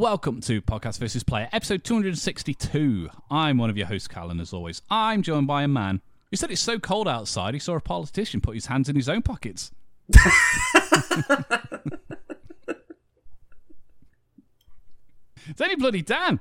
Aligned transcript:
welcome 0.00 0.40
to 0.40 0.62
Podcast 0.62 0.98
versus 0.98 1.22
Player, 1.22 1.46
episode 1.52 1.84
262. 1.84 3.10
I'm 3.30 3.58
one 3.58 3.68
of 3.68 3.76
your 3.76 3.86
hosts, 3.86 4.08
Callan, 4.08 4.40
as 4.40 4.50
always. 4.50 4.80
I'm 4.88 5.20
joined 5.20 5.46
by 5.46 5.62
a 5.62 5.68
man 5.68 6.00
who 6.30 6.38
said 6.38 6.50
it's 6.50 6.62
so 6.62 6.78
cold 6.78 7.06
outside 7.06 7.52
he 7.52 7.60
saw 7.60 7.76
a 7.76 7.80
politician 7.82 8.40
put 8.40 8.54
his 8.54 8.64
hands 8.64 8.88
in 8.88 8.96
his 8.96 9.10
own 9.10 9.20
pockets. 9.20 9.72
it's 10.08 10.40
only 15.60 15.76
bloody 15.76 16.00
Dan. 16.00 16.40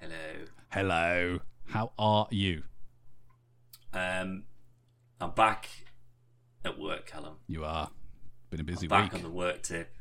Hello. 0.00 0.16
Hello. 0.70 1.38
How 1.66 1.92
are 1.96 2.26
you? 2.32 2.64
Um, 3.94 4.42
I'm 5.20 5.30
back 5.30 5.68
at 6.64 6.76
work, 6.76 7.06
Callum. 7.06 7.36
You 7.46 7.64
are. 7.64 7.90
Been 8.50 8.58
a 8.58 8.64
busy 8.64 8.88
Back 8.88 9.04
week. 9.04 9.12
Back 9.12 9.18
on 9.18 9.30
the 9.30 9.30
work 9.32 9.62
tip, 9.62 9.94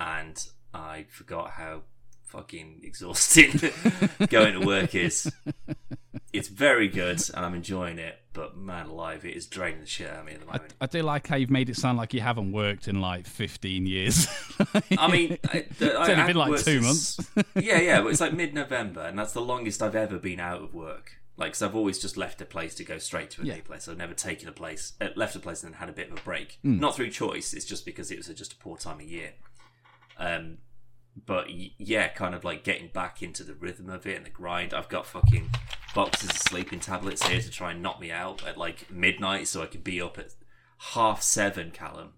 and 0.00 0.44
I 0.74 1.04
forgot 1.08 1.52
how 1.52 1.82
fucking 2.32 2.80
exhausting 2.82 3.52
going 4.30 4.58
to 4.58 4.66
work 4.66 4.94
is. 4.94 5.30
It's 6.32 6.48
very 6.48 6.88
good, 6.88 7.20
and 7.34 7.44
I'm 7.44 7.54
enjoying 7.54 7.98
it. 7.98 8.18
But 8.32 8.56
man, 8.56 8.86
alive, 8.86 9.26
it 9.26 9.36
is 9.36 9.46
draining 9.46 9.80
the 9.80 9.86
shit 9.86 10.08
out 10.08 10.20
of 10.20 10.24
me 10.24 10.32
at 10.32 10.40
the 10.40 10.46
I, 10.48 10.52
moment. 10.54 10.74
I 10.80 10.86
do 10.86 11.02
like 11.02 11.26
how 11.26 11.36
you've 11.36 11.50
made 11.50 11.68
it 11.68 11.76
sound 11.76 11.98
like 11.98 12.14
you 12.14 12.22
haven't 12.22 12.52
worked 12.52 12.88
in 12.88 13.02
like 13.02 13.26
15 13.26 13.84
years. 13.84 14.26
I, 14.98 15.12
mean, 15.12 15.38
I, 15.52 15.66
the, 15.78 16.00
It's 16.00 16.08
only 16.08 16.24
been 16.24 16.36
like 16.36 16.64
two 16.64 16.80
months. 16.80 17.20
yeah, 17.54 17.78
yeah, 17.78 18.00
but 18.00 18.08
it's 18.08 18.22
like 18.22 18.32
mid-November, 18.32 19.02
and 19.02 19.18
that's 19.18 19.34
the 19.34 19.42
longest 19.42 19.82
I've 19.82 19.94
ever 19.94 20.18
been 20.18 20.40
out 20.40 20.62
of 20.62 20.72
work. 20.72 21.18
Like, 21.36 21.50
because 21.50 21.62
I've 21.62 21.76
always 21.76 21.98
just 21.98 22.16
left 22.16 22.40
a 22.40 22.46
place 22.46 22.74
to 22.76 22.84
go 22.84 22.96
straight 22.96 23.30
to 23.32 23.42
a 23.42 23.44
Yeah. 23.44 23.56
new 23.56 23.62
place. 23.62 23.86
I've 23.86 23.98
never 23.98 24.14
taken 24.14 24.48
a 24.48 24.52
place, 24.52 24.94
uh, 25.02 25.08
left 25.16 25.36
a 25.36 25.38
place, 25.38 25.62
and 25.62 25.72
then 25.74 25.80
had 25.80 25.90
a 25.90 25.92
bit 25.92 26.10
of 26.10 26.18
a 26.18 26.22
break. 26.22 26.58
Hmm. 26.62 26.78
Not 26.78 26.96
through 26.96 27.10
choice. 27.10 27.52
It's 27.52 27.66
just 27.66 27.84
because 27.84 28.10
it 28.10 28.16
was 28.16 28.28
just 28.28 28.54
a 28.54 28.56
poor 28.56 28.78
time 28.78 29.00
of 29.00 29.06
year. 29.06 29.32
Um, 30.16 30.58
but 31.14 31.46
yeah, 31.78 32.08
kind 32.08 32.34
of 32.34 32.44
like 32.44 32.64
getting 32.64 32.88
back 32.88 33.22
into 33.22 33.44
the 33.44 33.54
rhythm 33.54 33.90
of 33.90 34.06
it 34.06 34.16
and 34.16 34.26
the 34.26 34.30
grind. 34.30 34.72
I've 34.72 34.88
got 34.88 35.06
fucking 35.06 35.50
boxes 35.94 36.30
of 36.30 36.36
sleeping 36.38 36.80
tablets 36.80 37.26
here 37.26 37.40
to 37.40 37.50
try 37.50 37.72
and 37.72 37.82
knock 37.82 38.00
me 38.00 38.10
out 38.10 38.46
at 38.46 38.56
like 38.56 38.90
midnight, 38.90 39.48
so 39.48 39.62
I 39.62 39.66
could 39.66 39.84
be 39.84 40.00
up 40.00 40.18
at 40.18 40.34
half 40.78 41.22
seven, 41.22 41.70
Callum, 41.70 42.14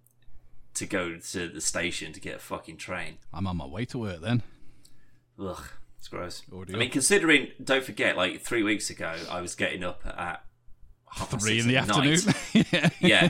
to 0.75 0.87
go 0.87 1.17
to 1.17 1.49
the 1.49 1.61
station 1.61 2.13
to 2.13 2.21
get 2.21 2.37
a 2.37 2.41
fucking 2.41 2.77
train. 2.77 3.19
I'm 3.33 3.47
on 3.47 3.57
my 3.57 3.67
way 3.67 3.85
to 3.87 3.99
work 3.99 4.21
then. 4.21 4.43
Ugh, 5.41 5.69
it's 5.99 6.09
gross. 6.09 6.43
Ordeal. 6.53 6.77
I 6.77 6.79
mean, 6.79 6.91
considering, 6.91 7.49
don't 7.63 7.85
forget, 7.85 8.17
like 8.17 8.41
three 8.41 8.63
weeks 8.63 8.91
ago, 8.91 9.15
I 9.31 9.41
was 9.41 9.55
getting 9.55 9.83
up 9.83 10.03
at 10.07 10.45
half 11.15 11.41
Three 11.41 11.61
in 11.61 11.69
the 11.69 11.77
afternoon. 11.77 12.19
night. 12.27 12.93
Yeah, 13.01 13.29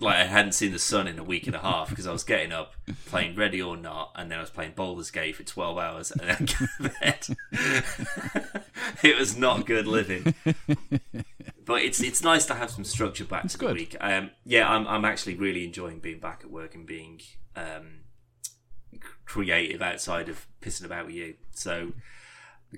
like 0.00 0.16
I 0.16 0.24
hadn't 0.24 0.52
seen 0.52 0.72
the 0.72 0.78
sun 0.78 1.06
in 1.08 1.18
a 1.18 1.24
week 1.24 1.46
and 1.46 1.56
a 1.56 1.60
half 1.60 1.88
because 1.88 2.06
I 2.06 2.12
was 2.12 2.24
getting 2.24 2.52
up, 2.52 2.74
playing 3.06 3.34
Ready 3.36 3.60
or 3.62 3.76
Not, 3.76 4.12
and 4.14 4.30
then 4.30 4.38
I 4.38 4.40
was 4.40 4.50
playing 4.50 4.72
Baldur's 4.76 5.10
Gate 5.10 5.36
for 5.36 5.42
twelve 5.42 5.78
hours, 5.78 6.10
and 6.10 6.20
then 6.20 6.46
to 6.46 6.68
bed. 7.00 7.26
it 9.02 9.18
was 9.18 9.36
not 9.36 9.66
good 9.66 9.86
living. 9.86 10.34
But 11.64 11.82
it's 11.82 12.00
it's 12.00 12.22
nice 12.22 12.46
to 12.46 12.54
have 12.54 12.70
some 12.70 12.84
structure 12.84 13.24
back 13.24 13.48
to 13.48 13.58
good. 13.58 13.70
the 13.70 13.74
week. 13.74 13.96
Um, 14.00 14.30
yeah, 14.44 14.68
I'm 14.68 14.86
I'm 14.86 15.04
actually 15.04 15.34
really 15.34 15.64
enjoying 15.64 15.98
being 15.98 16.20
back 16.20 16.42
at 16.44 16.50
work 16.50 16.74
and 16.74 16.86
being 16.86 17.20
um, 17.56 18.00
creative 19.24 19.82
outside 19.82 20.28
of 20.28 20.46
pissing 20.60 20.84
about 20.84 21.06
with 21.06 21.14
you. 21.14 21.34
So 21.52 21.92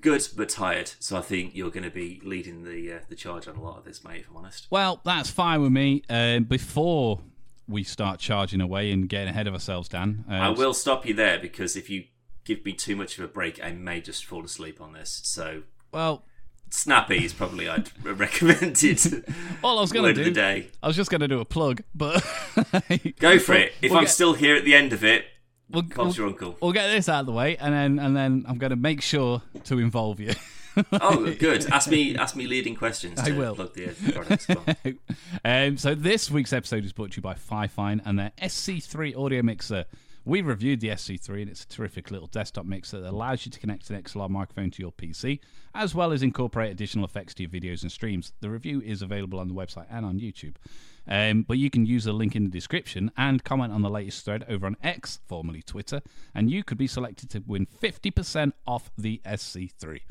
good, 0.01 0.27
but 0.35 0.49
tired. 0.49 0.91
So 0.99 1.17
I 1.17 1.21
think 1.21 1.55
you're 1.55 1.71
going 1.71 1.83
to 1.83 1.89
be 1.89 2.21
leading 2.23 2.63
the 2.63 2.93
uh, 2.93 2.99
the 3.09 3.15
charge 3.15 3.47
on 3.47 3.55
a 3.55 3.61
lot 3.61 3.77
of 3.77 3.85
this, 3.85 4.03
mate. 4.03 4.21
If 4.21 4.29
I'm 4.29 4.37
honest. 4.37 4.67
Well, 4.69 5.01
that's 5.03 5.29
fine 5.29 5.61
with 5.61 5.71
me. 5.71 6.03
Um, 6.09 6.43
before 6.45 7.21
we 7.67 7.83
start 7.83 8.19
charging 8.19 8.61
away 8.61 8.91
and 8.91 9.07
getting 9.07 9.29
ahead 9.29 9.47
of 9.47 9.53
ourselves, 9.53 9.87
Dan, 9.89 10.25
uh, 10.29 10.33
I 10.33 10.49
will 10.49 10.73
stop 10.73 11.05
you 11.05 11.13
there 11.13 11.37
because 11.39 11.75
if 11.75 11.89
you 11.89 12.05
give 12.43 12.65
me 12.65 12.73
too 12.73 12.95
much 12.95 13.17
of 13.17 13.23
a 13.23 13.27
break, 13.27 13.63
I 13.63 13.71
may 13.73 14.01
just 14.01 14.25
fall 14.25 14.43
asleep 14.43 14.81
on 14.81 14.93
this. 14.93 15.21
So 15.23 15.63
Well, 15.91 16.23
snappy 16.71 17.23
is 17.23 17.31
probably 17.33 17.69
I'd 17.69 17.91
recommend 18.03 18.83
it. 18.83 19.05
all 19.63 19.77
I 19.77 19.81
was 19.81 19.91
going 19.91 20.05
to 20.05 20.19
of 20.19 20.25
the 20.25 20.31
do, 20.31 20.31
day. 20.33 20.69
I 20.81 20.87
was 20.87 20.95
just 20.95 21.11
going 21.11 21.21
to 21.21 21.27
do 21.27 21.39
a 21.41 21.45
plug, 21.45 21.83
but 21.93 22.23
Go 23.19 23.37
for 23.37 23.53
it. 23.53 23.73
If 23.83 23.91
we'll 23.91 23.99
I'm 23.99 24.03
get- 24.05 24.09
still 24.11 24.33
here 24.33 24.55
at 24.55 24.65
the 24.65 24.73
end 24.73 24.91
of 24.93 25.03
it, 25.03 25.25
we'll, 25.69 25.83
Bob's 25.83 25.97
we'll, 25.97 26.15
your 26.15 26.27
uncle. 26.27 26.57
we'll 26.61 26.73
get 26.73 26.87
this 26.87 27.09
out 27.09 27.21
of 27.21 27.25
the 27.25 27.31
way, 27.31 27.57
and 27.57 27.73
then 27.73 27.99
and 27.99 28.15
then 28.15 28.45
I'm 28.47 28.57
going 28.57 28.71
to 28.71 28.75
make 28.75 29.01
sure 29.01 29.41
to 29.65 29.79
involve 29.79 30.19
you. 30.19 30.33
Oh, 30.93 31.33
good. 31.39 31.69
Ask 31.71 31.89
me, 31.89 32.15
ask 32.15 32.35
me 32.37 32.47
leading 32.47 32.75
questions. 32.75 33.19
I 33.19 33.31
will. 33.31 33.55
plug 33.55 33.73
the 33.73 33.89
products. 34.13 34.47
Um, 35.45 35.77
so 35.77 35.95
this 35.95 36.31
week's 36.31 36.53
episode 36.53 36.85
is 36.85 36.93
brought 36.93 37.11
to 37.11 37.17
you 37.17 37.21
by 37.21 37.33
Fifine 37.33 38.01
and 38.05 38.17
their 38.17 38.31
SC3 38.41 39.17
audio 39.17 39.41
mixer. 39.41 39.85
We 40.25 40.41
reviewed 40.41 40.79
the 40.79 40.89
SC3 40.89 41.41
and 41.41 41.49
it's 41.49 41.63
a 41.63 41.67
terrific 41.67 42.11
little 42.11 42.27
desktop 42.27 42.65
mixer 42.65 42.99
that 43.01 43.09
allows 43.09 43.45
you 43.45 43.51
to 43.51 43.59
connect 43.59 43.89
an 43.89 44.01
XLR 44.01 44.29
microphone 44.29 44.69
to 44.71 44.81
your 44.81 44.91
PC, 44.91 45.39
as 45.73 45.95
well 45.95 46.11
as 46.11 46.21
incorporate 46.21 46.71
additional 46.71 47.05
effects 47.05 47.33
to 47.35 47.43
your 47.43 47.49
videos 47.49 47.81
and 47.81 47.91
streams. 47.91 48.31
The 48.41 48.49
review 48.49 48.81
is 48.81 49.01
available 49.01 49.39
on 49.39 49.47
the 49.47 49.53
website 49.53 49.87
and 49.89 50.05
on 50.05 50.19
YouTube. 50.19 50.55
Um, 51.11 51.41
but 51.41 51.57
you 51.57 51.69
can 51.71 51.85
use 51.87 52.03
the 52.03 52.13
link 52.13 52.35
in 52.35 52.43
the 52.43 52.49
description 52.51 53.11
and 53.17 53.43
comment 53.43 53.73
on 53.73 53.81
the 53.81 53.89
latest 53.89 54.23
thread 54.23 54.45
over 54.47 54.67
on 54.67 54.77
X, 54.83 55.19
formerly 55.27 55.63
Twitter, 55.63 56.01
and 56.35 56.51
you 56.51 56.63
could 56.63 56.77
be 56.77 56.85
selected 56.87 57.31
to 57.31 57.43
win 57.47 57.65
50% 57.81 58.53
off 58.67 58.91
the 58.95 59.19
SC3. 59.25 60.01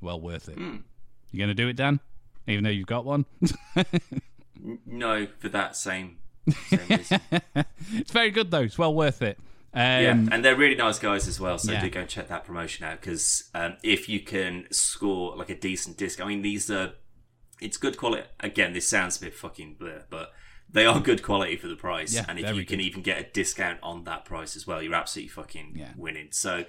Well 0.00 0.20
worth 0.20 0.48
it. 0.48 0.56
You 0.58 1.38
going 1.38 1.48
to 1.48 1.54
do 1.54 1.66
it, 1.68 1.74
Dan? 1.76 1.98
Even 2.46 2.62
though 2.62 2.70
you've 2.70 2.86
got 2.86 3.04
one? 3.04 3.26
No, 4.86 5.26
for 5.38 5.48
that 5.50 5.76
same, 5.76 6.18
same 6.68 6.80
reason. 6.90 7.20
It's 7.94 8.10
very 8.12 8.30
good 8.30 8.50
though. 8.50 8.62
It's 8.62 8.78
well 8.78 8.94
worth 8.94 9.20
it. 9.22 9.38
Um, 9.74 9.82
Yeah, 10.02 10.10
and 10.32 10.44
they're 10.44 10.56
really 10.56 10.76
nice 10.76 10.98
guys 10.98 11.28
as 11.28 11.38
well. 11.38 11.58
So 11.58 11.72
Yeah. 11.72 11.80
do 11.82 11.90
go 11.90 12.00
and 12.00 12.08
check 12.08 12.28
that 12.28 12.44
promotion 12.44 12.84
out 12.86 13.00
because 13.00 13.50
um, 13.54 13.76
if 13.82 14.08
you 14.08 14.20
can 14.20 14.66
score 14.70 15.36
like 15.36 15.50
a 15.50 15.54
decent 15.58 15.98
disc, 15.98 16.20
I 16.20 16.24
mean 16.26 16.42
these 16.42 16.70
are 16.70 16.92
it's 17.60 17.76
good 17.76 17.96
quality. 17.96 18.24
Again, 18.40 18.72
this 18.72 18.86
sounds 18.88 19.16
a 19.18 19.20
bit 19.20 19.34
fucking 19.34 19.76
blur, 19.78 20.02
but 20.10 20.32
they 20.68 20.84
are 20.84 20.98
good 21.00 21.22
quality 21.22 21.56
for 21.56 21.68
the 21.68 21.76
price. 21.76 22.12
Yeah, 22.12 22.24
and 22.28 22.38
if 22.38 22.54
you 22.56 22.64
can 22.64 22.80
even 22.80 23.02
get 23.02 23.20
a 23.20 23.22
discount 23.32 23.78
on 23.82 24.04
that 24.04 24.24
price 24.24 24.56
as 24.56 24.66
well, 24.66 24.82
you're 24.82 24.94
absolutely 24.94 25.28
fucking 25.28 25.74
Yeah. 25.76 25.92
winning. 25.96 26.28
So 26.32 26.64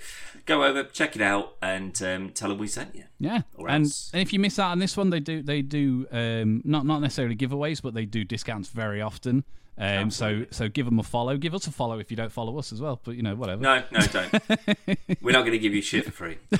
go 0.45 0.63
over, 0.63 0.83
check 0.83 1.15
it 1.15 1.21
out, 1.21 1.55
and 1.61 1.99
um, 2.03 2.29
tell 2.29 2.49
them 2.49 2.59
we 2.59 2.67
sent 2.67 2.95
you. 2.95 3.05
Yeah, 3.19 3.41
and, 3.57 3.85
and 4.13 4.21
if 4.21 4.31
you 4.31 4.39
miss 4.39 4.59
out 4.59 4.71
on 4.71 4.79
this 4.79 4.95
one, 4.95 5.09
they 5.09 5.19
do 5.19 5.41
they 5.41 5.61
do 5.61 6.05
um, 6.11 6.61
not 6.63 6.85
not 6.85 6.99
necessarily 7.01 7.35
giveaways, 7.35 7.81
but 7.81 7.93
they 7.95 8.05
do 8.05 8.23
discounts 8.23 8.69
very 8.69 9.01
often. 9.01 9.43
Um, 9.79 10.09
so 10.09 10.45
so 10.51 10.67
give 10.69 10.85
them 10.85 10.97
a 10.99 11.03
follow. 11.03 11.37
Give 11.37 11.53
us 11.53 11.67
a 11.67 11.71
follow 11.71 11.99
if 11.99 12.09
you 12.09 12.17
don't 12.17 12.31
follow 12.31 12.57
us 12.57 12.71
as 12.71 12.81
well. 12.81 12.99
But 13.03 13.15
you 13.15 13.23
know 13.23 13.35
whatever. 13.35 13.61
No, 13.61 13.83
no, 13.91 13.99
don't. 14.07 14.31
We're 15.21 15.33
not 15.33 15.41
going 15.41 15.51
to 15.51 15.59
give 15.59 15.73
you 15.73 15.81
shit 15.81 16.05
for 16.05 16.11
free. 16.11 16.37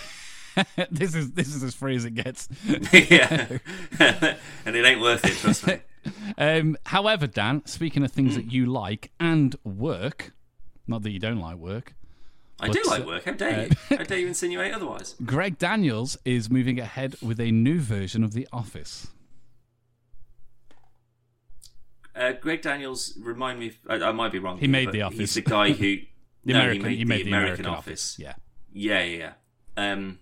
this 0.91 1.15
is 1.15 1.31
this 1.31 1.53
is 1.53 1.63
as 1.63 1.73
free 1.73 1.95
as 1.95 2.05
it 2.05 2.15
gets. 2.15 2.47
yeah, 2.93 3.57
and 4.65 4.75
it 4.75 4.85
ain't 4.85 5.01
worth 5.01 5.25
it. 5.25 5.33
Trust 5.37 5.67
me. 5.67 5.79
Um, 6.37 6.77
however, 6.85 7.27
Dan, 7.27 7.65
speaking 7.65 8.03
of 8.03 8.11
things 8.11 8.35
that 8.35 8.51
you 8.51 8.65
like 8.65 9.11
and 9.19 9.55
work, 9.63 10.33
not 10.87 11.03
that 11.03 11.11
you 11.11 11.19
don't 11.19 11.39
like 11.39 11.57
work, 11.57 11.95
I 12.59 12.69
do 12.69 12.81
like 12.87 13.03
uh, 13.03 13.07
work. 13.07 13.25
How 13.25 13.33
dare 13.33 13.63
you? 13.63 13.97
How 13.97 14.03
dare 14.03 14.19
you 14.19 14.27
insinuate 14.27 14.73
otherwise? 14.73 15.15
Greg 15.25 15.57
Daniels 15.57 16.17
is 16.25 16.49
moving 16.49 16.79
ahead 16.79 17.15
with 17.21 17.39
a 17.39 17.51
new 17.51 17.79
version 17.79 18.23
of 18.23 18.33
The 18.33 18.47
Office. 18.51 19.07
Uh, 22.15 22.31
Greg 22.31 22.63
Daniels, 22.63 23.15
remind 23.21 23.59
me. 23.59 23.67
If, 23.67 23.79
I, 23.87 23.95
I 23.95 24.11
might 24.11 24.31
be 24.31 24.39
wrong. 24.39 24.57
He 24.57 24.61
here, 24.61 24.71
made 24.71 24.91
The 24.91 25.03
Office. 25.03 25.19
He's 25.19 25.33
the 25.35 25.41
guy 25.41 25.71
who. 25.71 25.97
The 26.45 26.53
no, 26.53 26.61
American, 26.61 26.89
he 26.91 27.03
made, 27.03 27.25
the, 27.25 27.29
American, 27.29 27.65
Office. 27.65 28.17
Yeah. 28.17 28.33
Yeah, 28.71 29.03
yeah, 29.03 29.17
yeah. 29.17 29.91
Um, 29.91 30.19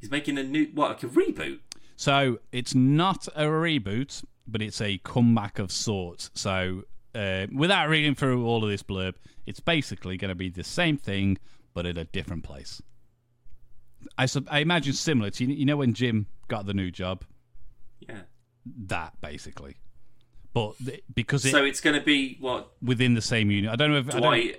he's 0.00 0.10
making 0.10 0.38
a 0.38 0.42
new 0.42 0.66
what, 0.74 0.88
like 0.90 1.02
a 1.02 1.06
reboot. 1.06 1.58
So 1.96 2.38
it's 2.52 2.74
not 2.74 3.28
a 3.36 3.44
reboot, 3.44 4.24
but 4.46 4.62
it's 4.62 4.80
a 4.80 4.98
comeback 4.98 5.58
of 5.58 5.70
sorts. 5.70 6.30
So 6.34 6.84
uh, 7.14 7.46
without 7.52 7.88
reading 7.88 8.14
through 8.14 8.46
all 8.46 8.64
of 8.64 8.70
this 8.70 8.82
blurb, 8.82 9.14
it's 9.46 9.60
basically 9.60 10.16
going 10.16 10.30
to 10.30 10.34
be 10.34 10.48
the 10.48 10.64
same 10.64 10.96
thing, 10.96 11.38
but 11.74 11.86
at 11.86 11.98
a 11.98 12.04
different 12.04 12.42
place. 12.44 12.80
I, 14.16 14.26
sub- 14.26 14.48
I 14.50 14.60
imagine 14.60 14.94
similar 14.94 15.30
to 15.30 15.44
you 15.44 15.66
know 15.66 15.76
when 15.76 15.92
Jim 15.92 16.26
got 16.48 16.66
the 16.66 16.72
new 16.74 16.90
job, 16.90 17.24
Yeah. 18.00 18.20
that 18.86 19.20
basically, 19.20 19.76
but 20.54 20.78
th- 20.78 21.02
because 21.14 21.44
it 21.44 21.50
So 21.50 21.64
it's 21.64 21.80
going 21.82 21.98
to 21.98 22.04
be 22.04 22.36
what 22.40 22.72
within 22.82 23.12
the 23.14 23.20
same 23.20 23.50
unit. 23.50 23.70
I 23.70 23.76
don't 23.76 23.90
know 23.90 23.98
if 23.98 24.14
I 24.14 24.20
don't, 24.20 24.56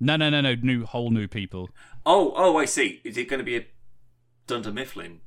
no 0.00 0.16
no 0.16 0.28
no 0.28 0.40
no 0.42 0.54
new 0.56 0.84
whole 0.84 1.10
new 1.10 1.28
people. 1.28 1.70
Oh, 2.04 2.34
oh, 2.36 2.58
I 2.58 2.66
see. 2.66 3.00
Is 3.04 3.16
it 3.16 3.28
going 3.30 3.38
to 3.38 3.44
be 3.44 3.56
a 3.56 3.64
Dunder 4.46 4.72
Mifflin? 4.72 5.20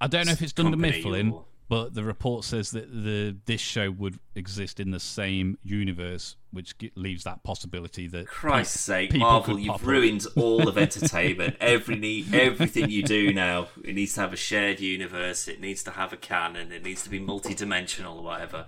I 0.00 0.06
don't 0.06 0.26
know 0.26 0.32
if 0.32 0.42
it's 0.42 0.52
Dunder 0.52 0.76
Mifflin, 0.76 1.30
or- 1.32 1.44
but 1.66 1.94
the 1.94 2.04
report 2.04 2.44
says 2.44 2.72
that 2.72 2.90
the 2.92 3.36
this 3.46 3.60
show 3.60 3.90
would 3.90 4.18
exist 4.34 4.80
in 4.80 4.90
the 4.90 5.00
same 5.00 5.56
universe, 5.62 6.36
which 6.50 6.76
g- 6.76 6.92
leaves 6.94 7.24
that 7.24 7.42
possibility 7.42 8.06
that 8.08 8.26
Christ's 8.26 8.80
sake, 8.80 9.14
Marvel! 9.14 9.58
You've 9.58 9.76
up. 9.76 9.82
ruined 9.82 10.26
all 10.36 10.68
of 10.68 10.76
entertainment. 10.86 11.56
Every 11.60 12.24
everything 12.32 12.90
you 12.90 13.02
do 13.02 13.32
now, 13.32 13.68
it 13.82 13.94
needs 13.94 14.12
to 14.14 14.20
have 14.20 14.32
a 14.34 14.36
shared 14.36 14.78
universe. 14.80 15.48
It 15.48 15.60
needs 15.60 15.82
to 15.84 15.92
have 15.92 16.12
a 16.12 16.16
canon. 16.18 16.70
It 16.70 16.84
needs 16.84 17.02
to 17.04 17.08
be 17.10 17.18
multi-dimensional 17.18 18.18
or 18.18 18.24
whatever. 18.24 18.66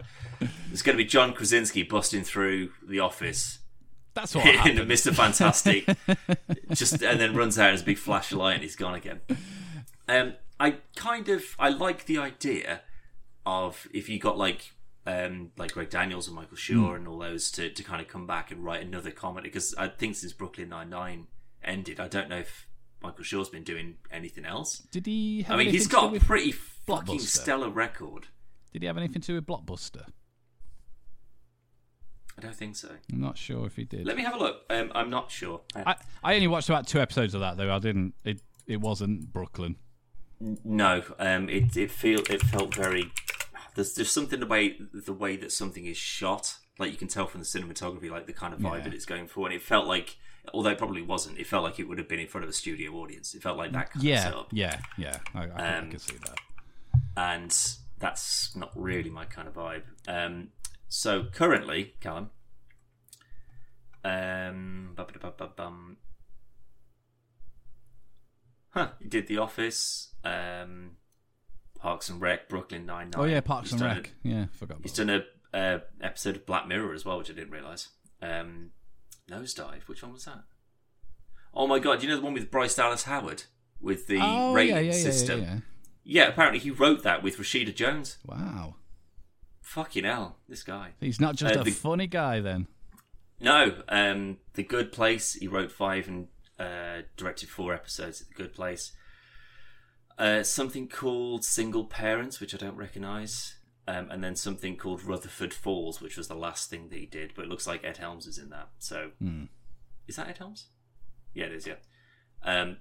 There's 0.69 0.83
going 0.83 0.97
to 0.97 1.03
be 1.03 1.09
John 1.09 1.33
Krasinski 1.35 1.83
busting 1.83 2.25
through 2.25 2.71
the 2.87 3.01
office 3.01 3.59
That's 4.15 4.35
what 4.35 4.47
in 4.47 4.55
happened. 4.57 4.79
Mr. 4.91 5.15
Fantastic, 5.15 5.87
just 6.73 7.03
and 7.03 7.21
then 7.21 7.35
runs 7.35 7.59
out 7.59 7.73
as 7.75 7.83
a 7.83 7.85
big 7.85 7.99
flash 7.99 8.33
of 8.33 8.39
light 8.39 8.55
and 8.55 8.63
he's 8.63 8.77
gone 8.77 8.95
again. 8.95 9.21
Um, 10.09 10.35
I 10.61 10.77
kind 10.95 11.29
of 11.29 11.43
I 11.59 11.69
like 11.71 12.07
the 12.07 12.19
idea 12.19 12.83
of 13.45 13.87
if 13.93 14.09
you 14.09 14.19
got 14.19 14.39
like 14.39 14.73
um, 15.07 15.53
like 15.57 15.73
Greg 15.73 15.91
Daniels 15.91 16.27
and 16.27 16.35
Michael 16.37 16.57
Schur 16.57 16.89
Hmm. 16.91 16.95
and 16.97 17.09
all 17.09 17.19
those 17.19 17.51
to, 17.53 17.71
to 17.71 17.83
kind 17.83 18.01
of 18.01 18.09
come 18.09 18.27
back 18.27 18.51
and 18.51 18.65
write 18.65 18.83
another 18.85 19.11
comedy 19.11 19.49
because 19.49 19.75
I 19.77 19.89
think 19.89 20.17
since 20.17 20.33
Brooklyn 20.33 20.69
Nine 20.71 20.91
Nine 20.91 21.27
ended, 21.63 22.01
I 22.01 22.09
don't 22.09 22.29
know 22.29 22.39
if 22.39 22.67
Michael 23.03 23.25
Schur's 23.25 23.49
been 23.49 23.63
doing 23.63 23.97
anything 24.11 24.45
else. 24.45 24.79
Did 24.91 25.07
he? 25.07 25.43
Have 25.43 25.55
I 25.57 25.59
mean, 25.65 25.71
he's 25.71 25.87
got 25.87 26.15
a 26.15 26.19
pretty 26.21 26.53
fucking 26.53 27.21
stellar 27.21 27.69
record. 27.71 28.27
Did 28.73 28.83
he 28.83 28.87
have 28.87 28.97
anything 28.97 29.21
to 29.23 29.27
do 29.27 29.35
with 29.35 29.47
Blockbuster? 29.47 30.07
I 32.39 32.43
don't 32.43 32.55
think 32.55 32.77
so. 32.77 32.91
I'm 33.13 33.21
not 33.21 33.39
sure 33.39 33.65
if 33.67 33.77
he 33.77 33.85
did. 33.85 34.07
Let 34.07 34.17
me 34.17 34.23
have 34.23 34.35
a 34.35 34.39
look. 34.39 34.63
Um, 34.69 34.93
I'm 34.95 35.09
not 35.09 35.31
sure. 35.31 35.63
I, 35.75 35.97
I 36.23 36.35
only 36.35 36.49
watched 36.49 36.69
about 36.69 36.87
two 36.87 37.01
episodes 37.01 37.33
of 37.35 37.41
that 37.41 37.57
though. 37.57 37.75
I 37.75 37.79
didn't. 37.79 38.15
It 38.25 38.43
it 38.67 38.81
wasn't 38.81 39.33
Brooklyn. 39.33 39.77
No, 40.41 41.03
um, 41.19 41.49
it 41.49 41.77
it 41.77 41.91
feel 41.91 42.21
it 42.31 42.43
felt 42.43 42.75
very. 42.75 43.11
There's 43.75 43.95
there's 43.95 44.11
something 44.11 44.41
the 44.41 44.47
way 44.47 44.77
the 44.93 45.13
way 45.13 45.37
that 45.37 45.53
something 45.53 45.87
is 45.87 45.97
shot, 45.97 46.57
like 46.79 46.91
you 46.91 46.97
can 46.99 47.09
tell 47.09 47.27
from 47.27 47.41
the 47.41 47.47
cinematography, 47.47 48.11
like 48.11 48.27
the 48.27 48.33
kind 48.33 48.53
of 48.55 48.61
vibe 48.61 48.79
Yeah. 48.79 48.85
that 48.85 48.95
it's 48.95 49.07
going 49.07 49.27
for, 49.29 49.47
and 49.47 49.55
it 49.55 49.63
felt 49.63 49.87
like, 49.87 50.17
although 50.53 50.71
it 50.71 50.79
probably 50.79 51.03
wasn't, 51.03 51.39
it 51.39 51.47
felt 51.47 51.65
like 51.65 51.79
it 51.79 51.89
would 51.89 51.99
have 51.99 52.09
been 52.09 52.21
in 52.21 52.27
front 52.29 52.45
of 52.45 52.51
a 52.51 52.53
studio 52.53 52.93
audience. 52.95 53.35
It 53.35 53.43
felt 53.43 53.57
like 53.57 53.73
that 53.73 53.91
kind 53.93 54.03
of 54.03 54.05
Yeah, 54.05 54.23
setup, 54.25 54.49
yeah, 54.53 54.79
yeah. 54.99 55.17
I, 55.35 55.43
I, 55.43 55.47
can- 55.47 55.61
I 55.61 55.79
Um, 55.79 55.91
can 55.91 55.99
see 56.01 56.17
that. 56.17 56.39
and 57.17 57.77
that's 57.99 58.55
not 58.55 58.71
really 58.75 59.09
my 59.11 59.25
kind 59.25 59.49
of 59.49 59.55
vibe. 59.55 59.83
Um, 60.07 60.49
so 60.89 61.25
currently, 61.33 61.95
Callum, 62.01 62.31
um, 64.05 64.95
huh? 68.71 68.89
You 69.01 69.09
did 69.09 69.27
The 69.27 69.39
Office, 69.39 70.13
um, 70.27 70.93
Parks 71.79 72.09
and 72.09 72.21
Rec, 72.21 72.49
Brooklyn 72.49 72.87
Nine 72.87 73.11
Nine. 73.11 73.21
Oh 73.23 73.25
yeah, 73.25 73.41
Parks 73.41 73.73
and 73.73 73.81
Rec. 73.81 74.11
yeah, 74.23 74.47
forgot. 74.53 74.79
He's 74.83 74.93
done 74.93 75.11
a, 75.11 75.25
a 75.55 75.83
episode 76.01 76.37
of 76.37 76.47
Black 76.47 76.67
Mirror 76.67 76.95
as 76.95 77.05
well, 77.05 77.19
which 77.19 77.31
I 77.31 77.35
didn't 77.35 77.51
realize. 77.51 77.89
Um, 78.23 78.71
Nosedive. 79.31 79.83
Which 79.87 80.03
one 80.03 80.13
was 80.13 80.25
that? 80.25 80.45
Oh 81.55 81.67
my 81.67 81.79
god! 81.79 82.01
Do 82.01 82.07
you 82.07 82.11
know 82.13 82.19
the 82.19 82.25
one 82.25 82.35
with 82.35 82.51
Bryce 82.51 82.75
Dallas 82.75 83.05
Howard 83.05 83.45
with 83.81 84.07
the 84.07 84.19
oh 84.23 84.55
rating 84.55 84.75
yeah, 84.75 84.81
yeah, 84.81 84.87
yeah, 84.95 85.03
system? 85.03 85.41
yeah, 85.43 85.47
yeah. 85.55 85.59
Yeah, 86.09 86.29
apparently 86.29 86.61
he 86.61 86.71
wrote 86.71 87.03
that 87.03 87.23
with 87.23 87.37
Rashida 87.37 87.75
Jones. 87.75 88.19
Wow, 88.25 88.77
Fucking 89.61 90.05
hell, 90.05 90.37
this 90.49 90.63
guy. 90.63 90.93
he's 91.01 91.21
not 91.21 91.35
just 91.35 91.57
Uh, 91.57 91.61
a 91.61 91.65
the- 91.65 91.73
funny 91.73 92.07
guy 92.07 92.41
then. 92.41 92.69
No, 93.41 93.83
um, 93.89 94.39
The 94.55 94.63
Good 94.63 94.93
Place. 94.93 95.35
He 95.35 95.49
wrote 95.49 95.71
five 95.73 96.07
and 96.09 96.29
uh, 96.59 97.03
directed 97.17 97.49
four 97.51 97.75
episodes 97.75 98.21
of 98.21 98.29
The 98.29 98.35
Good 98.35 98.55
Place. 98.55 98.93
Uh, 100.19 100.43
something 100.43 100.89
called 100.89 101.45
Single 101.45 101.85
Parents, 101.85 102.41
which 102.41 102.55
I 102.55 102.59
don't 102.59 102.77
recognise. 102.77 103.55
Um, 103.89 104.11
and 104.11 104.25
then 104.25 104.35
something 104.35 104.77
called 104.77 105.05
Rutherford 105.05 105.55
Falls, 105.55 106.01
which 106.01 106.17
was 106.17 106.27
the 106.27 106.35
last 106.35 106.69
thing 106.71 106.89
that 106.89 106.99
he 106.99 107.07
did. 107.07 107.33
But 107.37 107.45
it 107.45 107.49
looks 107.49 107.67
like 107.67 107.85
Ed 107.85 107.99
Helms 107.99 108.27
is 108.27 108.37
in 108.39 108.51
that. 108.51 108.69
So, 108.79 109.11
Hmm. 109.21 109.45
is 110.09 110.17
that 110.17 110.29
Ed 110.29 110.39
Helms? 110.39 110.67
Yeah, 111.35 111.45
it 111.47 111.53
is. 111.53 111.67
Yeah. 111.67 111.75
Um, 112.43 112.79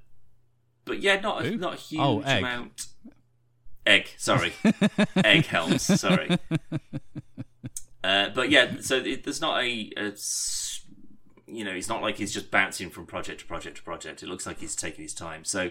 but 0.86 1.00
yeah, 1.02 1.20
not 1.20 1.46
a, 1.46 1.56
not 1.56 1.74
a 1.74 1.78
huge 1.78 2.02
Oh, 2.02 2.22
Egg. 2.22 2.40
amount. 2.40 2.88
Egg, 3.86 4.10
sorry, 4.18 4.54
Egg 5.18 5.46
Helms, 5.46 5.84
sorry. 5.84 6.40
Uh, 8.04 8.30
but 8.30 8.50
yeah, 8.50 8.78
so 8.82 8.98
it, 8.98 9.24
there's 9.24 9.42
not 9.42 9.62
a 9.64 9.68
you 11.48 11.64
know, 11.64 11.72
it's 11.72 11.88
not 11.90 12.02
like 12.02 12.18
he's 12.18 12.34
just 12.34 12.50
bouncing 12.50 12.90
from 12.90 13.06
project 13.06 13.42
to 13.42 13.46
project 13.46 13.78
to 13.78 13.84
project. 13.84 14.24
It 14.24 14.28
looks 14.30 14.48
like 14.48 14.60
he's 14.60 14.76
taking 14.76 15.04
his 15.04 15.14
time. 15.14 15.44
So 15.46 15.70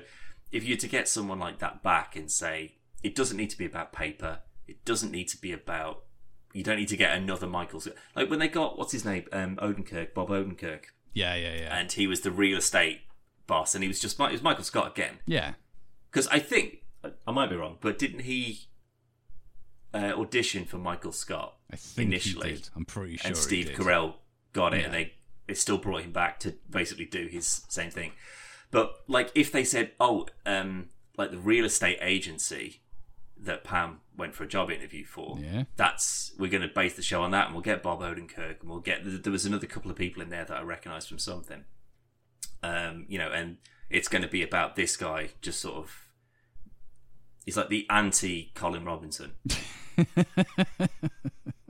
if 0.55 0.65
you're 0.65 0.79
to 0.79 0.89
get 0.89 1.09
someone 1.09 1.39
like 1.39 1.59
that 1.59 1.83
back 1.83 2.17
and 2.17 2.31
say 2.31 2.77
it 3.03 3.15
doesn't 3.15 3.37
need 3.37 3.51
to 3.51 3.59
be 3.59 3.65
about 3.67 3.93
paper, 3.93 4.39
it 4.67 4.85
doesn't 4.85 5.11
need 5.11 5.29
to 5.29 5.37
be 5.37 5.53
about, 5.53 6.05
you 6.53 6.63
don't 6.63 6.77
need 6.79 6.89
to 6.89 6.97
get 6.97 7.17
another 7.17 7.47
Michael. 7.47 7.83
Like 8.17 8.31
when 8.31 8.39
they 8.39 8.49
got 8.49 8.79
what's 8.79 8.93
his 8.93 9.05
name, 9.05 9.25
um, 9.33 9.57
Odenkirk, 9.57 10.15
Bob 10.15 10.29
Odenkirk, 10.29 10.85
Yeah, 11.13 11.35
yeah, 11.35 11.55
yeah, 11.55 11.77
and 11.79 11.91
he 11.93 12.07
was 12.07 12.21
the 12.23 12.31
real 12.31 12.59
estate 12.59 13.01
boss, 13.47 13.75
and 13.75 13.83
he 13.85 13.89
was 13.89 14.01
just 14.01 14.19
it 14.21 14.33
was 14.33 14.43
Michael 14.43 14.65
Scott 14.65 14.87
again. 14.97 15.19
yeah. 15.27 15.55
Because 16.11 16.29
I 16.29 16.39
think 16.39 16.79
I 17.27 17.33
might 17.33 17.51
be 17.51 17.57
wrong, 17.57 17.77
but 17.81 17.99
didn't 17.99 18.21
he 18.21 18.69
uh, 19.93 20.13
audition 20.17 20.65
for 20.65 20.79
Michael 20.79 21.13
Scott? 21.13 21.57
I 21.73 21.77
think 21.77 22.09
Initially. 22.09 22.51
he 22.51 22.55
did. 22.57 22.69
I'm 22.77 22.85
pretty 22.85 23.17
sure. 23.17 23.29
and 23.29 23.37
Steve. 23.37 23.71
Carell 23.77 24.15
got 24.53 24.75
it, 24.75 24.79
Yeah. 24.79 24.85
and 24.87 24.95
they 24.95 25.15
they 25.47 25.55
still 25.55 25.77
brought 25.79 26.03
him 26.03 26.13
back 26.13 26.41
to 26.41 26.55
basically 26.71 27.05
do 27.05 27.27
his 27.27 27.63
same 27.69 27.91
thing. 27.91 28.13
But 28.75 29.05
like, 29.07 29.31
if 29.37 29.53
they 29.53 29.63
said, 29.63 29.93
"Oh, 30.01 30.27
um, 30.45 30.89
like 31.17 31.31
the 31.31 31.39
real 31.39 31.65
estate 31.65 31.99
agency 32.01 32.83
that 33.39 33.63
Pam 33.63 34.01
went 34.17 34.35
for 34.35 34.43
a 34.43 34.49
job 34.49 34.69
interview 34.69 35.05
for," 35.05 35.39
Yeah. 35.41 35.63
that's 35.77 36.33
we're 36.41 36.51
going 36.51 36.69
to 36.69 36.75
base 36.75 36.97
the 36.97 37.03
show 37.03 37.23
on 37.23 37.31
that, 37.31 37.47
and 37.47 37.55
we'll 37.55 37.63
get 37.63 37.85
Bob 37.85 38.01
Odenkirk, 38.01 38.63
and 38.63 38.69
we'll 38.69 38.81
get 38.81 39.23
there 39.23 39.31
was 39.31 39.47
another 39.47 39.69
couple 39.69 39.93
of 39.93 39.97
people 39.97 40.23
in 40.23 40.29
there 40.29 40.45
that 40.45 40.57
I 40.59 40.63
recognised 40.63 41.09
from 41.09 41.21
something, 41.21 41.63
um, 42.65 43.07
you 43.09 43.17
know, 43.17 43.31
and 43.31 43.59
it's 43.91 44.09
going 44.09 44.23
to 44.23 44.29
be 44.29 44.43
about 44.43 44.75
this 44.75 44.97
guy 44.97 45.29
just 45.41 45.61
sort 45.61 45.77
of. 45.77 46.09
He's 47.45 47.57
like 47.57 47.69
the 47.69 47.87
anti 47.89 48.51
Colin 48.57 48.85
Robinson. 48.85 49.35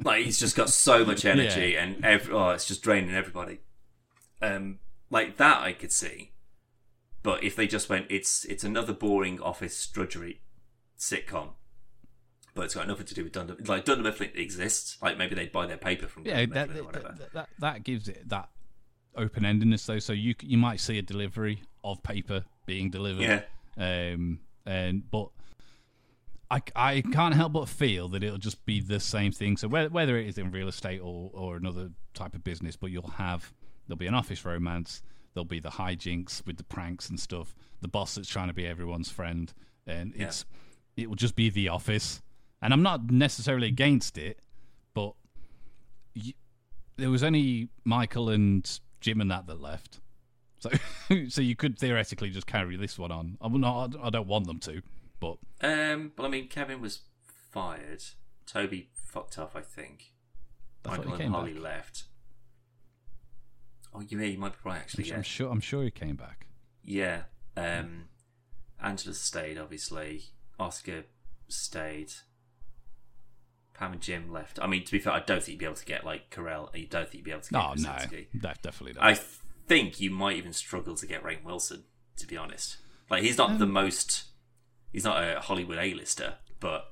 like 0.02 0.24
he's 0.24 0.40
just 0.40 0.56
got 0.56 0.70
so 0.70 1.04
much 1.04 1.26
energy 1.26 1.76
and 1.76 2.02
every, 2.02 2.32
oh, 2.32 2.48
it's 2.50 2.64
just 2.64 2.82
draining 2.82 3.14
everybody. 3.14 3.58
Um, 4.40 4.78
like 5.10 5.36
that 5.36 5.62
I 5.62 5.74
could 5.74 5.92
see, 5.92 6.30
but 7.24 7.42
if 7.42 7.56
they 7.56 7.66
just 7.66 7.88
went, 7.88 8.06
it's 8.10 8.44
it's 8.44 8.62
another 8.62 8.92
boring 8.92 9.40
office 9.40 9.84
drudgery 9.88 10.42
sitcom, 10.96 11.48
but 12.54 12.66
it's 12.66 12.74
got 12.74 12.86
nothing 12.86 13.06
to 13.06 13.14
do 13.14 13.24
with 13.24 13.32
Dunder. 13.32 13.56
Like 13.66 13.84
Dunder 13.84 14.04
Mifflin 14.04 14.30
exists. 14.36 14.96
Like 15.02 15.18
maybe 15.18 15.34
they'd 15.34 15.50
buy 15.50 15.66
their 15.66 15.76
paper 15.76 16.06
from 16.06 16.24
Yeah, 16.24 16.46
Dunder 16.46 16.54
that, 16.54 16.68
Mifflin 16.68 16.82
or 16.82 16.86
whatever. 16.86 17.14
that, 17.18 17.32
that 17.32 17.48
that 17.58 17.82
gives 17.82 18.06
it 18.08 18.28
that 18.28 18.48
open 19.16 19.42
endedness 19.42 19.84
though. 19.86 19.98
So 19.98 20.12
you 20.12 20.36
you 20.42 20.56
might 20.58 20.78
see 20.78 20.98
a 20.98 21.02
delivery 21.02 21.62
of 21.82 22.00
paper 22.04 22.44
being 22.66 22.90
delivered. 22.90 23.22
yeah, 23.22 23.42
Um, 24.12 24.40
and 24.66 25.10
but 25.10 25.30
I, 26.50 26.60
I 26.76 27.00
can't 27.00 27.34
help 27.34 27.54
but 27.54 27.68
feel 27.68 28.08
that 28.10 28.22
it'll 28.22 28.38
just 28.38 28.64
be 28.66 28.80
the 28.80 29.00
same 29.00 29.32
thing. 29.32 29.56
So 29.56 29.66
whether 29.66 29.88
whether 29.88 30.16
it 30.18 30.26
is 30.28 30.38
in 30.38 30.50
real 30.52 30.68
estate 30.68 31.00
or 31.02 31.30
or 31.32 31.56
another 31.56 31.90
type 32.12 32.34
of 32.34 32.44
business, 32.44 32.76
but 32.76 32.90
you'll 32.90 33.08
have 33.16 33.52
there'll 33.88 33.98
be 33.98 34.06
an 34.06 34.14
office 34.14 34.44
romance. 34.44 35.02
There'll 35.34 35.44
be 35.44 35.60
the 35.60 35.70
hijinks 35.70 36.46
with 36.46 36.56
the 36.56 36.64
pranks 36.64 37.08
and 37.10 37.18
stuff. 37.18 37.54
The 37.80 37.88
boss 37.88 38.14
that's 38.14 38.28
trying 38.28 38.48
to 38.48 38.54
be 38.54 38.66
everyone's 38.66 39.10
friend, 39.10 39.52
and 39.86 40.14
Yeah. 40.16 40.26
it's 40.26 40.44
it 40.96 41.08
will 41.08 41.16
just 41.16 41.34
be 41.36 41.50
the 41.50 41.68
office. 41.68 42.22
And 42.62 42.72
I'm 42.72 42.82
not 42.82 43.10
necessarily 43.10 43.66
against 43.66 44.16
it, 44.16 44.38
but 44.94 45.14
y 46.16 46.34
there 46.96 47.10
was 47.10 47.22
only 47.24 47.68
Michael 47.84 48.30
and 48.30 48.80
Jim 49.00 49.20
and 49.20 49.30
that 49.30 49.46
that 49.48 49.60
left. 49.60 50.00
So, 50.60 50.70
so 51.28 51.42
you 51.42 51.56
could 51.56 51.78
theoretically 51.78 52.30
just 52.30 52.46
carry 52.46 52.76
this 52.76 52.98
one 52.98 53.10
on. 53.10 53.36
I'm 53.40 53.60
not. 53.60 53.96
I 54.00 54.10
don't 54.10 54.28
want 54.28 54.46
them 54.46 54.60
to, 54.60 54.82
but 55.20 55.38
um, 55.60 56.12
but 56.16 56.24
I 56.24 56.28
mean, 56.28 56.48
Kevin 56.48 56.80
was 56.80 57.00
fired. 57.50 58.02
Toby 58.46 58.88
fucked 58.94 59.38
off, 59.38 59.56
I 59.56 59.60
think. 59.62 60.12
I 60.86 60.96
Michael 60.96 61.14
and 61.14 61.34
Holly 61.34 61.52
back. 61.54 61.62
left. 61.62 62.04
Oh, 63.94 64.00
you 64.00 64.16
may 64.16 64.28
you 64.28 64.38
might 64.38 64.52
be 64.52 64.58
right 64.64 64.76
I'm, 64.76 64.80
actually. 64.80 65.04
Yeah, 65.04 65.16
I'm 65.16 65.22
sure. 65.22 65.50
I'm 65.50 65.60
sure 65.60 65.82
he 65.84 65.90
came 65.90 66.16
back. 66.16 66.46
Yeah. 66.82 67.22
Um, 67.56 68.04
Angela 68.82 69.14
stayed, 69.14 69.56
obviously. 69.58 70.24
Oscar 70.58 71.04
stayed. 71.48 72.12
Pam 73.74 73.92
and 73.92 74.00
Jim 74.00 74.32
left. 74.32 74.58
I 74.62 74.66
mean, 74.66 74.84
to 74.84 74.92
be 74.92 74.98
fair, 74.98 75.12
I 75.12 75.20
don't 75.20 75.38
think 75.42 75.54
you'd 75.54 75.58
be 75.58 75.64
able 75.64 75.74
to 75.76 75.84
get 75.84 76.04
like 76.04 76.30
Carell. 76.30 76.74
You 76.76 76.86
don't 76.86 77.04
think 77.04 77.14
you'd 77.16 77.24
be 77.24 77.30
able 77.32 77.42
to 77.42 77.52
get 77.52 77.58
Oh 77.64 77.74
no, 77.76 77.90
Krasinski. 77.90 78.28
def- 78.38 78.62
definitely 78.62 78.92
not. 78.94 79.04
I 79.04 79.14
think 79.14 80.00
you 80.00 80.10
might 80.10 80.36
even 80.36 80.52
struggle 80.52 80.94
to 80.96 81.06
get 81.06 81.22
Rainn 81.22 81.42
Wilson. 81.44 81.84
To 82.18 82.26
be 82.28 82.36
honest, 82.36 82.76
like 83.10 83.24
he's 83.24 83.36
not 83.38 83.50
Um, 83.50 83.58
the 83.58 83.66
most. 83.66 84.24
He's 84.92 85.02
not 85.04 85.22
a 85.24 85.40
Hollywood 85.40 85.78
A-lister, 85.78 86.34
but 86.60 86.84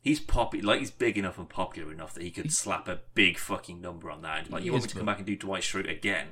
he's 0.00 0.18
poppy. 0.18 0.62
Like 0.62 0.80
he's 0.80 0.90
big 0.90 1.18
enough 1.18 1.36
and 1.38 1.46
popular 1.46 1.92
enough 1.92 2.14
that 2.14 2.22
he 2.22 2.30
could 2.30 2.50
slap 2.50 2.88
a 2.88 3.00
big 3.12 3.36
fucking 3.36 3.78
number 3.82 4.10
on 4.10 4.22
that. 4.22 4.44
And 4.44 4.50
like, 4.50 4.64
you 4.64 4.72
want 4.72 4.84
me 4.84 4.88
to 4.88 4.96
come 4.96 5.04
back 5.04 5.18
and 5.18 5.26
do 5.26 5.36
Dwight 5.36 5.62
Schrute 5.62 5.90
again? 5.90 6.28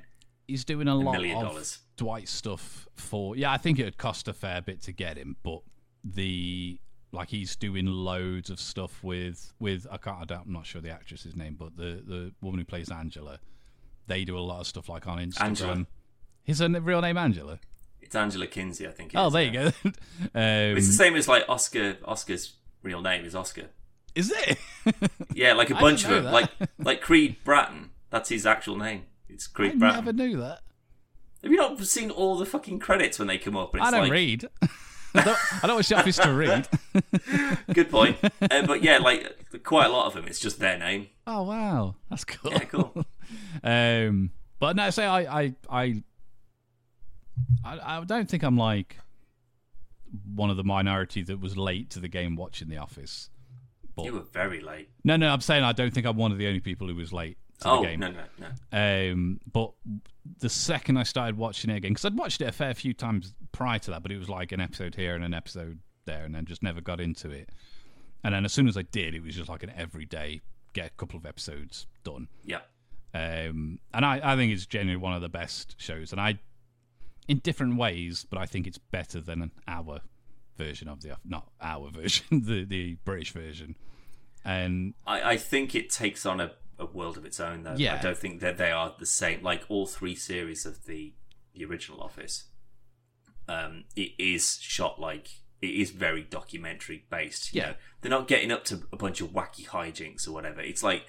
He's 0.51 0.65
doing 0.65 0.89
a 0.89 0.95
lot 0.95 1.13
million 1.13 1.37
of 1.39 1.49
dollars. 1.49 1.79
Dwight 1.97 2.29
stuff 2.29 2.89
for. 2.95 3.37
Yeah, 3.37 3.53
I 3.53 3.57
think 3.57 3.79
it 3.79 3.85
would 3.85 3.99
cost 3.99 4.29
a 4.29 4.33
fair 4.33 4.61
bit 4.61 4.83
to 4.83 4.93
get 4.93 5.17
him, 5.17 5.37
but 5.43 5.63
the 6.05 6.81
like 7.13 7.29
he's 7.29 7.57
doing 7.57 7.87
loads 7.87 8.51
of 8.51 8.61
stuff 8.61 9.03
with 9.03 9.53
with 9.59 9.87
I 9.91 9.97
can't. 9.97 10.31
I 10.31 10.35
I'm 10.35 10.53
not 10.53 10.67
sure 10.67 10.81
the 10.81 10.91
actress's 10.91 11.37
name, 11.37 11.57
but 11.59 11.77
the 11.77 12.03
the 12.07 12.33
woman 12.41 12.59
who 12.59 12.65
plays 12.65 12.91
Angela. 12.91 13.39
They 14.07 14.25
do 14.25 14.37
a 14.37 14.41
lot 14.41 14.61
of 14.61 14.67
stuff 14.67 14.89
like 14.89 15.07
on 15.07 15.19
Instagram. 15.19 15.43
Angela. 15.43 15.87
Is 16.47 16.59
her 16.59 16.69
real 16.69 17.01
name 17.01 17.17
Angela? 17.17 17.61
It's 18.01 18.17
Angela 18.17 18.49
Kinsey, 18.49 18.89
I 18.89 18.91
think. 18.91 19.13
Oh, 19.15 19.29
is, 19.29 19.33
there 19.35 19.43
yeah. 19.45 19.51
you 19.51 19.53
go. 19.53 19.67
um, 20.35 20.77
It's 20.77 20.89
the 20.89 20.93
same 20.93 21.15
as 21.15 21.29
like 21.29 21.45
Oscar. 21.49 21.97
Oscar's 22.05 22.55
real 22.83 23.03
name 23.03 23.25
is 23.25 23.35
Oscar. 23.35 23.67
is 24.15 24.33
it? 24.35 24.59
Yeah, 25.35 25.53
like 25.53 25.71
a 25.71 25.75
bunch 25.75 26.05
of 26.05 26.11
them. 26.11 26.25
Like 26.33 26.51
like 26.79 27.01
Creed 27.01 27.37
Bratton. 27.45 27.91
That's 28.11 28.31
his 28.31 28.47
actual 28.47 28.77
name. 28.77 29.05
It's 29.33 29.49
I 29.49 29.57
Creed 29.57 29.79
Bratton. 29.79 30.05
never 30.05 30.13
knew 30.13 30.39
that. 30.39 30.61
Have 31.43 31.51
you 31.51 31.57
not 31.57 31.79
seen 31.85 32.11
all 32.11 32.37
the 32.37 32.45
fucking 32.45 32.79
credits 32.81 33.19
when 33.19 33.29
they 33.29 33.39
come 33.39 33.57
up? 33.57 33.75
It's 33.75 33.85
I 33.85 33.91
don't 33.91 34.03
like, 34.03 34.13
read. 34.13 34.49
I 35.15 35.25
don't, 35.25 35.39
I 35.65 35.67
don't 35.67 35.77
watch 35.77 35.89
the 35.89 35.99
office 35.99 36.19
to 36.19 36.33
read. 36.33 36.69
Good 37.75 37.91
point. 37.91 38.19
uh, 38.23 38.67
but 38.67 38.83
yeah, 38.83 38.99
like 38.99 39.63
quite 39.65 39.87
a 39.87 39.89
lot 39.89 40.07
of 40.07 40.15
them, 40.15 40.27
it's 40.29 40.39
just 40.39 40.61
their 40.61 40.79
name. 40.79 41.09
Oh 41.27 41.43
wow, 41.43 41.97
that's 42.09 42.25
cool. 42.25 42.53
Yeah, 42.53 42.65
cool. 42.65 43.07
um, 43.65 44.31
but 44.59 44.77
no, 44.77 44.91
say 44.91 45.05
I, 45.07 45.41
I, 45.41 45.55
I, 45.69 46.03
I, 47.65 47.99
I 47.99 48.05
don't 48.05 48.29
think 48.29 48.43
I'm 48.43 48.57
like 48.57 48.99
one 50.35 50.51
of 50.51 50.57
the 50.57 50.65
minority 50.65 51.23
that 51.23 51.41
was 51.41 51.57
late 51.57 51.91
to 51.91 52.01
the 52.01 52.09
game 52.09 52.37
watching 52.37 52.69
The 52.69 52.77
Office. 52.77 53.31
But 53.97 54.05
You 54.05 54.13
were 54.15 54.21
very 54.21 54.61
late. 54.61 54.91
no, 55.05 55.17
no, 55.17 55.29
I'm 55.33 55.41
saying 55.41 55.65
I 55.65 55.73
don't 55.73 55.93
think 55.93 56.07
I'm 56.07 56.17
one 56.17 56.31
of 56.33 56.39
the 56.39 56.47
only 56.47 56.61
people 56.61 56.87
who 56.87 56.95
was 56.95 57.13
late 57.13 57.39
to 57.61 57.69
Oh 57.71 57.83
the 57.83 57.89
game. 57.89 58.01
no, 58.01 58.11
no, 58.11 58.23
no. 58.73 59.13
Um, 59.13 59.41
but 59.53 59.73
the 60.39 60.49
second 60.49 60.97
I 60.97 61.03
started 61.03 61.37
watching 61.37 61.71
it 61.71 61.77
again, 61.77 61.93
because 61.93 62.05
I'd 62.05 62.17
watched 62.19 62.41
it 62.41 62.47
a 62.49 62.53
fair 62.53 62.75
few 62.75 62.93
times 62.95 63.35
prior 63.53 63.79
to 63.81 63.91
that, 63.93 64.03
but 64.03 64.13
it 64.13 64.19
was 64.19 64.29
like 64.29 64.53
an 64.53 64.61
episode 64.61 64.95
here 64.95 65.15
and 65.15 65.25
an 65.25 65.35
episode 65.35 65.79
there, 66.07 66.25
and 66.25 66.35
then 66.35 66.45
just 66.47 66.63
never 66.63 66.81
got 66.81 67.01
into 67.01 67.31
it. 67.31 67.51
And 68.25 68.35
then 68.35 68.45
as 68.45 68.53
soon 68.53 68.69
as 68.69 68.77
I 68.77 68.83
did, 68.83 69.15
it 69.15 69.23
was 69.23 69.35
just 69.35 69.49
like 69.49 69.63
an 69.63 69.73
everyday 69.77 70.41
get 70.73 70.87
a 70.87 70.91
couple 70.91 71.19
of 71.19 71.27
episodes 71.27 71.87
done. 72.05 72.29
Yeah, 72.45 72.61
Um, 73.15 73.81
and 73.93 74.05
I, 74.05 74.21
I 74.23 74.37
think 74.37 74.53
it's 74.53 74.67
genuinely 74.67 75.03
one 75.03 75.15
of 75.15 75.21
the 75.23 75.29
best 75.29 75.75
shows, 75.79 76.13
and 76.13 76.21
I, 76.21 76.39
in 77.29 77.39
different 77.39 77.77
ways, 77.77 78.27
but 78.29 78.39
I 78.39 78.47
think 78.47 78.67
it's 78.67 78.79
better 78.79 79.21
than 79.21 79.51
our 79.67 80.01
version 80.57 80.89
of 80.89 81.01
the 81.01 81.17
not 81.25 81.49
our 81.61 81.91
version, 81.93 82.43
the 82.45 82.65
the 82.65 82.97
British 83.05 83.33
version. 83.33 83.77
And 84.45 84.95
I, 85.07 85.33
I 85.33 85.37
think 85.37 85.75
it 85.75 85.91
takes 85.91 86.25
on 86.25 86.41
a, 86.41 86.53
a 86.81 86.87
world 86.87 87.17
of 87.17 87.25
its 87.25 87.39
own, 87.39 87.63
though. 87.63 87.75
Yeah. 87.77 87.95
I 87.95 88.03
don't 88.03 88.19
think 88.19 88.41
that 88.41 88.57
they 88.59 88.71
are 88.73 88.95
the 88.99 89.07
same. 89.07 89.43
Like 89.43 89.63
all 89.69 89.87
three 89.87 90.15
series 90.15 90.67
of 90.67 90.87
the 90.87 91.15
the 91.55 91.65
original 91.65 92.01
Office, 92.01 92.45
um, 93.49 93.85
it 93.97 94.13
is 94.19 94.59
shot 94.61 95.01
like 95.01 95.29
it 95.61 95.71
is 95.75 95.91
very 95.91 96.23
documentary 96.23 97.05
based. 97.11 97.53
You 97.55 97.61
Yeah. 97.61 97.67
know, 97.71 97.75
they're 98.01 98.11
not 98.11 98.29
getting 98.29 98.51
up 98.53 98.65
to 98.67 98.83
a 98.93 98.97
bunch 98.97 99.21
of 99.21 99.29
wacky 99.31 99.67
hijinks 99.67 100.27
or 100.27 100.33
whatever. 100.33 100.61
It's 100.61 100.83
like 100.83 101.05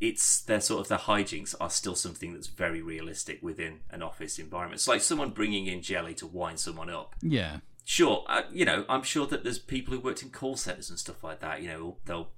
it's 0.00 0.40
their 0.42 0.60
sort 0.60 0.80
of 0.80 0.88
their 0.88 0.98
hijinks 0.98 1.54
are 1.60 1.70
still 1.70 1.94
something 1.94 2.32
that's 2.32 2.46
very 2.46 2.80
realistic 2.82 3.40
within 3.42 3.80
an 3.90 4.02
office 4.02 4.38
environment. 4.38 4.78
It's 4.80 4.88
like 4.88 5.00
someone 5.00 5.30
bringing 5.30 5.66
in 5.66 5.82
jelly 5.82 6.14
to 6.14 6.26
wind 6.26 6.60
someone 6.60 6.88
up. 6.90 7.14
yeah, 7.22 7.58
Sure, 7.84 8.22
uh, 8.28 8.42
you 8.52 8.64
know, 8.66 8.84
I'm 8.88 9.02
sure 9.02 9.26
that 9.26 9.44
there's 9.44 9.58
people 9.58 9.94
who 9.94 10.00
worked 10.00 10.22
in 10.22 10.28
call 10.30 10.56
centers 10.56 10.90
and 10.90 10.98
stuff 10.98 11.24
like 11.24 11.40
that. 11.40 11.62
You 11.62 11.68
know, 11.68 11.96
they'll 12.04 12.30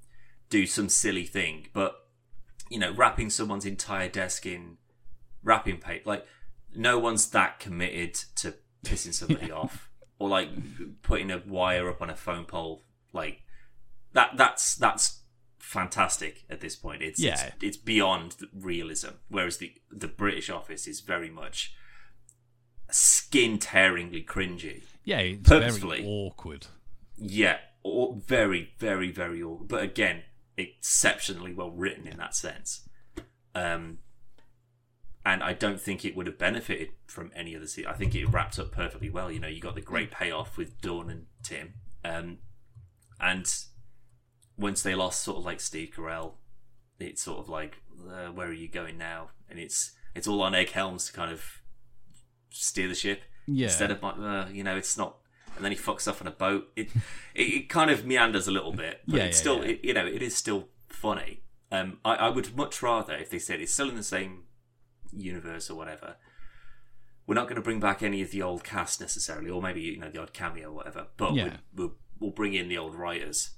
do 0.49 0.65
some 0.65 0.89
silly 0.89 1.25
thing, 1.27 1.67
but 1.73 1.97
you 2.71 2.79
know, 2.79 2.93
wrapping 2.95 3.29
someone's 3.29 3.67
entire 3.67 4.09
desk 4.09 4.47
in 4.47 4.79
wrapping 5.43 5.77
paper, 5.79 6.09
like 6.09 6.27
no 6.75 6.99
one's 6.99 7.29
that 7.31 7.59
committed 7.61 8.15
to 8.37 8.55
pissing 8.85 9.13
somebody 9.13 9.51
off 9.61 9.91
or 10.19 10.29
like 10.31 10.49
putting 11.03 11.31
a 11.31 11.43
wire 11.47 11.91
up 11.91 12.01
on 12.01 12.09
a 12.09 12.17
phone 12.17 12.45
pole. 12.47 12.85
Like 13.13 13.43
that, 14.15 14.37
that's 14.37 14.75
that's 14.77 15.21
fantastic 15.59 16.45
at 16.49 16.61
this 16.61 16.77
point. 16.77 17.03
It's 17.03 17.21
Yeah. 17.21 17.33
it's, 17.35 17.55
it's 17.63 17.77
beyond 17.77 18.37
realism. 18.55 19.11
Whereas 19.29 19.59
the 19.59 19.75
the 19.91 20.09
British 20.09 20.49
office 20.49 20.87
is 20.87 21.01
very 21.01 21.29
much 21.31 21.75
skin 22.91 23.59
tearingly 23.59 24.25
cringy. 24.25 24.83
yeah, 25.05 25.19
it's 25.19 25.49
Purposefully. 25.49 25.99
very 25.99 26.09
awkward. 26.09 26.67
Yeah, 27.17 27.59
or 27.83 28.15
very, 28.27 28.73
very, 28.79 29.11
very 29.11 29.43
awkward. 29.43 29.69
But 29.69 29.83
again, 29.83 30.23
exceptionally 30.61 31.53
well 31.53 31.71
written 31.71 32.07
in 32.07 32.19
that 32.19 32.35
sense. 32.35 32.89
Um, 33.55 33.99
and 35.25 35.43
I 35.43 35.53
don't 35.53 35.81
think 35.81 36.05
it 36.05 36.17
would 36.17 36.27
have 36.27 36.39
benefited 36.39 36.91
from 37.07 37.31
any 37.35 37.55
other 37.55 37.67
season. 37.67 37.91
I 37.91 37.95
think 37.95 38.15
it 38.15 38.27
wrapped 38.27 38.59
up 38.59 38.73
perfectly 38.73 39.11
well. 39.11 39.31
You 39.31 39.41
know, 39.41 39.49
you 39.49 39.61
got 39.61 39.75
the 39.75 39.81
great 39.81 40.11
payoff 40.11 40.57
with 40.57 40.81
Dawn 40.81 41.11
and 41.11 41.27
Tim. 41.43 41.75
Um, 42.05 42.39
and 43.21 43.47
once 44.57 44.83
they 44.83 44.95
lost 44.95 45.23
sort 45.23 45.39
of 45.39 45.45
like 45.45 45.61
Steve 45.61 45.91
Carell, 45.95 46.35
it's 46.99 47.23
sort 47.23 47.39
of 47.39 47.49
like, 47.49 47.77
uh, 48.09 48.29
where 48.29 48.49
are 48.49 48.53
you 48.53 48.69
going 48.69 48.97
now? 48.97 49.31
And 49.49 49.59
it's 49.59 49.93
it's 50.15 50.27
all 50.27 50.43
on 50.43 50.55
egg 50.55 50.71
helms 50.71 51.07
to 51.07 51.13
kind 51.13 51.31
of 51.31 51.61
steer 52.51 52.89
the 52.89 52.95
ship 52.95 53.23
Yeah, 53.47 53.67
instead 53.67 53.91
of 53.91 54.03
uh, 54.03 54.47
you 54.51 54.65
know, 54.65 54.77
it's 54.77 54.97
not. 54.97 55.17
And 55.61 55.65
then 55.67 55.73
he 55.73 55.79
fucks 55.79 56.09
off 56.09 56.23
on 56.23 56.27
a 56.27 56.31
boat. 56.31 56.69
It 56.75 56.89
it, 57.35 57.43
it 57.43 57.69
kind 57.69 57.91
of 57.91 58.07
meanders 58.07 58.49
a 58.49 58.51
little 58.51 58.73
bit, 58.73 59.01
but 59.07 59.17
Yeah, 59.19 59.25
it's 59.25 59.37
yeah, 59.37 59.41
still, 59.41 59.57
yeah. 59.65 59.71
It, 59.73 59.85
you 59.85 59.93
know, 59.95 60.07
it 60.07 60.23
is 60.23 60.35
still 60.35 60.69
funny. 60.89 61.43
Um, 61.71 61.99
I, 62.05 62.15
I 62.15 62.29
would 62.31 62.57
much 62.57 62.83
rather 62.83 63.15
if 63.15 63.29
they 63.31 63.39
said 63.39 63.61
it's 63.61 63.73
still 63.73 63.91
in 63.91 63.97
the 63.97 64.03
same 64.03 64.45
universe 65.13 65.69
or 65.71 65.75
whatever. 65.77 66.17
We're 67.27 67.35
not 67.35 67.45
going 67.45 67.57
to 67.57 67.63
bring 67.63 67.79
back 67.79 68.03
any 68.03 68.23
of 68.23 68.31
the 68.31 68.43
old 68.43 68.65
cast 68.65 69.01
necessarily, 69.01 69.51
or 69.51 69.61
maybe 69.63 69.81
you 69.83 69.99
know 69.99 70.11
the 70.11 70.21
odd 70.21 70.33
cameo 70.33 70.69
or 70.71 70.73
whatever. 70.73 71.07
But 71.17 71.35
Yeah. 71.35 71.45
we, 71.45 71.85
we'll, 71.85 71.95
we'll 72.19 72.31
bring 72.31 72.55
in 72.55 72.69
the 72.69 72.79
old 72.79 72.95
writers. 72.95 73.51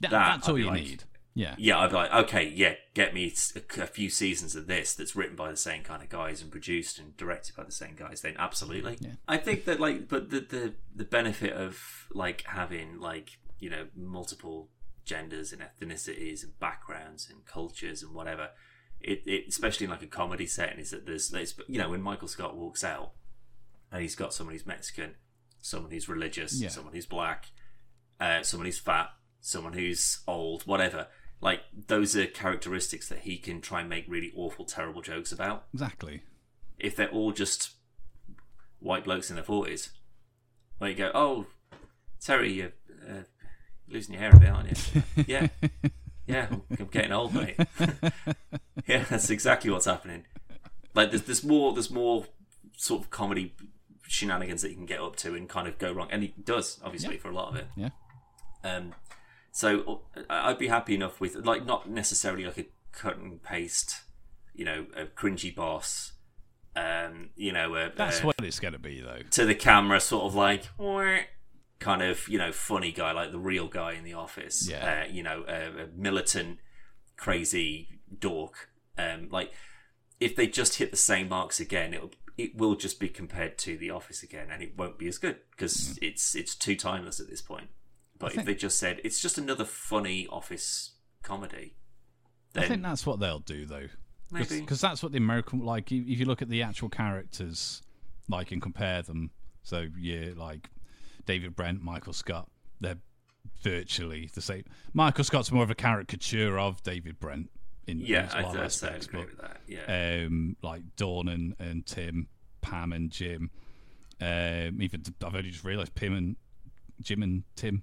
That- 0.00 0.10
that, 0.10 0.32
that's 0.36 0.48
I'd 0.48 0.50
all 0.52 0.58
you 0.58 0.66
like- 0.66 0.82
need. 0.82 1.04
Yeah, 1.34 1.54
Yeah, 1.58 1.78
I'd 1.78 1.90
be 1.90 1.96
like, 1.96 2.12
okay, 2.12 2.48
yeah, 2.48 2.74
get 2.94 3.14
me 3.14 3.32
a, 3.54 3.82
a 3.82 3.86
few 3.86 4.10
seasons 4.10 4.56
of 4.56 4.66
this 4.66 4.94
that's 4.94 5.14
written 5.14 5.36
by 5.36 5.50
the 5.50 5.56
same 5.56 5.84
kind 5.84 6.02
of 6.02 6.08
guys 6.08 6.42
and 6.42 6.50
produced 6.50 6.98
and 6.98 7.16
directed 7.16 7.54
by 7.54 7.62
the 7.64 7.70
same 7.72 7.94
guys. 7.94 8.22
Then 8.22 8.34
absolutely, 8.38 8.98
Yeah. 9.00 9.12
I 9.28 9.36
think 9.36 9.64
that 9.66 9.78
like, 9.78 10.08
but 10.08 10.30
the 10.30 10.40
the 10.40 10.74
the 10.94 11.04
benefit 11.04 11.52
of 11.52 11.80
like 12.12 12.42
having 12.46 12.98
like 12.98 13.38
you 13.60 13.70
know 13.70 13.86
multiple 13.96 14.70
genders 15.04 15.52
and 15.52 15.62
ethnicities 15.62 16.42
and 16.42 16.58
backgrounds 16.58 17.28
and 17.30 17.44
cultures 17.46 18.02
and 18.02 18.12
whatever, 18.14 18.50
it, 19.00 19.22
it 19.24 19.44
especially 19.48 19.84
in 19.84 19.90
like 19.90 20.02
a 20.02 20.06
comedy 20.08 20.46
setting 20.46 20.78
is 20.80 20.90
that 20.90 21.06
there's, 21.06 21.28
there's 21.30 21.54
you 21.68 21.78
know 21.78 21.90
when 21.90 22.02
Michael 22.02 22.28
Scott 22.28 22.56
walks 22.56 22.82
out 22.82 23.12
and 23.92 24.02
he's 24.02 24.16
got 24.16 24.34
someone 24.34 24.54
who's 24.54 24.66
Mexican, 24.66 25.14
someone 25.60 25.92
who's 25.92 26.08
religious, 26.08 26.60
Yeah. 26.60 26.68
someone 26.68 26.92
who's 26.94 27.06
black, 27.06 27.46
uh, 28.18 28.42
someone 28.42 28.66
who's 28.66 28.78
fat, 28.80 29.10
someone 29.40 29.72
who's 29.74 30.20
old, 30.26 30.62
whatever. 30.66 31.06
Like 31.40 31.60
those 31.86 32.16
are 32.16 32.26
characteristics 32.26 33.08
that 33.08 33.20
he 33.20 33.36
can 33.38 33.60
try 33.60 33.80
and 33.80 33.88
make 33.88 34.04
really 34.08 34.32
awful, 34.34 34.64
terrible 34.64 35.02
jokes 35.02 35.30
about. 35.32 35.66
exactly. 35.72 36.22
If 36.78 36.96
they're 36.96 37.10
all 37.10 37.32
just 37.32 37.70
white 38.80 39.04
blokes 39.04 39.30
in 39.30 39.36
their 39.36 39.44
forties, 39.44 39.90
where 40.78 40.90
you 40.90 40.96
go, 40.96 41.10
"Oh, 41.14 41.46
Terry, 42.20 42.52
you're 42.52 42.72
uh, 43.08 43.22
losing 43.88 44.14
your 44.14 44.22
hair 44.22 44.32
a 44.34 44.38
bit, 44.38 44.48
aren't 44.48 44.94
you?" 44.94 45.02
yeah, 45.26 45.48
yeah, 46.26 46.46
I'm, 46.78 46.86
getting 46.86 47.12
old, 47.12 47.34
mate. 47.34 47.56
yeah, 48.86 49.04
that's 49.08 49.30
exactly 49.30 49.70
what's 49.70 49.86
happening. 49.86 50.24
Like 50.94 51.10
there's 51.10 51.22
there's 51.22 51.44
more 51.44 51.72
there's 51.72 51.90
more 51.90 52.26
sort 52.76 53.02
of 53.02 53.10
comedy 53.10 53.54
shenanigans 54.06 54.62
that 54.62 54.68
he 54.68 54.74
can 54.74 54.86
get 54.86 55.00
up 55.00 55.16
to 55.16 55.34
and 55.34 55.48
kind 55.48 55.66
of 55.68 55.78
go 55.78 55.92
wrong, 55.92 56.08
and 56.10 56.22
he 56.22 56.34
does 56.42 56.80
obviously 56.84 57.14
Yeah. 57.14 57.20
for 57.20 57.30
a 57.30 57.34
lot 57.34 57.48
of 57.50 57.56
it. 57.56 57.66
Yeah. 57.76 57.90
Um, 58.64 58.94
so 59.58 60.02
uh, 60.16 60.20
I'd 60.30 60.56
be 60.56 60.68
happy 60.68 60.94
enough 60.94 61.20
with 61.20 61.34
like 61.34 61.66
not 61.66 61.90
necessarily 61.90 62.44
like 62.44 62.58
a 62.58 62.66
cut 62.92 63.16
and 63.16 63.42
paste, 63.42 64.02
you 64.54 64.64
know, 64.64 64.86
a 64.96 65.06
cringy 65.06 65.52
boss. 65.52 66.12
Um, 66.76 67.30
you 67.34 67.50
know, 67.50 67.74
a, 67.74 67.90
That's 67.90 68.20
a- 68.20 68.26
what 68.26 68.36
it's 68.40 68.60
going 68.60 68.74
to 68.74 68.78
be, 68.78 69.00
though. 69.00 69.18
to 69.32 69.44
the 69.44 69.56
camera, 69.56 69.98
sort 69.98 70.26
of 70.26 70.36
like 70.36 70.62
kind 71.80 72.02
of 72.02 72.28
you 72.28 72.38
know 72.38 72.52
funny 72.52 72.92
guy, 72.92 73.10
like 73.10 73.32
the 73.32 73.38
real 73.40 73.66
guy 73.66 73.94
in 73.94 74.04
the 74.04 74.14
office. 74.14 74.68
Yeah. 74.70 75.02
Uh, 75.08 75.12
you 75.12 75.24
know, 75.24 75.44
a, 75.48 75.82
a 75.82 75.86
militant, 75.92 76.60
crazy 77.16 77.98
dork. 78.16 78.70
Um, 78.96 79.26
like 79.32 79.52
if 80.20 80.36
they 80.36 80.46
just 80.46 80.76
hit 80.76 80.92
the 80.92 80.96
same 80.96 81.28
marks 81.28 81.58
again, 81.58 81.94
it'll 81.94 82.12
it 82.36 82.56
will 82.56 82.76
just 82.76 83.00
be 83.00 83.08
compared 83.08 83.58
to 83.58 83.76
the 83.76 83.90
office 83.90 84.22
again, 84.22 84.50
and 84.52 84.62
it 84.62 84.78
won't 84.78 84.98
be 85.00 85.08
as 85.08 85.18
good 85.18 85.38
because 85.50 85.98
it's 86.00 86.36
it's 86.36 86.54
too 86.54 86.76
timeless 86.76 87.18
at 87.18 87.28
this 87.28 87.42
point. 87.42 87.70
But 88.18 88.34
if 88.34 88.44
they 88.44 88.54
just 88.54 88.78
said 88.78 89.00
it's 89.04 89.20
just 89.20 89.38
another 89.38 89.64
funny 89.64 90.26
office 90.28 90.92
comedy, 91.22 91.76
then 92.52 92.64
I 92.64 92.66
think 92.66 92.82
that's 92.82 93.06
what 93.06 93.20
they'll 93.20 93.38
do, 93.38 93.66
though. 93.66 93.86
maybe 94.30 94.60
because 94.60 94.80
that's 94.80 95.02
what 95.02 95.12
the 95.12 95.18
American 95.18 95.60
like. 95.60 95.92
If 95.92 96.18
you 96.18 96.24
look 96.26 96.42
at 96.42 96.48
the 96.48 96.62
actual 96.62 96.88
characters, 96.88 97.82
like 98.28 98.52
and 98.52 98.60
compare 98.60 99.02
them, 99.02 99.30
so 99.62 99.86
yeah, 99.98 100.30
like 100.36 100.70
David 101.26 101.54
Brent, 101.54 101.82
Michael 101.82 102.12
Scott, 102.12 102.48
they're 102.80 102.98
virtually 103.62 104.30
the 104.34 104.40
same. 104.40 104.64
Michael 104.92 105.24
Scott's 105.24 105.52
more 105.52 105.62
of 105.62 105.70
a 105.70 105.74
caricature 105.74 106.58
of 106.58 106.82
David 106.82 107.18
Brent 107.20 107.50
in, 107.86 108.00
yeah, 108.00 108.24
in 108.38 108.44
I'd, 108.44 108.56
I'd 108.56 108.72
say 108.72 108.88
aspects, 108.88 109.06
agree 109.06 109.20
but 109.20 109.30
with 109.30 109.40
that. 109.40 109.60
Yeah, 109.66 110.24
um, 110.26 110.56
like 110.62 110.82
Dawn 110.96 111.28
and, 111.28 111.54
and 111.58 111.86
Tim, 111.86 112.28
Pam 112.60 112.92
and 112.92 113.10
Jim. 113.10 113.50
Um, 114.20 114.82
even 114.82 115.02
I've 115.24 115.34
only 115.34 115.50
just 115.50 115.64
realised 115.64 115.94
Pim 115.94 116.14
and 116.14 116.36
Jim 117.00 117.22
and 117.22 117.44
Tim. 117.56 117.82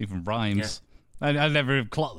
Even 0.00 0.24
rhymes. 0.24 0.82
I, 1.20 1.28
I 1.30 1.48
never 1.48 1.84
clocked 1.84 2.18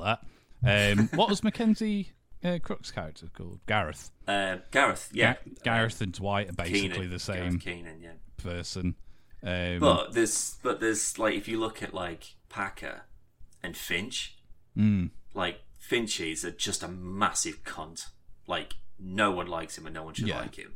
that. 0.64 0.98
Um, 0.98 1.08
what 1.14 1.28
was 1.28 1.42
Mackenzie 1.44 2.12
uh, 2.44 2.58
Crook's 2.62 2.90
character 2.90 3.26
called? 3.34 3.60
Gareth. 3.66 4.10
uh, 4.26 4.56
Gareth. 4.70 5.10
Yeah, 5.12 5.34
Ga- 5.34 5.50
Gareth 5.64 6.00
and 6.00 6.12
Dwight 6.12 6.48
are 6.50 6.52
basically 6.54 6.88
Keenan, 6.90 7.10
the 7.10 7.18
same 7.18 7.58
Keenan, 7.58 8.00
yeah. 8.00 8.12
person. 8.36 8.94
Um, 9.44 9.80
But 9.80 10.12
there's 10.12 10.56
but 10.62 10.80
there's 10.80 11.18
like 11.18 11.34
if 11.34 11.48
you 11.48 11.58
look 11.58 11.82
at 11.82 11.92
like 11.92 12.36
Packer 12.48 13.02
and 13.62 13.76
Finch, 13.76 14.38
mm, 14.78 15.10
like 15.34 15.60
Finch 15.80 16.20
is 16.20 16.46
just 16.56 16.82
a 16.84 16.88
massive 16.88 17.64
cunt. 17.64 18.06
Like 18.46 18.74
no 19.00 19.32
one 19.32 19.48
likes 19.48 19.76
him 19.76 19.86
and 19.86 19.94
no 19.94 20.04
one 20.04 20.14
should 20.14 20.28
Yeah. 20.28 20.38
like 20.40 20.54
him. 20.54 20.74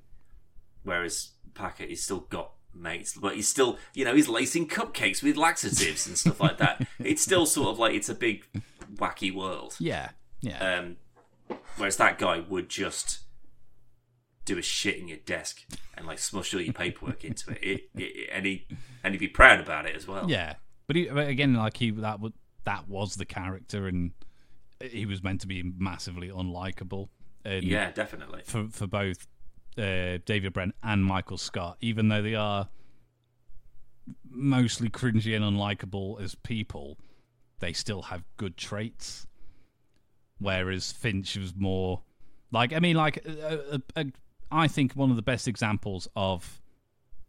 Whereas 0.82 1.30
Packer, 1.54 1.84
he's 1.84 2.02
still 2.02 2.20
got 2.20 2.52
mates, 2.80 3.14
but 3.14 3.34
he's 3.34 3.48
still, 3.48 3.78
you 3.94 4.04
know, 4.04 4.14
he's 4.14 4.28
lacing 4.28 4.68
cupcakes 4.68 5.22
with 5.22 5.36
laxatives 5.36 6.06
and 6.06 6.16
stuff 6.16 6.40
like 6.40 6.58
that. 6.58 6.86
It's 6.98 7.22
still 7.22 7.46
sort 7.46 7.68
of 7.68 7.78
like 7.78 7.94
it's 7.94 8.08
a 8.08 8.14
big 8.14 8.44
wacky 8.94 9.34
world. 9.34 9.76
Yeah, 9.78 10.10
yeah, 10.40 10.78
Um, 10.78 10.96
whereas 11.76 11.96
that 11.98 12.18
guy 12.18 12.40
would 12.40 12.68
just 12.68 13.20
do 14.44 14.58
a 14.58 14.62
shit 14.62 14.96
in 14.96 15.08
your 15.08 15.18
desk 15.18 15.64
and 15.96 16.06
like 16.06 16.18
smush 16.18 16.54
all 16.54 16.60
your 16.60 16.72
paperwork 16.72 17.24
into 17.24 17.50
it, 17.50 17.58
it, 17.62 17.90
it 17.96 18.30
and 18.32 18.46
he 18.46 18.66
and 19.02 19.12
he'd 19.14 19.18
be 19.18 19.28
proud 19.28 19.60
about 19.60 19.86
it 19.86 19.96
as 19.96 20.06
well. 20.06 20.30
yeah. 20.30 20.54
But, 20.86 20.96
he, 20.96 21.06
but 21.06 21.26
again, 21.28 21.54
like 21.54 21.76
he 21.78 21.90
that 21.90 22.20
would 22.20 22.32
that 22.64 22.88
was 22.88 23.16
the 23.16 23.24
character, 23.24 23.88
and 23.88 24.12
he 24.80 25.06
was 25.06 25.22
meant 25.22 25.40
to 25.40 25.46
be 25.46 25.62
massively 25.62 26.28
unlikable. 26.28 27.08
And 27.44 27.64
yeah, 27.64 27.90
definitely. 27.90 28.42
for 28.44 28.68
for 28.68 28.86
both 28.86 29.26
uh, 29.78 30.18
David 30.24 30.52
Brent 30.52 30.74
and 30.82 31.04
Michael 31.04 31.38
Scott, 31.38 31.76
even 31.80 32.08
though 32.08 32.22
they 32.22 32.34
are 32.34 32.68
mostly 34.28 34.88
cringy 34.88 35.34
and 35.34 35.44
unlikable 35.44 36.20
as 36.20 36.34
people, 36.34 36.98
they 37.60 37.72
still 37.72 38.02
have 38.02 38.24
good 38.36 38.56
traits. 38.56 39.26
Whereas 40.38 40.92
Finch 40.92 41.36
was 41.36 41.54
more 41.56 42.02
like 42.52 42.72
I 42.72 42.80
mean, 42.80 42.96
like 42.96 43.24
uh, 43.26 43.56
uh, 43.72 43.78
uh, 43.96 44.04
I 44.50 44.68
think 44.68 44.92
one 44.92 45.10
of 45.10 45.16
the 45.16 45.22
best 45.22 45.48
examples 45.48 46.08
of 46.14 46.60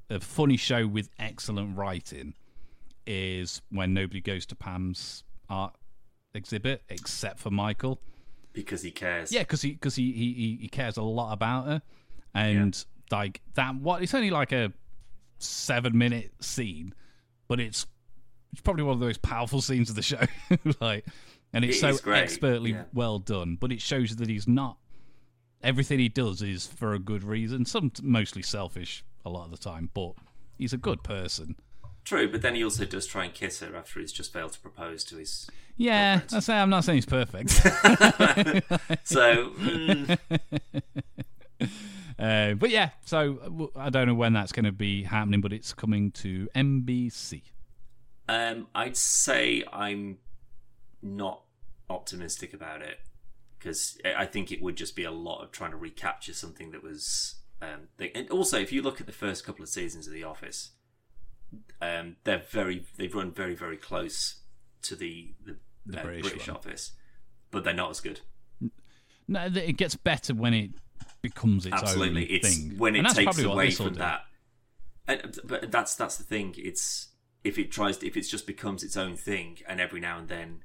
a 0.10 0.20
funny 0.20 0.58
show 0.58 0.88
with 0.88 1.10
excellent 1.20 1.78
writing 1.78 2.34
is 3.06 3.62
when 3.70 3.94
nobody 3.94 4.22
goes 4.22 4.46
to 4.48 4.56
Pam's 4.56 5.24
art 5.50 5.76
exhibit 6.34 6.84
except 6.90 7.40
for 7.40 7.50
Michael. 7.50 8.02
Because 8.54 8.82
he 8.82 8.92
cares. 8.92 9.32
Yeah, 9.32 9.42
because 9.42 9.62
he 9.62 9.72
because 9.72 9.96
he, 9.96 10.12
he 10.12 10.58
he 10.62 10.68
cares 10.68 10.98
a 10.98 11.04
lot 11.04 11.32
about 11.32 11.68
her, 11.68 11.82
and 12.38 12.86
like 13.12 13.42
that. 13.56 13.76
What 13.76 14.02
it's 14.02 14.14
only 14.14 14.30
like 14.30 14.52
a 14.52 14.72
seven 15.40 15.98
minute 15.98 16.32
scene, 16.40 16.94
but 17.48 17.60
it's 17.60 17.86
it's 18.52 18.62
probably 18.62 18.84
one 18.84 18.94
of 18.94 19.00
the 19.00 19.06
most 19.06 19.22
powerful 19.22 19.62
scenes 19.62 19.90
of 19.90 19.96
the 19.96 20.02
show. 20.02 20.22
like, 20.82 21.06
and 21.54 21.66
it's 21.66 21.82
It 21.84 21.98
so 21.98 22.12
expertly 22.12 22.72
yeah. 22.72 22.84
well 22.94 23.20
done. 23.20 23.58
But 23.60 23.72
it 23.72 23.82
shows 23.82 24.16
that 24.16 24.30
he's 24.30 24.48
not 24.48 24.78
everything 25.62 26.00
he 26.00 26.10
does 26.10 26.42
is 26.42 26.68
for 26.68 26.94
a 26.94 27.00
good 27.00 27.24
reason. 27.24 27.66
Some 27.66 27.92
mostly 28.02 28.42
selfish 28.42 29.04
a 29.26 29.30
lot 29.30 29.46
of 29.46 29.52
the 29.52 29.58
time, 29.58 29.90
but 29.94 30.14
he's 30.58 30.74
a 30.74 30.78
good 30.78 31.04
person. 31.04 31.56
True, 32.06 32.32
but 32.32 32.42
then 32.42 32.56
he 32.56 32.64
also 32.64 32.86
does 32.86 33.06
try 33.06 33.26
and 33.26 33.34
kiss 33.34 33.60
her 33.60 33.76
after 33.76 34.00
he's 34.00 34.14
just 34.14 34.32
failed 34.32 34.54
to 34.54 34.60
propose 34.62 35.04
to 35.06 35.18
his. 35.18 35.50
Yeah, 35.76 36.22
I 36.32 36.40
say 36.40 36.56
I'm 36.56 36.70
not 36.70 36.86
saying 36.86 36.98
he's 36.98 37.06
perfect. 37.06 37.50
So 39.04 39.50
mm, 39.50 40.18
Uh, 42.20 42.54
but 42.56 42.70
yeah, 42.70 42.90
so 43.06 43.72
I 43.76 43.90
don't 43.90 44.08
know 44.08 44.16
when 44.16 44.34
that's 44.34 44.52
going 44.52 44.66
to 44.66 44.72
be 44.72 45.04
happening, 45.04 45.42
but 45.42 45.54
it's 45.54 45.74
coming 45.74 46.12
to 46.12 46.48
NBC. 46.56 47.44
um, 48.28 48.68
I'd 48.74 48.98
say 48.98 49.64
I'm 49.72 50.18
not 51.02 51.44
optimistic 51.90 52.54
about 52.54 52.82
it 52.82 53.00
because 53.58 53.98
I 54.18 54.26
think 54.26 54.52
it 54.52 54.62
would 54.62 54.76
just 54.76 54.96
be 54.96 55.04
a 55.04 55.12
lot 55.12 55.44
of 55.44 55.52
trying 55.52 55.72
to 55.72 55.78
recapture 55.78 56.34
something 56.34 56.72
that 56.72 56.84
was. 56.84 57.36
Um, 57.62 57.88
they, 57.98 58.12
and 58.14 58.30
also, 58.30 58.60
if 58.60 58.72
you 58.72 58.82
look 58.82 59.00
at 59.02 59.08
the 59.08 59.14
first 59.14 59.46
couple 59.46 59.64
of 59.64 59.70
seasons 59.70 60.08
of 60.08 60.14
The 60.14 60.24
Office, 60.24 60.72
um, 61.82 62.18
they're 62.24 62.44
very 62.50 62.86
they've 62.98 63.14
run 63.14 63.32
very 63.32 63.56
very 63.56 63.78
close 63.78 64.42
to 64.84 64.96
the 64.96 65.34
the, 65.46 65.58
The 65.86 66.00
uh, 66.00 66.04
British 66.04 66.30
British. 66.30 66.50
Office, 66.50 66.92
but 67.52 67.64
they're 67.64 67.74
not 67.74 67.92
as 67.92 68.00
good. 68.00 68.22
No, 69.28 69.46
it 69.46 69.76
gets 69.78 69.96
better 69.96 70.34
when 70.34 70.54
it 70.54 70.72
becomes 71.22 71.66
its 71.66 71.74
Absolutely, 71.74 72.24
own 72.24 72.28
it's 72.30 72.56
thing. 72.58 72.78
when 72.78 72.96
it 72.96 73.08
takes 73.10 73.40
away 73.40 73.72
from 73.72 73.94
do. 73.94 74.00
that. 74.00 74.22
And, 75.08 75.40
but 75.44 75.72
that's 75.72 75.96
that's 75.96 76.18
the 76.18 76.24
thing. 76.24 76.54
It's 76.58 77.10
if 77.44 77.58
it 77.58 77.72
tries, 77.72 77.98
to, 78.00 78.08
if 78.08 78.18
it 78.18 78.22
just 78.22 78.46
becomes 78.46 78.84
its 78.84 78.98
own 78.98 79.16
thing, 79.16 79.60
and 79.68 79.80
every 79.80 80.00
now 80.02 80.18
and 80.20 80.28
then 80.28 80.64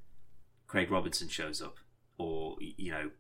Craig 0.67 0.91
Robinson 0.91 1.29
shows 1.29 1.63
up, 1.63 1.77
or 2.19 2.57
you 2.61 2.91
know, 2.91 3.11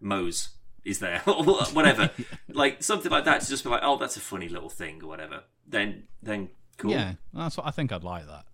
Mose 0.00 0.50
is 0.84 0.98
there, 0.98 1.22
or 1.26 1.44
whatever, 1.44 2.10
like 2.48 2.82
something 2.82 3.10
like 3.10 3.24
that, 3.24 3.40
to 3.42 3.48
just 3.48 3.64
be 3.64 3.70
like, 3.70 3.82
oh, 3.82 3.96
that's 3.96 4.16
a 4.16 4.20
funny 4.20 4.48
little 4.48 4.70
thing, 4.70 5.02
or 5.02 5.08
whatever. 5.08 5.42
Then, 5.66 6.04
then 6.22 6.50
cool. 6.78 6.92
Yeah, 6.92 7.14
that's 7.34 7.56
what 7.56 7.66
I 7.66 7.70
think. 7.70 7.92
I'd 7.92 8.04
like 8.04 8.26
that. 8.26 8.44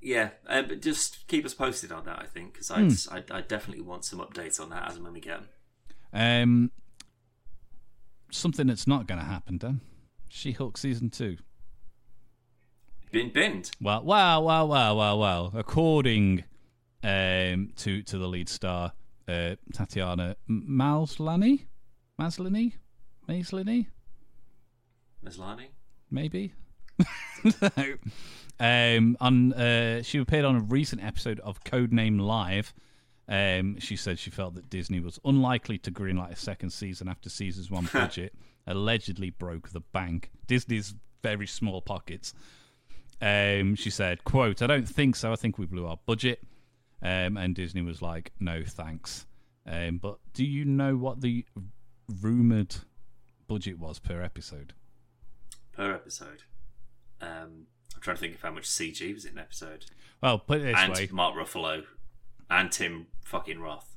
Yeah, 0.00 0.30
um, 0.46 0.66
but 0.68 0.80
just 0.80 1.26
keep 1.26 1.44
us 1.44 1.54
posted 1.54 1.90
on 1.90 2.04
that. 2.04 2.20
I 2.20 2.26
think 2.26 2.54
because 2.54 3.06
Hmm. 3.06 3.14
I'd, 3.16 3.30
I 3.30 3.40
definitely 3.40 3.82
want 3.82 4.04
some 4.04 4.20
updates 4.20 4.60
on 4.60 4.70
that 4.70 4.88
as 4.88 4.94
and 4.96 5.04
when 5.04 5.12
we 5.12 5.20
get 5.20 5.38
them. 5.38 5.48
Um, 6.12 6.70
something 8.30 8.66
that's 8.66 8.86
not 8.86 9.06
going 9.06 9.20
to 9.20 9.26
happen, 9.26 9.58
Dan. 9.58 9.80
She-Hulk 10.28 10.76
season 10.76 11.10
two. 11.10 11.36
Been 13.10 13.30
binned. 13.32 13.70
Well, 13.80 14.02
well, 14.04 14.44
well, 14.44 14.68
well, 14.68 14.96
well, 14.96 15.18
well. 15.18 15.52
According 15.54 16.44
um, 17.02 17.70
to 17.76 18.02
to 18.02 18.18
the 18.18 18.26
lead 18.28 18.48
star, 18.50 18.92
uh, 19.26 19.56
Tatiana 19.72 20.36
Maslany, 20.48 21.64
Maslany, 22.20 22.74
Maslany, 23.26 23.86
Maslany. 25.24 25.68
maybe. 26.10 26.52
no. 27.62 27.94
um, 28.60 29.16
on 29.20 29.52
uh, 29.54 30.02
she 30.02 30.18
appeared 30.18 30.44
on 30.44 30.56
a 30.56 30.60
recent 30.60 31.02
episode 31.02 31.40
of 31.40 31.64
Codename 31.64 32.20
Live. 32.20 32.74
Um, 33.28 33.78
she 33.78 33.96
said 33.96 34.18
she 34.18 34.30
felt 34.30 34.54
that 34.54 34.70
Disney 34.70 35.00
was 35.00 35.18
unlikely 35.24 35.78
to 35.78 35.90
greenlight 35.90 36.32
a 36.32 36.36
second 36.36 36.70
season 36.70 37.08
after 37.08 37.28
season's 37.28 37.70
one 37.70 37.88
budget 37.92 38.34
allegedly 38.66 39.30
broke 39.30 39.70
the 39.70 39.80
bank. 39.80 40.30
Disney's 40.46 40.94
very 41.22 41.46
small 41.46 41.80
pockets. 41.82 42.34
Um, 43.20 43.74
she 43.74 43.90
said, 43.90 44.24
"quote 44.24 44.62
I 44.62 44.66
don't 44.66 44.88
think 44.88 45.16
so. 45.16 45.32
I 45.32 45.36
think 45.36 45.58
we 45.58 45.66
blew 45.66 45.86
our 45.86 45.98
budget." 46.06 46.40
Um, 47.02 47.36
and 47.36 47.54
Disney 47.54 47.82
was 47.82 48.00
like, 48.00 48.32
"No, 48.40 48.62
thanks." 48.64 49.26
Um, 49.66 49.98
but 49.98 50.18
do 50.32 50.44
you 50.44 50.64
know 50.64 50.96
what 50.96 51.20
the 51.20 51.44
rumored 52.22 52.76
budget 53.46 53.78
was 53.78 53.98
per 53.98 54.22
episode? 54.22 54.72
per 55.78 55.94
episode. 55.94 56.42
Um, 57.20 57.66
I'm 57.94 58.00
trying 58.00 58.16
to 58.16 58.20
think 58.20 58.34
of 58.34 58.42
how 58.42 58.50
much 58.50 58.68
CG 58.68 59.14
was 59.14 59.24
in 59.24 59.32
an 59.32 59.38
episode. 59.38 59.86
Well, 60.20 60.38
put 60.40 60.58
it 60.58 60.64
this 60.64 60.76
and 60.76 60.92
way: 60.92 61.08
Mark 61.12 61.36
Ruffalo 61.36 61.84
and 62.50 62.70
Tim 62.72 63.06
fucking 63.24 63.60
Roth. 63.60 63.94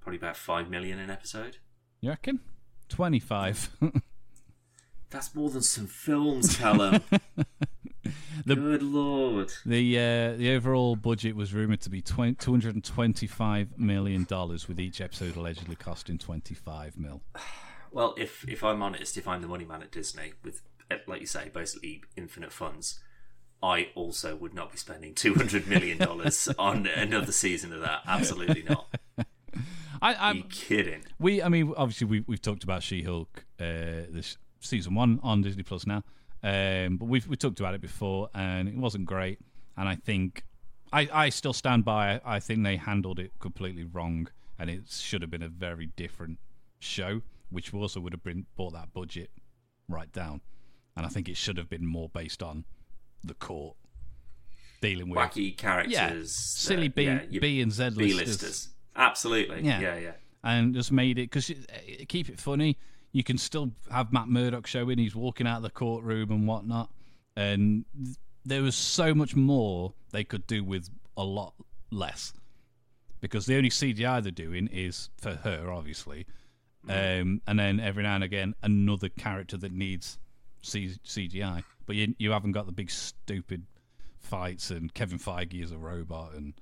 Probably 0.00 0.18
about 0.18 0.36
five 0.36 0.70
million 0.70 0.98
an 0.98 1.10
episode. 1.10 1.58
you 2.00 2.10
reckon 2.10 2.40
twenty-five? 2.88 3.70
That's 5.10 5.34
more 5.34 5.50
than 5.50 5.62
some 5.62 5.86
films, 5.88 6.56
Callum. 6.56 7.02
Good 8.46 8.82
lord. 8.82 9.52
the 9.66 9.98
uh, 9.98 10.36
the 10.36 10.54
overall 10.54 10.96
budget 10.96 11.36
was 11.36 11.52
rumored 11.52 11.80
to 11.82 11.90
be 11.90 12.00
two 12.00 12.34
hundred 12.50 12.74
and 12.74 12.84
twenty-five 12.84 13.78
million 13.78 14.24
dollars, 14.24 14.66
with 14.68 14.80
each 14.80 15.00
episode 15.00 15.36
allegedly 15.36 15.76
costing 15.76 16.18
twenty-five 16.18 16.96
mil. 16.96 17.22
Well, 17.92 18.14
if 18.16 18.48
if 18.48 18.62
I'm 18.62 18.84
honest, 18.84 19.18
if 19.18 19.26
I'm 19.26 19.42
the 19.42 19.48
money 19.48 19.64
man 19.64 19.82
at 19.82 19.90
Disney 19.90 20.34
with, 20.44 20.62
eh, 20.92 20.98
like 21.08 21.20
you 21.20 21.26
say, 21.26 21.50
basically 21.52 22.04
infinite 22.16 22.52
funds, 22.52 23.00
I 23.62 23.88
also 23.94 24.36
would 24.36 24.54
not 24.54 24.72
be 24.72 24.78
spending 24.78 25.14
two 25.14 25.34
hundred 25.34 25.66
million 25.66 25.98
dollars 25.98 26.48
on 26.58 26.86
another 26.86 27.32
season 27.32 27.72
of 27.72 27.80
that. 27.80 28.00
Absolutely 28.06 28.62
not. 28.62 28.86
I, 30.02 30.14
Are 30.14 30.34
you 30.34 30.44
kidding? 30.44 31.04
we, 31.18 31.42
I 31.42 31.48
mean, 31.50 31.74
obviously 31.76 32.06
we 32.06 32.24
we've 32.26 32.40
talked 32.40 32.64
about 32.64 32.82
She-Hulk 32.82 33.44
uh, 33.60 34.08
this 34.08 34.38
season 34.60 34.94
one 34.94 35.20
on 35.22 35.42
Disney 35.42 35.62
Plus 35.62 35.86
now, 35.86 36.02
um, 36.42 36.96
but 36.96 37.06
we've 37.06 37.26
we 37.28 37.36
talked 37.36 37.60
about 37.60 37.74
it 37.74 37.82
before, 37.82 38.30
and 38.34 38.68
it 38.68 38.76
wasn't 38.76 39.04
great. 39.04 39.40
And 39.76 39.88
I 39.88 39.96
think 39.96 40.44
I, 40.92 41.08
I 41.12 41.28
still 41.28 41.52
stand 41.52 41.84
by. 41.84 42.20
I 42.24 42.40
think 42.40 42.64
they 42.64 42.76
handled 42.76 43.18
it 43.18 43.32
completely 43.40 43.84
wrong, 43.84 44.28
and 44.58 44.70
it 44.70 44.88
should 44.88 45.20
have 45.20 45.30
been 45.30 45.42
a 45.42 45.48
very 45.48 45.86
different 45.96 46.38
show, 46.78 47.20
which 47.50 47.74
also 47.74 48.00
would 48.00 48.14
have 48.14 48.24
been 48.24 48.46
brought 48.56 48.72
that 48.72 48.92
budget 48.94 49.30
right 49.88 50.10
down. 50.12 50.40
And 50.96 51.06
I 51.06 51.08
think 51.08 51.28
it 51.28 51.36
should 51.36 51.56
have 51.58 51.68
been 51.68 51.86
more 51.86 52.08
based 52.08 52.42
on 52.42 52.64
the 53.24 53.34
court 53.34 53.76
dealing 54.80 55.08
with 55.08 55.18
Wacky 55.18 55.56
characters, 55.56 55.92
yeah, 55.92 56.12
silly 56.24 56.88
B, 56.88 57.04
yeah, 57.04 57.20
B 57.40 57.60
and 57.60 57.72
Z 57.72 57.90
B 57.90 58.14
listers. 58.14 58.42
listers. 58.42 58.68
Absolutely. 58.96 59.62
Yeah. 59.62 59.80
Yeah, 59.80 59.98
yeah. 59.98 60.12
and 60.42 60.74
just 60.74 60.92
made 60.92 61.18
it 61.18 61.30
because 61.30 61.52
keep 62.08 62.28
it 62.28 62.40
funny. 62.40 62.76
You 63.12 63.24
can 63.24 63.38
still 63.38 63.72
have 63.90 64.12
Matt 64.12 64.28
Murdock 64.28 64.66
showing 64.66 64.98
he's 64.98 65.16
walking 65.16 65.46
out 65.46 65.58
of 65.58 65.62
the 65.62 65.70
courtroom 65.70 66.30
and 66.30 66.46
whatnot, 66.46 66.90
and 67.36 67.84
there 68.44 68.62
was 68.62 68.74
so 68.74 69.14
much 69.14 69.34
more 69.34 69.94
they 70.12 70.24
could 70.24 70.46
do 70.46 70.62
with 70.64 70.88
a 71.16 71.24
lot 71.24 71.54
less 71.90 72.32
because 73.20 73.46
the 73.46 73.56
only 73.56 73.68
CGI 73.68 74.22
they're 74.22 74.32
doing 74.32 74.68
is 74.72 75.10
for 75.20 75.34
her, 75.34 75.70
obviously, 75.70 76.26
um, 76.88 77.42
and 77.46 77.58
then 77.58 77.80
every 77.80 78.02
now 78.02 78.14
and 78.14 78.24
again 78.24 78.54
another 78.62 79.08
character 79.08 79.56
that 79.58 79.72
needs 79.72 80.18
C- 80.62 80.96
CGI, 81.06 81.64
but 81.86 81.96
you 81.96 82.14
you 82.18 82.30
haven't 82.32 82.52
got 82.52 82.66
the 82.66 82.72
big 82.72 82.90
stupid 82.90 83.64
fights 84.18 84.70
and 84.70 84.92
Kevin 84.94 85.18
Feige 85.18 85.62
as 85.62 85.72
a 85.72 85.78
robot 85.78 86.34
and 86.34 86.54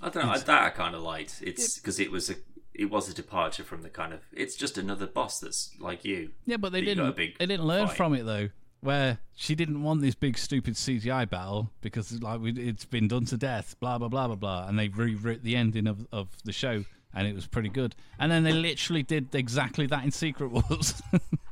I 0.00 0.08
don't 0.10 0.24
know. 0.26 0.32
I, 0.32 0.38
that 0.38 0.62
I 0.62 0.70
kind 0.70 0.94
of 0.94 1.02
liked. 1.02 1.42
It's 1.44 1.78
because 1.78 1.98
it 1.98 2.10
was 2.10 2.30
a 2.30 2.34
it 2.74 2.90
was 2.90 3.08
a 3.08 3.14
departure 3.14 3.64
from 3.64 3.80
the 3.82 3.88
kind 3.88 4.12
of. 4.12 4.20
It's 4.32 4.54
just 4.54 4.76
another 4.76 5.06
boss 5.06 5.40
that's 5.40 5.70
like 5.80 6.04
you. 6.04 6.32
Yeah, 6.44 6.58
but 6.58 6.72
they 6.72 6.80
That 6.82 6.88
you 6.90 6.94
got 6.96 7.02
a 7.02 7.04
didn't. 7.06 7.16
big 7.16 7.38
They 7.38 7.46
didn't 7.46 7.66
learn 7.66 7.86
fight. 7.88 7.96
from 7.96 8.14
it 8.14 8.24
though. 8.24 8.50
Where 8.82 9.18
she 9.34 9.54
didn't 9.54 9.82
want 9.82 10.02
this 10.02 10.14
big 10.14 10.36
stupid 10.36 10.74
CGI 10.74 11.28
battle 11.28 11.70
because 11.80 12.22
like 12.22 12.40
we, 12.40 12.52
it's 12.52 12.84
been 12.84 13.08
done 13.08 13.24
to 13.26 13.36
death, 13.38 13.74
blah 13.80 13.96
blah 13.98 14.08
blah 14.08 14.26
blah 14.26 14.36
blah, 14.36 14.68
and 14.68 14.78
they 14.78 14.88
rewrote 14.88 15.42
the 15.42 15.56
ending 15.56 15.86
of 15.86 16.06
of 16.12 16.28
the 16.44 16.52
show, 16.52 16.84
and 17.14 17.26
it 17.26 17.34
was 17.34 17.46
pretty 17.46 17.70
good. 17.70 17.96
And 18.18 18.30
then 18.30 18.44
they 18.44 18.52
literally 18.52 19.02
did 19.02 19.34
exactly 19.34 19.86
that 19.86 20.04
in 20.04 20.10
Secret 20.10 20.50
Wars, 20.52 21.02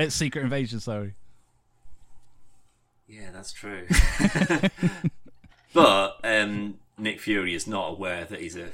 it's 0.00 0.14
Secret 0.14 0.42
Invasion. 0.42 0.80
Sorry. 0.80 1.14
Yeah, 3.08 3.30
that's 3.32 3.52
true. 3.52 3.86
but 5.74 6.20
um, 6.24 6.78
Nick 6.98 7.20
Fury 7.20 7.54
is 7.54 7.66
not 7.66 7.90
aware 7.90 8.24
that 8.24 8.40
he's 8.40 8.56
a 8.56 8.68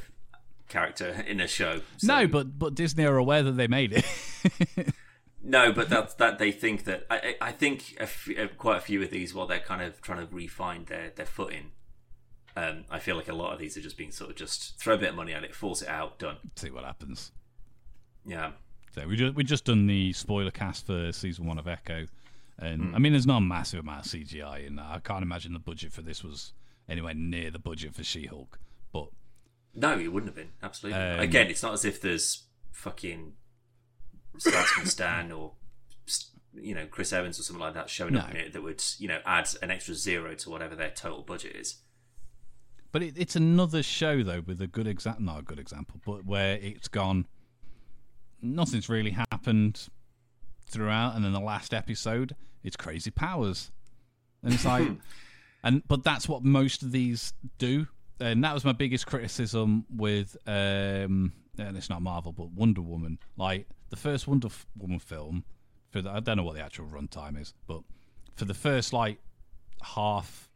character 0.68 1.24
in 1.26 1.40
a 1.40 1.48
show. 1.48 1.80
so- 1.96 2.06
No, 2.06 2.26
but 2.26 2.58
but 2.58 2.74
Disney 2.74 3.06
are 3.06 3.16
aware 3.16 3.42
that 3.42 3.52
they 3.52 3.66
made 3.66 3.92
it. 3.94 4.92
no, 5.42 5.72
but 5.72 5.88
that's 5.88 6.14
that 6.14 6.38
they 6.38 6.52
think 6.52 6.84
that 6.84 7.06
I, 7.10 7.36
I 7.40 7.52
think 7.52 7.96
a 7.98 8.02
f- 8.02 8.28
quite 8.58 8.78
a 8.78 8.80
few 8.80 9.02
of 9.02 9.10
these, 9.10 9.32
while 9.34 9.46
they're 9.46 9.58
kind 9.60 9.82
of 9.82 10.00
trying 10.02 10.26
to 10.26 10.34
refine 10.34 10.84
their 10.86 11.10
their 11.14 11.26
footing. 11.26 11.70
Um, 12.58 12.84
I 12.90 12.98
feel 13.00 13.16
like 13.16 13.28
a 13.28 13.34
lot 13.34 13.52
of 13.52 13.58
these 13.58 13.76
are 13.76 13.82
just 13.82 13.98
being 13.98 14.10
sort 14.12 14.30
of 14.30 14.36
just 14.36 14.78
throw 14.78 14.94
a 14.94 14.98
bit 14.98 15.10
of 15.10 15.14
money 15.14 15.34
at 15.34 15.44
it, 15.44 15.54
force 15.54 15.82
it 15.82 15.88
out, 15.88 16.18
done. 16.18 16.36
See 16.56 16.70
what 16.70 16.84
happens. 16.84 17.30
Yeah, 18.24 18.52
So 18.96 19.06
we 19.06 19.16
just 19.16 19.34
we 19.34 19.44
just 19.44 19.64
done 19.66 19.86
the 19.86 20.12
spoiler 20.14 20.50
cast 20.50 20.86
for 20.86 21.12
season 21.12 21.46
one 21.46 21.58
of 21.58 21.68
Echo, 21.68 22.06
and 22.58 22.94
I 22.94 22.98
mean 22.98 23.12
there's 23.12 23.26
not 23.26 23.38
a 23.38 23.42
massive 23.42 23.80
amount 23.80 24.06
of 24.06 24.12
CGI 24.12 24.66
in 24.66 24.76
that. 24.76 24.86
I 24.86 24.98
can't 25.00 25.22
imagine 25.22 25.52
the 25.52 25.58
budget 25.58 25.92
for 25.92 26.00
this 26.00 26.24
was 26.24 26.54
anywhere 26.88 27.12
near 27.12 27.50
the 27.50 27.58
budget 27.58 27.94
for 27.94 28.02
She-Hulk. 28.02 28.58
But 28.92 29.08
no, 29.74 29.98
it 29.98 30.10
wouldn't 30.10 30.30
have 30.30 30.36
been 30.36 30.52
absolutely. 30.62 30.98
Um, 30.98 31.20
Again, 31.20 31.48
it's 31.48 31.62
not 31.62 31.74
as 31.74 31.84
if 31.84 32.00
there's 32.00 32.44
fucking 32.72 33.34
Starsman 34.38 34.86
Stan 34.86 35.30
or 35.30 35.52
you 36.54 36.74
know 36.74 36.86
Chris 36.86 37.12
Evans 37.12 37.38
or 37.38 37.42
something 37.42 37.60
like 37.60 37.74
that 37.74 37.90
showing 37.90 38.16
up 38.16 38.30
in 38.30 38.36
it 38.36 38.54
that 38.54 38.62
would 38.62 38.82
you 38.98 39.08
know 39.08 39.18
add 39.26 39.46
an 39.60 39.70
extra 39.70 39.94
zero 39.94 40.34
to 40.36 40.48
whatever 40.48 40.74
their 40.74 40.90
total 40.90 41.22
budget 41.22 41.54
is. 41.54 41.82
but 42.92 43.02
it, 43.02 43.12
it's 43.18 43.36
another 43.36 43.82
show 43.82 44.22
though 44.22 44.40
with 44.40 44.62
a 44.62 44.66
good 44.66 44.86
example, 44.86 45.22
not 45.22 45.40
a 45.40 45.42
good 45.42 45.58
example, 45.58 46.00
but 46.06 46.24
where 46.24 46.56
it's 46.56 46.88
gone. 46.88 47.26
Nothing's 48.54 48.88
really 48.88 49.10
happened 49.10 49.88
throughout, 50.66 51.14
and 51.14 51.24
then 51.24 51.32
the 51.32 51.40
last 51.40 51.72
episode, 51.74 52.34
it's 52.62 52.76
crazy 52.76 53.10
powers, 53.10 53.70
and 54.42 54.52
it's 54.52 54.64
like, 54.64 54.88
and 55.62 55.86
but 55.88 56.04
that's 56.04 56.28
what 56.28 56.44
most 56.44 56.82
of 56.82 56.92
these 56.92 57.32
do, 57.58 57.86
and 58.20 58.42
that 58.44 58.54
was 58.54 58.64
my 58.64 58.72
biggest 58.72 59.06
criticism 59.06 59.84
with, 59.94 60.36
um, 60.46 61.32
and 61.58 61.76
it's 61.76 61.90
not 61.90 62.02
Marvel, 62.02 62.32
but 62.32 62.50
Wonder 62.50 62.82
Woman. 62.82 63.18
Like 63.36 63.66
the 63.90 63.96
first 63.96 64.26
Wonder 64.26 64.48
Woman 64.76 64.98
film, 64.98 65.44
for 65.90 66.02
the, 66.02 66.10
I 66.10 66.20
don't 66.20 66.36
know 66.36 66.42
what 66.44 66.54
the 66.54 66.62
actual 66.62 66.86
runtime 66.86 67.40
is, 67.40 67.54
but 67.66 67.82
for 68.36 68.44
the 68.44 68.54
first 68.54 68.92
like 68.92 69.18
half 69.82 70.50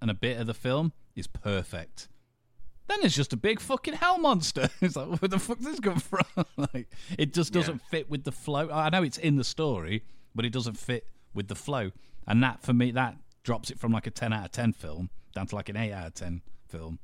and 0.00 0.10
a 0.10 0.14
bit 0.14 0.38
of 0.38 0.46
the 0.46 0.54
film 0.54 0.92
is 1.14 1.26
perfect. 1.26 2.08
Then 2.88 2.98
it's 3.02 3.16
just 3.16 3.32
a 3.32 3.36
big 3.36 3.60
fucking 3.60 3.94
hell 3.94 4.18
monster. 4.18 4.70
It's 4.80 4.96
like, 4.96 5.20
where 5.20 5.28
the 5.28 5.38
fuck 5.38 5.58
this 5.58 5.80
come 5.80 5.98
from? 5.98 6.24
like, 6.56 6.88
it 7.18 7.34
just 7.34 7.52
doesn't 7.52 7.82
fit 7.90 8.08
with 8.08 8.24
the 8.24 8.32
flow. 8.32 8.70
I 8.70 8.90
know 8.90 9.02
it's 9.02 9.18
in 9.18 9.36
the 9.36 9.44
story, 9.44 10.04
but 10.34 10.44
it 10.44 10.52
doesn't 10.52 10.78
fit 10.78 11.06
with 11.34 11.48
the 11.48 11.54
flow. 11.54 11.90
And 12.26 12.42
that, 12.42 12.62
for 12.62 12.72
me, 12.72 12.92
that 12.92 13.16
drops 13.42 13.70
it 13.70 13.78
from 13.78 13.92
like 13.92 14.06
a 14.06 14.10
10 14.10 14.32
out 14.32 14.44
of 14.44 14.52
10 14.52 14.72
film 14.72 15.10
down 15.34 15.46
to 15.46 15.54
like 15.54 15.68
an 15.68 15.76
8 15.76 15.92
out 15.92 16.06
of 16.08 16.14
10 16.14 16.42
film. 16.68 16.98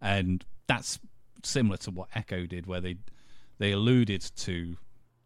And 0.00 0.44
that's 0.66 0.98
similar 1.44 1.76
to 1.78 1.90
what 1.90 2.08
Echo 2.14 2.46
did, 2.46 2.66
where 2.66 2.80
they 2.80 2.96
they 3.58 3.72
alluded 3.72 4.22
to 4.36 4.76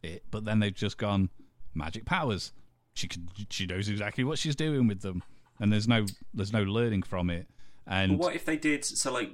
it, 0.03 0.25
but 0.31 0.45
then 0.45 0.59
they've 0.59 0.75
just 0.75 0.99
gone 0.99 1.31
magic 1.75 2.05
powers. 2.05 2.53
She 2.95 3.09
can, 3.09 3.29
she 3.51 3.67
knows 3.67 3.89
exactly 3.89 4.25
what 4.25 4.39
she's 4.39 4.57
doing 4.57 4.87
with 4.87 5.01
them, 5.01 5.23
and 5.61 5.73
there's 5.73 5.89
no 5.89 6.07
there's 6.35 6.53
no 6.53 6.63
learning 6.63 7.03
from 7.03 7.31
it. 7.31 7.47
And 7.87 8.13
But 8.13 8.19
what 8.19 8.35
if 8.35 8.45
they 8.45 8.57
did 8.57 8.85
so 8.85 9.13
like 9.13 9.31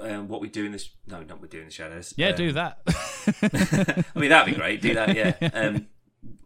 um, 0.00 0.28
what 0.28 0.40
we 0.40 0.48
do 0.48 0.64
in 0.64 0.72
this? 0.72 0.90
No, 1.06 1.22
not 1.22 1.40
we 1.40 1.48
do 1.48 1.58
in 1.60 1.66
the 1.66 1.70
shadows. 1.70 2.14
yeah, 2.16 2.28
Um, 2.30 2.34
do 2.36 2.52
that. 2.52 2.78
I 4.14 4.18
mean, 4.18 4.30
that'd 4.30 4.52
be 4.54 4.58
great. 4.58 4.80
Do 4.80 4.94
that, 4.94 5.14
yeah. 5.16 5.34
Um, 5.54 5.86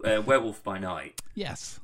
uh, 0.04 0.22
Werewolf 0.22 0.62
by 0.62 0.78
Night. 0.78 1.20
yes. 1.34 1.80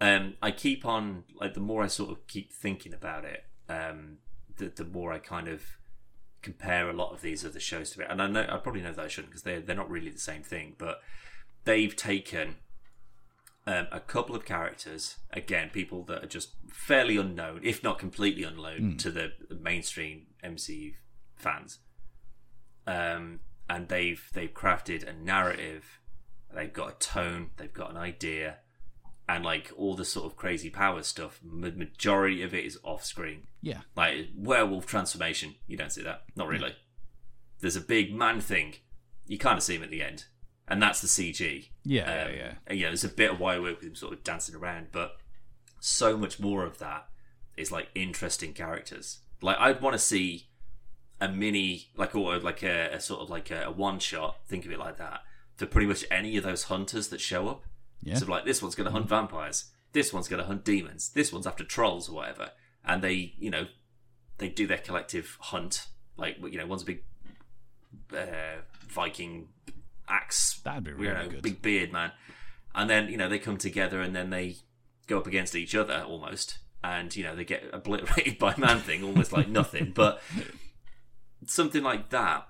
Um, 0.00 0.34
I 0.42 0.50
keep 0.50 0.84
on 0.84 1.22
like 1.40 1.54
the 1.54 1.60
more 1.60 1.82
I 1.84 1.86
sort 1.86 2.10
of 2.10 2.26
keep 2.26 2.52
thinking 2.52 2.92
about 2.92 3.24
it, 3.24 3.44
um, 3.68 4.18
the 4.56 4.66
the 4.68 4.84
more 4.84 5.12
I 5.12 5.18
kind 5.18 5.46
of 5.46 5.62
compare 6.42 6.90
a 6.90 6.92
lot 6.92 7.12
of 7.12 7.20
these 7.22 7.44
other 7.44 7.60
shows 7.60 7.90
to 7.92 8.02
it. 8.02 8.08
And 8.10 8.20
I 8.20 8.26
know 8.26 8.44
I 8.48 8.56
probably 8.56 8.80
know 8.82 8.92
that 8.92 9.04
I 9.04 9.06
shouldn't 9.08 9.30
because 9.30 9.44
they're 9.44 9.60
they're 9.60 9.76
not 9.76 9.88
really 9.88 10.10
the 10.10 10.18
same 10.18 10.42
thing, 10.42 10.74
but 10.76 11.00
they've 11.64 11.94
taken 11.94 12.56
um, 13.64 13.86
a 13.92 14.00
couple 14.00 14.34
of 14.34 14.44
characters 14.44 15.18
again, 15.32 15.70
people 15.72 16.02
that 16.06 16.24
are 16.24 16.28
just 16.28 16.54
fairly 16.68 17.16
unknown, 17.16 17.60
if 17.62 17.84
not 17.84 18.00
completely 18.00 18.42
unknown 18.42 18.96
to 18.98 19.10
the 19.12 19.30
mainstream 19.60 20.26
MCU 20.44 20.94
fans. 21.42 21.78
Um, 22.86 23.40
and 23.68 23.88
they've 23.88 24.22
they've 24.34 24.52
crafted 24.52 25.06
a 25.08 25.12
narrative, 25.12 26.00
they've 26.54 26.72
got 26.72 26.90
a 26.90 26.98
tone, 26.98 27.50
they've 27.56 27.72
got 27.72 27.90
an 27.90 27.96
idea, 27.96 28.58
and 29.28 29.44
like 29.44 29.70
all 29.76 29.94
the 29.94 30.04
sort 30.04 30.26
of 30.26 30.36
crazy 30.36 30.68
power 30.70 31.02
stuff. 31.02 31.40
ma- 31.44 31.68
Majority 31.74 32.42
of 32.42 32.54
it 32.54 32.64
is 32.64 32.78
off 32.82 33.04
screen, 33.04 33.46
Yeah. 33.60 33.82
like 33.96 34.28
werewolf 34.36 34.86
transformation. 34.86 35.54
You 35.66 35.76
don't 35.76 35.92
see 35.92 36.02
that, 36.02 36.24
not 36.34 36.48
really. 36.48 36.74
There's 37.60 37.76
a 37.76 37.80
big 37.80 38.12
man 38.14 38.40
thing. 38.40 38.74
You 39.26 39.38
kind 39.38 39.56
of 39.56 39.62
see 39.62 39.76
him 39.76 39.84
at 39.84 39.90
the 39.90 40.02
end, 40.02 40.24
and 40.66 40.82
that's 40.82 41.00
the 41.00 41.06
CG. 41.08 41.70
Yeah, 41.84 42.02
Um, 42.02 42.30
yeah, 42.30 42.36
yeah. 42.36 42.54
and, 42.66 42.78
yeah, 42.78 42.88
there's 42.88 43.04
a 43.04 43.08
bit 43.08 43.30
of 43.30 43.38
wire 43.38 43.62
work 43.62 43.76
with 43.80 43.86
him 43.88 43.94
sort 43.94 44.12
of 44.12 44.24
dancing 44.24 44.56
around, 44.56 44.88
but 44.90 45.16
so 45.78 46.16
much 46.16 46.40
more 46.40 46.64
of 46.64 46.78
that 46.78 47.08
is 47.56 47.70
like 47.70 47.88
interesting 47.94 48.52
characters. 48.52 49.20
Like 49.40 49.56
I'd 49.58 49.80
want 49.80 49.94
to 49.94 49.98
see 49.98 50.48
a 51.22 51.28
mini, 51.28 51.86
like 51.96 52.16
or 52.16 52.38
like 52.38 52.64
a, 52.64 52.90
a 52.92 53.00
sort 53.00 53.20
of 53.20 53.30
like 53.30 53.50
a, 53.50 53.62
a 53.66 53.70
one 53.70 54.00
shot. 54.00 54.38
Think 54.48 54.64
of 54.66 54.72
it 54.72 54.78
like 54.78 54.98
that 54.98 55.20
for 55.56 55.66
pretty 55.66 55.86
much 55.86 56.04
any 56.10 56.36
of 56.36 56.42
those 56.42 56.64
hunters 56.64 57.08
that 57.08 57.20
show 57.20 57.48
up. 57.48 57.62
Yeah. 58.02 58.16
So 58.16 58.26
like 58.26 58.44
this 58.44 58.60
one's 58.60 58.74
going 58.74 58.86
to 58.86 58.90
hunt 58.90 59.08
vampires. 59.08 59.66
This 59.92 60.12
one's 60.12 60.26
going 60.26 60.40
to 60.40 60.46
hunt 60.46 60.64
demons. 60.64 61.10
This 61.10 61.32
one's 61.32 61.46
after 61.46 61.62
trolls 61.62 62.08
or 62.08 62.16
whatever. 62.16 62.50
And 62.84 63.02
they, 63.02 63.34
you 63.38 63.50
know, 63.50 63.66
they 64.38 64.48
do 64.48 64.66
their 64.66 64.78
collective 64.78 65.36
hunt. 65.40 65.86
Like 66.16 66.38
you 66.42 66.58
know, 66.58 66.66
one's 66.66 66.82
a 66.82 66.86
big 66.86 67.04
uh, 68.12 68.62
Viking 68.88 69.48
axe 70.08 70.60
That'd 70.64 70.84
be 70.84 70.90
you 70.90 70.96
really 70.96 71.14
know, 71.14 71.28
good. 71.28 71.42
big 71.42 71.62
beard 71.62 71.92
man. 71.92 72.10
And 72.74 72.90
then 72.90 73.08
you 73.08 73.16
know 73.16 73.28
they 73.28 73.38
come 73.38 73.58
together 73.58 74.00
and 74.00 74.16
then 74.16 74.30
they 74.30 74.56
go 75.06 75.18
up 75.18 75.28
against 75.28 75.54
each 75.54 75.76
other 75.76 76.04
almost, 76.04 76.58
and 76.82 77.14
you 77.14 77.22
know 77.22 77.36
they 77.36 77.44
get 77.44 77.62
obliterated 77.72 78.38
by 78.40 78.54
Man 78.56 78.80
Thing 78.80 79.04
almost 79.04 79.32
like 79.32 79.48
nothing. 79.48 79.92
But 79.94 80.20
something 81.46 81.82
like 81.82 82.10
that 82.10 82.48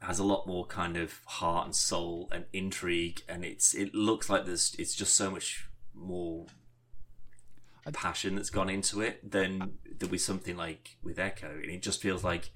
has 0.00 0.18
a 0.18 0.24
lot 0.24 0.46
more 0.46 0.66
kind 0.66 0.96
of 0.96 1.20
heart 1.26 1.66
and 1.66 1.76
soul 1.76 2.28
and 2.32 2.44
intrigue, 2.52 3.22
and 3.28 3.44
it's 3.44 3.74
it 3.74 3.94
looks 3.94 4.28
like 4.28 4.46
there's 4.46 4.74
it's 4.78 4.94
just 4.94 5.14
so 5.14 5.30
much 5.30 5.68
more 5.94 6.46
passion 7.92 8.36
that's 8.36 8.50
gone 8.50 8.70
into 8.70 9.00
it 9.00 9.28
than 9.28 9.78
there 9.98 10.08
was 10.08 10.24
something 10.24 10.56
like 10.56 10.96
with 11.02 11.18
Echo, 11.18 11.50
and 11.50 11.70
it 11.70 11.82
just 11.82 12.00
feels 12.00 12.22
like 12.24 12.50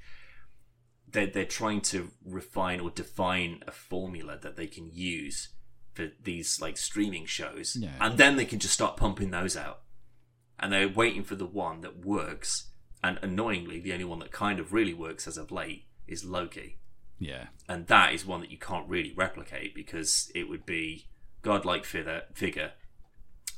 they're 1.10 1.26
they're 1.26 1.44
trying 1.44 1.80
to 1.80 2.10
refine 2.24 2.80
or 2.80 2.90
define 2.90 3.62
a 3.66 3.72
formula 3.72 4.38
that 4.42 4.56
they 4.56 4.66
can 4.66 4.90
use 4.92 5.50
for 5.94 6.08
these 6.22 6.60
like 6.60 6.76
streaming 6.76 7.26
shows, 7.26 7.76
Yeah. 7.78 7.92
and 8.00 8.18
then 8.18 8.36
they 8.36 8.44
can 8.44 8.58
just 8.58 8.74
start 8.74 8.96
pumping 8.96 9.30
those 9.30 9.56
out, 9.56 9.80
and 10.58 10.72
they're 10.72 10.88
waiting 10.88 11.24
for 11.24 11.34
the 11.36 11.46
one 11.46 11.80
that 11.82 12.04
works. 12.04 12.70
And 13.06 13.18
annoyingly, 13.22 13.78
the 13.80 13.92
only 13.92 14.04
one 14.04 14.18
that 14.20 14.32
kind 14.32 14.58
of 14.58 14.72
really 14.72 14.94
works 14.94 15.28
as 15.28 15.36
of 15.38 15.52
late 15.52 15.84
is 16.08 16.24
Loki 16.24 16.76
Yeah. 17.18 17.46
and 17.68 17.86
that 17.86 18.12
is 18.14 18.24
one 18.26 18.40
that 18.40 18.50
you 18.50 18.58
can't 18.58 18.88
really 18.88 19.12
replicate 19.14 19.74
because 19.74 20.30
it 20.34 20.48
would 20.48 20.64
be 20.66 21.06
godlike 21.42 21.84
figure, 21.84 22.22
figure 22.34 22.72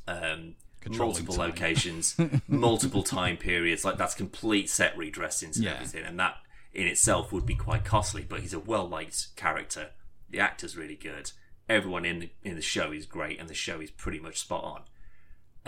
um, 0.07 0.55
Controlling 0.81 1.09
multiple 1.13 1.35
time. 1.35 1.49
locations, 1.49 2.17
multiple 2.47 3.03
time 3.03 3.37
periods. 3.37 3.83
Like 3.83 3.97
that's 3.97 4.15
complete 4.15 4.69
set 4.69 4.95
redressings 4.97 5.57
and 5.57 5.65
Yeah. 5.65 5.73
everything, 5.75 6.05
and 6.05 6.19
that 6.19 6.35
in 6.73 6.87
itself 6.87 7.31
would 7.33 7.45
be 7.45 7.55
quite 7.55 7.83
costly. 7.83 8.23
But 8.27 8.39
he's 8.41 8.53
a 8.53 8.59
well 8.59 8.87
liked 8.87 9.35
character. 9.35 9.89
The 10.29 10.39
actor's 10.39 10.77
really 10.77 10.95
good. 10.95 11.31
Everyone 11.67 12.05
in 12.05 12.19
the 12.19 12.29
in 12.43 12.55
the 12.55 12.61
show 12.61 12.91
is 12.91 13.05
great, 13.05 13.39
and 13.39 13.49
the 13.49 13.53
show 13.53 13.81
is 13.81 13.91
pretty 13.91 14.19
much 14.19 14.39
spot 14.39 14.63
on. 14.63 14.81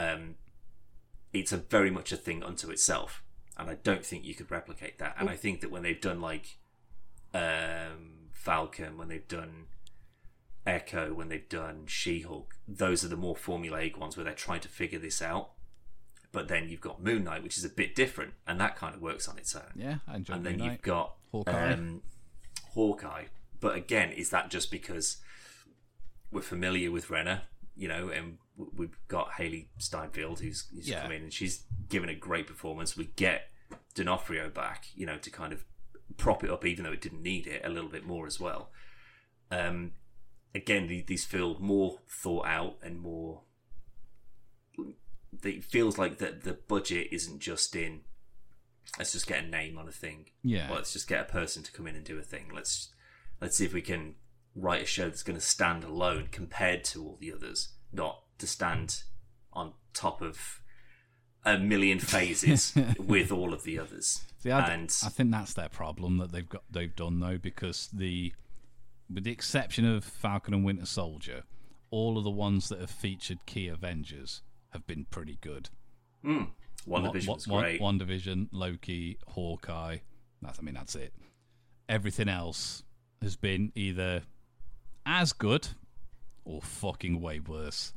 Um, 0.10 0.36
it's 1.34 1.52
a 1.52 1.58
very 1.58 1.92
much 1.92 2.12
a 2.12 2.18
thing 2.18 2.42
unto 2.42 2.70
itself, 2.72 3.22
and 3.62 3.70
I 3.70 3.76
don't 3.84 4.06
think 4.06 4.26
you 4.26 4.36
could 4.36 4.52
replicate 4.52 5.00
that. 5.00 5.16
And 5.20 5.30
I 5.30 5.36
think 5.36 5.62
that 5.62 5.72
when 5.72 5.84
they've 5.84 6.00
done 6.02 6.20
like 6.22 6.58
um, 7.34 8.30
Falcon, 8.34 8.98
when 8.98 9.08
they've 9.08 9.28
done 9.28 9.66
Echo, 10.66 11.14
when 11.14 11.30
they've 11.30 11.48
done 11.50 11.84
She 11.88 12.22
Hulk, 12.22 12.56
those 12.68 13.04
are 13.04 13.08
the 13.08 13.16
more 13.16 13.36
formulaic 13.36 13.98
ones 13.98 14.16
where 14.16 14.24
they're 14.24 14.34
trying 14.34 14.62
to 14.62 14.68
figure 14.70 15.00
this 15.00 15.22
out. 15.22 15.52
but 16.34 16.48
then 16.48 16.70
you've 16.70 16.80
got 16.82 17.04
Moon 17.04 17.26
Knight, 17.26 17.44
which 17.44 17.58
is 17.58 17.66
a 17.66 17.70
bit 17.70 17.94
different, 17.94 18.34
and 18.48 18.58
that 18.62 18.76
kind 18.78 18.96
of 18.96 19.02
works 19.02 19.28
on 19.28 19.38
its 19.38 19.54
own. 19.56 19.64
Yeah, 19.76 19.98
I 20.08 20.16
enjoy 20.18 20.34
and 20.36 20.46
then 20.46 20.60
you've 20.60 20.82
got 20.82 21.16
Hawkeye. 21.32 21.74
Um, 21.74 22.02
Hawkeye. 22.74 23.26
But 23.60 23.76
again, 23.76 24.12
is 24.12 24.30
that 24.30 24.50
just 24.50 24.72
because 24.72 25.18
we're 26.32 26.42
familiar 26.42 26.90
with 26.90 27.10
Renner, 27.10 27.42
you 27.76 27.88
know, 27.90 28.08
and 28.10 28.38
we've 28.56 28.98
got 29.10 29.32
Hailee 29.32 29.68
Steinfeld 29.78 30.40
who's, 30.40 30.68
who's 30.74 30.88
Yeah. 30.88 31.02
come 31.02 31.12
in 31.12 31.24
and 31.24 31.34
she's 31.34 31.64
given 31.90 32.08
a 32.08 32.16
great 32.16 32.48
performance. 32.48 32.96
We 32.96 33.06
get 33.16 33.50
D'Onofrio 33.94 34.50
back, 34.50 34.88
you 34.96 35.06
know, 35.06 35.18
to 35.18 35.30
kind 35.30 35.54
of 35.54 35.64
prop 36.18 36.44
it 36.44 36.50
up, 36.50 36.66
even 36.66 36.84
though 36.86 36.92
it 36.92 37.02
didn't 37.02 37.22
need 37.22 37.48
it 37.48 37.62
a 37.66 37.70
little 37.70 37.90
bit 37.90 38.06
more 38.06 38.28
as 38.28 38.40
well. 38.40 38.72
Um, 39.50 39.94
again, 40.56 40.88
the- 40.88 41.02
these 41.02 41.26
feel 41.26 41.60
more 41.60 42.00
thought 42.08 42.46
out 42.46 42.78
and 42.82 43.00
more. 43.00 43.44
It 45.44 45.64
feels 45.64 45.98
like 45.98 46.18
that 46.18 46.44
the 46.44 46.54
budget 46.54 47.08
isn't 47.12 47.40
just 47.40 47.76
in. 47.76 48.02
Let's 48.98 49.14
just 49.14 49.28
get 49.28 49.44
a 49.44 49.48
name 49.48 49.78
on 49.78 49.88
a 49.88 49.92
thing. 49.92 50.30
Yeah. 50.44 50.70
Let's 50.72 50.94
just 50.94 51.08
get 51.08 51.22
a 51.22 51.32
person 51.32 51.64
to 51.64 51.72
come 51.72 51.88
in 51.88 51.96
and 51.96 52.04
do 52.06 52.18
a 52.18 52.24
thing. 52.24 52.50
Let's 52.54 52.94
let's 53.40 53.58
see 53.58 53.66
if 53.66 53.74
we 53.74 53.82
can 53.82 54.16
write 54.54 54.82
a 54.84 54.86
show 54.86 55.06
that's 55.06 55.24
going 55.24 55.40
to 55.40 55.46
stand 55.46 55.84
alone 55.84 56.28
compared 56.32 56.84
to 56.84 57.04
all 57.04 57.18
the 57.20 57.32
others, 57.32 57.70
not 57.94 58.24
to 58.40 58.46
stand 58.48 59.04
on 59.54 59.74
top 59.94 60.22
of 60.22 60.61
a 61.46 61.58
million 61.58 62.00
phases 62.00 62.74
with 63.00 63.32
all 63.32 63.54
of 63.54 63.64
the 63.64 63.80
others. 63.80 64.22
See, 64.40 64.52
I, 64.52 64.74
and 64.74 64.96
I 65.04 65.10
think 65.10 65.32
that's 65.32 65.54
their 65.54 65.70
problem 65.70 66.18
that 66.18 66.32
they've 66.32 66.48
got 66.48 66.64
they've 66.70 66.96
done 66.96 67.20
though 67.20 67.38
because 67.38 67.90
the 67.94 68.34
with 69.14 69.24
the 69.24 69.32
exception 69.32 69.86
of 69.86 70.04
Falcon 70.04 70.54
and 70.54 70.64
Winter 70.64 70.86
Soldier, 70.86 71.44
all 71.90 72.18
of 72.18 72.24
the 72.24 72.30
ones 72.30 72.70
that 72.70 72.80
have 72.80 72.90
featured 72.90 73.46
key 73.46 73.68
Avengers 73.68 74.42
have 74.70 74.88
been 74.88 75.06
pretty 75.06 75.38
good. 75.42 75.70
mm, 76.24 76.48
WandaVision 76.88 77.28
was 77.28 77.46
great. 77.46 77.82
WandaVision, 77.82 78.48
Loki, 78.52 79.18
Hawkeye. 79.28 79.98
That's 80.42 80.60
I 80.60 80.62
mean 80.62 80.76
that's 80.76 80.96
it. 80.96 81.14
Everything 81.90 82.30
else 82.30 82.84
has 83.22 83.36
been 83.36 83.72
either 83.76 84.24
as 85.06 85.34
good 85.34 85.68
or 86.46 86.62
fucking 86.62 87.22
way 87.22 87.40
worse. 87.40 87.94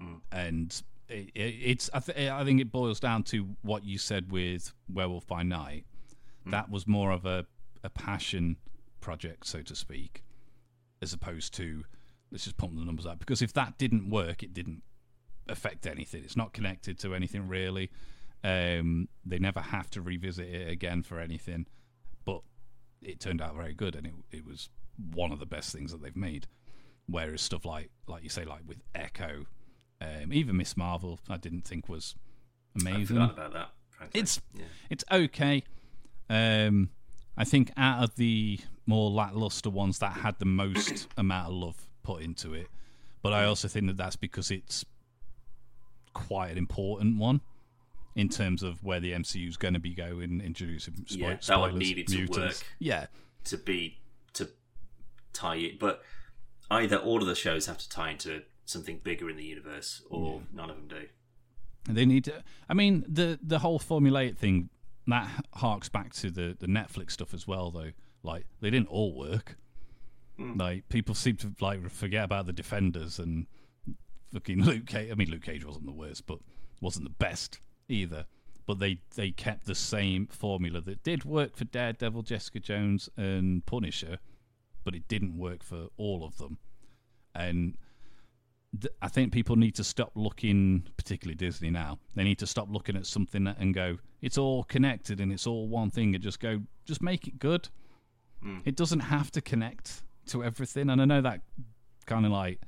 Mm. 0.00 0.20
And 0.30 0.82
it, 1.08 1.30
it, 1.34 1.40
it's 1.40 1.90
I, 1.92 2.00
th- 2.00 2.30
I 2.30 2.44
think 2.44 2.60
it 2.60 2.72
boils 2.72 3.00
down 3.00 3.22
to 3.24 3.56
what 3.62 3.84
you 3.84 3.98
said 3.98 4.30
with 4.30 4.72
Werewolf 4.92 5.26
by 5.26 5.42
Night. 5.42 5.84
Mm. 6.46 6.50
That 6.52 6.70
was 6.70 6.86
more 6.86 7.12
of 7.12 7.24
a, 7.24 7.46
a 7.84 7.90
passion 7.90 8.56
project, 9.00 9.46
so 9.46 9.62
to 9.62 9.74
speak, 9.74 10.22
as 11.00 11.12
opposed 11.12 11.54
to 11.54 11.84
let's 12.30 12.44
just 12.44 12.56
pump 12.56 12.76
the 12.76 12.84
numbers 12.84 13.06
up. 13.06 13.18
Because 13.18 13.42
if 13.42 13.52
that 13.54 13.78
didn't 13.78 14.10
work, 14.10 14.42
it 14.42 14.52
didn't 14.52 14.82
affect 15.48 15.86
anything. 15.86 16.22
It's 16.24 16.36
not 16.36 16.52
connected 16.52 16.98
to 17.00 17.14
anything 17.14 17.48
really. 17.48 17.90
Um, 18.42 19.08
they 19.24 19.38
never 19.38 19.60
have 19.60 19.90
to 19.90 20.02
revisit 20.02 20.46
it 20.46 20.68
again 20.68 21.02
for 21.02 21.20
anything. 21.20 21.66
But 22.24 22.42
it 23.02 23.20
turned 23.20 23.40
out 23.40 23.54
very 23.54 23.74
good, 23.74 23.94
and 23.94 24.06
it 24.06 24.14
it 24.30 24.44
was 24.44 24.68
one 25.14 25.32
of 25.32 25.38
the 25.38 25.46
best 25.46 25.72
things 25.72 25.92
that 25.92 26.02
they've 26.02 26.16
made. 26.16 26.46
Whereas 27.08 27.42
stuff 27.42 27.64
like 27.64 27.90
like 28.06 28.22
you 28.22 28.28
say, 28.28 28.44
like 28.44 28.62
with 28.66 28.82
Echo, 28.94 29.46
um, 30.00 30.32
even 30.32 30.56
Miss 30.56 30.76
Marvel, 30.76 31.18
I 31.28 31.36
didn't 31.36 31.62
think 31.62 31.88
was 31.88 32.14
I 32.76 32.80
amazing. 32.90 33.16
forgot 33.16 33.32
about 33.32 33.52
that. 33.54 33.68
Frankly. 33.90 34.20
It's 34.20 34.40
yeah. 34.54 34.64
it's 34.90 35.04
okay. 35.10 35.62
Um, 36.28 36.90
I 37.36 37.44
think 37.44 37.70
out 37.76 38.02
of 38.02 38.16
the 38.16 38.58
more 38.86 39.10
lackluster 39.10 39.70
ones, 39.70 39.98
that 40.00 40.12
had 40.12 40.38
the 40.38 40.44
most 40.44 41.08
amount 41.16 41.48
of 41.48 41.54
love 41.54 41.88
put 42.02 42.22
into 42.22 42.54
it. 42.54 42.68
But 43.22 43.32
I 43.32 43.44
also 43.44 43.68
think 43.68 43.86
that 43.88 43.96
that's 43.96 44.16
because 44.16 44.50
it's 44.50 44.84
quite 46.14 46.50
an 46.52 46.58
important 46.58 47.18
one 47.18 47.40
in 48.14 48.28
terms 48.28 48.62
of 48.62 48.82
where 48.82 49.00
the 49.00 49.12
MCU 49.12 49.48
is 49.48 49.56
going 49.56 49.74
to 49.74 49.80
be 49.80 49.94
going, 49.94 50.40
introducing 50.40 50.94
spo- 50.94 51.16
Yeah, 51.18 51.28
that 51.28 51.58
one 51.60 51.70
spoilers, 51.70 51.74
needed 51.78 52.06
to 52.08 52.16
mutants. 52.16 52.60
work. 52.60 52.66
Yeah, 52.78 53.06
to 53.44 53.58
be 53.58 53.98
to 54.34 54.48
tie 55.32 55.56
it, 55.56 55.78
but 55.78 56.02
either 56.70 56.96
all 56.96 57.20
of 57.20 57.26
the 57.26 57.34
shows 57.34 57.66
have 57.66 57.78
to 57.78 57.88
tie 57.88 58.10
into 58.10 58.42
something 58.66 59.00
bigger 59.02 59.30
in 59.30 59.36
the 59.36 59.44
universe, 59.44 60.02
or 60.10 60.42
none 60.52 60.68
of 60.68 60.76
them 60.76 60.88
do. 60.88 61.06
They 61.88 62.04
need 62.04 62.24
to. 62.24 62.42
I 62.68 62.74
mean, 62.74 63.04
the 63.08 63.38
the 63.42 63.60
whole 63.60 63.78
formulaic 63.78 64.36
thing 64.36 64.68
that 65.06 65.28
harks 65.54 65.88
back 65.88 66.12
to 66.14 66.30
the 66.30 66.56
the 66.58 66.66
Netflix 66.66 67.12
stuff 67.12 67.32
as 67.32 67.46
well, 67.46 67.70
though. 67.70 67.92
Like 68.22 68.46
they 68.60 68.70
didn't 68.70 68.88
all 68.88 69.14
work. 69.14 69.56
Hmm. 70.36 70.58
Like 70.58 70.88
people 70.88 71.14
seem 71.14 71.36
to 71.36 71.52
like 71.60 71.88
forget 71.90 72.24
about 72.24 72.46
the 72.46 72.52
Defenders 72.52 73.18
and 73.18 73.46
fucking 74.32 74.62
Luke 74.62 74.86
Cage. 74.86 75.10
I 75.10 75.14
mean, 75.14 75.30
Luke 75.30 75.44
Cage 75.44 75.64
wasn't 75.64 75.86
the 75.86 75.92
worst, 75.92 76.26
but 76.26 76.38
wasn't 76.80 77.04
the 77.04 77.14
best 77.14 77.60
either. 77.88 78.26
But 78.66 78.80
they 78.80 78.98
they 79.14 79.30
kept 79.30 79.66
the 79.66 79.76
same 79.76 80.26
formula 80.26 80.80
that 80.80 81.04
did 81.04 81.24
work 81.24 81.56
for 81.56 81.64
Daredevil, 81.64 82.22
Jessica 82.22 82.58
Jones, 82.58 83.08
and 83.16 83.64
Punisher, 83.64 84.18
but 84.82 84.94
it 84.94 85.06
didn't 85.06 85.38
work 85.38 85.62
for 85.62 85.86
all 85.96 86.24
of 86.24 86.38
them. 86.38 86.58
And 87.32 87.76
I 89.02 89.08
think 89.08 89.32
people 89.32 89.56
need 89.56 89.74
to 89.76 89.84
stop 89.84 90.12
looking, 90.14 90.88
particularly 90.96 91.36
Disney 91.36 91.70
now. 91.70 91.98
They 92.14 92.24
need 92.24 92.38
to 92.38 92.46
stop 92.46 92.68
looking 92.70 92.96
at 92.96 93.06
something 93.06 93.46
and 93.46 93.74
go, 93.74 93.98
it's 94.22 94.38
all 94.38 94.64
connected 94.64 95.20
and 95.20 95.32
it's 95.32 95.46
all 95.46 95.68
one 95.68 95.90
thing, 95.90 96.14
and 96.14 96.22
just 96.22 96.40
go, 96.40 96.62
just 96.84 97.02
make 97.02 97.26
it 97.28 97.38
good. 97.38 97.68
It 98.64 98.76
doesn't 98.76 99.00
have 99.00 99.32
to 99.32 99.40
connect 99.40 100.02
to 100.26 100.44
everything, 100.44 100.88
and 100.88 101.02
I 101.02 101.04
know 101.04 101.20
that 101.20 101.40
kind 102.06 102.24
of 102.24 102.30
like 102.30 102.60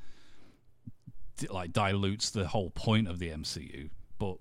like 1.51 1.73
dilutes 1.73 2.31
the 2.31 2.49
whole 2.49 2.71
point 2.71 3.07
of 3.07 3.21
the 3.21 3.29
MCU, 3.29 3.91
but 4.19 4.39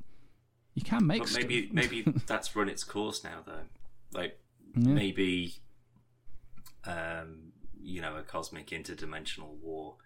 you 0.73 0.81
can 0.81 1.05
make 1.05 1.21
But 1.21 1.33
maybe 1.33 1.69
maybe 1.71 2.01
that's 2.25 2.55
run 2.55 2.69
its 2.69 2.83
course 2.83 3.23
now, 3.23 3.43
though. 3.45 3.65
Like 4.13 4.39
Yeah. 4.75 4.93
maybe, 4.93 5.55
um, 6.85 7.51
you 7.79 8.01
know, 8.01 8.15
a 8.15 8.23
cosmic 8.23 8.67
interdimensional 8.69 9.59
war. 9.61 9.97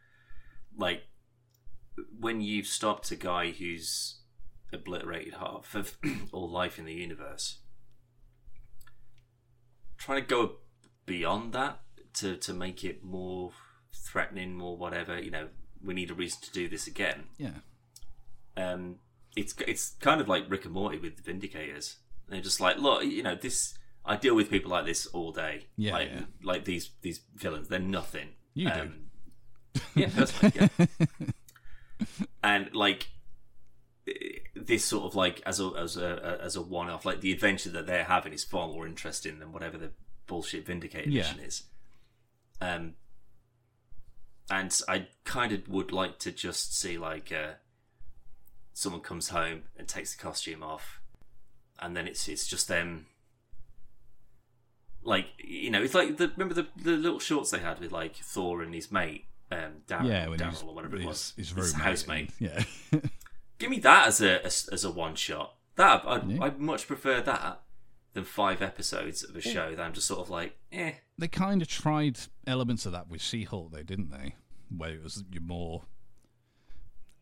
Like 0.78 1.04
when 2.20 2.42
you've 2.42 2.68
stopped 2.68 3.12
a 3.12 3.16
guy 3.16 3.52
who's 3.52 4.20
obliterated 4.74 5.36
half 5.36 5.76
of 5.76 5.98
all 6.32 6.50
life 6.50 6.80
in 6.80 6.86
the 6.86 6.94
universe, 6.94 7.60
trying 9.98 10.22
to 10.22 10.28
go 10.28 10.58
beyond 11.06 11.54
that 11.54 11.82
to 12.16 12.38
to 12.38 12.54
make 12.54 12.84
it 12.84 13.04
more 13.04 13.52
threatening, 13.94 14.56
more 14.56 14.78
whatever. 14.78 15.22
You 15.22 15.32
know, 15.32 15.48
we 15.84 15.94
need 15.94 16.12
a 16.12 16.16
reason 16.16 16.42
to 16.44 16.52
do 16.52 16.68
this 16.68 16.88
again 16.88 17.26
yeah, 17.38 17.52
um, 18.58 18.98
it's 19.36 19.56
it's 19.68 19.96
kind 20.00 20.22
of 20.22 20.28
like 20.28 20.50
Rick 20.50 20.66
and 20.66 20.74
Morty 20.74 20.98
with 20.98 21.24
the 21.24 21.32
Vindicators. 21.32 21.96
They're 22.28 22.42
just 22.42 22.60
like, 22.60 22.78
look, 22.78 23.04
you 23.04 23.24
know, 23.24 23.36
this. 23.36 23.78
I 24.04 24.16
deal 24.16 24.36
with 24.36 24.50
people 24.50 24.72
like 24.72 24.86
this 24.86 25.06
all 25.08 25.32
day. 25.32 25.68
Yeah, 25.78 25.94
like 25.94 26.10
yeah. 26.12 26.22
like 26.44 26.66
these 26.66 26.92
these 27.02 27.22
villains. 27.36 27.68
They're 27.68 27.80
nothing. 27.80 28.30
You 28.54 28.70
do. 28.70 28.80
um, 28.80 28.94
Yeah, 29.96 30.10
personally, 30.14 30.54
yeah. 30.56 30.86
and 32.44 32.74
like 32.74 33.08
this 34.56 34.84
sort 34.86 35.06
of 35.06 35.16
like 35.16 35.42
as 35.46 35.60
a 35.60 35.72
as 35.78 35.98
a 35.98 36.40
as 36.42 36.56
a 36.56 36.62
one 36.62 36.90
off, 36.90 37.06
like 37.06 37.22
the 37.22 37.32
adventure 37.32 37.70
that 37.70 37.86
they're 37.88 38.04
having 38.06 38.34
is 38.34 38.44
far 38.44 38.68
more 38.68 38.86
interesting 38.88 39.40
than 39.40 39.52
whatever 39.52 39.78
the 39.78 39.92
bullshit 40.28 40.66
Vindicator 40.66 41.10
Yeah. 41.10 41.22
mission 41.24 41.40
is. 41.40 41.64
Um, 42.60 42.94
and 44.50 44.78
I 44.88 45.08
kind 45.24 45.52
of 45.52 45.68
would 45.70 45.92
like 45.92 46.20
to 46.20 46.32
just 46.32 46.78
see 46.78 46.98
like 46.98 47.32
uh, 47.32 47.54
someone 48.74 49.02
comes 49.02 49.30
home 49.30 49.64
and 49.78 49.88
takes 49.88 50.16
the 50.16 50.22
costume 50.22 50.62
off, 50.64 51.00
and 51.80 51.96
then 51.96 52.08
it's 52.08 52.28
it's 52.28 52.48
just 52.48 52.68
them. 52.68 53.06
Like 55.04 55.28
you 55.38 55.70
know, 55.72 55.82
it's 55.82 55.94
like 55.96 56.18
the 56.18 56.28
remember 56.30 56.54
the 56.54 56.68
the 56.76 56.92
little 56.92 57.20
shorts 57.20 57.52
they 57.52 57.60
had 57.60 57.80
with 57.80 57.92
like 57.92 58.16
Thor 58.18 58.62
and 58.62 58.74
his 58.76 58.92
mate, 58.92 59.26
um, 59.52 59.74
Darren, 59.88 60.08
yeah. 60.08 60.28
When 60.28 60.40
Darryl 60.40 60.50
he's, 60.50 60.64
or 60.64 60.74
whatever 60.74 60.98
it 60.98 61.06
was, 61.06 61.34
his, 61.36 61.50
his 61.50 61.56
roommate, 61.56 61.82
housemate. 61.82 62.32
Yeah, 62.40 62.64
Give 63.60 63.70
me 63.70 63.80
that 63.80 64.08
as 64.08 64.22
a 64.22 64.46
as, 64.46 64.70
as 64.72 64.84
a 64.84 64.92
one 64.92 65.16
shot. 65.16 65.56
That 65.76 66.04
I'd, 66.06 66.30
Yeah. 66.30 66.44
I'd 66.44 66.60
much 66.60 66.88
prefer 66.88 67.22
that 67.22 67.62
than 68.14 68.26
five 68.26 68.62
episodes 68.62 69.24
of 69.24 69.36
a 69.36 69.42
show 69.42 69.74
that 69.74 69.82
I'm 69.82 69.94
just 69.94 70.08
sort 70.08 70.20
of 70.20 70.30
like, 70.30 70.58
eh. 70.72 70.94
they 71.18 71.28
kind 71.30 71.62
of 71.62 71.68
tried 71.70 72.20
elements 72.46 72.86
of 72.86 72.92
that 72.92 73.08
with 73.08 73.22
She-Hulk, 73.22 73.72
though, 73.72 73.84
didn't 73.84 74.12
they? 74.12 74.36
Where 74.76 74.90
it 74.90 75.02
was 75.04 75.24
your 75.32 75.42
more 75.42 75.84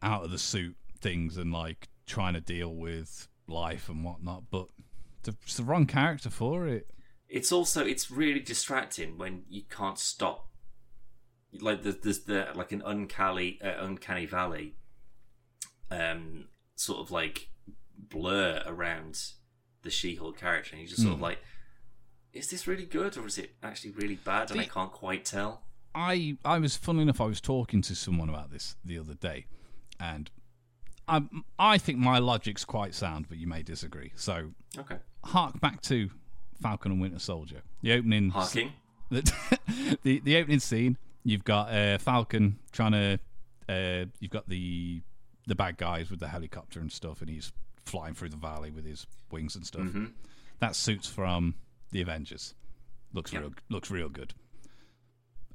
out 0.02 0.24
of 0.24 0.32
the 0.32 0.40
suit 0.40 0.76
things 1.00 1.38
and 1.38 1.52
like 1.54 1.90
trying 2.08 2.34
to 2.34 2.42
deal 2.42 2.74
with 2.74 3.28
life 3.48 3.88
and 3.90 4.04
whatnot, 4.04 4.46
but 4.50 4.68
it's 5.28 5.58
the 5.58 5.64
wrong 5.64 5.86
character 5.86 6.30
for 6.30 6.68
it. 6.68 6.90
It's 7.28 7.52
also 7.52 7.86
it's 7.86 8.10
really 8.10 8.40
distracting 8.40 9.18
when 9.18 9.44
you 9.50 9.64
can't 9.70 10.00
stop. 10.00 10.49
Like 11.60 11.84
there's, 11.84 11.98
there's 11.98 12.20
the 12.20 12.48
like 12.56 12.72
an 12.72 12.82
uncanny 12.86 13.60
uh, 13.64 13.84
uncanny 13.84 14.26
valley, 14.26 14.76
um, 15.92 16.46
sort 16.76 17.00
of 17.00 17.12
like 17.12 17.50
blur 17.98 18.62
around 18.66 19.22
the 19.82 19.90
She-Hulk 19.90 20.38
character, 20.38 20.72
and 20.74 20.82
you 20.82 20.88
just 20.88 21.02
sort 21.02 21.14
of 21.14 21.20
Hmm. 21.20 21.24
like, 21.24 21.40
is 22.34 22.50
this 22.50 22.68
really 22.68 22.86
good 22.86 23.18
or 23.18 23.26
is 23.26 23.38
it 23.38 23.56
actually 23.64 23.92
really 23.92 24.16
bad? 24.16 24.52
And 24.52 24.60
I 24.62 24.66
can't 24.66 24.92
quite 24.92 25.26
tell. 25.26 25.64
I 25.96 26.38
I 26.46 26.60
was 26.60 26.76
funny 26.78 27.02
enough. 27.02 27.20
I 27.20 27.26
was 27.26 27.42
talking 27.42 27.82
to 27.84 27.96
someone 27.96 28.30
about 28.30 28.52
this 28.52 28.76
the 28.86 29.00
other 29.00 29.16
day, 29.16 29.48
and 30.00 30.30
I 31.08 31.24
I 31.58 31.78
think 31.80 31.98
my 31.98 32.20
logic's 32.20 32.64
quite 32.64 32.94
sound, 32.94 33.26
but 33.28 33.40
you 33.40 33.48
may 33.48 33.64
disagree. 33.64 34.12
So 34.16 34.52
Okay. 34.78 34.98
hark 35.26 35.60
back 35.60 35.82
to 35.84 36.12
Falcon 36.62 36.92
and 36.92 37.02
Winter 37.02 37.18
Soldier. 37.20 37.64
The 37.82 37.94
opening 37.94 38.30
Harking. 38.30 38.74
the, 39.10 39.22
the 40.04 40.20
the 40.20 40.38
opening 40.38 40.60
scene. 40.60 40.98
You've 41.24 41.44
got 41.44 41.72
uh, 41.74 41.98
Falcon 41.98 42.60
trying 42.72 42.92
to. 42.94 43.20
Uh, 43.68 44.06
you've 44.20 44.32
got 44.32 44.48
the 44.50 45.02
the 45.48 45.56
bad 45.56 45.78
guys 45.78 46.10
with 46.12 46.20
the 46.20 46.28
helicopter 46.28 46.80
and 46.80 46.92
stuff, 46.92 47.22
and 47.22 47.30
he's 47.30 47.52
flying 47.86 48.14
through 48.14 48.30
the 48.30 48.38
valley 48.38 48.70
with 48.72 48.86
his 48.86 49.06
wings 49.32 49.56
and 49.56 49.66
stuff. 49.66 49.88
That 50.60 50.76
suits 50.76 51.08
from 51.08 51.56
the 51.92 52.02
Avengers. 52.02 52.54
Looks 53.14 53.34
Yeah. 53.34 53.40
real 53.40 53.54
looks 53.70 53.90
real 53.92 54.10
good. 54.10 54.34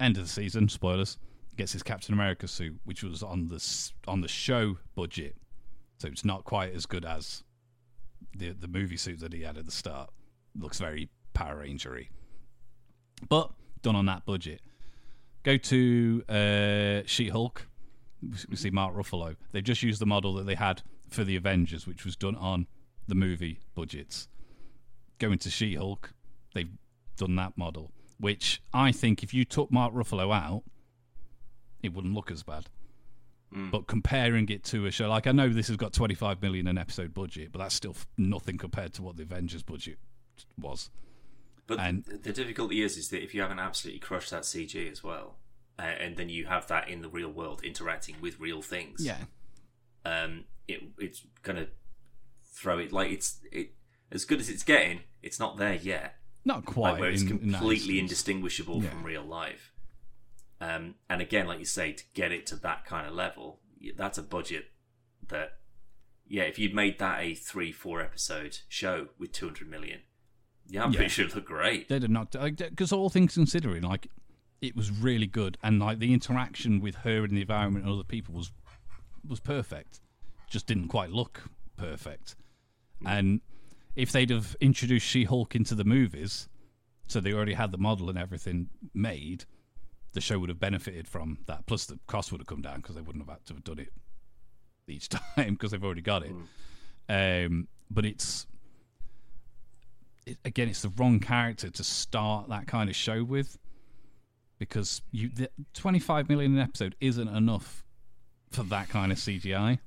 End 0.00 0.16
of 0.16 0.24
the 0.24 0.28
season. 0.28 0.68
Spoilers. 0.68 1.18
Gets 1.56 1.72
his 1.72 1.84
Captain 1.84 2.12
America 2.12 2.48
suit, 2.48 2.80
which 2.84 3.04
was 3.04 3.22
on 3.22 3.46
the 3.48 3.90
on 4.08 4.20
the 4.20 4.28
show 4.28 4.78
budget, 4.96 5.36
so 5.98 6.08
it's 6.08 6.24
not 6.24 6.42
quite 6.44 6.74
as 6.74 6.84
good 6.86 7.04
as 7.04 7.44
the 8.36 8.50
the 8.50 8.66
movie 8.66 8.96
suit 8.96 9.20
that 9.20 9.32
he 9.32 9.42
had 9.42 9.56
at 9.56 9.64
the 9.66 9.70
start. 9.72 10.10
Looks 10.58 10.78
very 10.80 11.08
Power 11.32 11.64
Rangery 11.64 12.08
but 13.28 13.52
done 13.82 13.94
on 13.96 14.06
that 14.06 14.24
budget. 14.26 14.60
Go 15.44 15.56
to 15.58 16.24
uh, 16.28 17.06
She 17.06 17.28
Hulk. 17.28 17.68
We 18.48 18.56
see 18.56 18.70
Mark 18.70 18.94
Ruffalo. 18.94 19.36
They've 19.52 19.62
just 19.62 19.82
used 19.82 20.00
the 20.00 20.06
model 20.06 20.34
that 20.34 20.46
they 20.46 20.54
had 20.54 20.82
for 21.08 21.22
the 21.22 21.36
Avengers, 21.36 21.86
which 21.86 22.04
was 22.04 22.16
done 22.16 22.34
on 22.36 22.66
the 23.06 23.14
movie 23.14 23.60
budgets. 23.74 24.28
Going 25.18 25.38
to 25.38 25.50
She 25.50 25.74
Hulk, 25.74 26.14
they've 26.54 26.70
done 27.16 27.36
that 27.36 27.56
model, 27.56 27.92
which 28.18 28.62
I 28.72 28.90
think 28.90 29.22
if 29.22 29.32
you 29.34 29.44
took 29.44 29.70
Mark 29.70 29.92
Ruffalo 29.92 30.34
out, 30.34 30.62
it 31.82 31.92
wouldn't 31.92 32.14
look 32.14 32.30
as 32.30 32.42
bad. 32.42 32.66
But 33.70 33.86
comparing 33.86 34.48
it 34.48 34.64
to 34.64 34.86
a 34.86 34.90
show 34.90 35.08
like 35.08 35.28
I 35.28 35.32
know 35.32 35.48
this 35.48 35.68
has 35.68 35.76
got 35.76 35.92
25 35.92 36.42
million 36.42 36.66
an 36.66 36.76
episode 36.76 37.14
budget, 37.14 37.52
but 37.52 37.60
that's 37.60 37.74
still 37.76 37.94
nothing 38.16 38.58
compared 38.58 38.94
to 38.94 39.02
what 39.02 39.16
the 39.16 39.22
Avengers 39.22 39.62
budget 39.62 39.98
was. 40.58 40.90
But 41.66 41.80
And- 41.80 42.04
th- 42.04 42.22
the 42.22 42.32
difficulty 42.32 42.82
is, 42.82 42.96
is 42.96 43.08
that 43.10 43.22
if 43.22 43.34
you 43.34 43.40
haven't 43.40 43.58
absolutely 43.58 44.00
crushed 44.00 44.30
that 44.30 44.42
CG 44.44 44.90
as 44.90 45.02
well, 45.02 45.38
uh, 45.78 45.82
and 45.82 46.16
then 46.16 46.28
you 46.28 46.46
have 46.46 46.66
that 46.68 46.88
in 46.88 47.00
the 47.02 47.08
real 47.08 47.30
world 47.30 47.62
interacting 47.64 48.20
with 48.20 48.38
real 48.38 48.60
things, 48.62 49.04
um, 50.04 50.44
it 50.68 50.82
it's 50.98 51.26
gonna 51.42 51.68
throw 52.52 52.78
it 52.78 52.92
like 52.92 53.10
it's 53.10 53.40
it 53.50 53.74
as 54.10 54.24
good 54.24 54.40
as 54.40 54.48
it's 54.48 54.62
getting. 54.62 55.00
It's 55.22 55.38
not 55.40 55.56
there 55.56 55.74
yet, 55.74 56.18
not 56.44 56.64
quite. 56.66 56.92
like 56.92 57.00
where 57.00 57.10
it's 57.10 57.22
in- 57.22 57.28
in 57.30 57.38
completely 57.52 57.98
indistinguishable 57.98 58.82
Yeah. 58.82 58.90
from 58.90 59.02
real 59.02 59.24
life. 59.24 59.72
Um, 60.60 60.94
and 61.08 61.20
again, 61.20 61.46
like 61.46 61.58
you 61.58 61.64
say, 61.64 61.92
to 61.92 62.04
get 62.14 62.30
it 62.32 62.46
to 62.46 62.56
that 62.56 62.84
kind 62.84 63.06
of 63.06 63.14
level, 63.14 63.60
that's 63.96 64.16
a 64.18 64.22
budget 64.22 64.70
that, 65.28 65.58
yeah, 66.26 66.44
if 66.44 66.58
you'd 66.58 66.74
made 66.74 66.98
that 67.00 67.20
a 67.20 67.34
three, 67.34 67.72
four 67.72 68.00
episode 68.00 68.58
show 68.68 69.08
with 69.18 69.32
two 69.32 69.46
hundred 69.46 69.68
million, 69.68 70.02
yeah, 70.68 70.84
I'm 70.84 70.92
Yeah. 70.92 70.96
pretty 70.98 71.10
sure 71.10 71.24
it'd 71.26 71.36
look 71.36 71.46
great. 71.46 71.88
they'd 71.88 72.02
have 72.02 72.10
knocked 72.10 72.36
because 72.40 72.92
all 72.92 73.10
things 73.10 73.34
considering, 73.34 73.82
like 73.82 74.08
it 74.60 74.74
was 74.76 74.90
really 74.90 75.26
good, 75.26 75.58
and 75.62 75.78
like 75.80 75.98
the 75.98 76.12
interaction 76.14 76.80
with 76.80 76.94
her 76.96 77.24
and 77.24 77.36
the 77.36 77.40
environment 77.42 77.84
and 77.84 77.94
other 77.94 78.04
people 78.04 78.34
was 78.34 78.50
was 79.26 79.40
perfect. 79.40 80.00
Just 80.48 80.66
didn't 80.66 80.88
quite 80.88 81.10
look 81.10 81.42
perfect. 81.76 82.36
And 83.06 83.40
if 83.96 84.12
they'd 84.12 84.30
have 84.30 84.56
introduced 84.60 85.06
She 85.06 85.24
Hulk 85.24 85.54
into 85.54 85.74
the 85.74 85.84
movies, 85.84 86.48
so 87.06 87.20
they 87.20 87.32
already 87.32 87.54
had 87.54 87.70
the 87.72 87.78
model 87.78 88.08
and 88.08 88.18
everything 88.18 88.68
made, 88.94 89.44
the 90.12 90.20
show 90.20 90.38
would 90.38 90.48
have 90.48 90.60
benefited 90.60 91.06
from 91.08 91.38
that. 91.46 91.66
Plus, 91.66 91.86
the 91.86 91.98
cost 92.06 92.32
would 92.32 92.40
have 92.40 92.46
come 92.46 92.62
down 92.62 92.76
because 92.76 92.94
they 92.94 93.00
wouldn't 93.02 93.26
have 93.26 93.36
had 93.36 93.44
to 93.46 93.54
have 93.54 93.64
done 93.64 93.78
it 93.80 93.92
each 94.86 95.08
time 95.36 95.54
because 95.54 95.70
they've 95.72 95.84
already 95.84 96.00
got 96.02 96.22
it. 96.24 96.32
Um, 97.08 97.68
but 97.90 98.04
it's 98.06 98.46
it, 100.26 100.38
again, 100.44 100.68
it's 100.68 100.82
the 100.82 100.92
wrong 100.96 101.20
character 101.20 101.70
to 101.70 101.84
start 101.84 102.48
that 102.48 102.66
kind 102.66 102.88
of 102.88 102.96
show 102.96 103.22
with 103.24 103.58
because 104.58 105.02
you 105.10 105.28
the 105.28 105.50
25 105.74 106.28
million 106.28 106.54
an 106.54 106.60
episode 106.60 106.94
isn't 107.00 107.28
enough 107.28 107.84
for 108.50 108.62
that 108.64 108.88
kind 108.88 109.12
of 109.12 109.18
CGI. 109.18 109.78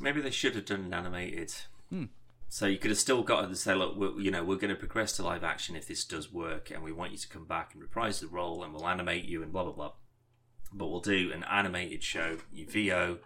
Maybe 0.00 0.20
they 0.20 0.30
should 0.30 0.54
have 0.54 0.64
done 0.64 0.84
an 0.84 0.94
animated. 0.94 1.54
Hmm. 1.88 2.06
So 2.48 2.66
you 2.66 2.76
could 2.76 2.90
have 2.90 2.98
still 2.98 3.22
got 3.22 3.48
to 3.48 3.56
say, 3.56 3.74
look, 3.74 3.96
we're, 3.96 4.20
you 4.20 4.30
know, 4.30 4.44
we're 4.44 4.56
going 4.56 4.74
to 4.74 4.76
progress 4.76 5.16
to 5.16 5.22
live 5.22 5.42
action 5.42 5.74
if 5.74 5.86
this 5.86 6.04
does 6.04 6.30
work, 6.30 6.70
and 6.70 6.82
we 6.82 6.92
want 6.92 7.12
you 7.12 7.18
to 7.18 7.28
come 7.28 7.46
back 7.46 7.72
and 7.72 7.82
reprise 7.82 8.20
the 8.20 8.26
role, 8.26 8.62
and 8.62 8.74
we'll 8.74 8.88
animate 8.88 9.24
you 9.24 9.42
and 9.42 9.52
blah 9.52 9.64
blah 9.64 9.72
blah. 9.72 9.92
But 10.72 10.88
we'll 10.88 11.00
do 11.00 11.30
an 11.32 11.44
animated 11.44 12.02
show, 12.02 12.38
you 12.52 12.66
VO. 12.66 13.18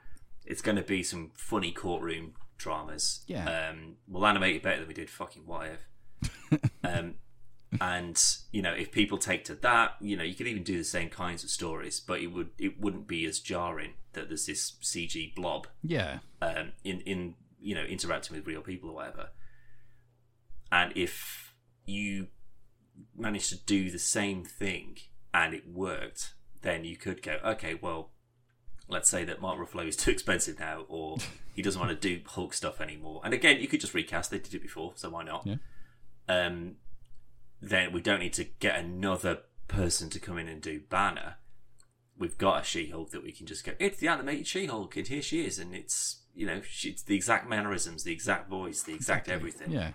It's 0.44 0.62
going 0.62 0.76
to 0.76 0.82
be 0.82 1.02
some 1.02 1.32
funny 1.34 1.72
courtroom 1.72 2.34
dramas. 2.56 3.24
Yeah. 3.26 3.70
Um, 3.70 3.96
we'll 4.06 4.26
animate 4.26 4.56
it 4.56 4.62
better 4.62 4.78
than 4.78 4.88
we 4.88 4.94
did 4.94 5.10
fucking 5.10 5.44
What 5.44 5.66
If. 5.66 5.80
Um, 6.84 7.14
and 7.80 8.22
you 8.52 8.62
know, 8.62 8.72
if 8.72 8.92
people 8.92 9.18
take 9.18 9.44
to 9.44 9.54
that, 9.56 9.96
you 10.00 10.16
know, 10.16 10.24
you 10.24 10.34
could 10.34 10.46
even 10.46 10.62
do 10.62 10.78
the 10.78 10.84
same 10.84 11.08
kinds 11.08 11.44
of 11.44 11.50
stories, 11.50 12.00
but 12.00 12.20
it 12.20 12.28
would 12.28 12.50
it 12.58 12.80
wouldn't 12.80 13.06
be 13.06 13.26
as 13.26 13.40
jarring 13.40 13.94
that 14.12 14.28
there's 14.28 14.46
this 14.46 14.72
CG 14.82 15.34
blob 15.34 15.66
Yeah, 15.82 16.18
um, 16.40 16.72
in 16.84 17.00
in 17.02 17.34
you 17.60 17.74
know 17.74 17.84
interacting 17.84 18.36
with 18.36 18.46
real 18.46 18.62
people 18.62 18.90
or 18.90 18.94
whatever. 18.94 19.30
And 20.72 20.92
if 20.96 21.54
you 21.84 22.28
managed 23.16 23.50
to 23.50 23.64
do 23.64 23.90
the 23.90 23.98
same 23.98 24.44
thing 24.44 24.98
and 25.32 25.54
it 25.54 25.68
worked, 25.68 26.34
then 26.62 26.84
you 26.84 26.96
could 26.96 27.22
go, 27.22 27.38
okay, 27.44 27.78
well, 27.80 28.10
let's 28.88 29.08
say 29.08 29.24
that 29.24 29.40
Mark 29.40 29.58
Ruffalo 29.58 29.86
is 29.86 29.96
too 29.96 30.10
expensive 30.16 30.58
now, 30.58 30.84
or 30.88 31.16
he 31.54 31.62
doesn't 31.62 31.80
want 31.80 32.00
to 32.00 32.08
do 32.08 32.22
Hulk 32.26 32.54
stuff 32.54 32.80
anymore. 32.80 33.20
And 33.24 33.34
again, 33.34 33.60
you 33.60 33.68
could 33.68 33.80
just 33.80 33.94
recast; 33.94 34.30
they 34.30 34.38
did 34.38 34.54
it 34.54 34.62
before, 34.62 34.92
so 34.96 35.10
why 35.10 35.24
not? 35.24 35.46
Yeah. 35.46 35.56
Um, 36.28 36.76
then 37.60 37.92
we 37.92 38.00
don't 38.00 38.20
need 38.20 38.34
to 38.34 38.44
get 38.44 38.78
another 38.78 39.40
person 39.68 40.10
to 40.10 40.20
come 40.20 40.38
in 40.38 40.48
and 40.48 40.60
do 40.60 40.80
Banner. 40.88 41.36
We've 42.18 42.38
got 42.38 42.62
a 42.62 42.64
She-Hulk 42.64 43.10
that 43.10 43.22
we 43.22 43.32
can 43.32 43.46
just 43.46 43.64
go. 43.64 43.72
It's 43.78 43.98
the 43.98 44.08
animated 44.08 44.46
She-Hulk, 44.46 44.96
and 44.96 45.06
here 45.06 45.22
she 45.22 45.44
is, 45.44 45.58
and 45.58 45.74
it's 45.74 46.22
you 46.34 46.46
know 46.46 46.60
she, 46.62 46.90
it's 46.90 47.02
the 47.02 47.14
exact 47.14 47.48
mannerisms, 47.48 48.04
the 48.04 48.12
exact 48.12 48.48
voice, 48.48 48.82
the 48.82 48.94
exact 48.94 49.28
everything. 49.28 49.70
yeah. 49.70 49.90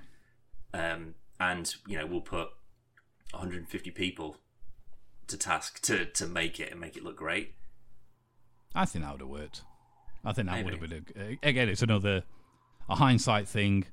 Um, 0.74 1.16
and 1.40 1.74
you 1.88 1.98
know 1.98 2.06
we'll 2.06 2.22
put 2.22 2.50
150 3.32 3.92
people 3.92 4.38
to 5.28 5.38
task 5.38 5.82
to 5.84 6.06
to 6.06 6.28
make 6.28 6.60
it 6.60 6.72
and 6.72 6.80
make 6.80 6.96
it 6.96 7.04
look 7.04 7.18
great. 7.18 7.56
I 8.76 8.86
think 8.86 9.04
that 9.04 9.12
would 9.12 9.22
have 9.22 9.30
worked. 9.30 9.62
I 10.24 10.34
think 10.34 10.48
that 10.48 10.58
Maybe. 10.58 10.78
would 10.78 10.92
have 10.92 11.06
been 11.06 11.38
a, 11.44 11.48
again. 11.48 11.70
It's 11.70 11.82
another 11.82 12.24
a 12.90 12.96
hindsight 12.96 13.48
thing. 13.48 13.86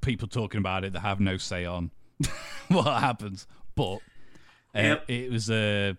People 0.00 0.28
talking 0.28 0.58
about 0.58 0.84
it 0.84 0.92
that 0.92 1.00
have 1.00 1.20
no 1.20 1.36
say 1.36 1.64
on 1.64 1.90
what 2.68 2.86
happens, 3.00 3.46
but 3.74 3.96
uh, 4.74 4.80
Yep. 4.80 5.04
it 5.10 5.30
was 5.30 5.50
a. 5.50 5.96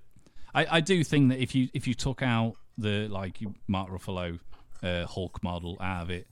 I, 0.54 0.78
I 0.78 0.80
do 0.82 1.04
think 1.04 1.30
that 1.30 1.40
if 1.40 1.54
you 1.54 1.70
if 1.74 1.88
you 1.88 1.94
took 1.94 2.22
out 2.22 2.56
the 2.78 3.08
like 3.10 3.38
Mark 3.68 3.90
Ruffalo 3.90 4.40
uh, 4.82 5.06
Hulk 5.06 5.44
model 5.44 5.78
out 5.82 6.04
of 6.04 6.10
it, 6.10 6.28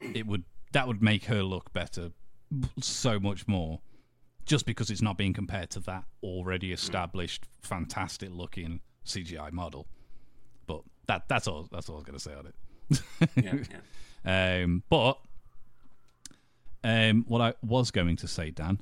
it 0.00 0.26
would 0.26 0.44
that 0.72 0.86
would 0.88 1.02
make 1.02 1.24
her 1.26 1.42
look 1.42 1.72
better 1.72 2.10
so 2.80 3.20
much 3.20 3.46
more. 3.46 3.80
Just 4.44 4.66
because 4.66 4.90
it's 4.90 5.02
not 5.02 5.16
being 5.16 5.32
compared 5.32 5.70
to 5.70 5.80
that 5.80 6.04
already 6.22 6.72
established, 6.72 7.46
fantastic 7.60 8.30
looking 8.32 8.80
CGI 9.06 9.52
model. 9.52 9.86
But 10.66 10.82
that 11.06 11.28
that's 11.28 11.46
all 11.46 11.68
that's 11.70 11.88
all 11.88 11.96
I 11.96 11.98
was 11.98 12.04
gonna 12.04 12.18
say 12.18 12.34
on 12.34 12.46
it. 12.46 13.02
Yeah, 13.36 13.54
yeah. 13.70 13.76
Um, 14.64 14.84
but 14.88 15.18
um, 16.84 17.24
what 17.28 17.40
I 17.40 17.54
was 17.62 17.90
going 17.90 18.16
to 18.16 18.28
say, 18.28 18.50
Dan, 18.50 18.80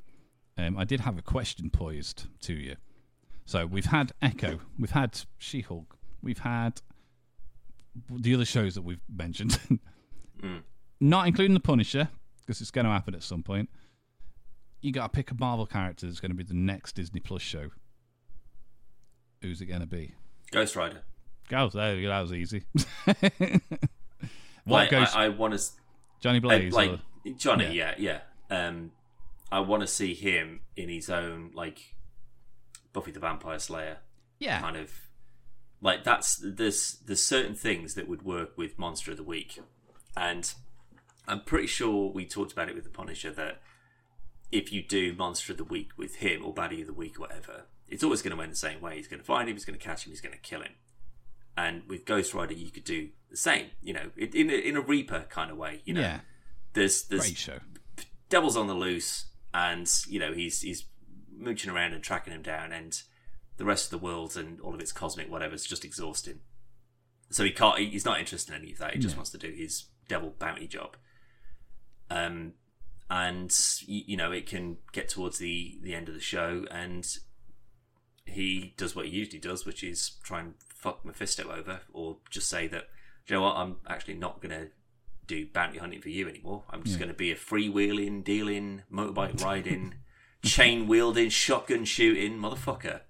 um, 0.57 0.77
I 0.77 0.83
did 0.85 1.01
have 1.01 1.17
a 1.17 1.21
question 1.21 1.69
poised 1.69 2.25
to 2.41 2.53
you. 2.53 2.75
So 3.45 3.65
we've 3.65 3.85
had 3.85 4.11
Echo, 4.21 4.59
we've 4.79 4.91
had 4.91 5.19
She 5.37 5.61
Hulk, 5.61 5.97
we've 6.21 6.39
had 6.39 6.81
the 8.09 8.33
other 8.33 8.45
shows 8.45 8.75
that 8.75 8.83
we've 8.83 9.01
mentioned, 9.13 9.59
not 10.99 11.27
including 11.27 11.53
the 11.53 11.59
Punisher, 11.59 12.09
because 12.39 12.61
it's 12.61 12.71
going 12.71 12.85
to 12.85 12.91
happen 12.91 13.13
at 13.15 13.23
some 13.23 13.43
point. 13.43 13.69
You 14.81 14.91
got 14.91 15.03
to 15.11 15.15
pick 15.15 15.31
a 15.31 15.35
Marvel 15.35 15.65
character 15.65 16.07
that's 16.07 16.19
going 16.19 16.31
to 16.31 16.37
be 16.37 16.43
the 16.43 16.53
next 16.53 16.95
Disney 16.95 17.19
Plus 17.19 17.41
show. 17.41 17.69
Who's 19.41 19.61
it 19.61 19.65
going 19.65 19.81
to 19.81 19.87
be? 19.87 20.15
Ghost 20.51 20.75
Rider. 20.75 21.01
Go, 21.49 21.69
there 21.69 21.95
you 21.95 22.03
go, 22.03 22.09
that 22.09 22.21
was 22.21 22.33
easy. 22.33 22.63
what 23.05 23.61
Like, 24.65 24.89
goes 24.91 25.13
I, 25.13 25.25
I 25.25 25.29
want 25.29 25.53
to 25.59 25.63
Johnny 26.21 26.39
Blaze? 26.39 26.73
like 26.73 26.91
or- 26.91 26.99
Johnny. 27.37 27.73
Yeah, 27.73 27.95
yeah. 27.97 28.19
Um, 28.49 28.91
I 29.51 29.59
want 29.59 29.81
to 29.81 29.87
see 29.87 30.13
him 30.13 30.61
in 30.75 30.89
his 30.89 31.09
own 31.09 31.51
like 31.53 31.95
Buffy 32.93 33.11
the 33.11 33.19
Vampire 33.19 33.59
Slayer 33.59 33.97
yeah, 34.39 34.59
kind 34.59 34.75
of 34.75 34.91
like 35.81 36.03
that's 36.03 36.41
there's 36.43 36.97
there's 37.05 37.23
certain 37.23 37.55
things 37.55 37.93
that 37.95 38.07
would 38.07 38.23
work 38.23 38.57
with 38.57 38.77
Monster 38.77 39.11
of 39.11 39.17
the 39.17 39.23
Week, 39.23 39.59
and 40.17 40.53
I'm 41.27 41.41
pretty 41.41 41.67
sure 41.67 42.11
we 42.11 42.25
talked 42.25 42.51
about 42.51 42.69
it 42.69 42.75
with 42.75 42.83
the 42.83 42.89
Punisher 42.89 43.31
that 43.31 43.61
if 44.51 44.73
you 44.73 44.83
do 44.83 45.13
Monster 45.13 45.53
of 45.53 45.57
the 45.57 45.63
Week 45.63 45.91
with 45.97 46.17
him 46.17 46.43
or 46.43 46.53
Baddie 46.53 46.81
of 46.81 46.87
the 46.87 46.93
Week 46.93 47.17
or 47.17 47.21
whatever, 47.21 47.65
it's 47.87 48.03
always 48.03 48.21
going 48.21 48.35
to 48.35 48.41
end 48.41 48.51
the 48.51 48.57
same 48.57 48.81
way. 48.81 48.97
He's 48.97 49.07
going 49.07 49.19
to 49.19 49.25
find 49.25 49.47
him, 49.47 49.55
he's 49.55 49.65
going 49.65 49.77
to 49.77 49.83
catch 49.83 50.05
him, 50.05 50.11
he's 50.11 50.21
going 50.21 50.33
to 50.33 50.41
kill 50.41 50.61
him. 50.61 50.73
And 51.55 51.83
with 51.87 52.05
Ghost 52.05 52.33
Rider, 52.33 52.53
you 52.53 52.71
could 52.71 52.83
do 52.83 53.09
the 53.29 53.37
same. 53.37 53.67
You 53.81 53.93
know, 53.93 54.11
in 54.17 54.29
in 54.29 54.49
a, 54.49 54.53
in 54.53 54.75
a 54.77 54.81
Reaper 54.81 55.25
kind 55.29 55.51
of 55.51 55.57
way. 55.57 55.81
You 55.85 55.93
know, 55.93 56.01
yeah, 56.01 56.19
there's 56.73 57.03
there's 57.03 57.23
great 57.23 57.37
show. 57.37 57.59
devil's 58.29 58.57
on 58.57 58.67
the 58.67 58.73
loose, 58.73 59.27
and 59.53 59.91
you 60.07 60.19
know 60.19 60.33
he's 60.33 60.61
he's 60.61 60.85
mooching 61.35 61.71
around 61.71 61.93
and 61.93 62.03
tracking 62.03 62.33
him 62.33 62.41
down, 62.41 62.71
and 62.71 63.01
the 63.57 63.65
rest 63.65 63.85
of 63.85 63.91
the 63.91 64.05
world 64.05 64.37
and 64.37 64.59
all 64.61 64.73
of 64.73 64.81
its 64.81 64.91
cosmic 64.91 65.29
whatever 65.29 65.53
is 65.53 65.65
just 65.65 65.85
exhausting. 65.85 66.39
So 67.29 67.43
he 67.43 67.51
can't. 67.51 67.79
He's 67.79 68.05
not 68.05 68.19
interested 68.19 68.53
in 68.53 68.61
any 68.61 68.73
of 68.73 68.79
that. 68.79 68.93
He 68.93 68.99
just 68.99 69.15
wants 69.15 69.31
to 69.31 69.37
do 69.37 69.51
his 69.51 69.85
devil 70.07 70.35
bounty 70.37 70.67
job. 70.67 70.97
Um, 72.09 72.53
and 73.09 73.55
you, 73.81 74.03
you 74.07 74.17
know 74.17 74.31
it 74.31 74.47
can 74.47 74.77
get 74.91 75.07
towards 75.07 75.37
the 75.37 75.79
the 75.81 75.95
end 75.95 76.09
of 76.09 76.13
the 76.13 76.19
show, 76.19 76.65
and 76.69 77.07
he 78.25 78.73
does 78.77 78.95
what 78.95 79.05
he 79.05 79.11
usually 79.11 79.39
does, 79.39 79.65
which 79.65 79.83
is 79.83 80.11
try 80.23 80.39
and 80.39 80.53
fuck 80.67 81.05
Mephisto 81.05 81.51
over, 81.51 81.81
or 81.93 82.17
just 82.29 82.49
say 82.49 82.67
that, 82.67 82.85
you 83.27 83.35
know 83.35 83.41
what, 83.41 83.55
I'm 83.55 83.77
actually 83.87 84.15
not 84.15 84.41
going 84.41 84.51
to 84.51 84.69
do 85.31 85.45
bounty 85.47 85.77
hunting 85.79 86.01
for 86.01 86.09
you 86.09 86.27
anymore. 86.27 86.63
I'm 86.69 86.83
just 86.83 86.95
Yeah. 86.95 86.99
going 87.05 87.09
to 87.09 87.17
be 87.17 87.31
a 87.31 87.35
freewheeling, 87.35 88.23
dealing, 88.23 88.83
motorbike 88.91 89.41
riding, 89.43 89.95
chain 90.43 90.87
wielding, 90.87 91.29
shotgun 91.29 91.85
shooting 91.85 92.37
motherfucker. 92.37 93.01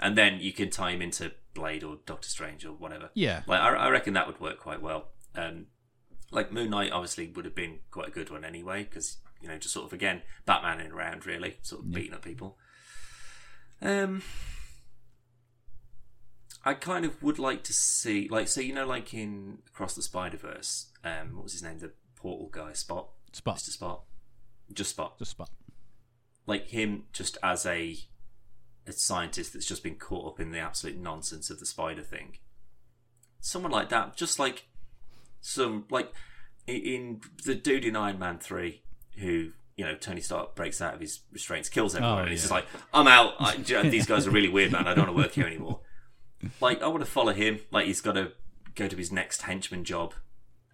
And 0.00 0.16
then 0.16 0.40
you 0.40 0.52
can 0.52 0.70
tie 0.70 0.90
him 0.92 1.02
into 1.02 1.32
Blade 1.54 1.82
or 1.84 1.98
Doctor 2.06 2.28
Strange 2.28 2.64
or 2.64 2.72
whatever. 2.72 3.10
Yeah, 3.14 3.42
Like 3.46 3.60
I, 3.60 3.74
I 3.74 3.88
reckon 3.90 4.14
that 4.14 4.26
would 4.26 4.40
work 4.40 4.58
quite 4.58 4.80
well. 4.82 5.08
Um, 5.34 5.66
like 6.30 6.52
Moon 6.52 6.70
Knight 6.70 6.92
obviously 6.92 7.28
would 7.28 7.44
have 7.44 7.54
been 7.54 7.78
quite 7.90 8.08
a 8.08 8.10
good 8.12 8.30
one 8.30 8.44
anyway 8.44 8.84
because 8.84 9.16
you 9.40 9.48
know 9.48 9.56
just 9.58 9.72
sort 9.74 9.86
of 9.86 9.92
again 9.92 10.22
Batman 10.46 10.80
in 10.80 10.92
around 10.92 11.24
really, 11.26 11.56
sort 11.62 11.82
of 11.82 11.92
beating 11.92 12.14
up 12.14 12.22
people. 12.22 12.58
Um, 13.80 14.22
I 16.64 16.74
kind 16.74 17.04
of 17.04 17.22
would 17.22 17.38
like 17.38 17.62
to 17.64 17.72
see 17.72 18.28
like 18.28 18.48
so 18.48 18.60
you 18.60 18.74
know 18.74 18.86
like 18.86 19.14
in 19.14 19.58
Across 19.68 19.94
the 19.94 20.02
Spider 20.02 20.36
Verse, 20.36 20.87
um, 21.04 21.34
what 21.36 21.44
was 21.44 21.52
his 21.52 21.62
name? 21.62 21.78
The 21.78 21.92
Portal 22.16 22.48
guy, 22.50 22.72
Spot, 22.72 23.08
spot, 23.32 23.54
Mister 23.56 23.70
Spot, 23.70 24.02
just 24.72 24.90
Spot 24.90 25.18
just 25.18 25.30
spot. 25.32 25.50
like 26.46 26.68
him 26.68 27.04
just 27.12 27.38
as 27.42 27.64
a 27.66 27.96
a 28.86 28.92
scientist 28.92 29.52
that's 29.52 29.66
just 29.66 29.82
been 29.82 29.94
caught 29.96 30.26
up 30.26 30.40
in 30.40 30.50
the 30.50 30.58
absolute 30.58 30.98
nonsense 30.98 31.50
of 31.50 31.60
the 31.60 31.66
spider 31.66 32.02
thing. 32.02 32.38
Someone 33.40 33.70
like 33.70 33.88
that, 33.90 34.16
just 34.16 34.38
like 34.38 34.66
some 35.40 35.84
like 35.90 36.12
in, 36.66 37.20
the 37.44 37.54
dude 37.54 37.84
in 37.84 37.96
Iron 37.96 38.18
Man 38.18 38.38
three, 38.38 38.82
who 39.18 39.50
you 39.76 39.84
know 39.84 39.94
Tony 39.94 40.20
Stark 40.20 40.56
breaks 40.56 40.80
out 40.82 40.94
of 40.94 41.00
his 41.00 41.20
restraints, 41.32 41.68
kills 41.68 41.94
everyone, 41.94 42.18
Oh, 42.18 42.22
and 42.22 42.30
he's 42.30 42.40
yeah. 42.40 42.42
just 42.42 42.50
like, 42.52 42.66
"I'm 42.92 43.06
out. 43.06 43.34
I, 43.38 43.56
do 43.56 43.74
you 43.76 43.82
know, 43.84 43.90
these 43.90 44.06
guys 44.06 44.26
are 44.26 44.30
really 44.30 44.48
weird, 44.48 44.72
man. 44.72 44.86
I 44.88 44.94
don't 44.94 45.06
want 45.06 45.16
to 45.16 45.22
work 45.22 45.32
here 45.32 45.46
anymore." 45.46 45.80
Like 46.60 46.82
I 46.82 46.86
want 46.86 47.00
to 47.04 47.10
follow 47.10 47.32
him. 47.32 47.58
Like 47.72 47.86
he's 47.86 48.00
got 48.00 48.12
to 48.12 48.30
go 48.76 48.86
to 48.86 48.94
his 48.96 49.10
next 49.10 49.42
henchman 49.42 49.82
job, 49.82 50.14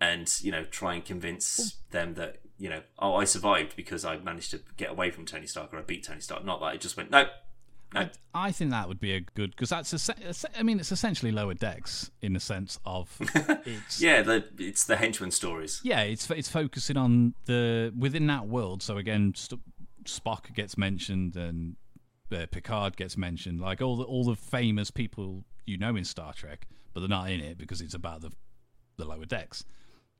and 0.01 0.32
you 0.42 0.51
know 0.51 0.64
try 0.64 0.95
and 0.95 1.05
convince 1.05 1.76
them 1.90 2.14
that 2.14 2.40
you 2.57 2.70
know, 2.70 2.80
oh, 3.01 3.16
I 3.16 3.24
survived 3.24 3.74
because 3.74 4.05
I 4.05 4.16
managed 4.18 4.53
to 4.53 4.61
get 4.76 4.88
away 4.90 5.11
from 5.11 5.26
Tony 5.26 5.47
Stark 5.47 5.74
or 5.74 5.78
I 5.78 5.82
beat 5.82 6.05
Tony 6.05 6.20
Stark. 6.20 6.45
Not 6.45 6.61
that 6.61 6.66
I 6.66 6.76
just 6.76 6.97
went, 6.97 7.11
no, 7.11 7.26
no. 7.92 8.03
I, 8.03 8.11
I 8.32 8.53
think 8.53 8.70
that 8.70 8.86
would 8.86 9.01
be 9.01 9.12
a 9.12 9.20
good 9.20 9.51
because 9.51 9.70
that's 9.70 10.09
a, 10.09 10.14
I 10.57 10.62
mean 10.62 10.78
it's 10.78 10.92
essentially 10.92 11.32
lower 11.32 11.55
decks 11.55 12.11
in 12.22 12.32
the 12.32 12.40
sense 12.40 12.78
of 12.86 13.16
it's 13.66 14.01
Yeah, 14.01 14.22
the, 14.22 14.45
it's 14.59 14.84
the 14.84 14.97
henchman 14.97 15.32
stories. 15.32 15.80
yeah 15.84 16.03
it's 16.03 16.30
it's 16.30 16.49
focusing 16.49 16.97
on 16.97 17.34
the 17.47 17.92
within 17.99 18.26
that 18.28 18.47
world. 18.47 18.82
So 18.82 18.99
again, 18.99 19.32
St- 19.36 19.61
Spock 20.05 20.55
gets 20.55 20.76
mentioned 20.78 21.34
and 21.36 21.76
uh, 22.32 22.47
Picard 22.51 22.97
gets 22.97 23.16
mentioned, 23.16 23.61
like 23.61 23.80
all 23.82 23.97
the 23.97 24.05
all 24.05 24.24
the 24.24 24.36
famous 24.36 24.90
people 24.92 25.45
you 25.66 25.76
know 25.76 25.97
in 25.97 26.05
Star 26.05 26.32
Trek, 26.32 26.66
but 26.92 27.01
they're 27.01 27.09
not 27.09 27.30
in 27.30 27.40
it 27.40 27.59
because 27.59 27.80
it's 27.80 27.95
about 27.95 28.20
the 28.22 28.30
the 28.97 29.05
lower 29.05 29.24
decks. 29.24 29.64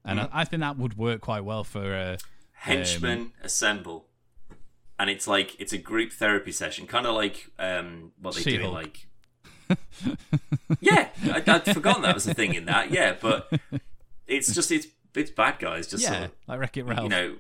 And 0.05 0.21
I, 0.21 0.29
I 0.33 0.45
think 0.45 0.61
that 0.61 0.77
would 0.79 0.99
work 0.99 1.21
quite 1.21 1.45
well 1.45 1.65
for 1.65 1.95
uh, 1.95 2.17
Henchmen 2.53 3.33
assemble. 3.43 4.07
And 4.99 5.11
it's 5.11 5.27
like, 5.27 5.59
it's 5.59 5.73
a 5.73 5.79
group 5.79 6.13
therapy 6.13 6.53
session, 6.53 6.87
kind 6.87 7.07
of 7.07 7.15
like 7.15 7.51
um, 7.59 8.13
what 8.21 8.35
they 8.35 8.43
do 8.43 8.63
in 8.63 8.73
like. 8.73 9.07
yeah, 10.81 11.09
I, 11.25 11.43
I'd 11.47 11.65
forgotten 11.75 12.03
that 12.03 12.15
was 12.15 12.27
a 12.27 12.35
thing 12.35 12.55
in 12.55 12.67
that. 12.67 12.91
Yeah, 12.91 13.17
but 13.21 13.51
it's 14.27 14.55
just, 14.55 14.71
it's 14.71 14.87
it's 15.15 15.31
bad 15.31 15.59
guys 15.59 15.87
just 15.87 16.05
sort 16.05 16.19
yeah, 16.19 16.25
of 16.25 16.31
like 16.47 16.61
Wreck 16.61 16.77
It 16.77 16.85
Ralph. 16.85 17.03
you 17.03 17.09
know 17.09 17.37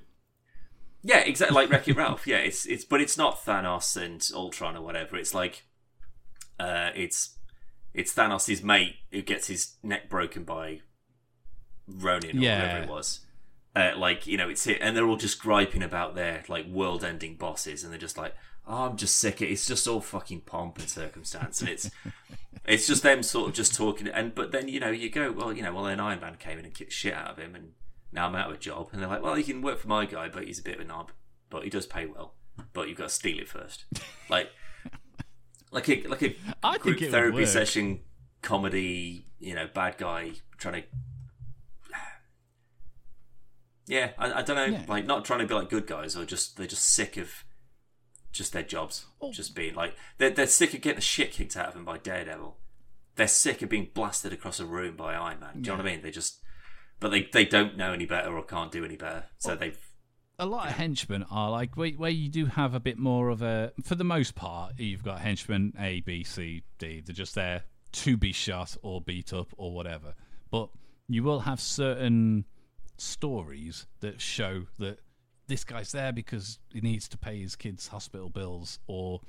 yeah 1.02 1.18
exactly 1.18 1.54
like 1.54 1.70
wreck 1.70 1.86
it 1.86 1.96
ralph 1.96 2.26
yeah 2.26 2.38
it's 2.38 2.66
it's 2.66 2.84
but 2.84 3.00
it's 3.00 3.18
not 3.18 3.44
thanos 3.44 3.96
and 4.00 4.28
ultron 4.34 4.76
or 4.76 4.82
whatever 4.82 5.16
it's 5.16 5.34
like 5.34 5.64
uh 6.58 6.90
it's 6.94 7.36
it's 7.92 8.14
thanos' 8.14 8.62
mate 8.62 8.96
who 9.12 9.22
gets 9.22 9.46
his 9.48 9.74
neck 9.82 10.08
broken 10.08 10.44
by 10.44 10.80
ronin 11.88 12.38
or 12.38 12.40
Yeah. 12.40 12.60
whatever 12.62 12.82
it 12.84 12.88
was. 12.88 13.20
Uh, 13.76 13.92
like 13.96 14.26
you 14.26 14.36
know 14.36 14.48
it's 14.48 14.66
it 14.68 14.78
and 14.80 14.96
they're 14.96 15.06
all 15.06 15.16
just 15.16 15.40
griping 15.40 15.82
about 15.82 16.14
their 16.14 16.44
like 16.48 16.64
world-ending 16.68 17.34
bosses 17.36 17.82
and 17.82 17.92
they're 17.92 17.98
just 17.98 18.16
like 18.16 18.32
oh 18.68 18.84
i'm 18.84 18.96
just 18.96 19.16
sick 19.18 19.40
of 19.40 19.48
it's 19.48 19.66
just 19.66 19.88
all 19.88 20.00
fucking 20.00 20.40
pomp 20.42 20.78
and 20.78 20.88
circumstance 20.88 21.60
and 21.60 21.68
it's 21.68 21.90
it's 22.66 22.86
just 22.86 23.02
them 23.02 23.20
sort 23.20 23.48
of 23.48 23.54
just 23.54 23.74
talking 23.74 24.06
and 24.06 24.32
but 24.32 24.52
then 24.52 24.68
you 24.68 24.78
know 24.78 24.90
you 24.90 25.10
go 25.10 25.32
well 25.32 25.52
you 25.52 25.60
know 25.60 25.74
well 25.74 25.82
then 25.82 25.98
iron 25.98 26.20
man 26.20 26.36
came 26.38 26.56
in 26.56 26.64
and 26.64 26.72
kicked 26.72 26.92
shit 26.92 27.12
out 27.12 27.28
of 27.32 27.36
him 27.36 27.56
and 27.56 27.72
now 28.12 28.28
i'm 28.28 28.36
out 28.36 28.48
of 28.48 28.54
a 28.54 28.58
job 28.60 28.88
and 28.92 29.02
they're 29.02 29.08
like 29.08 29.22
well 29.24 29.36
you 29.36 29.42
can 29.42 29.60
work 29.60 29.76
for 29.80 29.88
my 29.88 30.06
guy 30.06 30.28
but 30.28 30.44
he's 30.44 30.60
a 30.60 30.62
bit 30.62 30.76
of 30.76 30.80
a 30.80 30.84
knob 30.84 31.10
but 31.50 31.64
he 31.64 31.68
does 31.68 31.84
pay 31.84 32.06
well 32.06 32.34
but 32.72 32.86
you've 32.88 32.98
got 32.98 33.08
to 33.08 33.14
steal 33.14 33.40
it 33.40 33.48
first. 33.48 33.86
Like 34.30 34.50
like 35.72 35.88
a 35.88 36.02
like 36.06 36.22
a 36.22 36.36
I 36.62 36.78
group 36.78 37.00
therapy 37.00 37.44
session 37.46 38.00
comedy 38.42 39.26
you 39.40 39.54
know 39.54 39.66
bad 39.74 39.98
guy 39.98 40.32
trying 40.58 40.82
to 40.82 40.88
yeah 43.86 44.10
i, 44.18 44.32
I 44.40 44.42
don't 44.42 44.56
know 44.56 44.64
Yeah. 44.78 44.84
like 44.88 45.06
not 45.06 45.24
trying 45.24 45.40
to 45.40 45.46
be 45.46 45.54
like 45.54 45.68
good 45.70 45.86
guys 45.86 46.16
or 46.16 46.24
just 46.24 46.56
they're 46.56 46.66
just 46.66 46.88
sick 46.94 47.16
of 47.16 47.44
just 48.32 48.52
their 48.52 48.62
jobs 48.62 49.06
Oh. 49.20 49.30
just 49.32 49.54
being 49.54 49.74
like 49.74 49.94
they're, 50.18 50.30
they're 50.30 50.46
sick 50.46 50.74
of 50.74 50.80
getting 50.80 50.96
the 50.96 51.02
shit 51.02 51.32
kicked 51.32 51.56
out 51.56 51.68
of 51.68 51.74
them 51.74 51.84
by 51.84 51.98
daredevil. 51.98 52.56
They're 53.16 53.28
sick 53.28 53.62
of 53.62 53.68
being 53.68 53.90
blasted 53.94 54.32
across 54.32 54.58
a 54.58 54.66
room 54.66 54.96
by 54.96 55.14
iron 55.14 55.38
man. 55.40 55.60
Do 55.60 55.70
you 55.70 55.76
know 55.76 55.82
what 55.82 55.86
i 55.88 55.92
mean? 55.94 56.02
They 56.02 56.10
just 56.10 56.40
but 56.98 57.10
they, 57.10 57.28
they 57.32 57.44
don't 57.44 57.76
know 57.76 57.92
any 57.92 58.06
better 58.06 58.36
or 58.36 58.42
can't 58.42 58.72
do 58.72 58.84
any 58.84 58.96
better 58.96 59.24
so 59.38 59.54
they've 59.54 59.78
a 60.38 60.46
lot 60.46 60.66
of 60.66 60.72
henchmen 60.74 61.24
are 61.30 61.48
like 61.50 61.76
where, 61.76 61.90
where 61.90 62.10
you 62.10 62.28
do 62.28 62.46
have 62.46 62.74
a 62.74 62.80
bit 62.80 62.98
more 62.98 63.28
of 63.28 63.40
a 63.42 63.72
for 63.84 63.94
the 63.94 64.02
most 64.02 64.34
part 64.34 64.72
you've 64.78 65.04
got 65.04 65.20
henchmen 65.20 65.72
a 65.78 66.00
b 66.00 66.24
c 66.24 66.64
d. 66.78 67.02
They're 67.06 67.14
just 67.14 67.36
there 67.36 67.62
to 67.92 68.16
be 68.16 68.32
shot 68.32 68.76
or 68.82 69.00
beat 69.00 69.32
up 69.32 69.52
or 69.56 69.70
whatever. 69.72 70.14
But 70.50 70.70
you 71.08 71.22
will 71.22 71.40
have 71.40 71.60
certain 71.60 72.46
stories 73.04 73.86
that 74.00 74.20
show 74.20 74.66
that 74.78 74.98
this 75.46 75.64
guy's 75.64 75.92
there 75.92 76.12
because 76.12 76.58
he 76.72 76.80
needs 76.80 77.06
to 77.08 77.18
pay 77.18 77.40
his 77.40 77.54
kids 77.56 77.88
hospital 77.88 78.28
bills 78.28 78.78
or 78.86 79.20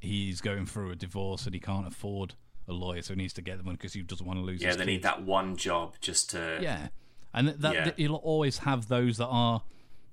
he's 0.00 0.40
going 0.40 0.66
through 0.66 0.90
a 0.90 0.96
divorce 0.96 1.44
and 1.46 1.54
he 1.54 1.60
can't 1.60 1.86
afford 1.86 2.34
a 2.68 2.72
lawyer 2.72 3.02
so 3.02 3.14
he 3.14 3.18
needs 3.18 3.32
to 3.32 3.42
get 3.42 3.56
them 3.62 3.72
because 3.72 3.92
he 3.92 4.02
doesn't 4.02 4.26
want 4.26 4.38
to 4.38 4.44
lose 4.44 4.62
yeah 4.62 4.74
they 4.74 4.84
need 4.84 5.02
that 5.02 5.22
one 5.22 5.56
job 5.56 5.94
just 6.00 6.30
to 6.30 6.58
Yeah, 6.60 6.88
and 7.34 7.48
that, 7.48 7.74
Yeah. 7.74 7.84
that 7.86 7.98
you'll 7.98 8.16
always 8.16 8.58
have 8.58 8.88
those 8.88 9.16
that 9.18 9.26
are 9.26 9.62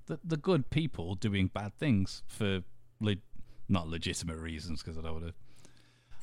the, 0.06 0.18
the 0.24 0.36
good 0.36 0.70
people 0.70 1.14
doing 1.14 1.46
bad 1.48 1.74
things 1.78 2.22
for 2.26 2.62
le- 3.00 3.16
not 3.68 3.88
legitimate 3.88 4.36
reasons 4.36 4.82
because 4.82 4.98
I 4.98 5.02
don't 5.02 5.12
want 5.20 5.26
to. 5.28 5.34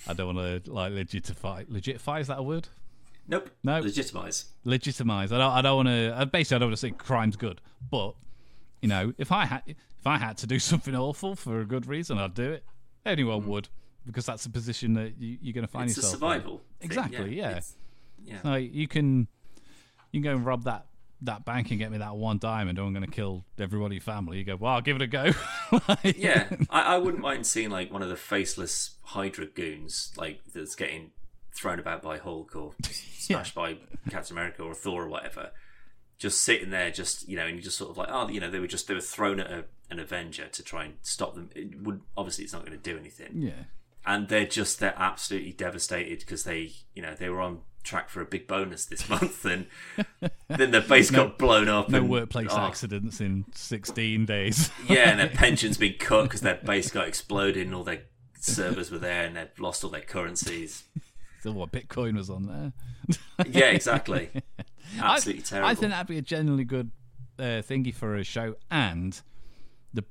I 0.08 0.14
don't 0.14 0.36
want 0.36 0.64
to 0.66 0.72
like 0.72 0.92
legitify. 0.94 1.66
Legitify 1.68 2.22
is 2.22 2.28
that 2.28 2.40
a 2.40 2.44
word? 2.44 2.68
Nope 3.32 3.50
No. 3.64 3.80
legitimize 3.80 4.46
Legitimize. 4.64 5.32
I 5.32 5.40
don't. 5.40 5.52
I 5.52 5.62
don't 5.64 5.76
want 5.78 5.88
to. 5.88 6.26
Basically, 6.32 6.56
I 6.58 6.60
don't 6.60 6.68
want 6.70 6.78
to 6.80 6.88
say 6.88 6.92
crime's 6.92 7.36
good, 7.36 7.62
but 7.90 8.14
you 8.82 8.88
know, 8.90 9.12
if 9.18 9.32
I 9.32 9.46
had 9.46 9.64
if 9.66 10.06
I 10.06 10.18
had 10.18 10.38
to 10.40 10.48
do 10.48 10.60
something 10.72 10.96
awful 10.96 11.36
for 11.36 11.62
a 11.62 11.66
good 11.66 11.88
reason, 11.88 12.20
I'd 12.20 12.36
do 12.36 12.52
it. 12.52 12.64
Anyone 13.06 13.48
would 13.48 13.70
because 14.06 14.26
that's 14.28 14.44
the 14.44 14.50
position 14.52 14.94
that 14.94 15.14
you, 15.20 15.38
you're 15.42 15.54
going 15.54 15.66
to 15.66 15.72
find 15.72 15.88
Mm. 15.88 15.92
it's 15.92 15.98
a 15.98 16.02
yourself. 16.02 16.14
in. 16.14 16.20
survival 16.20 16.58
thing, 16.80 16.86
Exactly, 16.86 17.38
yeah. 17.38 17.50
It's- 17.50 17.74
yeah 18.24 18.40
Like 18.44 18.72
you 18.74 18.88
can, 18.88 19.28
you 20.12 20.22
can 20.22 20.22
go 20.22 20.32
and 20.36 20.46
rob 20.46 20.64
that 20.66 20.86
that 21.24 21.46
bank 21.46 21.70
and 21.70 21.78
get 21.80 21.92
me 21.92 22.00
that 22.00 22.16
one 22.16 22.38
diamond, 22.40 22.80
or 22.80 22.84
I'm 22.86 22.94
going 22.94 23.06
to 23.06 23.12
kill 23.12 23.46
everyone 23.60 23.92
in 23.92 24.00
family. 24.00 24.40
You 24.40 24.44
go, 24.44 24.56
well, 24.56 24.74
I'll 24.74 24.82
give 24.82 24.96
it 24.96 25.02
a 25.04 25.08
go. 25.08 25.32
Like- 25.88 26.18
yeah, 26.18 26.48
I, 26.70 26.96
I 26.96 26.98
wouldn't 26.98 27.22
mind 27.22 27.46
seeing 27.48 27.70
like 27.70 27.92
one 27.94 28.02
of 28.02 28.10
the 28.10 28.16
faceless 28.16 28.98
Hydra 29.04 29.46
goons, 29.48 30.12
like 30.18 30.40
that's 30.54 30.76
getting 30.76 31.12
thrown 31.54 31.80
about 31.80 32.02
by 32.02 32.18
Hulk 32.18 32.56
or 32.56 32.74
smashed 32.84 33.56
by 33.56 33.78
Captain 34.10 34.36
America 34.36 34.64
or 34.64 34.74
Thor 34.74 35.04
or 35.04 35.10
whatever, 35.10 35.52
just 36.18 36.44
sitting 36.44 36.70
there, 36.70 36.92
just 36.92 37.28
you 37.28 37.36
know, 37.36 37.46
and 37.46 37.56
you 37.56 37.62
just 37.62 37.78
sort 37.78 37.92
of 37.92 37.98
like, 37.98 38.10
oh, 38.12 38.30
you 38.30 38.40
know, 38.40 38.50
they 38.50 38.60
were 38.60 38.68
just 38.68 38.88
they 38.88 38.94
were 38.94 39.02
thrown 39.02 39.40
at 39.40 39.52
a, 39.52 39.66
an 39.90 40.00
Avenger 40.00 40.48
to 40.48 40.64
try 40.64 40.86
and 40.86 40.96
stop 41.02 41.36
them. 41.36 41.50
It 41.56 41.82
would 41.82 42.02
obviously 42.16 42.44
it's 42.44 42.54
not 42.54 42.66
going 42.66 42.78
to 42.78 42.84
do 42.84 42.98
anything, 42.98 43.42
yeah, 43.42 43.64
and 44.06 44.28
they're 44.28 44.46
just 44.46 44.80
they're 44.80 44.96
absolutely 44.98 45.54
devastated 45.54 46.20
because 46.20 46.44
they 46.44 46.72
you 46.94 47.02
know 47.02 47.16
they 47.16 47.30
were 47.30 47.42
on 47.42 47.62
track 47.84 48.10
for 48.10 48.22
a 48.22 48.26
big 48.26 48.48
bonus 48.48 48.86
this 48.86 49.10
month 49.10 49.44
and 49.44 49.66
then 50.48 50.70
their 50.72 50.82
base 50.82 51.10
got 51.10 51.40
blown 51.40 51.68
up 51.68 51.90
no 51.90 51.98
and, 51.98 52.10
workplace 52.10 52.50
oh, 52.52 52.60
accidents 52.60 53.20
in 53.20 53.44
16 53.54 54.26
days. 54.26 54.70
yeah, 54.88 55.10
and 55.10 55.20
their 55.20 55.28
pension's 55.34 55.78
been 55.78 55.96
cut 56.00 56.24
because 56.24 56.42
their 56.42 56.60
base 56.64 56.92
got 56.92 57.08
exploded 57.08 57.66
and 57.66 57.76
all 57.76 57.84
their 57.84 58.04
servers 58.40 58.92
were 58.92 59.00
there 59.00 59.26
and 59.26 59.36
they've 59.36 59.60
lost 59.60 59.84
all 59.84 59.90
their 59.90 60.02
currencies. 60.02 60.84
So 61.44 61.52
what 61.52 61.72
Bitcoin 61.72 62.16
was 62.18 62.30
on 62.30 62.44
there. 62.48 63.46
yeah, 63.48 63.72
exactly. 63.72 64.30
I- 65.00 65.16
Absolutely 65.16 65.44
terrible. 65.44 65.70
I 65.70 65.74
think 65.76 65.92
that'd 65.92 66.08
be 66.08 66.18
a 66.18 66.22
genuinely 66.22 66.66
good 66.66 66.92
uh, 67.40 67.64
thingy 67.64 67.94
for 67.94 68.16
a 68.16 68.24
show, 68.24 68.56
and 68.70 69.20
the 69.94 70.04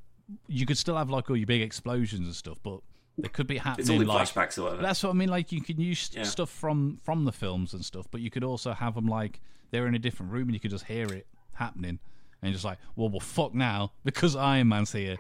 you 0.49 0.67
could 0.67 0.79
still 0.79 0.97
have 0.97 1.09
like 1.11 1.31
all 1.31 1.37
your 1.37 1.47
big 1.47 1.63
explosions 1.63 2.27
and 2.27 2.35
stuff, 2.35 2.59
but 2.63 2.81
they 3.19 3.29
could 3.29 3.47
be 3.47 3.59
happening 3.59 3.81
it's 3.83 3.91
all 3.91 4.01
in 4.01 4.07
like 4.09 4.27
flashbacks 4.29 4.59
or 4.59 4.63
whatever. 4.63 4.83
that's 4.83 5.03
what 5.05 5.11
I 5.11 5.13
mean. 5.13 5.29
Like 5.29 5.53
you 5.53 5.61
can 5.61 5.81
use 5.81 6.11
Yeah. 6.13 6.23
stuff 6.25 6.51
from 6.51 6.99
from 7.05 7.25
the 7.25 7.33
films 7.33 7.75
and 7.75 7.85
stuff, 7.85 8.07
but 8.11 8.21
you 8.21 8.31
could 8.31 8.43
also 8.45 8.73
have 8.73 8.95
them 8.97 9.07
like 9.07 9.41
they're 9.71 9.87
in 9.87 9.95
a 9.95 9.99
different 10.01 10.33
room 10.33 10.49
and 10.49 10.55
you 10.55 10.61
could 10.61 10.71
just 10.73 10.87
hear 10.87 11.07
it 11.13 11.27
happening, 11.53 11.99
and 12.43 12.53
just 12.53 12.65
like, 12.65 12.79
well, 12.97 13.09
well, 13.09 13.21
fuck 13.21 13.55
now 13.55 13.93
because 14.05 14.35
Iron 14.35 14.69
Man's 14.69 14.91
here. 14.93 15.17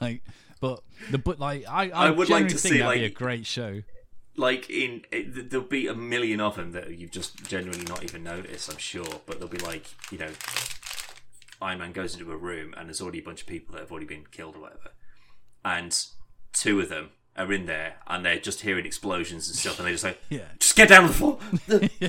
like, 0.00 0.22
but 0.60 0.80
the 1.10 1.18
but 1.18 1.40
like 1.40 1.64
I 1.68 1.90
I, 1.90 2.06
I 2.06 2.10
would 2.10 2.28
like 2.28 2.46
to 2.48 2.58
see, 2.58 2.74
be 2.74 2.80
a 2.82 3.10
great 3.10 3.46
show. 3.46 3.82
Like 4.40 4.70
in 4.70 5.02
it, 5.12 5.50
there'll 5.50 5.66
be 5.66 5.86
a 5.86 5.94
million 5.94 6.40
of 6.40 6.56
them 6.56 6.72
that 6.72 6.96
you've 6.98 7.10
just 7.10 7.46
genuinely 7.46 7.84
not 7.84 8.02
even 8.02 8.24
noticed 8.24 8.70
i'm 8.70 8.78
sure 8.78 9.04
but 9.26 9.38
there'll 9.38 9.48
be 9.48 9.58
like 9.58 9.84
you 10.10 10.18
know 10.18 10.30
iron 11.60 11.78
man 11.78 11.92
goes 11.92 12.14
into 12.14 12.32
a 12.32 12.36
room 12.36 12.74
and 12.76 12.88
there's 12.88 13.00
already 13.00 13.18
a 13.18 13.22
bunch 13.22 13.42
of 13.42 13.46
people 13.46 13.74
that 13.74 13.80
have 13.80 13.90
already 13.90 14.06
been 14.06 14.24
killed 14.30 14.56
or 14.56 14.60
whatever 14.60 14.90
and 15.64 16.06
two 16.52 16.80
of 16.80 16.88
them 16.88 17.10
are 17.36 17.52
in 17.52 17.66
there 17.66 17.96
and 18.06 18.24
they're 18.24 18.40
just 18.40 18.62
hearing 18.62 18.86
explosions 18.86 19.46
and 19.46 19.56
stuff 19.56 19.78
and 19.78 19.86
they're 19.86 19.94
just 19.94 20.04
like 20.04 20.20
Yeah. 20.30 20.48
just 20.58 20.74
get 20.74 20.88
down 20.88 21.04
on 21.04 21.08
the 21.08 21.14
floor 21.14 21.38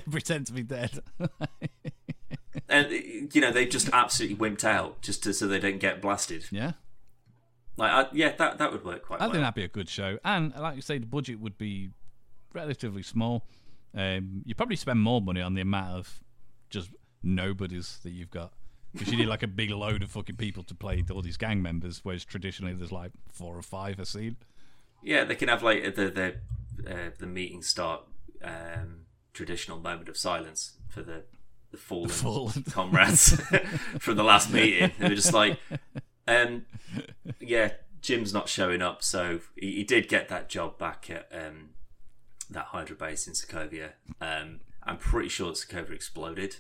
Pretend 0.11 0.47
to 0.47 0.53
be 0.53 0.63
dead. 0.63 0.99
and 2.69 2.89
you 2.91 3.41
know 3.41 3.51
they've 3.51 3.69
just 3.69 3.89
absolutely 3.91 4.38
wimped 4.38 4.63
out 4.63 5.01
just 5.01 5.23
to, 5.23 5.34
so 5.34 5.47
they 5.47 5.59
don't 5.59 5.79
get 5.79 6.01
blasted 6.01 6.45
yeah. 6.51 6.71
like 7.77 7.91
I, 7.91 8.07
yeah 8.13 8.34
that 8.38 8.57
that 8.57 8.71
would 8.71 8.84
work 8.86 9.03
quite 9.05 9.19
I 9.21 9.25
well 9.25 9.34
think 9.34 9.43
that'd 9.43 9.55
be 9.55 9.63
a 9.63 9.67
good 9.67 9.89
show, 9.89 10.17
and 10.23 10.53
like 10.55 10.75
you 10.75 10.82
say, 10.82 10.97
the 10.97 11.05
budget 11.05 11.39
would 11.39 11.57
be 11.57 11.91
relatively 12.54 13.04
small. 13.04 13.45
Um, 13.93 14.43
you 14.45 14.56
probably 14.56 14.78
spend 14.78 15.02
more 15.02 15.22
money 15.22 15.41
on 15.41 15.54
the 15.54 15.62
amount 15.62 15.97
of 15.97 16.24
just 16.70 16.89
nobodies 17.24 17.99
that 18.04 18.12
you've 18.12 18.32
got 18.32 18.54
because 18.93 19.10
you 19.12 19.18
need 19.18 19.28
like 19.28 19.43
a 19.43 19.47
big 19.47 19.70
load 19.70 20.04
of 20.04 20.12
fucking 20.12 20.36
people 20.36 20.64
to 20.64 20.76
play 20.76 21.04
all 21.12 21.22
these 21.22 21.38
gang 21.38 21.62
members, 21.62 22.02
whereas 22.04 22.26
traditionally 22.26 22.74
there's 22.74 22.91
like 22.91 23.12
four 23.32 23.58
or 23.58 23.62
five 23.62 23.99
a 23.99 24.06
scene. 24.06 24.38
Yeah, 25.02 25.24
they 25.24 25.36
can 25.36 25.49
have 25.49 25.64
like 25.64 25.95
the 25.95 26.10
the 26.10 26.36
uh, 26.91 27.10
the 27.18 27.28
meeting 27.28 27.62
start 27.62 28.04
um, 28.43 29.06
traditional 29.34 29.80
moment 29.80 30.10
of 30.10 30.18
silence 30.18 30.74
for 30.89 31.02
the 31.02 31.24
the 31.72 31.78
fallen, 31.78 32.10
Fallen. 32.10 32.64
comrades 32.70 33.39
from 33.99 34.18
the 34.18 34.24
last 34.24 34.52
meeting. 34.52 34.91
They 34.99 35.10
were 35.10 35.16
just 35.16 35.34
like, 35.34 35.58
um, 36.28 36.66
yeah, 37.39 37.74
Jim's 38.02 38.34
not 38.34 38.49
showing 38.49 38.82
up, 38.82 39.04
so 39.04 39.39
he, 39.56 39.76
he 39.78 39.84
did 39.84 40.10
get 40.10 40.28
that 40.28 40.49
job 40.49 40.78
back 40.78 41.10
at 41.10 41.28
um, 41.32 41.70
that 42.52 42.66
Hydra 42.66 42.95
base 42.95 43.28
in 43.28 43.34
Sokovia. 43.34 43.91
Um, 44.20 44.62
I'm 44.84 44.97
pretty 44.97 45.30
sure 45.30 45.52
Sokovia 45.52 45.91
exploded, 45.91 46.58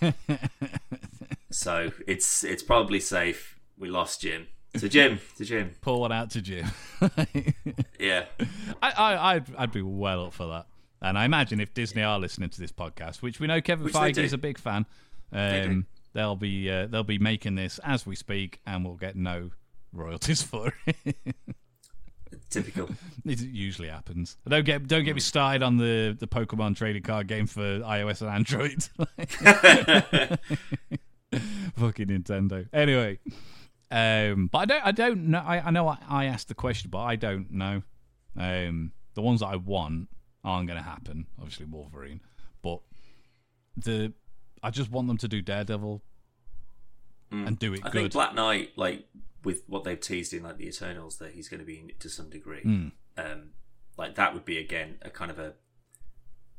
so 1.50 1.92
it's 2.06 2.44
it's 2.44 2.62
probably 2.62 3.00
safe. 3.00 3.58
We 3.78 3.88
lost 3.88 4.20
Jim. 4.20 4.48
So 4.76 4.88
Jim, 4.88 5.20
to 5.36 5.44
Jim, 5.44 5.70
Pull 5.82 6.00
one 6.00 6.10
out 6.10 6.30
to 6.30 6.42
Jim. 6.42 6.66
yeah. 8.00 8.24
I, 8.82 8.90
I, 8.90 9.34
I'd, 9.34 9.54
I'd 9.56 9.72
be 9.72 9.82
well 9.82 10.26
up 10.26 10.32
for 10.32 10.48
that. 10.48 10.66
And 11.00 11.16
I 11.16 11.24
imagine 11.24 11.60
if 11.60 11.74
Disney 11.74 12.02
are 12.02 12.18
listening 12.18 12.50
to 12.50 12.60
this 12.60 12.72
podcast, 12.72 13.22
which 13.22 13.38
we 13.38 13.46
know 13.46 13.60
Kevin 13.60 13.84
Which 13.84 13.94
Feige 13.94 14.18
is 14.18 14.32
a 14.32 14.38
big 14.38 14.58
fan, 14.58 14.86
um, 15.32 15.86
they'll 16.12 16.34
be 16.34 16.70
uh, 16.70 16.86
they'll 16.86 17.04
be 17.04 17.18
making 17.18 17.54
this 17.56 17.78
as 17.84 18.06
we 18.06 18.16
speak, 18.16 18.60
and 18.66 18.84
we'll 18.84 18.96
get 18.96 19.14
no 19.14 19.50
royalties 19.92 20.42
for 20.42 20.72
it. 20.86 21.16
Typical. 22.50 22.88
it 23.24 23.40
usually 23.40 23.88
happens. 23.88 24.36
Don't 24.46 24.64
get 24.64 24.86
don't 24.86 25.04
get 25.04 25.14
me 25.14 25.20
started 25.20 25.62
on 25.62 25.76
the 25.76 26.16
the 26.18 26.26
Pokemon 26.26 26.76
trading 26.76 27.02
card 27.02 27.26
game 27.26 27.46
for 27.46 27.60
iOS 27.80 28.22
and 28.22 28.30
Android. 28.30 28.88
Fucking 31.76 32.06
Nintendo. 32.06 32.68
Anyway, 32.72 33.18
um, 33.90 34.48
but 34.52 34.58
I 34.58 34.64
don't 34.64 34.86
I 34.86 34.92
don't 34.92 35.28
know. 35.28 35.38
I, 35.44 35.66
I 35.66 35.70
know 35.70 35.88
I, 35.88 35.98
I 36.08 36.24
asked 36.26 36.48
the 36.48 36.54
question, 36.54 36.90
but 36.90 37.00
I 37.00 37.16
don't 37.16 37.50
know. 37.50 37.82
Um, 38.36 38.92
the 39.14 39.22
ones 39.22 39.40
that 39.40 39.46
I 39.46 39.56
want 39.56 40.08
aren't 40.42 40.66
going 40.66 40.78
to 40.78 40.84
happen. 40.84 41.26
Obviously, 41.38 41.66
Wolverine, 41.66 42.20
but 42.62 42.80
the 43.76 44.12
I 44.62 44.70
just 44.70 44.90
want 44.90 45.08
them 45.08 45.18
to 45.18 45.28
do 45.28 45.42
Daredevil 45.42 46.02
and 47.30 47.58
do 47.58 47.74
it 47.74 47.80
I 47.82 47.90
good. 47.90 47.92
think 47.92 48.12
Black 48.12 48.34
Knight, 48.34 48.70
like 48.76 49.04
with 49.44 49.62
what 49.66 49.84
they've 49.84 50.00
teased 50.00 50.32
in 50.32 50.42
like 50.42 50.56
the 50.58 50.66
Eternals, 50.68 51.18
that 51.18 51.32
he's 51.32 51.48
going 51.48 51.60
to 51.60 51.66
be 51.66 51.78
in 51.80 51.90
it 51.90 52.00
to 52.00 52.08
some 52.08 52.30
degree. 52.30 52.62
Hmm. 52.62 52.88
Um, 53.16 53.50
like 53.96 54.14
that 54.16 54.34
would 54.34 54.44
be 54.44 54.58
again 54.58 54.96
a 55.02 55.10
kind 55.10 55.30
of 55.30 55.38
a 55.38 55.54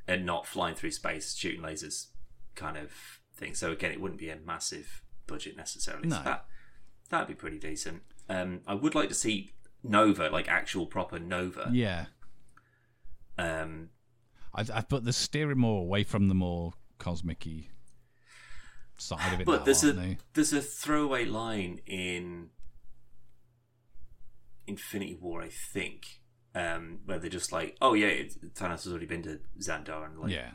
a 0.07 0.15
not 0.17 0.45
flying 0.45 0.75
through 0.75 0.91
space, 0.91 1.35
shooting 1.35 1.61
lasers 1.61 2.07
kind 2.55 2.77
of 2.77 2.91
thing. 3.35 3.53
So 3.55 3.71
again, 3.71 3.91
it 3.91 3.99
wouldn't 3.99 4.19
be 4.19 4.29
a 4.29 4.37
massive 4.37 5.01
budget 5.27 5.57
necessarily. 5.57 6.09
So 6.09 6.21
that 6.23 6.45
that'd 7.09 7.27
be 7.27 7.33
pretty 7.33 7.59
decent. 7.59 8.03
Um, 8.29 8.61
I 8.67 8.73
would 8.75 8.95
like 8.95 9.09
to 9.09 9.15
see 9.15 9.53
Nova, 9.83 10.29
like 10.29 10.47
actual 10.47 10.85
proper 10.85 11.19
Nova. 11.19 11.69
yeah, 11.73 12.05
Um, 13.37 13.89
I, 14.53 14.61
I 14.73 14.83
but 14.87 15.03
they're 15.03 15.13
steering 15.13 15.59
more 15.59 15.81
away 15.81 16.03
from 16.03 16.27
the 16.27 16.33
more 16.35 16.73
cosmic-y 16.97 17.67
side 18.97 19.33
of 19.33 19.41
it 19.41 19.45
But 19.45 19.59
now, 19.59 19.65
there's 19.65 19.83
a 19.83 19.91
they? 19.91 20.17
there's 20.33 20.53
a 20.53 20.61
throwaway 20.61 21.25
line 21.25 21.81
in 21.85 22.49
Infinity 24.67 25.17
War, 25.19 25.41
I 25.41 25.49
think, 25.49 26.21
um, 26.53 26.99
where 27.05 27.19
they're 27.19 27.29
just 27.29 27.51
like, 27.51 27.77
"Oh 27.81 27.93
yeah, 27.93 28.23
Thanos 28.53 28.83
has 28.83 28.87
already 28.87 29.05
been 29.05 29.23
to 29.23 29.39
Xandar 29.59 30.05
and 30.05 30.19
like 30.19 30.31
yeah, 30.31 30.51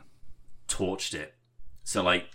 torched 0.67 1.13
it." 1.13 1.35
So 1.83 2.03
like, 2.03 2.29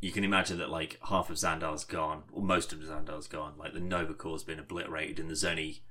you 0.00 0.12
can 0.12 0.24
imagine 0.24 0.58
that 0.58 0.70
like 0.70 0.98
half 1.08 1.30
of 1.30 1.36
Xandar's 1.36 1.84
gone, 1.84 2.24
or 2.32 2.42
most 2.42 2.72
of 2.72 2.80
Xandar's 2.80 3.26
gone. 3.26 3.54
Like 3.58 3.74
the 3.74 3.80
Nova 3.80 4.14
Corps 4.14 4.42
been 4.44 4.58
obliterated, 4.58 5.18
and 5.18 5.28
there's 5.28 5.44
only 5.44 5.82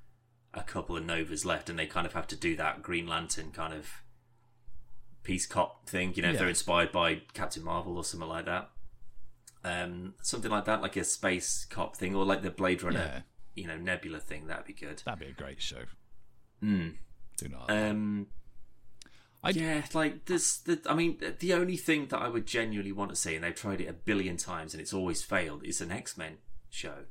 a 0.53 0.63
couple 0.63 0.95
of 0.95 1.05
Novas 1.05 1.45
left, 1.45 1.69
and 1.69 1.79
they 1.79 1.87
kind 1.87 2.05
of 2.05 2.13
have 2.13 2.27
to 2.27 2.35
do 2.35 2.55
that 2.57 2.83
Green 2.83 3.07
Lantern 3.07 3.51
kind 3.51 3.73
of 3.73 3.89
peace 5.23 5.45
cop 5.45 5.89
thing. 5.89 6.13
You 6.15 6.21
know, 6.21 6.29
if 6.29 6.37
they're 6.39 6.49
inspired 6.49 6.91
by 6.91 7.21
Captain 7.33 7.63
Marvel 7.63 7.97
or 7.97 8.03
something 8.03 8.29
like 8.29 8.45
that. 8.45 8.69
Um, 9.65 10.15
something 10.21 10.51
like 10.51 10.65
that, 10.65 10.81
like 10.81 10.97
a 10.97 11.05
space 11.05 11.65
cop 11.69 11.95
thing, 11.95 12.13
or 12.13 12.25
like 12.25 12.41
the 12.41 12.51
Blade 12.51 12.83
Runner, 12.83 12.99
Yeah. 12.99 13.21
You 13.55 13.67
know, 13.67 13.77
Nebula 13.77 14.19
thing. 14.19 14.47
That'd 14.47 14.65
be 14.65 14.73
good. 14.73 15.01
that'd 15.05 15.19
be 15.19 15.27
a 15.27 15.31
great 15.33 15.61
show. 15.61 15.83
Mm. 16.63 16.95
Do 17.37 17.49
not. 17.49 17.69
Um, 17.69 18.27
I- 19.43 19.49
yeah, 19.49 19.83
like 19.93 20.25
this. 20.25 20.57
the. 20.57 20.79
I 20.89 20.93
mean, 20.95 21.17
the 21.39 21.53
only 21.53 21.77
thing 21.77 22.07
that 22.07 22.19
I 22.19 22.27
would 22.29 22.45
genuinely 22.45 22.91
want 22.93 23.09
to 23.09 23.15
see, 23.15 23.35
and 23.35 23.43
they've 23.43 23.55
tried 23.55 23.81
it 23.81 23.87
a 23.89 23.93
billion 23.93 24.37
times 24.37 24.73
and 24.73 24.79
it's 24.81 24.93
always 24.93 25.21
failed, 25.21 25.63
is 25.65 25.81
an 25.81 25.91
X 25.91 26.17
Men 26.17 26.37
show 26.69 27.05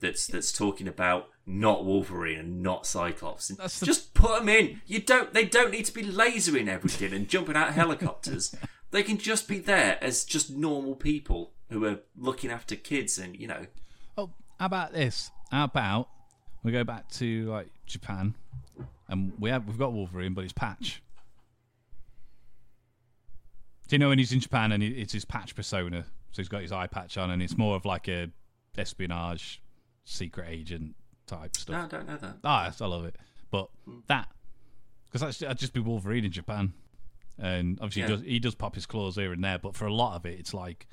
that's 0.00 0.26
that's 0.26 0.50
talking 0.52 0.88
about 0.88 1.28
not 1.46 1.84
Wolverine 1.84 2.38
and 2.38 2.62
not 2.62 2.86
Cyclops. 2.86 3.50
And 3.50 3.58
the- 3.58 3.86
Just 3.86 4.14
put 4.14 4.38
them 4.40 4.48
in. 4.48 4.80
You 4.86 5.00
don't. 5.00 5.32
They 5.32 5.44
don't 5.44 5.70
need 5.70 5.84
to 5.84 5.94
be 5.94 6.02
lasering 6.02 6.68
everything 6.68 7.12
and 7.12 7.28
jumping 7.28 7.56
out 7.56 7.68
of 7.68 7.74
helicopters. 7.74 8.54
they 8.90 9.02
can 9.04 9.18
just 9.18 9.46
be 9.46 9.58
there 9.60 9.98
as 10.02 10.24
just 10.24 10.50
normal 10.50 10.96
people 10.96 11.52
who 11.68 11.84
are 11.84 12.00
looking 12.16 12.50
after 12.50 12.74
kids 12.74 13.16
and 13.18 13.36
you 13.36 13.46
know. 13.46 13.66
oh, 14.18 14.30
how 14.58 14.66
about 14.66 14.92
this? 14.92 15.30
How 15.50 15.64
about 15.64 16.08
we 16.62 16.72
go 16.72 16.84
back 16.84 17.08
to 17.12 17.46
like 17.50 17.68
Japan, 17.86 18.34
and 19.08 19.32
we 19.38 19.50
have 19.50 19.66
we've 19.66 19.78
got 19.78 19.92
Wolverine, 19.92 20.34
but 20.34 20.44
it's 20.44 20.52
Patch. 20.52 21.02
Do 23.88 23.96
you 23.96 23.98
know 23.98 24.10
when 24.10 24.18
he's 24.18 24.32
in 24.32 24.38
Japan 24.40 24.70
and 24.70 24.82
he, 24.82 24.90
it's 24.90 25.12
his 25.12 25.24
patch 25.24 25.56
persona? 25.56 26.04
So 26.30 26.40
he's 26.42 26.48
got 26.48 26.62
his 26.62 26.70
eye 26.70 26.86
patch 26.86 27.18
on, 27.18 27.30
and 27.32 27.42
it's 27.42 27.58
more 27.58 27.74
of 27.74 27.84
like 27.84 28.06
a 28.06 28.30
espionage, 28.78 29.60
secret 30.04 30.46
agent 30.48 30.94
type 31.26 31.56
stuff. 31.56 31.74
No, 31.74 31.82
I 31.82 31.86
don't 32.00 32.08
know 32.08 32.16
that. 32.16 32.36
Ah, 32.44 32.72
I 32.80 32.86
love 32.86 33.04
it. 33.04 33.16
But 33.50 33.68
that, 34.06 34.28
because 35.06 35.22
that's 35.22 35.38
that'd 35.38 35.58
just 35.58 35.72
be 35.72 35.80
Wolverine 35.80 36.24
in 36.24 36.30
Japan, 36.30 36.72
and 37.36 37.78
obviously 37.80 38.02
Yeah. 38.02 38.08
he 38.08 38.14
does 38.14 38.22
he 38.24 38.38
does 38.38 38.54
pop 38.54 38.76
his 38.76 38.86
claws 38.86 39.16
here 39.16 39.32
and 39.32 39.42
there, 39.42 39.58
but 39.58 39.74
for 39.74 39.86
a 39.86 39.92
lot 39.92 40.14
of 40.14 40.24
it, 40.24 40.38
it's 40.38 40.54
like 40.54 40.86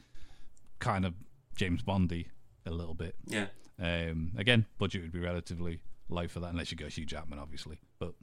kind 0.79 1.05
of 1.05 1.13
James 1.55 1.83
Bondy 1.83 2.29
a 2.65 2.71
little 2.71 2.95
bit. 2.95 3.13
Yeah. 3.27 3.45
Um, 3.81 4.31
again, 4.37 4.65
budget 4.79 5.03
would 5.03 5.11
be 5.11 5.19
relatively 5.19 5.79
low 6.09 6.27
for 6.27 6.39
that 6.39 6.51
unless 6.51 6.71
you 6.71 6.77
go 6.77 6.87
Hugh 6.87 7.05
Jackman, 7.05 7.39
obviously. 7.39 7.77
But 7.99 8.13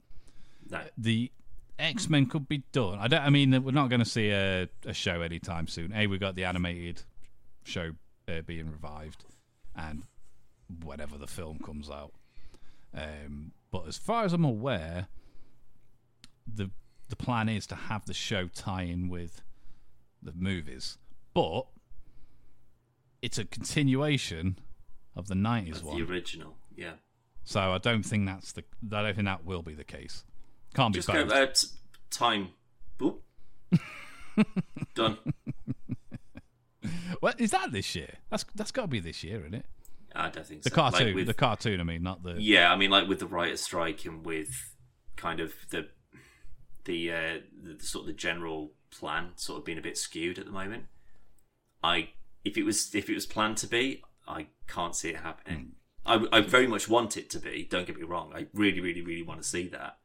No. 0.69 0.81
the 0.97 1.31
X 1.79 2.09
Men 2.09 2.25
could 2.25 2.47
be 2.47 2.63
done. 2.71 2.99
I 2.99 3.07
don't. 3.07 3.21
I 3.21 3.29
mean, 3.29 3.63
we're 3.63 3.71
not 3.71 3.89
going 3.89 3.99
to 3.99 4.09
see 4.09 4.29
a, 4.31 4.67
a 4.85 4.93
show 4.93 5.21
anytime 5.21 5.67
soon. 5.67 5.93
A, 5.93 6.07
we 6.07 6.17
got 6.17 6.35
the 6.35 6.45
animated 6.45 7.03
show 7.63 7.91
uh, 8.27 8.41
being 8.45 8.71
revived, 8.71 9.25
and 9.75 10.03
whenever 10.83 11.17
the 11.17 11.27
film 11.27 11.59
comes 11.59 11.89
out. 11.89 12.13
Um, 12.93 13.51
but 13.71 13.87
as 13.87 13.97
far 13.97 14.23
as 14.23 14.31
I'm 14.33 14.45
aware, 14.45 15.07
the 16.47 16.69
the 17.09 17.15
plan 17.17 17.49
is 17.49 17.67
to 17.67 17.75
have 17.75 18.05
the 18.05 18.13
show 18.13 18.47
tie 18.47 18.83
in 18.83 19.09
with 19.09 19.41
the 20.23 20.31
movies, 20.33 20.97
but 21.33 21.67
it's 23.21 23.37
a 23.37 23.43
continuation 23.45 24.57
of 25.15 25.27
the 25.27 25.35
'90s 25.35 25.81
one. 25.83 25.97
The 25.97 26.03
original. 26.11 26.55
Yeah. 26.75 26.93
So 27.43 27.59
I 27.73 27.77
don't 27.77 28.03
think 28.03 28.25
that's 28.25 28.51
the. 28.53 28.63
I 28.91 29.01
don't 29.03 29.15
think 29.15 29.25
that 29.25 29.45
will 29.45 29.61
be 29.61 29.73
the 29.73 29.83
case. 29.83 30.23
Can't 30.73 30.93
be 30.93 30.97
Just 30.99 31.07
go 31.07 31.23
both. 31.25 31.31
uh, 31.33 31.45
t- 31.47 31.67
time. 32.11 32.49
Oop, 33.01 33.21
Done. 34.95 35.17
What 37.19 37.39
is 37.41 37.51
that 37.51 37.71
this 37.71 37.95
year? 37.95 38.15
That's 38.29 38.45
that's 38.55 38.71
got 38.71 38.83
to 38.83 38.87
be 38.87 38.99
this 38.99 39.23
year, 39.23 39.39
isn't 39.41 39.53
it? 39.55 39.65
I 40.15 40.29
don't 40.29 40.45
think 40.45 40.61
The 40.63 40.69
so. 40.69 40.75
cartoon, 40.75 41.07
Like 41.07 41.15
with- 41.15 41.27
the 41.27 41.33
cartoon. 41.33 41.79
I 41.79 41.83
mean, 41.83 42.03
not 42.03 42.23
the. 42.23 42.35
Yeah, 42.39 42.71
I 42.71 42.75
mean, 42.75 42.89
like 42.91 43.07
with 43.07 43.19
the 43.19 43.27
writer's 43.27 43.61
strike 43.61 44.05
and 44.05 44.25
with 44.25 44.49
kind 45.15 45.39
of 45.39 45.53
the 45.71 45.87
the, 46.85 47.11
uh, 47.11 47.37
the 47.63 47.83
sort 47.83 48.03
of 48.03 48.07
the 48.07 48.13
general 48.13 48.71
plan 48.91 49.31
sort 49.37 49.57
of 49.59 49.65
being 49.65 49.77
a 49.79 49.81
bit 49.81 49.97
skewed 49.97 50.37
at 50.37 50.45
the 50.45 50.51
moment. 50.51 50.85
I 51.83 52.09
if 52.43 52.57
it 52.57 52.63
was 52.63 52.93
if 52.93 53.09
it 53.09 53.13
was 53.15 53.25
planned 53.25 53.57
to 53.57 53.67
be, 53.67 54.03
I 54.27 54.47
can't 54.67 54.95
see 54.95 55.09
it 55.09 55.17
happening. 55.17 55.73
I, 56.05 56.25
I 56.31 56.41
very 56.41 56.67
much 56.67 56.87
want 56.87 57.17
it 57.17 57.29
to 57.31 57.39
be. 57.39 57.67
Don't 57.69 57.87
get 57.87 57.97
me 57.97 58.03
wrong. 58.03 58.31
I 58.35 58.47
really, 58.53 58.79
really, 58.79 59.01
really 59.01 59.23
want 59.23 59.41
to 59.41 59.47
see 59.47 59.67
that. 59.69 59.97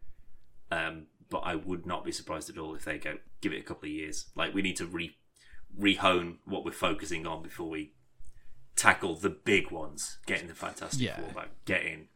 Um, 0.71 1.07
but 1.29 1.39
I 1.39 1.55
would 1.55 1.87
not 1.87 2.05
be 2.05 2.13
surprised 2.13 2.51
at 2.51 2.59
all 2.59 2.75
if 2.75 2.85
they 2.85 2.99
go 2.99 3.19
give 3.41 3.53
it 3.53 3.61
a 3.61 3.65
couple 3.65 3.87
of 3.87 3.93
years. 3.93 4.27
Like 4.35 4.55
we 4.55 4.63
need 4.63 4.77
to 4.77 4.87
re 4.87 5.17
rehone 5.79 6.37
what 6.45 6.65
we're 6.65 6.73
focusing 6.73 7.27
on 7.27 7.43
before 7.43 7.69
we 7.69 7.93
tackle 8.77 9.15
the 9.15 9.31
big 9.31 9.71
ones, 9.71 10.19
getting 10.27 10.49
the 10.49 10.55
Fantastic 10.55 11.01
Yeah. 11.01 11.17
Four 11.17 11.33
back, 11.33 11.51
getting 11.65 12.09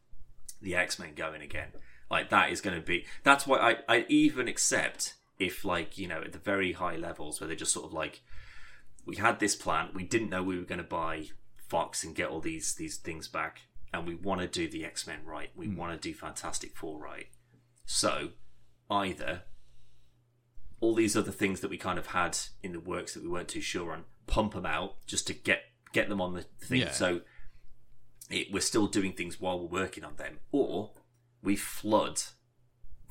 the 0.61 0.75
X 0.75 0.99
Men 0.99 1.15
going 1.15 1.43
again. 1.43 1.69
Like 2.11 2.31
that 2.31 2.51
is 2.51 2.61
going 2.61 2.77
to 2.77 2.85
be. 2.85 3.07
That's 3.23 3.47
why 3.47 3.59
I 3.59 3.97
I 3.97 4.07
even 4.09 4.49
accept 4.49 5.15
if 5.39 5.65
like 5.65 5.99
you 5.99 6.09
know 6.09 6.23
at 6.23 6.33
the 6.33 6.39
very 6.39 6.73
high 6.73 6.97
levels 6.97 7.41
where 7.41 7.49
they're 7.49 7.57
just 7.57 7.73
sort 7.73 7.87
of 7.87 7.93
like 7.93 8.23
we 9.05 9.17
had 9.17 9.39
this 9.41 9.55
plan, 9.55 9.91
we 9.95 10.05
didn't 10.05 10.31
know 10.31 10.43
we 10.43 10.59
were 10.59 10.65
going 10.65 10.79
to 10.79 10.85
buy 10.85 11.27
Fox 11.69 12.05
and 12.05 12.15
get 12.15 12.29
all 12.29 12.41
these 12.41 12.75
these 12.75 12.97
things 12.97 13.29
back, 13.29 13.63
and 13.93 14.07
we 14.07 14.15
want 14.15 14.41
to 14.41 14.47
do 14.47 14.69
the 14.69 14.85
X 14.85 15.07
Men 15.07 15.21
right. 15.25 15.51
We 15.55 15.69
want 15.69 15.93
to 15.93 16.09
do 16.09 16.15
Fantastic 16.15 16.77
Four 16.77 17.01
right. 17.01 17.27
So 17.85 18.31
either 18.91 19.43
all 20.81 20.95
these 20.95 21.17
other 21.17 21.33
things 21.33 21.61
that 21.61 21.71
we 21.71 21.79
kind 21.79 21.99
of 21.99 22.09
had 22.09 22.37
in 22.63 22.73
the 22.73 22.81
works 22.81 23.15
that 23.15 23.23
we 23.23 23.29
weren't 23.29 23.49
too 23.49 23.61
sure 23.61 23.93
on, 23.93 24.05
pump 24.27 24.53
them 24.53 24.67
out 24.67 24.97
just 25.07 25.27
to 25.27 25.33
get 25.33 25.63
get 25.93 26.09
them 26.09 26.21
on 26.21 26.35
the 26.35 26.43
thing. 26.43 26.81
Yeah. 26.81 26.91
So 26.91 27.21
it, 28.31 28.53
we're 28.53 28.61
still 28.61 28.87
doing 28.87 29.13
things 29.13 29.41
while 29.41 29.59
we're 29.59 29.81
working 29.81 30.05
on 30.05 30.17
them, 30.17 30.39
or 30.53 30.93
we 31.43 31.57
flood 31.57 32.21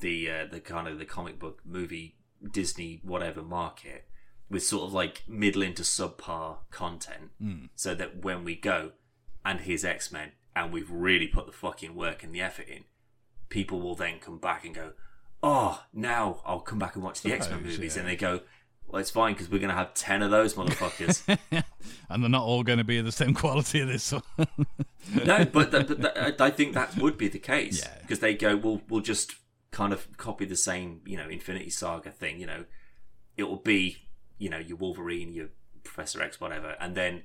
the 0.00 0.30
uh, 0.30 0.46
the 0.50 0.60
kind 0.60 0.88
of 0.88 0.98
the 0.98 1.04
comic 1.04 1.38
book 1.38 1.60
movie 1.64 2.16
Disney 2.52 3.00
whatever 3.02 3.42
market 3.42 4.06
with 4.50 4.62
sort 4.62 4.84
of 4.84 4.92
like 4.92 5.22
middling 5.26 5.74
to 5.74 5.82
subpar 5.82 6.58
content, 6.70 7.30
hmm. 7.40 7.66
so 7.74 7.94
that 7.94 8.22
when 8.22 8.44
we 8.44 8.54
go 8.54 8.92
and 9.44 9.60
here's 9.60 9.84
X 9.84 10.12
Men 10.12 10.32
and 10.54 10.72
we've 10.72 10.90
really 10.90 11.26
put 11.26 11.46
the 11.46 11.52
fucking 11.52 11.94
work 11.94 12.22
and 12.22 12.34
the 12.34 12.40
effort 12.40 12.68
in, 12.68 12.84
people 13.48 13.80
will 13.80 13.94
then 13.94 14.18
come 14.18 14.38
back 14.38 14.64
and 14.64 14.74
go, 14.74 14.92
oh, 15.42 15.82
now 15.92 16.40
I'll 16.44 16.60
come 16.60 16.78
back 16.78 16.94
and 16.94 17.04
watch 17.04 17.22
the 17.22 17.32
X 17.32 17.48
Men 17.48 17.62
movies, 17.62 17.94
yeah. 17.94 18.00
and 18.00 18.08
they 18.08 18.16
go. 18.16 18.40
Well, 18.86 19.00
it's 19.00 19.10
fine 19.10 19.32
because 19.32 19.50
we're 19.50 19.60
going 19.60 19.70
to 19.70 19.76
have 19.76 19.94
ten 19.94 20.22
of 20.22 20.30
those 20.30 20.54
motherfuckers. 20.54 21.22
and 22.10 22.22
they're 22.22 22.30
not 22.30 22.44
all 22.44 22.62
going 22.62 22.78
to 22.78 22.84
be 22.84 23.00
the 23.00 23.10
same 23.10 23.32
quality 23.42 23.80
of 23.80 23.88
this 23.88 24.12
one. 24.12 24.22
no, 25.24 25.46
but, 25.46 25.70
th- 25.70 25.86
but 25.88 26.14
th- 26.14 26.40
I 26.40 26.50
think 26.50 26.74
that 26.74 26.94
would 26.98 27.16
be 27.16 27.28
the 27.28 27.38
case 27.38 27.80
Yeah. 27.80 27.98
because 28.02 28.18
they 28.18 28.34
go, 28.34 28.56
"We'll 28.56 28.82
we'll 28.90 29.00
just 29.00 29.34
kind 29.70 29.92
of 29.92 30.16
copy 30.16 30.44
the 30.44 30.56
same, 30.56 31.00
you 31.04 31.16
know, 31.16 31.28
Infinity 31.28 31.70
Saga 31.70 32.10
thing. 32.10 32.38
You 32.38 32.46
know, 32.46 32.64
it 33.36 33.44
will 33.44 33.56
be, 33.56 34.03
you 34.44 34.50
know, 34.50 34.58
your 34.58 34.76
Wolverine, 34.76 35.32
your 35.32 35.48
Professor 35.84 36.20
X, 36.22 36.38
whatever, 36.38 36.76
and 36.78 36.94
then 36.94 37.22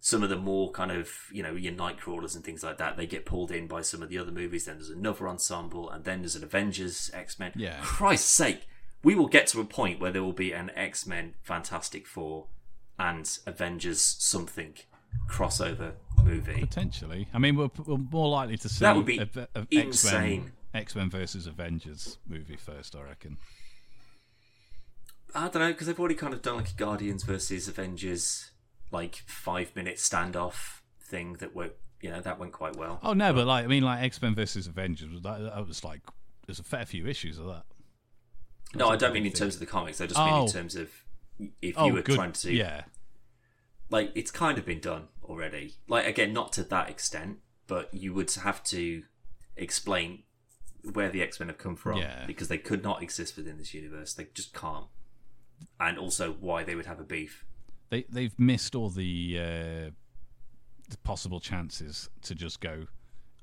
some 0.00 0.22
of 0.22 0.30
the 0.30 0.36
more 0.36 0.72
kind 0.72 0.90
of, 0.90 1.10
you 1.30 1.42
know, 1.42 1.54
your 1.54 1.74
Nightcrawlers 1.74 2.34
and 2.34 2.42
things 2.42 2.62
like 2.64 2.78
that. 2.78 2.96
They 2.96 3.06
get 3.06 3.26
pulled 3.26 3.50
in 3.52 3.68
by 3.68 3.82
some 3.82 4.02
of 4.02 4.08
the 4.08 4.18
other 4.18 4.32
movies. 4.32 4.64
Then 4.64 4.76
there's 4.76 4.88
another 4.88 5.28
ensemble, 5.28 5.90
and 5.90 6.04
then 6.04 6.22
there's 6.22 6.34
an 6.34 6.42
Avengers, 6.42 7.10
X 7.12 7.38
Men. 7.38 7.52
Yeah. 7.54 7.76
Christ's 7.82 8.30
sake, 8.30 8.62
we 9.04 9.14
will 9.14 9.28
get 9.28 9.46
to 9.48 9.60
a 9.60 9.66
point 9.66 10.00
where 10.00 10.10
there 10.10 10.22
will 10.22 10.32
be 10.32 10.52
an 10.52 10.70
X 10.74 11.06
Men, 11.06 11.34
Fantastic 11.42 12.06
Four, 12.06 12.46
and 12.98 13.38
Avengers 13.46 14.00
something 14.00 14.74
crossover 15.28 15.92
movie. 16.24 16.60
Potentially. 16.60 17.28
I 17.34 17.38
mean, 17.38 17.56
we're, 17.56 17.70
we're 17.86 17.98
more 17.98 18.30
likely 18.30 18.56
to 18.56 18.68
see 18.70 18.80
That 18.80 18.96
would 18.96 19.06
be 19.06 19.18
a, 19.18 19.28
a, 19.36 19.60
a 19.60 19.66
insane. 19.70 20.40
X-Men, 20.40 20.52
X-Men 20.74 21.10
versus 21.10 21.46
Avengers 21.46 22.18
movie 22.26 22.56
first, 22.56 22.96
I 22.96 23.02
reckon. 23.02 23.36
I 25.34 25.42
don't 25.48 25.54
know 25.56 25.68
because 25.72 25.86
they've 25.86 25.98
already 25.98 26.14
kind 26.14 26.34
of 26.34 26.42
done 26.42 26.56
like 26.56 26.70
a 26.70 26.74
Guardians 26.74 27.22
versus 27.24 27.68
Avengers 27.68 28.50
like 28.90 29.16
five 29.26 29.74
minute 29.74 29.96
standoff 29.96 30.80
thing 31.00 31.34
that 31.40 31.54
went 31.54 31.72
you 32.00 32.10
know 32.10 32.20
that 32.20 32.38
went 32.38 32.52
quite 32.52 32.76
well. 32.76 33.00
Oh 33.02 33.12
no, 33.12 33.32
but 33.32 33.46
like 33.46 33.64
I 33.64 33.68
mean, 33.68 33.82
like 33.82 34.02
X-Men 34.02 34.34
versus 34.34 34.66
Avengers 34.66 35.10
was 35.10 35.22
that, 35.22 35.38
that 35.40 35.66
was 35.66 35.84
like 35.84 36.00
there's 36.46 36.58
a 36.58 36.64
fair 36.64 36.84
few 36.84 37.06
issues 37.06 37.38
of 37.38 37.46
that. 37.46 37.62
no, 38.74 38.88
I 38.88 38.96
don't 38.96 39.12
mean 39.14 39.26
in 39.26 39.32
terms 39.32 39.54
of 39.54 39.60
the 39.60 39.66
comics. 39.66 40.00
I 40.00 40.06
just 40.06 40.18
mean 40.18 40.28
Oh. 40.32 40.44
in 40.46 40.50
terms 40.50 40.74
of 40.76 40.90
if 41.60 41.74
Oh, 41.78 41.86
you 41.86 41.94
were 41.94 42.02
good. 42.02 42.16
trying 42.16 42.32
to 42.32 42.52
yeah, 42.52 42.82
like 43.90 44.10
it's 44.14 44.30
kind 44.30 44.58
of 44.58 44.66
been 44.66 44.80
done 44.80 45.08
already. 45.24 45.74
Like 45.88 46.06
again, 46.06 46.32
not 46.32 46.52
to 46.54 46.64
that 46.64 46.90
extent, 46.90 47.38
but 47.66 47.92
you 47.94 48.12
would 48.14 48.30
have 48.32 48.62
to 48.64 49.04
explain 49.56 50.24
where 50.92 51.08
the 51.08 51.22
X 51.22 51.38
Men 51.38 51.48
have 51.48 51.58
come 51.58 51.76
from 51.76 51.98
Yeah. 51.98 52.24
because 52.26 52.48
they 52.48 52.58
could 52.58 52.82
not 52.82 53.02
exist 53.02 53.36
within 53.36 53.56
this 53.58 53.72
universe. 53.72 54.14
They 54.14 54.26
just 54.34 54.52
can't, 54.52 54.86
and 55.80 55.98
also 55.98 56.32
why 56.40 56.64
they 56.64 56.74
would 56.74 56.86
have 56.86 57.00
a 57.00 57.04
beef. 57.04 57.44
they 57.90 58.04
they've 58.08 58.38
missed 58.38 58.74
all 58.74 58.88
the, 58.90 59.38
uh, 59.38 59.90
the 60.90 60.96
possible 61.04 61.40
chances 61.40 62.08
to 62.22 62.34
just 62.34 62.60
go 62.60 62.86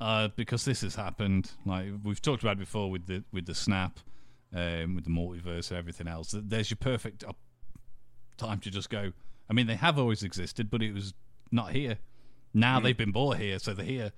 uh, 0.01 0.30
because 0.36 0.65
this 0.65 0.82
has 0.82 0.95
happened. 0.95 1.51
Like 1.65 1.88
we've 2.03 2.22
talked 2.22 2.43
about 2.43 2.57
before 2.57 2.89
with 2.91 3.05
the 3.07 3.24
with 3.32 3.45
the 3.45 3.55
snap, 3.55 3.99
um, 4.55 4.95
with 4.95 5.03
the 5.05 5.11
multiverse 5.11 5.70
and 5.70 5.78
everything 5.78 6.07
else. 6.07 6.34
There's 6.38 6.70
your 6.70 6.78
perfect 6.78 7.24
op- 7.24 7.38
time 8.38 8.59
to 8.59 8.72
just 8.72 8.89
go. 8.89 9.11
I 9.49 9.53
mean, 9.53 9.67
they 9.67 9.76
have 9.76 9.97
always 9.99 10.24
existed, 10.24 10.70
but 10.70 10.82
it 10.84 10.93
was 10.93 11.13
not 11.51 11.72
here. 11.72 11.97
Now 12.53 12.80
they've 12.80 12.97
been 12.97 13.11
brought 13.11 13.38
here, 13.38 13.59
so 13.59 13.74
they're 13.74 13.86
here. 13.86 14.11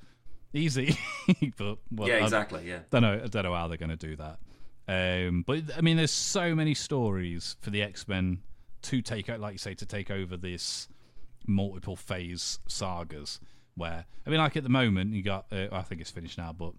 Easy, 0.53 0.97
but 1.57 1.77
well, 1.91 2.09
yeah, 2.09 2.15
I- 2.15 2.23
exactly. 2.23 2.67
Yeah. 2.67 2.79
don't 2.89 3.01
know. 3.03 3.21
I 3.23 3.27
don't 3.27 3.43
know 3.43 3.53
how 3.55 3.67
they're 3.69 3.77
going 3.77 3.89
to 3.89 3.95
do 3.95 4.15
that. 4.17 4.39
Um, 4.87 5.43
but 5.45 5.63
I 5.77 5.81
mean, 5.81 5.97
there's 5.97 6.11
so 6.11 6.53
many 6.55 6.73
stories 6.73 7.55
for 7.61 7.69
the 7.69 7.81
X 7.81 8.07
Men 8.07 8.41
to 8.83 9.01
take, 9.01 9.29
o- 9.29 9.37
like 9.37 9.53
you 9.53 9.57
say, 9.59 9.73
to 9.75 9.85
take 9.85 10.09
over 10.11 10.35
this 10.37 10.87
multiple 11.47 11.95
phase 11.95 12.59
sagas. 12.67 13.39
Where 13.75 14.05
I 14.25 14.29
mean, 14.29 14.39
like 14.39 14.57
at 14.57 14.63
the 14.63 14.69
moment, 14.69 15.13
you 15.13 15.21
got. 15.23 15.45
Uh, 15.51 15.67
I 15.71 15.81
think 15.83 16.01
it's 16.01 16.11
finished 16.11 16.37
now, 16.37 16.53
but 16.53 16.73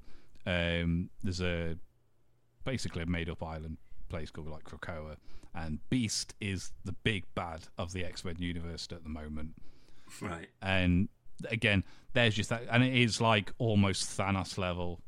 um, 0.47 1.09
there's 1.23 1.41
a 1.41 1.77
basically 2.65 3.03
a 3.03 3.07
made 3.07 3.29
up 3.31 3.43
island 3.43 3.79
place 4.09 4.31
called 4.31 4.49
like 4.49 4.65
Krakoa, 4.65 5.17
and 5.55 5.79
Beast 5.89 6.35
is 6.41 6.73
the 6.85 6.93
big 6.93 7.25
bad 7.35 7.61
of 7.79 7.93
the 7.93 8.05
X 8.05 8.25
Men 8.25 8.37
universe 8.39 8.89
at 8.93 9.03
the 9.05 9.09
moment 9.09 9.53
Right. 10.21 10.49
and 10.61 11.09
again 11.51 11.83
there's 12.13 12.35
just 12.35 12.51
that 12.51 12.65
and 12.71 12.85
it 12.85 12.95
is 12.95 13.21
like 13.21 13.51
almost 13.59 14.07
thanos 14.19 14.59
level 14.59 15.01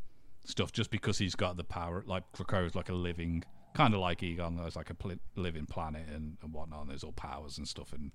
stuff 0.45 0.73
just 0.73 0.91
because 0.91 1.19
he's 1.19 1.35
got 1.35 1.57
the 1.57 1.65
power 1.65 2.03
like 2.07 2.23
Krakoa's 2.33 2.75
like 2.75 2.89
a 2.89 2.95
living 2.95 3.43
kind 3.75 3.95
of 3.95 4.01
like 4.01 4.23
egon 4.23 4.57
there's 4.57 4.77
like 4.77 4.91
a 4.91 4.95
pl- 4.95 5.17
living 5.37 5.67
planet 5.67 6.07
and, 6.15 6.37
and 6.43 6.53
whatnot 6.53 6.83
and 6.83 6.91
there's 6.91 7.03
all 7.03 7.13
powers 7.13 7.59
and 7.59 7.67
stuff 7.67 7.93
and 7.93 8.13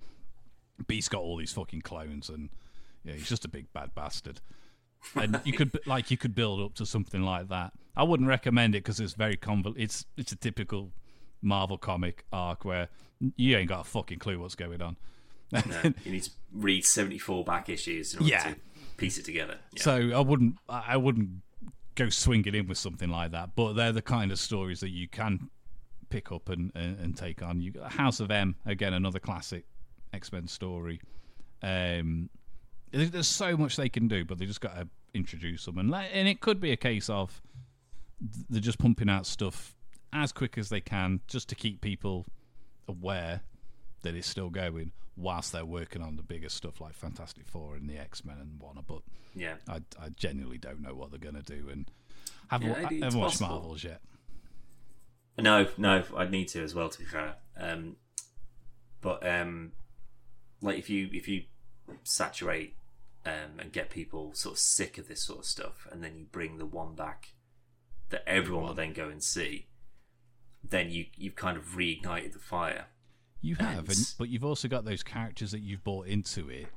beast 0.88 1.09
got 1.11 1.21
all 1.21 1.38
these 1.38 1.51
fucking 1.51 1.82
clones 1.82 2.30
and 2.30 2.49
yeah 3.03 3.13
he's 3.13 3.27
just 3.27 3.43
a 3.45 3.49
big 3.49 3.65
bad 3.73 3.93
bastard 3.95 4.39
and 5.15 5.39
you 5.43 5.51
could 5.53 5.77
like 5.86 6.09
you 6.11 6.17
could 6.17 6.34
build 6.36 6.61
up 6.61 6.73
to 6.75 6.86
something 6.86 7.23
like 7.23 7.49
that 7.49 7.73
i 7.97 8.03
wouldn't 8.03 8.30
recommend 8.30 8.73
it 8.75 8.84
because 8.84 8.99
it's 8.99 9.13
very 9.13 9.36
convol 9.36 9.73
it's 9.77 10.05
it's 10.15 10.32
a 10.32 10.36
typical 10.38 10.91
marvel 11.41 11.77
comic 11.77 12.23
arc 12.32 12.63
where 12.63 12.88
you 13.36 13.57
ain't 13.57 13.67
got 13.69 13.82
a 13.82 13.84
fucking 13.84 14.19
clue 14.19 14.39
what's 14.39 14.55
going 14.55 14.82
on 14.82 14.95
No, 15.51 15.61
you 16.05 16.11
need 16.11 16.23
to 16.23 16.32
read 16.53 16.86
seventy 16.86 17.17
four 17.17 17.43
back 17.43 17.67
issues 17.69 18.13
in 18.13 18.19
order 18.19 18.30
Yeah. 18.32 18.43
to 18.51 18.55
piece 18.97 19.17
it 19.17 19.25
together. 19.25 19.57
Yeah. 19.73 19.82
So 19.84 20.11
I 20.13 20.19
wouldn't 20.19 20.55
I 20.69 20.84
I 20.89 20.97
wouldn't 20.97 21.30
go 21.99 22.09
swinging 22.09 22.55
in 22.55 22.67
with 22.67 22.77
something 22.77 23.09
like 23.09 23.31
that. 23.31 23.55
But 23.55 23.73
they're 23.73 23.91
the 23.91 24.01
kind 24.01 24.31
of 24.31 24.39
stories 24.39 24.79
that 24.79 24.89
you 24.89 25.07
can 25.07 25.49
pick 26.09 26.31
up 26.31 26.49
and, 26.49 26.71
and, 26.75 26.99
and 26.99 27.15
take 27.17 27.43
on. 27.43 27.61
You 27.61 27.71
got 27.71 27.91
House 27.91 28.19
of 28.19 28.31
M 28.31 28.55
again, 28.65 28.93
another 28.93 29.19
classic 29.19 29.65
X 30.13 30.31
Men 30.31 30.47
story. 30.47 30.99
Um, 31.61 32.29
there's 32.91 33.27
so 33.27 33.55
much 33.55 33.75
they 33.75 33.89
can 33.89 34.07
do, 34.07 34.25
but 34.25 34.39
they 34.39 34.45
just 34.45 34.61
got 34.61 34.75
to 34.75 34.87
introduce 35.13 35.65
them, 35.65 35.77
and 35.77 35.91
let- 35.91 36.09
and 36.11 36.27
it 36.27 36.39
could 36.39 36.59
be 36.59 36.71
a 36.71 36.77
case 36.77 37.09
of 37.09 37.41
they're 38.49 38.61
just 38.61 38.79
pumping 38.79 39.09
out 39.09 39.25
stuff 39.25 39.75
as 40.11 40.31
quick 40.31 40.57
as 40.57 40.69
they 40.69 40.81
can, 40.81 41.19
just 41.27 41.49
to 41.49 41.55
keep 41.55 41.81
people 41.81 42.25
aware 42.87 43.41
that 44.01 44.15
it's 44.15 44.27
still 44.27 44.49
going, 44.49 44.91
whilst 45.17 45.51
they're 45.51 45.65
working 45.65 46.01
on 46.01 46.15
the 46.15 46.23
bigger 46.23 46.49
stuff 46.49 46.79
like 46.81 46.93
Fantastic 46.93 47.47
Four 47.47 47.75
and 47.75 47.89
the 47.89 47.97
X 47.97 48.23
Men 48.23 48.37
and 48.39 48.59
whatnot. 48.59 48.87
But 48.87 49.01
yeah. 49.35 49.55
I, 49.67 49.77
I 50.01 50.09
genuinely 50.15 50.57
don't 50.57 50.81
know 50.81 50.95
what 50.95 51.11
they're 51.11 51.19
going 51.19 51.41
to 51.41 51.41
do, 51.41 51.69
and 51.69 51.89
haven't, 52.47 52.69
Yeah, 52.69 53.05
haven't 53.05 53.19
watched. 53.19 53.41
Marvels 53.41 53.83
yet. 53.83 54.01
No, 55.37 55.67
no, 55.77 56.03
I'd 56.17 56.31
need 56.31 56.49
to 56.49 56.63
as 56.63 56.75
well. 56.75 56.89
To 56.89 56.99
be 56.99 57.05
fair, 57.05 57.35
um, 57.57 57.95
but 59.01 59.25
um, 59.25 59.71
like 60.61 60.77
if 60.77 60.89
you 60.89 61.09
if 61.13 61.27
you 61.27 61.43
saturate 62.03 62.75
um, 63.25 63.59
and 63.59 63.71
get 63.71 63.89
people 63.89 64.31
sort 64.33 64.55
of 64.55 64.59
sick 64.59 64.97
of 64.97 65.07
this 65.07 65.23
sort 65.23 65.39
of 65.39 65.45
stuff, 65.45 65.87
and 65.91 66.03
then 66.03 66.17
you 66.17 66.25
bring 66.31 66.57
the 66.57 66.65
one 66.65 66.95
back 66.95 67.33
that 68.09 68.27
everyone 68.27 68.65
will 68.65 68.73
then 68.73 68.91
go 68.91 69.07
and 69.07 69.23
see, 69.23 69.67
then 70.67 70.89
you 70.89 71.05
you've 71.15 71.35
kind 71.35 71.57
of 71.57 71.67
reignited 71.67 72.33
the 72.33 72.39
fire. 72.39 72.87
You 73.41 73.55
have, 73.55 73.87
and, 73.87 74.13
but 74.17 74.29
you've 74.29 74.43
also 74.43 74.67
got 74.67 74.83
those 74.83 75.01
characters 75.01 75.51
that 75.51 75.61
you've 75.61 75.83
bought 75.83 76.07
into 76.07 76.49
it. 76.49 76.67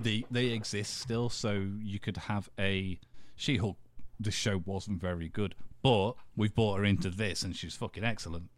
They 0.00 0.24
they 0.30 0.46
exist 0.46 1.00
still, 1.00 1.28
so 1.28 1.66
you 1.82 1.98
could 1.98 2.16
have 2.16 2.48
a 2.58 2.98
She-Hulk. 3.36 3.76
The 4.20 4.30
show 4.30 4.62
wasn't 4.64 5.00
very 5.00 5.28
good, 5.28 5.54
but 5.82 6.12
we've 6.36 6.54
bought 6.54 6.78
her 6.78 6.84
into 6.84 7.10
this, 7.10 7.42
and 7.42 7.56
she's 7.56 7.74
fucking 7.74 8.04
excellent. 8.04 8.48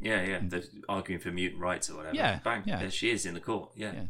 Yeah, 0.00 0.24
yeah. 0.24 0.38
They're 0.42 0.62
arguing 0.88 1.20
for 1.20 1.30
mutant 1.30 1.60
rights 1.60 1.90
or 1.90 1.96
whatever. 1.96 2.16
Yeah, 2.16 2.40
Bang. 2.42 2.62
yeah. 2.64 2.78
There 2.80 2.90
she 2.90 3.10
is 3.10 3.26
in 3.26 3.34
the 3.34 3.40
court. 3.40 3.70
Yeah. 3.76 3.92
Yeah. 3.92 4.02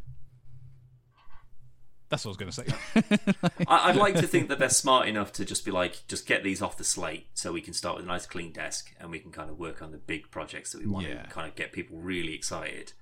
That's 2.12 2.26
what 2.26 2.36
I 2.38 2.44
was 2.44 2.54
going 2.54 2.66
to 2.66 3.32
say. 3.32 3.64
I, 3.66 3.88
I'd 3.88 3.96
like 3.96 4.16
to 4.16 4.26
think 4.26 4.50
that 4.50 4.58
they're 4.58 4.68
smart 4.68 5.08
enough 5.08 5.32
to 5.32 5.46
just 5.46 5.64
be 5.64 5.70
like, 5.70 6.06
just 6.08 6.26
get 6.26 6.44
these 6.44 6.60
off 6.60 6.76
the 6.76 6.84
slate 6.84 7.28
so 7.32 7.52
we 7.54 7.62
can 7.62 7.72
start 7.72 7.96
with 7.96 8.04
a 8.04 8.08
nice 8.08 8.26
clean 8.26 8.52
desk 8.52 8.92
and 9.00 9.10
we 9.10 9.18
can 9.18 9.30
kind 9.32 9.48
of 9.48 9.58
work 9.58 9.80
on 9.80 9.92
the 9.92 9.96
big 9.96 10.30
projects 10.30 10.72
that 10.72 10.82
we 10.82 10.86
want 10.86 11.08
Yeah. 11.08 11.22
to 11.22 11.30
kind 11.30 11.48
of 11.48 11.54
get 11.54 11.72
people 11.72 11.96
really 11.96 12.34
excited. 12.34 12.92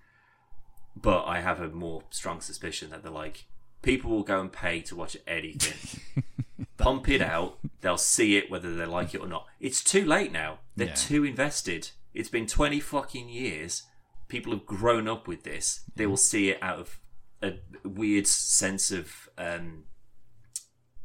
But 0.95 1.25
I 1.25 1.41
have 1.41 1.61
a 1.61 1.69
more 1.71 2.05
strong 2.11 2.41
suspicion 2.41 2.91
that 2.91 3.03
they're 3.03 3.11
like, 3.11 3.47
people 3.83 4.13
will 4.13 4.23
go 4.23 4.41
and 4.41 4.53
pay 4.53 4.81
to 4.83 4.95
watch 4.95 5.17
anything. 5.27 6.25
Pump 6.79 7.09
it 7.09 7.21
out. 7.21 7.59
They'll 7.81 7.99
see 7.99 8.37
it 8.37 8.49
whether 8.49 8.77
they 8.77 8.87
like 8.87 9.13
it 9.13 9.21
or 9.21 9.27
not. 9.27 9.47
It's 9.59 9.83
too 9.83 10.05
late 10.05 10.31
now. 10.31 10.61
They're 10.77 10.87
Yeah. 10.87 10.95
too 10.95 11.25
invested. 11.25 11.91
It's 12.15 12.29
been 12.29 12.47
20 12.47 12.79
fucking 12.79 13.29
years. 13.29 13.83
People 14.29 14.53
have 14.53 14.67
grown 14.67 15.09
up 15.09 15.27
with 15.27 15.43
this. 15.43 15.81
They 15.97 16.05
mm. 16.05 16.11
will 16.11 16.17
see 16.17 16.51
it 16.51 16.63
out 16.63 16.79
of 16.79 17.01
a 17.43 17.55
weird 17.85 18.27
sense 18.27 18.91
of 18.91 19.29
um 19.39 19.85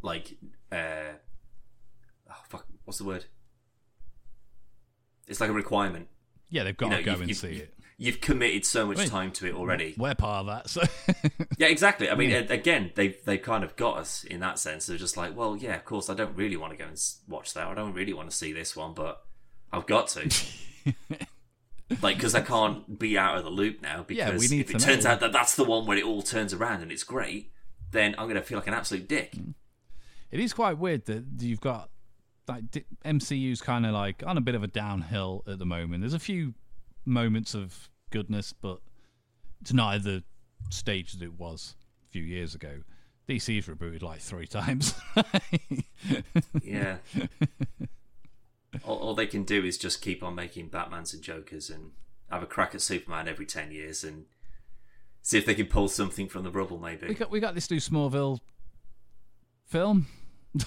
like 0.02 0.38
uh 0.72 1.14
oh, 2.30 2.36
fuck 2.50 2.66
what's 2.86 2.98
the 3.00 3.06
word? 3.06 3.26
It's 5.28 5.40
like 5.42 5.50
a 5.50 5.54
requirement. 5.54 6.08
Yeah, 6.50 6.64
they've 6.64 6.78
got 6.78 6.88
You 6.88 6.92
know, 6.92 6.98
to 6.98 7.04
go 7.04 7.12
you've- 7.12 7.22
and 7.24 7.30
you've- 7.30 7.40
see 7.40 7.62
it. 7.64 7.74
you've 7.98 8.22
committed 8.22 8.66
so 8.66 8.86
much 8.86 8.98
I 8.98 9.02
mean, 9.02 9.10
time 9.10 9.32
to 9.34 9.48
it 9.48 9.56
already. 9.56 9.96
We're 9.98 10.14
part 10.16 10.46
of 10.46 10.48
that, 10.48 10.70
so. 10.70 10.82
Yeah 11.58 11.68
exactly. 11.68 12.10
I 12.10 12.16
mean 12.16 12.32
a- 12.32 12.54
again 12.54 12.92
they've 12.96 13.18
they've 13.26 13.42
kind 13.42 13.64
of 13.64 13.76
got 13.78 13.98
us 13.98 14.24
in 14.26 14.42
that 14.42 14.60
sense. 14.60 14.86
They're 14.86 14.98
just 14.98 15.16
like 15.18 15.36
well 15.36 15.56
yeah 15.56 15.76
of 15.76 15.86
course 15.86 16.10
i 16.10 16.14
don't 16.14 16.36
really 16.36 16.58
want 16.58 16.74
to 16.74 16.78
go 16.78 16.86
and 16.86 17.02
watch 17.28 17.54
that. 17.54 17.66
I 17.68 17.74
don't 17.74 17.94
really 17.94 18.14
want 18.14 18.30
to 18.30 18.36
see 18.36 18.52
this 18.54 18.76
one 18.76 18.94
but 18.94 19.24
i've 19.72 19.86
got 19.88 20.08
to 20.10 20.30
like 22.02 22.18
because 22.18 22.34
i 22.36 22.42
can't 22.42 22.98
be 23.00 23.18
out 23.18 23.38
of 23.38 23.44
the 23.44 23.50
loop 23.50 23.82
now 23.82 24.04
because 24.08 24.18
Yeah, 24.18 24.38
we 24.38 24.48
need 24.48 24.62
if 24.70 24.72
it 24.76 24.80
turns 24.80 25.04
know. 25.04 25.12
out 25.12 25.20
that 25.20 25.32
that's 25.32 25.56
the 25.56 25.64
one 25.64 25.86
where 25.86 25.98
it 25.98 26.04
all 26.04 26.22
turns 26.22 26.54
around 26.54 26.82
and 26.82 26.92
it's 26.92 27.04
great 27.04 27.52
then 27.92 28.16
i'm 28.18 28.26
going 28.26 28.36
to 28.36 28.42
feel 28.42 28.58
like 28.58 28.68
an 28.68 28.74
absolute 28.74 29.08
dick 29.08 29.34
Mm. 29.34 29.54
it 30.32 30.40
is 30.40 30.54
quite 30.54 30.78
weird 30.78 31.06
that 31.06 31.24
you've 31.40 31.62
got 31.62 31.90
like 32.48 32.64
MCU's 33.04 33.62
kind 33.62 33.86
of 33.88 33.94
like 33.94 34.22
on 34.26 34.38
a 34.38 34.42
bit 34.42 34.54
of 34.54 34.62
a 34.62 34.68
downhill 34.68 35.44
at 35.48 35.58
the 35.58 35.66
moment. 35.66 36.02
There's 36.02 36.14
a 36.14 36.20
few 36.20 36.54
moments 37.04 37.56
of 37.56 37.90
goodness, 38.12 38.54
but 38.54 38.82
it's 39.62 39.74
not 39.74 39.96
at 39.96 40.04
the 40.04 40.24
stage 40.70 41.14
that 41.14 41.24
it 41.24 41.34
was 41.40 41.76
a 42.08 42.12
few 42.12 42.22
years 42.22 42.54
ago. 42.54 42.82
DC's 43.28 43.66
rebooted 43.68 44.04
like 44.04 44.20
three 44.20 44.46
times. 44.60 44.94
Yeah. 46.62 46.98
all, 48.84 48.98
all 48.98 49.16
they 49.16 49.28
can 49.28 49.44
do 49.44 49.64
is 49.64 49.78
just 49.78 50.02
keep 50.02 50.24
on 50.24 50.36
making 50.36 50.70
Batmans 50.70 51.14
and 51.14 51.22
Jokers 51.22 51.70
and 51.70 51.92
have 52.30 52.44
a 52.44 52.48
crack 52.48 52.74
at 52.76 52.82
Superman 52.82 53.28
every 53.28 53.46
10 53.46 53.72
years 53.72 54.04
and 54.04 54.26
see 55.22 55.38
if 55.38 55.46
they 55.46 55.56
can 55.56 55.68
pull 55.68 55.88
something 55.88 56.28
from 56.28 56.44
the 56.44 56.52
rubble, 56.52 56.80
maybe. 56.80 57.08
we 57.08 57.14
got 57.14 57.32
we 57.32 57.40
got 57.40 57.56
this 57.56 57.70
new 57.70 57.78
Smallville 57.78 58.40
film. 59.66 60.08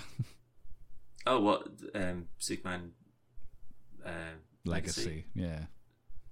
Oh, 1.28 1.40
what? 1.40 1.68
Um, 1.94 2.28
Superman 2.38 2.92
uh, 4.04 4.10
Legacy. 4.64 5.00
Legacy, 5.02 5.24
yeah. 5.34 5.58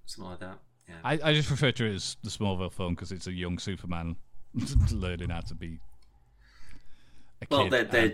Something 0.05 0.31
like 0.31 0.39
that. 0.39 0.59
Yeah. 0.89 0.95
I, 1.03 1.19
I 1.23 1.33
just 1.33 1.51
refer 1.51 1.71
to 1.71 1.85
it 1.85 1.93
as 1.93 2.17
the 2.23 2.31
Smallville 2.31 2.73
film 2.73 2.95
because 2.95 3.11
it's 3.11 3.27
a 3.27 3.31
young 3.31 3.59
Superman 3.59 4.15
learning 4.91 5.29
how 5.29 5.41
to 5.41 5.53
be. 5.53 5.79
A 7.43 7.47
well, 7.51 7.63
kid 7.63 7.71
they're, 7.71 7.83
they're, 7.83 8.13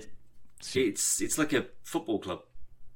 it's, 0.75 1.21
it's 1.21 1.37
like 1.37 1.53
a 1.53 1.67
football 1.83 2.19
club. 2.19 2.41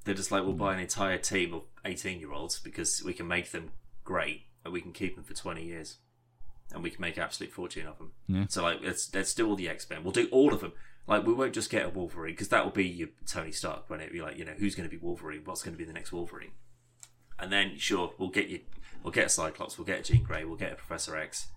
They're 0.08 0.16
just 0.16 0.32
like, 0.32 0.44
we'll 0.44 0.54
hmm. 0.54 0.60
buy 0.60 0.74
an 0.74 0.80
entire 0.80 1.18
team 1.18 1.54
of 1.54 1.64
18 1.84 2.20
year 2.20 2.32
olds 2.32 2.60
because 2.60 3.04
we 3.04 3.14
can 3.14 3.28
make 3.28 3.52
them 3.52 3.72
great 4.06 4.44
and 4.64 4.74
we 4.74 4.80
can 4.82 4.94
keep 4.94 5.16
them 5.16 5.24
for 5.26 5.34
20 5.34 5.64
years. 5.64 5.98
And 6.74 6.82
we 6.82 6.90
can 6.90 7.02
make 7.02 7.18
an 7.18 7.24
absolute 7.24 7.52
fortune 7.52 7.88
of 7.88 7.98
them. 7.98 8.12
Yeah. 8.28 8.46
So, 8.50 8.64
like, 8.64 8.80
let's, 8.84 9.14
let's 9.14 9.34
do 9.34 9.48
all 9.48 9.56
the 9.56 9.70
X 9.70 9.90
Men. 9.90 10.04
We'll 10.04 10.12
do 10.12 10.28
all 10.32 10.54
of 10.54 10.62
them. 10.62 10.74
Like, 11.08 11.26
we 11.26 11.34
won't 11.34 11.54
just 11.54 11.70
get 11.70 11.86
a 11.86 11.90
Wolverine 11.90 12.34
because 12.34 12.50
that 12.50 12.66
will 12.66 12.72
be 12.72 12.86
your 12.86 13.08
Tony 13.26 13.52
Stark, 13.52 13.90
won't 13.90 14.02
it? 14.02 14.12
Be 14.12 14.22
like, 14.22 14.38
you 14.38 14.44
know, 14.44 14.54
who's 14.58 14.76
going 14.76 14.90
to 14.90 14.94
be 14.94 15.02
Wolverine? 15.02 15.42
What's 15.46 15.64
going 15.64 15.74
to 15.74 15.78
be 15.78 15.86
the 15.86 15.94
next 15.94 16.12
Wolverine? 16.12 16.52
And 17.40 17.52
then, 17.52 17.78
sure, 17.78 18.14
we'll 18.18 18.30
get 18.30 18.48
you, 18.50 18.62
we'll 19.04 19.14
get 19.14 19.28
a 19.28 19.30
Cyclops, 19.30 19.78
we'll 19.78 19.88
get 19.88 20.00
a 20.00 20.04
Jean 20.04 20.24
Grey, 20.24 20.44
we'll 20.44 20.58
get 20.58 20.74
a 20.74 20.76
Professor 20.76 21.16
X, 21.16 21.48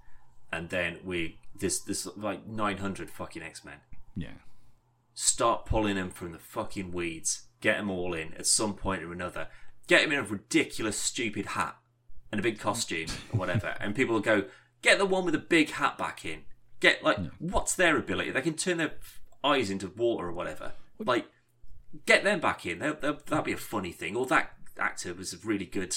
and 0.53 0.68
then 0.68 0.98
we 1.05 1.38
this 1.57 1.80
this 1.80 2.07
like 2.16 2.46
nine 2.46 2.78
hundred 2.78 3.11
fucking 3.11 3.42
X 3.42 3.64
Men. 3.64 3.78
yeah. 4.16 4.28
Start 5.14 5.66
pulling 5.66 5.96
them 5.96 6.11
from 6.11 6.32
the 6.32 6.38
fucking 6.38 6.92
weeds. 6.92 7.42
Get 7.61 7.76
them 7.76 7.90
all 7.90 8.14
in 8.14 8.34
at 8.34 8.46
some 8.46 8.74
point 8.74 9.02
or 9.02 9.12
another. 9.12 9.48
Get 9.86 10.02
them 10.02 10.12
in 10.12 10.18
a 10.18 10.22
ridiculous, 10.22 10.96
stupid 10.98 11.46
hat 11.46 11.76
and 12.32 12.38
a 12.38 12.42
big 12.42 12.58
costume 12.58 13.08
or 13.32 13.38
whatever, 13.38 13.74
and 13.80 13.94
people 13.94 14.14
will 14.14 14.20
go, 14.22 14.44
"Get 14.82 14.98
the 14.98 15.04
one 15.06 15.24
with 15.24 15.32
the 15.32 15.38
big 15.40 15.70
hat 15.70 15.98
back 15.98 16.24
in." 16.24 16.44
Get 16.80 17.02
like, 17.04 17.18
what's 17.38 17.74
their 17.74 17.96
ability? 17.98 18.30
They 18.30 18.40
can 18.40 18.54
turn 18.54 18.78
their 18.78 18.94
eyes 19.44 19.68
into 19.68 19.88
water 19.88 20.28
or 20.28 20.32
whatever. 20.32 20.72
Like, 20.98 21.26
get 22.06 22.24
them 22.24 22.40
back 22.40 22.64
in. 22.64 22.78
They'll, 22.78 22.94
they'll, 22.94 23.18
that'll 23.26 23.44
be 23.44 23.52
a 23.52 23.56
funny 23.58 23.92
thing. 23.92 24.16
Or 24.16 24.24
that 24.26 24.52
actor 24.78 25.12
was 25.12 25.34
a 25.34 25.38
really 25.46 25.66
good 25.66 25.94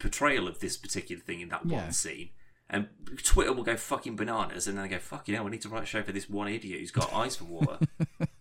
portrayal 0.00 0.48
of 0.48 0.58
this 0.58 0.76
particular 0.76 1.22
thing 1.22 1.40
in 1.40 1.50
that 1.50 1.64
Yeah. 1.66 1.82
one 1.84 1.92
scene. 1.92 2.30
And 2.68 2.88
Twitter 3.22 3.52
will 3.52 3.62
go 3.62 3.76
fucking 3.76 4.16
bananas, 4.16 4.66
and 4.66 4.76
then 4.78 4.84
they 4.84 4.96
go, 4.96 4.98
"Fucking 4.98 5.34
hell, 5.34 5.44
we 5.44 5.50
need 5.50 5.60
to 5.62 5.68
write 5.68 5.82
a 5.82 5.86
show 5.86 6.02
for 6.02 6.10
this 6.12 6.28
one 6.28 6.48
idiot 6.48 6.80
who's 6.80 6.90
got 6.90 7.12
eyes 7.12 7.36
for 7.36 7.44
water, 7.44 7.78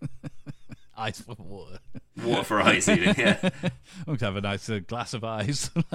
Ice 1.02 1.22
for 1.22 1.36
water. 1.40 1.80
water 2.24 2.44
for 2.44 2.62
ice, 2.62 2.88
Even, 2.88 3.16
yeah, 3.18 3.38
I'm 3.42 3.72
going 4.06 4.18
to 4.20 4.26
have 4.26 4.36
a 4.36 4.42
nice 4.42 4.70
uh, 4.70 4.80
glass 4.86 5.16
of 5.16 5.24
ice. 5.24 5.70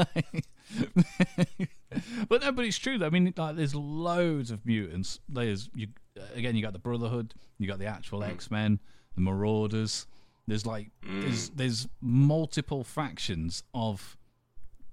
but 2.28 2.42
no, 2.42 2.52
but 2.52 2.64
it's 2.64 2.78
true. 2.78 2.98
though. 2.98 3.06
I 3.06 3.10
mean, 3.10 3.32
like, 3.36 3.54
there's 3.54 3.74
loads 3.74 4.50
of 4.50 4.66
mutants. 4.66 5.20
There's 5.28 5.70
you 5.74 5.88
again. 6.34 6.56
You 6.56 6.62
got 6.62 6.72
the 6.72 6.80
Brotherhood. 6.80 7.34
You 7.58 7.68
got 7.68 7.78
the 7.78 7.86
actual 7.86 8.24
X 8.24 8.50
Men, 8.50 8.80
the 9.14 9.20
Marauders. 9.20 10.06
There's 10.48 10.66
like 10.66 10.90
there's 11.04 11.50
there's 11.50 11.86
multiple 12.00 12.82
factions 12.82 13.62
of 13.74 14.16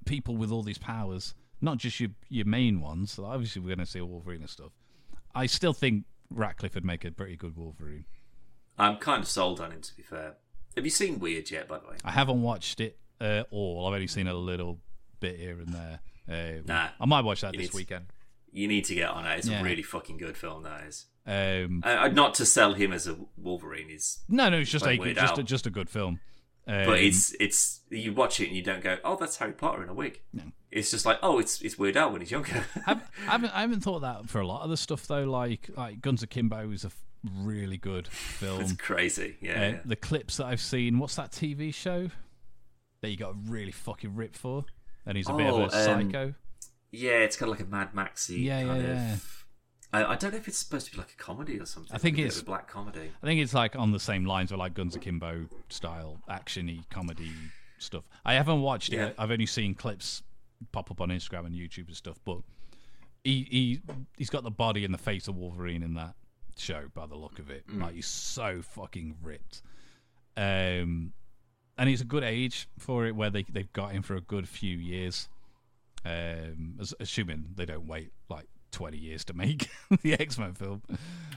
people 0.06 0.38
with 0.38 0.52
all 0.52 0.62
these 0.62 0.78
powers. 0.78 1.34
Not 1.60 1.78
just 1.80 2.00
your 2.00 2.12
your 2.30 2.46
main 2.46 2.82
ones. 2.82 3.14
So 3.14 3.26
obviously, 3.26 3.62
we're 3.62 3.76
going 3.76 3.80
to 3.80 3.86
see 3.86 4.02
Wolverine 4.02 4.42
and 4.42 4.50
stuff. 4.50 4.74
I 5.34 5.48
still 5.48 5.74
think 5.74 6.06
Radcliffe 6.30 6.76
would 6.76 6.86
make 6.86 7.04
a 7.04 7.12
pretty 7.12 7.36
good 7.36 7.58
Wolverine. 7.58 8.06
I'm 8.78 8.98
kind 8.98 9.22
of 9.24 9.28
sold 9.30 9.60
on 9.60 9.72
him. 9.72 9.82
To 9.82 9.96
be 9.96 10.04
fair, 10.04 10.36
have 10.76 10.86
you 10.86 10.92
seen 10.92 11.20
Weird 11.20 11.50
yet? 11.52 11.68
By 11.68 11.80
the 11.80 11.88
way, 11.88 11.96
I 12.04 12.12
haven't 12.12 12.42
watched 12.42 12.80
it 12.80 12.98
uh, 13.22 13.44
all. 13.52 13.88
I've 13.88 13.94
only 13.94 14.08
seen 14.08 14.28
a 14.28 14.34
little 14.34 14.80
bit 15.20 15.40
here 15.40 15.60
and 15.60 15.70
there. 15.74 16.00
Um, 16.28 16.66
Nah. 16.66 16.90
I 17.00 17.06
might 17.06 17.22
watch 17.24 17.42
that 17.42 17.56
this 17.56 17.70
to- 17.70 17.76
weekend. 17.76 18.06
you 18.52 18.68
need 18.68 18.86
to 18.86 18.96
get 18.96 19.10
on 19.10 19.26
it. 19.26 19.38
It's 19.40 19.48
Yeah. 19.48 19.62
a 19.62 19.64
really 19.64 19.84
fucking 19.84 20.18
good 20.18 20.38
film. 20.38 20.64
That 20.64 20.84
is. 20.86 21.06
Um, 21.26 21.82
Uh, 21.86 22.10
not 22.10 22.34
to 22.36 22.46
sell 22.46 22.74
him 22.74 22.92
as 22.92 23.08
a 23.08 23.18
Wolverine, 23.38 23.90
is 23.90 24.20
no, 24.28 24.50
no, 24.50 24.58
it's 24.60 24.70
just 24.72 24.86
a 24.86 24.98
just 25.14 25.38
a, 25.38 25.44
just 25.44 25.66
a 25.66 25.70
good 25.70 25.90
film. 25.90 26.20
Um, 26.66 26.86
but 26.86 27.00
it's 27.00 27.34
it's 27.42 27.82
you 27.90 28.14
watch 28.14 28.40
it 28.40 28.48
and 28.48 28.56
you 28.56 28.62
don't 28.64 28.82
go, 28.82 28.98
oh, 29.04 29.18
that's 29.18 29.38
Harry 29.38 29.52
Potter 29.54 29.84
in 29.84 29.90
a 29.90 29.94
wig. 29.94 30.22
No. 30.34 30.44
It's 30.72 30.92
just 30.92 31.06
like, 31.06 31.20
oh, 31.22 31.40
it's 31.40 31.62
it's 31.62 31.78
Weird 31.78 31.98
Al 31.98 32.12
when 32.12 32.22
he's 32.22 32.32
younger. 32.32 32.66
I've, 32.88 32.98
I 33.28 33.32
haven't 33.32 33.50
I 33.56 33.62
haven't 33.62 33.82
thought 33.82 34.00
that 34.02 34.30
for 34.30 34.40
a 34.40 34.48
lot 34.48 34.64
of 34.64 34.70
the 34.70 34.78
stuff 34.78 35.06
though. 35.08 35.24
Like 35.26 35.70
like 35.78 36.02
Guns 36.02 36.24
Akimbo 36.24 36.72
is 36.72 36.84
a 36.86 36.92
really 37.42 37.78
good 37.78 38.08
film. 38.08 38.62
it's 38.62 38.74
crazy. 38.74 39.38
Yeah, 39.42 39.52
Uh, 39.52 39.70
yeah. 39.72 39.80
The 39.86 39.96
clips 39.96 40.38
that 40.38 40.46
I've 40.46 40.62
seen, 40.62 41.00
what's 41.00 41.16
that 41.16 41.32
TV 41.32 41.74
show 41.74 42.10
that 43.02 43.10
you 43.10 43.18
got 43.18 43.34
really 43.48 43.72
fucking 43.72 44.16
ripped 44.16 44.38
for? 44.38 44.66
And 45.06 45.18
he's 45.18 45.30
a 45.30 45.34
bit 45.34 45.48
of 45.48 45.54
Oh, 45.56 45.60
a 45.62 45.64
um, 45.66 45.70
psycho. 45.72 46.34
Yeah, 46.92 47.12
it's 47.20 47.36
kind 47.36 47.52
of 47.52 47.58
like 47.60 47.68
a 47.68 47.70
Mad 47.70 47.94
Maxy 47.94 48.42
Yeah, 48.42 48.64
kind 48.64 48.84
yeah, 48.84 48.90
of. 48.92 48.98
yeah. 48.98 49.16
I, 49.92 50.14
I 50.14 50.16
don't 50.16 50.32
know 50.32 50.38
if 50.38 50.48
it's 50.48 50.58
supposed 50.58 50.86
to 50.88 50.92
be 50.92 50.98
like 50.98 51.12
a 51.12 51.22
comedy 51.22 51.60
or 51.60 51.66
something. 51.66 51.94
I 51.94 51.98
think 52.00 52.18
like 52.18 52.26
it's- 52.28 52.42
a 52.42 52.46
black 52.46 52.68
comedy. 52.68 53.12
I 53.22 53.26
think 53.26 53.42
it's 53.42 53.54
like 53.54 53.76
on 53.76 53.92
the 53.92 54.00
same 54.00 54.26
lines 54.26 54.52
of 54.52 54.60
like 54.60 54.74
Guns 54.74 54.96
Akimbo 54.96 55.48
style 55.70 56.20
actiony 56.30 56.88
comedy 56.90 57.32
stuff. 57.78 58.04
I 58.26 58.34
haven't 58.34 58.62
watched 58.62 58.92
Yeah. 58.94 59.08
it. 59.08 59.16
I've 59.18 59.32
only 59.32 59.46
seen 59.46 59.76
clips 59.76 60.24
pop 60.72 60.90
up 60.90 61.02
on 61.02 61.10
Instagram 61.10 61.46
and 61.46 61.56
YouTube 61.56 61.88
and 61.88 61.96
stuff. 61.96 62.18
But 62.26 62.40
he 63.24 63.48
he 63.50 63.82
he's 64.18 64.30
got 64.30 64.44
the 64.44 64.52
body 64.52 64.84
and 64.86 64.94
the 64.94 64.98
face 65.00 65.28
of 65.28 65.36
Wolverine 65.36 65.84
in 65.84 65.94
that 65.96 66.16
show 66.58 66.84
by 66.94 67.06
the 67.06 67.16
look 67.16 67.40
of 67.40 67.50
it. 67.50 67.68
Mm. 67.68 67.82
Like 67.82 67.96
he's 67.96 68.08
so 68.08 68.62
fucking 68.62 69.16
ripped. 69.22 69.62
Um, 70.36 71.14
and 71.78 71.90
he's 71.90 72.02
a 72.02 72.06
good 72.06 72.24
age 72.24 72.68
for 72.80 73.06
it, 73.06 73.16
where 73.16 73.30
they 73.30 73.44
they've 73.44 73.72
got 73.74 73.92
him 73.92 74.02
for 74.04 74.16
a 74.16 74.22
good 74.22 74.48
few 74.48 74.78
years. 74.78 75.28
Um, 76.06 76.76
as, 76.82 76.94
assuming 77.00 77.46
they 77.56 77.66
don't 77.66 77.88
wait 77.88 78.12
like 78.30 78.48
twenty 78.72 78.98
years 78.98 79.24
to 79.26 79.34
make 79.34 79.70
the 80.02 80.14
X 80.14 80.38
Men 80.38 80.54
film. 80.54 80.82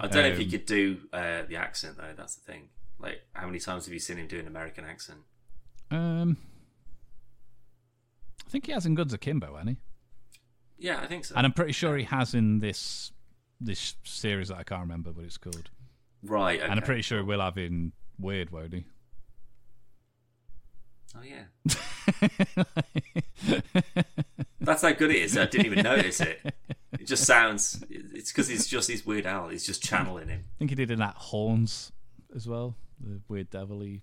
I 0.01 0.09
don't 0.09 0.23
know 0.23 0.29
if 0.29 0.39
he 0.39 0.45
Um, 0.45 0.51
could 0.51 0.67
do 0.67 0.99
uh, 1.13 1.43
the 1.49 1.57
accent 1.57 1.97
though. 1.99 2.13
That's 2.17 2.35
the 2.37 2.53
thing. 2.53 2.69
Like, 2.99 3.21
how 3.35 3.47
many 3.47 3.59
times 3.59 3.85
have 3.85 3.93
you 3.93 4.01
seen 4.01 4.17
him 4.17 4.27
do 4.27 4.39
an 4.39 4.47
American 4.47 4.85
accent? 4.85 5.19
Um, 5.91 6.39
I 8.47 8.51
think 8.51 8.67
he 8.67 8.73
has 8.73 8.87
in 8.87 8.95
Guns 8.95 9.13
Akimbo, 9.13 9.53
hasn't 9.55 9.71
he? 9.71 9.77
Yeah, 10.87 11.01
I 11.01 11.07
think 11.07 11.25
so. 11.25 11.35
And 11.37 11.47
I'm 11.47 11.53
pretty 11.53 11.73
sure 11.73 11.97
he 11.97 12.05
has 12.05 12.35
in 12.35 12.61
this 12.61 13.13
this 13.61 13.95
series 14.05 14.49
that 14.49 14.59
I 14.59 14.63
can't 14.63 14.83
remember 14.83 15.11
what 15.13 15.25
it's 15.25 15.39
called. 15.39 15.71
right. 16.23 16.61
Okay. 16.61 16.69
And 16.69 16.79
I'm 16.79 16.85
pretty 16.85 17.03
sure 17.03 17.25
we'll 17.25 17.41
have 17.41 17.59
in 17.59 17.93
Weird, 18.19 18.51
won't 18.51 18.73
he? 18.73 18.85
Oh 21.15 21.23
yeah. 21.23 21.45
That's 24.61 24.83
how 24.83 24.93
good 24.93 25.11
it 25.11 25.17
is. 25.23 25.37
I 25.39 25.47
didn't 25.47 25.67
even 25.67 25.85
notice 25.85 26.21
it. 26.21 26.55
It 26.99 27.07
just 27.07 27.25
sounds. 27.25 27.83
It's 27.89 28.33
because 28.33 28.51
it's 28.51 28.67
just 28.67 28.91
his 28.91 29.07
Weird 29.07 29.27
Al. 29.27 29.49
He's 29.49 29.65
just 29.65 29.83
channeling 29.83 30.29
him. 30.29 30.45
I 30.45 30.59
think 30.59 30.71
he 30.71 30.75
did 30.75 30.91
in 30.91 30.99
that 30.99 31.15
Horns 31.15 31.93
as 32.35 32.47
well, 32.47 32.77
the 33.01 33.21
Weird 33.29 33.51
Devil-y 33.51 34.03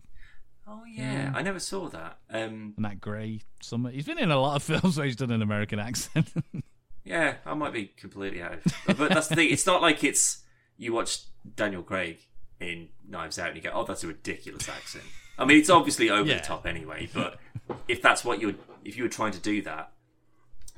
Oh 0.67 0.83
yeah, 0.89 1.31
I 1.35 1.41
never 1.41 1.59
saw 1.59 1.89
that. 1.89 2.19
Um, 2.29 2.73
and 2.77 2.85
that 2.85 3.01
Grey 3.01 3.41
Summer. 3.61 3.91
He's 3.91 4.05
been 4.05 4.19
in 4.19 4.31
a 4.31 4.39
lot 4.39 4.55
of 4.55 4.63
films 4.81 4.97
where 4.97 5.05
he's 5.05 5.15
done 5.15 5.31
an 5.31 5.41
American 5.41 5.79
accent. 5.79 6.31
yeah, 7.03 7.35
I 7.45 7.53
might 7.53 7.73
be 7.73 7.87
completely 7.87 8.41
out. 8.41 8.53
Of, 8.87 8.97
but 8.97 9.09
that's 9.13 9.27
the 9.27 9.35
thing. 9.35 9.49
It's 9.51 9.65
not 9.65 9.81
like 9.81 10.03
it's 10.03 10.43
you 10.77 10.93
watch 10.93 11.19
Daniel 11.55 11.83
Craig 11.83 12.17
in 12.59 12.89
Knives 13.07 13.37
Out 13.39 13.47
and 13.47 13.55
you 13.57 13.61
go, 13.61 13.71
"Oh, 13.73 13.83
that's 13.85 14.03
a 14.03 14.07
ridiculous 14.07 14.67
accent." 14.69 15.03
I 15.37 15.45
mean, 15.45 15.57
it's 15.57 15.69
obviously 15.69 16.09
over 16.09 16.29
Yeah. 16.29 16.37
the 16.37 16.43
top 16.43 16.65
anyway. 16.65 17.09
But 17.13 17.39
if 17.87 18.01
that's 18.01 18.23
what 18.23 18.39
you're, 18.39 18.53
if 18.85 18.95
you 18.97 19.03
were 19.03 19.09
trying 19.09 19.31
to 19.33 19.39
do 19.39 19.61
that, 19.63 19.91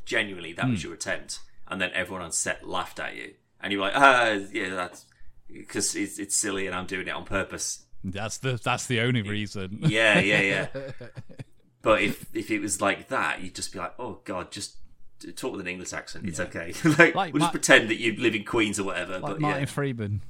genuinely, 0.05 0.53
that 0.53 0.65
Hmm. 0.65 0.71
was 0.71 0.83
your 0.83 0.93
attempt, 0.93 1.39
and 1.67 1.81
then 1.81 1.91
everyone 1.93 2.21
on 2.23 2.31
set 2.31 2.67
laughed 2.67 2.99
at 2.99 3.15
you, 3.15 3.33
and 3.61 3.71
you're 3.71 3.81
like, 3.81 3.93
"Ah, 3.95 4.31
yeah, 4.51 4.69
that's." 4.69 5.05
Because 5.47 5.95
it's, 5.95 6.17
it's 6.17 6.35
silly 6.35 6.65
and 6.65 6.75
I'm 6.75 6.87
doing 6.87 7.07
it 7.07 7.11
on 7.11 7.23
purpose. 7.23 7.85
that's 8.03 8.39
the 8.39 8.59
that's 8.63 8.87
the 8.87 8.99
only 9.01 9.21
reason. 9.21 9.77
Yeah, 9.83 10.19
yeah, 10.19 10.41
yeah. 10.41 10.67
but 11.83 12.01
if 12.01 12.25
if 12.35 12.49
it 12.49 12.59
was 12.59 12.81
like 12.81 13.09
that, 13.09 13.41
you'd 13.43 13.53
just 13.55 13.71
be 13.71 13.77
like, 13.79 13.93
oh 13.99 14.21
god, 14.25 14.51
just 14.51 14.77
talk 15.35 15.51
with 15.53 15.61
an 15.61 15.67
English 15.67 15.93
accent. 15.93 16.27
It's 16.27 16.39
okay. 16.39 16.73
like, 16.97 17.15
Like 17.15 17.33
we'll 17.33 17.39
Ma- 17.39 17.45
just 17.45 17.51
pretend 17.51 17.89
that 17.89 17.99
you 17.99 18.15
live 18.17 18.35
in 18.35 18.43
Queens 18.43 18.79
or 18.79 18.83
whatever. 18.83 19.13
Like 19.19 19.33
but 19.33 19.41
Martin 19.41 19.61
yeah, 19.61 19.65
Freeman 19.65 20.21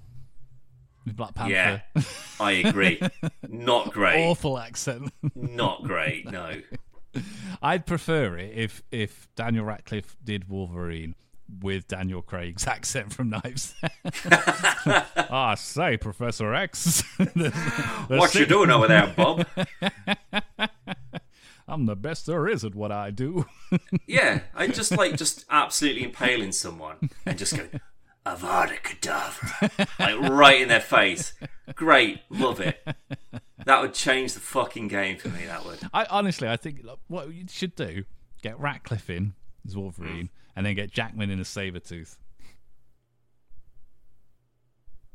with 1.05 1.15
Black 1.15 1.35
Panther. 1.35 1.51
yeah, 1.95 2.01
I 2.39 2.51
agree. 2.53 3.01
Not 3.49 3.91
great. 3.93 4.25
Awful 4.25 4.57
accent. 4.59 5.11
Not 5.35 5.83
great. 5.83 6.25
No. 6.31 6.61
I'd 7.61 7.85
prefer 7.85 8.35
it 8.37 8.51
if 8.57 8.83
if 8.91 9.29
Daniel 9.37 9.63
Radcliffe 9.63 10.17
did 10.21 10.49
Wolverine 10.49 11.15
with 11.61 11.87
Daniel 11.87 12.21
Craig's 12.21 12.67
accent 12.67 13.13
from 13.13 13.29
Knives. 13.29 13.73
ah, 15.29 15.55
say, 15.55 15.95
Professor 15.95 16.53
X. 16.53 17.03
The- 17.17 17.53
the 18.09 18.17
What 18.17 18.35
you 18.35 18.45
doing 18.45 18.69
over 18.69 18.87
there, 18.87 19.13
Bob? 19.15 19.45
I'm 21.67 21.85
the 21.85 21.95
best 21.95 22.25
there 22.25 22.47
is 22.47 22.63
at 22.63 22.75
what 22.75 22.91
I 22.91 23.11
do. 23.11 23.45
Yeah, 24.07 24.41
I 24.53 24.67
just 24.67 24.95
like 24.95 25.17
just 25.17 25.43
absolutely 25.49 26.03
impaling 26.03 26.51
someone 26.51 27.09
and 27.25 27.37
just 27.37 27.57
go 27.57 27.67
Avada 28.25 28.79
Kedavra, 28.81 29.87
like 29.99 30.31
right 30.31 30.61
in 30.61 30.69
their 30.69 30.79
face. 30.79 31.33
Great, 31.73 32.21
love 32.29 32.59
it. 32.59 32.85
That 33.65 33.81
would 33.81 33.93
change 33.93 34.33
the 34.33 34.39
fucking 34.39 34.87
game 34.87 35.17
for 35.17 35.29
me. 35.29 35.45
That 35.45 35.65
would. 35.65 35.79
I 35.93 36.05
honestly, 36.05 36.47
I 36.47 36.55
think 36.55 36.83
look, 36.83 36.99
what 37.07 37.33
you 37.33 37.45
should 37.49 37.75
do: 37.75 38.05
get 38.41 38.59
Radcliffe 38.59 39.09
in 39.09 39.33
as 39.65 39.75
Wolverine, 39.75 40.27
hmm. 40.27 40.49
and 40.55 40.65
then 40.65 40.75
get 40.75 40.91
Jackman 40.91 41.29
in 41.29 41.39
as 41.39 41.49
Sabretooth. 41.49 42.17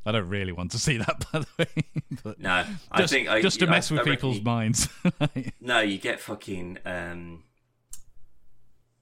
I 0.05 0.11
don't 0.11 0.27
really 0.29 0.51
want 0.51 0.71
to 0.71 0.79
see 0.79 0.97
that, 0.97 1.25
by 1.31 1.39
the 1.39 1.47
way. 1.59 1.83
but 2.23 2.39
No, 2.39 2.65
I 2.91 3.01
just, 3.01 3.13
think 3.13 3.29
I, 3.29 3.41
just 3.41 3.59
to 3.59 3.67
I- 3.67 3.69
mess 3.69 3.91
I 3.91 3.95
with 3.95 3.99
reckon 3.99 4.13
people's 4.15 4.37
you- 4.37 4.43
minds. 4.43 4.89
No, 5.61 5.79
you 5.79 5.97
get 5.99 6.19
fucking. 6.19 6.79
Um, 6.85 7.43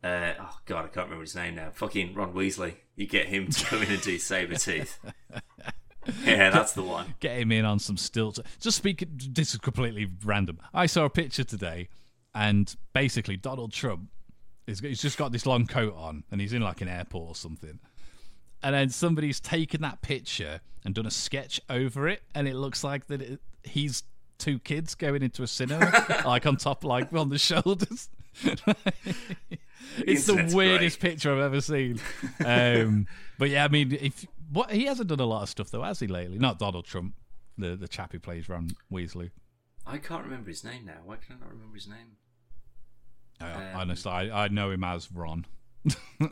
uh, 0.03 0.33
oh 0.39 0.57
god, 0.65 0.85
I 0.85 0.87
can't 0.87 1.05
remember 1.07 1.21
his 1.23 1.35
name 1.35 1.55
now. 1.55 1.71
Fucking 1.73 2.13
Ron 2.13 2.33
Weasley. 2.33 2.75
You 2.95 3.07
get 3.07 3.27
him 3.27 3.47
to 3.49 3.65
come 3.65 3.81
in 3.83 3.91
and 3.91 4.01
do 4.01 4.15
Sabretooth. 4.17 4.97
yeah, 6.25 6.49
that's 6.49 6.73
the 6.73 6.83
one. 6.83 7.15
get 7.19 7.37
him 7.37 7.51
in 7.51 7.65
on 7.65 7.79
some 7.79 7.97
stilts. 7.97 8.39
Just 8.59 8.77
speak. 8.77 9.03
This 9.09 9.53
is 9.53 9.59
completely 9.59 10.07
random. 10.23 10.59
I 10.73 10.85
saw 10.85 11.05
a 11.05 11.09
picture 11.09 11.43
today, 11.43 11.89
and 12.33 12.73
basically 12.93 13.35
Donald 13.37 13.73
Trump 13.73 14.09
is 14.67 14.79
he's 14.79 15.01
just 15.01 15.17
got 15.17 15.31
this 15.31 15.45
long 15.45 15.65
coat 15.67 15.95
on, 15.97 16.23
and 16.31 16.39
he's 16.39 16.53
in 16.53 16.61
like 16.61 16.81
an 16.81 16.87
airport 16.87 17.29
or 17.29 17.35
something. 17.35 17.79
And 18.61 18.75
then 18.75 18.89
somebody's 18.89 19.39
taken 19.39 19.81
that 19.83 20.01
picture 20.01 20.59
and 20.83 20.93
done 20.93 21.05
a 21.05 21.11
sketch 21.11 21.61
over 21.69 22.07
it, 22.07 22.21
and 22.35 22.47
it 22.47 22.55
looks 22.55 22.83
like 22.83 23.07
that 23.07 23.21
it, 23.21 23.39
he's 23.63 24.03
two 24.37 24.59
kids 24.59 24.95
going 24.95 25.21
into 25.23 25.43
a 25.43 25.47
cinema, 25.47 25.91
like 26.25 26.45
on 26.45 26.57
top, 26.57 26.83
like 26.83 27.11
on 27.13 27.29
the 27.29 27.37
shoulders. 27.37 28.09
it's 29.97 30.25
the 30.25 30.31
internet's 30.33 30.53
weirdest 30.53 30.99
great. 30.99 31.11
picture 31.11 31.33
I've 31.33 31.39
ever 31.41 31.61
seen. 31.61 31.99
Um, 32.45 33.07
but 33.37 33.49
yeah, 33.49 33.65
I 33.65 33.67
mean, 33.67 33.97
if 33.99 34.25
what 34.51 34.71
he 34.71 34.85
hasn't 34.85 35.09
done 35.09 35.19
a 35.19 35.25
lot 35.25 35.43
of 35.43 35.49
stuff 35.49 35.71
though, 35.71 35.83
has 35.83 35.99
he 35.99 36.07
lately? 36.07 36.37
Not 36.37 36.59
Donald 36.59 36.85
Trump, 36.85 37.13
the 37.57 37.75
the 37.75 37.87
chap 37.87 38.11
who 38.11 38.19
plays 38.19 38.47
Ron 38.49 38.69
Weasley. 38.91 39.31
I 39.85 39.97
can't 39.97 40.23
remember 40.23 40.49
his 40.49 40.63
name 40.63 40.85
now. 40.85 40.99
Why 41.03 41.15
can 41.15 41.35
I 41.35 41.39
not 41.39 41.49
remember 41.49 41.75
his 41.75 41.87
name? 41.87 42.17
I, 43.41 43.51
Um, 43.51 43.63
honestly, 43.75 44.11
I, 44.11 44.45
I 44.45 44.47
know 44.49 44.69
him 44.69 44.83
as 44.83 45.11
Ron. 45.11 45.45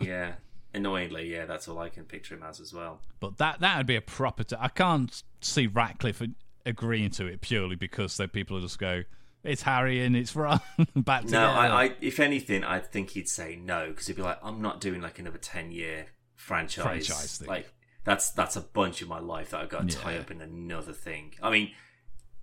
yeah, 0.01 0.33
annoyingly, 0.73 1.31
yeah, 1.31 1.45
that's 1.45 1.67
all 1.67 1.79
I 1.79 1.89
can 1.89 2.05
picture 2.05 2.35
him 2.35 2.43
as 2.43 2.59
as 2.59 2.73
well. 2.73 3.01
But 3.19 3.37
that 3.37 3.59
that 3.59 3.77
would 3.77 3.87
be 3.87 3.95
a 3.95 4.01
proper. 4.01 4.43
T- 4.43 4.55
I 4.59 4.69
can't 4.69 5.23
see 5.41 5.67
Radcliffe 5.67 6.21
agreeing 6.65 7.11
to 7.11 7.25
it 7.25 7.41
purely 7.41 7.75
because 7.75 8.17
then 8.17 8.29
people 8.29 8.59
just 8.59 8.79
go, 8.79 9.03
"It's 9.43 9.63
Harry 9.63 10.03
and 10.03 10.15
it's 10.15 10.35
Ron 10.35 10.59
back 10.95 11.23
together." 11.23 11.45
No, 11.45 11.51
I, 11.51 11.83
I, 11.85 11.95
if 12.01 12.19
anything, 12.19 12.63
I 12.63 12.79
think 12.79 13.11
he'd 13.11 13.29
say 13.29 13.55
no 13.55 13.89
because 13.89 14.07
he'd 14.07 14.15
be 14.15 14.21
like, 14.21 14.39
"I'm 14.43 14.61
not 14.61 14.81
doing 14.81 15.01
like 15.01 15.19
another 15.19 15.39
ten 15.39 15.71
year 15.71 16.07
franchise. 16.35 16.83
Franchise 16.83 17.37
thing. 17.39 17.47
Like 17.47 17.73
that's 18.03 18.31
that's 18.31 18.55
a 18.55 18.61
bunch 18.61 19.01
of 19.01 19.09
my 19.09 19.19
life 19.19 19.49
that 19.49 19.61
I've 19.61 19.69
got 19.69 19.89
to 19.89 19.95
tie 19.95 20.17
up 20.17 20.31
in 20.31 20.41
another 20.41 20.93
thing. 20.93 21.33
I 21.43 21.49
mean, 21.49 21.71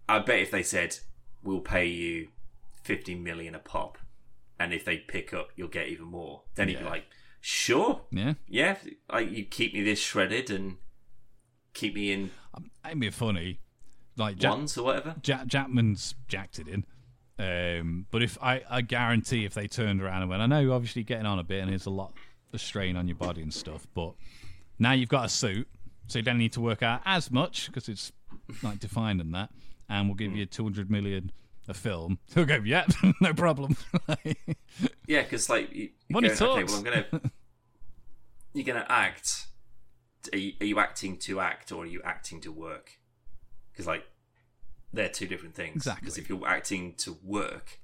I 0.09 0.19
bet 0.19 0.41
if 0.41 0.51
they 0.51 0.63
said 0.63 0.99
we'll 1.43 1.61
pay 1.61 1.87
you 1.87 2.29
fifty 2.83 3.15
million 3.15 3.55
a 3.55 3.59
pop, 3.59 3.97
and 4.59 4.75
if 4.75 4.85
they 4.85 4.99
pick 4.99 5.33
up, 5.33 5.51
you'll 5.57 5.69
get 5.69 5.89
even 5.89 6.07
more. 6.07 6.43
Then 6.55 6.69
he'd 6.69 6.81
be 6.81 6.85
like, 6.85 7.05
"Sure, 7.47 8.01
yeah, 8.11 8.35
yeah, 8.49 8.79
I, 9.11 9.21
you 9.21 9.45
keep 9.45 9.75
me 9.75 9.83
this 9.83 9.99
shredded 9.99 10.51
and 10.51 10.79
keep 11.75 11.95
me 11.95 12.11
in 12.11 12.31
it'd 12.87 12.99
be 12.99 13.11
funny. 13.11 13.61
Like 14.17 14.39
Jack, 14.39 14.53
ones 14.53 14.79
or 14.79 14.85
whatever." 14.85 15.17
Jack 15.21 15.47
Jackman's 15.47 16.15
jacked 16.27 16.59
it 16.59 16.69
in. 16.69 16.87
Um, 17.39 18.07
but 18.11 18.23
if 18.23 18.39
I, 18.41 18.63
I 18.71 18.81
guarantee 18.81 19.45
if 19.45 19.53
they 19.53 19.67
turned 19.67 20.01
around 20.01 20.23
and 20.23 20.31
went, 20.31 20.41
I 20.41 20.47
know 20.47 20.61
you're 20.61 20.73
obviously 20.73 21.03
getting 21.03 21.27
on 21.27 21.39
a 21.39 21.45
bit 21.45 21.61
and 21.61 21.71
there's 21.71 21.85
a 21.85 21.91
lot 21.91 22.15
of 22.55 22.61
strain 22.63 22.97
on 22.97 23.09
your 23.09 23.17
body 23.17 23.43
and 23.43 23.53
stuff, 23.53 23.87
but 23.93 24.15
now 24.79 24.93
you've 24.93 25.11
got 25.11 25.27
a 25.27 25.29
suit, 25.29 25.69
so 26.07 26.19
you 26.19 26.23
don't 26.23 26.39
need 26.39 26.53
to 26.53 26.63
work 26.63 26.83
out 26.83 27.03
as 27.05 27.31
much 27.31 27.67
because 27.67 27.91
it's 27.91 28.11
like 28.63 28.79
defined 28.79 29.21
and 29.21 29.35
that, 29.35 29.51
and 29.91 30.09
we'll 30.09 30.15
give 30.15 30.35
you 30.35 30.47
200 30.47 30.91
million 30.91 31.31
a 31.69 31.75
film. 31.75 32.19
He'll 32.35 32.45
go, 32.45 32.61
yeah, 32.65 32.87
no 33.21 33.33
problem. 33.35 33.77
Yeah, 35.07 35.23
because 35.23 35.49
like 35.49 35.73
you, 35.73 35.91
you 36.09 36.21
go, 36.21 36.27
okay, 36.27 36.65
well, 36.65 36.77
I'm 36.77 36.83
gonna 36.83 37.05
you're 38.55 38.65
gonna 38.65 38.87
act. 38.89 39.47
Are 40.33 40.39
you, 40.39 40.55
are 40.61 40.65
you 40.65 40.79
acting 40.81 41.19
to 41.19 41.39
act 41.41 41.71
or 41.71 41.85
are 41.85 41.87
you 41.87 42.01
acting 42.03 42.41
to 42.41 42.51
work? 42.51 42.93
Because 43.71 43.87
like 43.87 44.05
they're 44.93 45.09
two 45.09 45.27
different 45.27 45.55
things. 45.55 45.77
Exactly. 45.77 46.01
Because 46.01 46.19
if 46.19 46.29
you're 46.29 46.47
acting 46.47 46.95
to 46.99 47.19
work, 47.23 47.81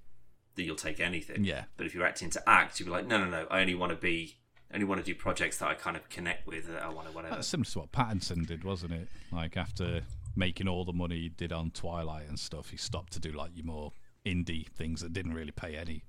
then 0.54 0.64
you'll 0.64 0.76
take 0.76 0.98
anything. 0.98 1.44
Yeah. 1.44 1.64
But 1.76 1.86
if 1.86 1.94
you're 1.94 2.06
acting 2.06 2.30
to 2.30 2.48
act, 2.48 2.80
you'll 2.80 2.86
be 2.86 2.92
like, 2.92 3.06
no, 3.06 3.18
no, 3.18 3.28
no. 3.28 3.46
I 3.50 3.60
only 3.60 3.74
want 3.74 3.90
to 3.90 3.96
be. 3.96 4.38
I 4.70 4.74
only 4.74 4.86
want 4.86 5.00
to 5.00 5.04
do 5.04 5.14
projects 5.16 5.58
that 5.58 5.68
I 5.68 5.74
kind 5.74 5.96
of 5.96 6.08
connect 6.08 6.46
with. 6.46 6.68
That 6.68 6.82
I 6.82 6.88
want 6.88 7.08
to 7.08 7.14
whatever. 7.14 7.36
That's 7.36 7.48
similar 7.48 7.66
to 7.70 7.78
what 7.80 7.92
Pattinson 7.92 8.46
did, 8.46 8.64
wasn't 8.64 8.92
it? 8.92 9.08
Like 9.32 9.56
after 9.56 10.02
making 10.36 10.68
all 10.68 10.84
the 10.84 10.92
money 10.92 11.20
he 11.20 11.28
did 11.28 11.52
on 11.52 11.70
Twilight 11.70 12.28
and 12.28 12.38
stuff, 12.38 12.70
he 12.70 12.76
stopped 12.76 13.12
to 13.14 13.20
do 13.20 13.32
like 13.32 13.50
your 13.54 13.66
more 13.66 13.92
indie 14.26 14.68
things 14.68 15.00
that 15.00 15.12
didn't 15.12 15.34
really 15.34 15.52
pay 15.52 15.76
any 15.76 16.04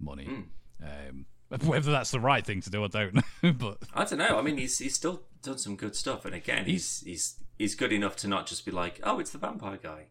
money. 0.00 0.44
Um, 0.82 1.26
whether 1.64 1.90
that's 1.90 2.10
the 2.10 2.20
right 2.20 2.44
thing 2.44 2.60
to 2.62 2.70
do, 2.70 2.84
I 2.84 2.88
don't 2.88 3.14
know. 3.14 3.52
but 3.52 3.78
I 3.94 4.04
don't 4.04 4.18
know. 4.18 4.38
I 4.38 4.42
mean, 4.42 4.58
he's 4.58 4.78
he's 4.78 4.94
still 4.94 5.22
done 5.42 5.58
some 5.58 5.76
good 5.76 5.94
stuff, 5.94 6.24
and 6.24 6.34
again, 6.34 6.66
he's 6.66 7.00
he's 7.00 7.36
he's 7.58 7.74
good 7.74 7.92
enough 7.92 8.16
to 8.16 8.28
not 8.28 8.46
just 8.46 8.64
be 8.64 8.72
like, 8.72 9.00
oh, 9.04 9.18
it's 9.20 9.30
the 9.30 9.38
vampire 9.38 9.78
guy. 9.80 10.06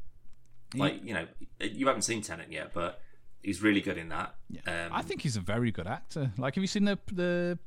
Like 0.73 1.03
you 1.03 1.13
know, 1.13 1.27
you 1.59 1.87
haven't 1.87 2.03
seen 2.03 2.21
Tenet 2.21 2.51
yet, 2.51 2.71
but 2.73 3.01
he's 3.41 3.61
really 3.61 3.81
good 3.81 3.97
in 3.97 4.09
that. 4.09 4.35
Um, 4.65 4.89
I 4.91 5.01
think 5.01 5.21
he's 5.21 5.37
a 5.37 5.41
very 5.41 5.71
good 5.71 5.87
actor. 5.87 6.31
Like, 6.37 6.55
have 6.55 6.63
you 6.63 6.67
seen 6.67 6.85
the 6.85 6.97
the 7.11 7.59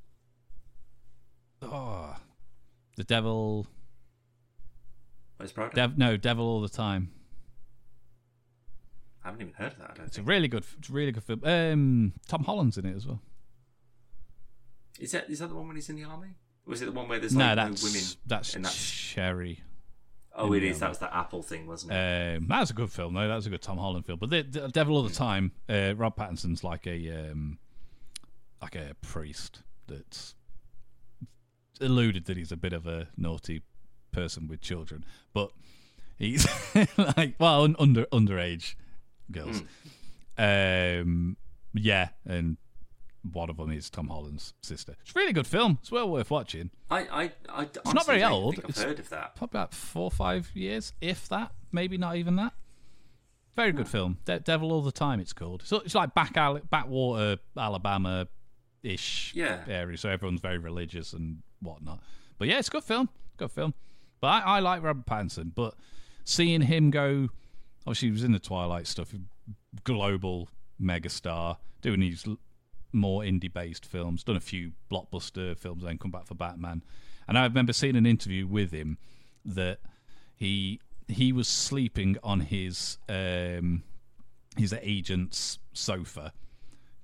oh 1.62 2.16
the 2.96 3.04
devil? 3.04 3.66
Where's 5.38 5.52
Prada? 5.52 5.74
Dev, 5.74 5.96
no, 5.98 6.16
devil 6.16 6.44
all 6.46 6.60
the 6.60 6.68
time. 6.68 7.10
I 9.24 9.28
haven't 9.28 9.40
even 9.42 9.54
heard 9.54 9.72
of 9.72 9.78
that. 9.78 9.90
I 9.90 9.94
don't 9.94 10.06
It's 10.06 10.18
a 10.18 10.22
really 10.22 10.48
good, 10.48 10.64
it's 10.78 10.88
a 10.88 10.92
really 10.92 11.12
good 11.12 11.24
film. 11.24 11.40
Um, 11.44 12.12
Tom 12.26 12.44
Holland's 12.44 12.76
in 12.76 12.86
it 12.86 12.94
as 12.96 13.06
well. 13.06 13.20
Is 14.98 15.12
that 15.12 15.30
is 15.30 15.38
that 15.38 15.48
the 15.48 15.54
one 15.54 15.68
when 15.68 15.76
he's 15.76 15.88
in 15.88 15.96
the 15.96 16.04
army? 16.04 16.30
Or 16.66 16.74
is 16.74 16.82
it 16.82 16.86
the 16.86 16.92
one 16.92 17.08
where 17.08 17.18
there's 17.18 17.34
no, 17.34 17.54
that's 17.54 17.82
no 17.82 17.88
women? 17.88 18.02
that's, 18.26 18.54
and 18.54 18.64
that's- 18.64 18.84
Cherry. 18.84 19.62
Oh, 20.34 20.52
it 20.52 20.62
is. 20.62 20.78
That 20.78 20.88
was 20.88 20.98
the 20.98 21.12
Apple 21.14 21.42
thing, 21.42 21.66
wasn't 21.66 21.92
it? 21.92 22.36
Um, 22.36 22.46
that 22.46 22.60
was 22.60 22.70
a 22.70 22.74
good 22.74 22.90
film, 22.92 23.14
though. 23.14 23.26
That 23.26 23.34
was 23.34 23.46
a 23.46 23.50
good 23.50 23.62
Tom 23.62 23.78
Holland 23.78 24.06
film. 24.06 24.20
But 24.20 24.30
the, 24.30 24.42
the 24.42 24.68
Devil 24.68 24.96
All 24.96 25.02
the 25.02 25.12
Time, 25.12 25.50
uh, 25.68 25.94
Rob 25.96 26.16
Pattinson's 26.16 26.62
like 26.62 26.86
a 26.86 27.30
um, 27.30 27.58
like 28.62 28.76
a 28.76 28.94
priest, 29.02 29.62
that's 29.88 30.36
alluded 31.80 32.26
that 32.26 32.36
he's 32.36 32.52
a 32.52 32.56
bit 32.56 32.72
of 32.72 32.86
a 32.86 33.08
naughty 33.16 33.62
person 34.12 34.48
with 34.48 34.60
children, 34.60 35.04
but 35.32 35.50
he's 36.18 36.46
like 36.98 37.34
well 37.38 37.64
un- 37.64 37.76
under 37.78 38.04
underage 38.06 38.74
girls. 39.30 39.62
Um, 40.36 41.36
yeah, 41.74 42.08
and 42.24 42.56
one 43.32 43.50
of 43.50 43.56
them 43.56 43.70
is 43.72 43.90
Tom 43.90 44.08
Holland's 44.08 44.54
sister. 44.62 44.94
It's 45.02 45.10
a 45.14 45.18
really 45.18 45.32
good 45.32 45.46
film. 45.46 45.78
It's 45.80 45.90
well 45.90 46.08
worth 46.08 46.30
watching. 46.30 46.70
I, 46.90 47.00
I, 47.00 47.32
I 47.48 47.62
it's 47.64 47.92
not 47.94 48.06
very 48.06 48.22
old. 48.24 48.54
I've 48.58 48.70
It's- 48.70 48.82
heard 48.82 48.98
of 48.98 49.08
that. 49.10 49.34
Probably 49.36 49.58
about 49.58 49.74
four 49.74 50.04
or 50.04 50.10
five 50.10 50.50
years, 50.54 50.92
if 51.00 51.28
that. 51.28 51.52
Maybe 51.72 51.98
not 51.98 52.16
even 52.16 52.36
that. 52.36 52.52
Very 53.56 53.72
good 53.72 53.88
film. 53.88 54.18
De- 54.24 54.38
Devil 54.40 54.72
All 54.72 54.82
the 54.82 54.92
Time. 54.92 55.18
It's 55.20 55.32
called. 55.32 55.62
So 55.66 55.78
it's 55.80 55.94
like 55.94 56.14
back 56.14 56.32
backwater 56.70 57.38
Alabama 57.56 58.28
ish 58.84 59.32
Yeah. 59.34 59.64
area. 59.66 59.98
So 59.98 60.08
everyone's 60.08 60.40
very 60.40 60.58
religious 60.58 61.12
and 61.12 61.38
whatnot. 61.60 61.98
But 62.38 62.46
yeah, 62.48 62.58
it's 62.60 62.68
a 62.68 62.70
good 62.70 62.84
film. 62.84 63.08
Good 63.36 63.50
film. 63.50 63.74
But 64.20 64.28
I, 64.28 64.56
I 64.56 64.60
like 64.60 64.82
Robert 64.82 65.06
Pattinson. 65.06 65.54
But 65.54 65.74
seeing 66.24 66.62
him 66.62 66.90
go, 66.90 67.28
obviously 67.86 68.08
he 68.08 68.12
was 68.12 68.24
in 68.24 68.32
the 68.32 68.38
Twilight 68.38 68.86
stuff, 68.86 69.14
global 69.84 70.48
megastar, 70.80 71.56
doing 71.82 72.00
these 72.00 72.26
more 72.92 73.22
indie 73.22 73.52
based 73.52 73.84
films, 73.84 74.24
done 74.24 74.36
a 74.36 74.40
few 74.40 74.72
blockbuster 74.90 75.56
films, 75.56 75.84
then 75.84 75.98
come 75.98 76.10
back 76.10 76.26
for 76.26 76.34
Batman. 76.34 76.82
And 77.26 77.38
I 77.38 77.44
remember 77.44 77.72
seeing 77.72 77.96
an 77.96 78.06
interview 78.06 78.46
with 78.46 78.72
him 78.72 78.98
that 79.44 79.80
he 80.34 80.80
he 81.08 81.32
was 81.32 81.48
sleeping 81.48 82.16
on 82.22 82.40
his 82.40 82.98
um, 83.08 83.82
his 84.56 84.72
agent's 84.72 85.58
sofa 85.72 86.32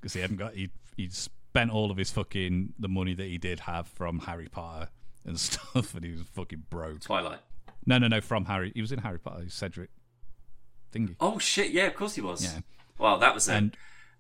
because 0.01 0.15
he 0.15 0.21
hadn't 0.21 0.37
got 0.37 0.55
he 0.55 0.71
he'd 0.97 1.13
spent 1.13 1.71
all 1.71 1.91
of 1.91 1.97
his 1.97 2.11
fucking 2.11 2.75
the 2.79 2.89
money 2.89 3.15
that 3.15 3.27
he 3.27 3.39
did 3.39 3.61
have 3.61 3.87
from 3.87 4.21
Harry 4.21 4.49
Potter 4.49 4.89
and 5.25 5.39
stuff, 5.41 5.95
and 5.95 6.05
he 6.05 6.13
was 6.13 6.23
fucking 6.35 6.65
broke. 6.71 7.01
Twilight. 7.01 7.41
No, 7.87 7.99
no, 7.99 8.09
no, 8.09 8.21
from 8.21 8.47
Harry. 8.47 8.73
He 8.75 8.81
was 8.81 8.93
in 8.93 9.01
Harry 9.01 9.19
Potter. 9.19 9.45
Cedric 9.49 9.91
thingy. 10.93 11.17
Oh 11.21 11.39
shit! 11.39 11.71
Yeah, 11.73 11.87
of 11.87 11.95
course 11.95 12.15
he 12.15 12.21
was. 12.21 12.43
Yeah. 12.45 12.61
Well, 12.99 13.19
that 13.19 13.35
was 13.35 13.49
it. 13.49 13.55
And- 13.55 13.77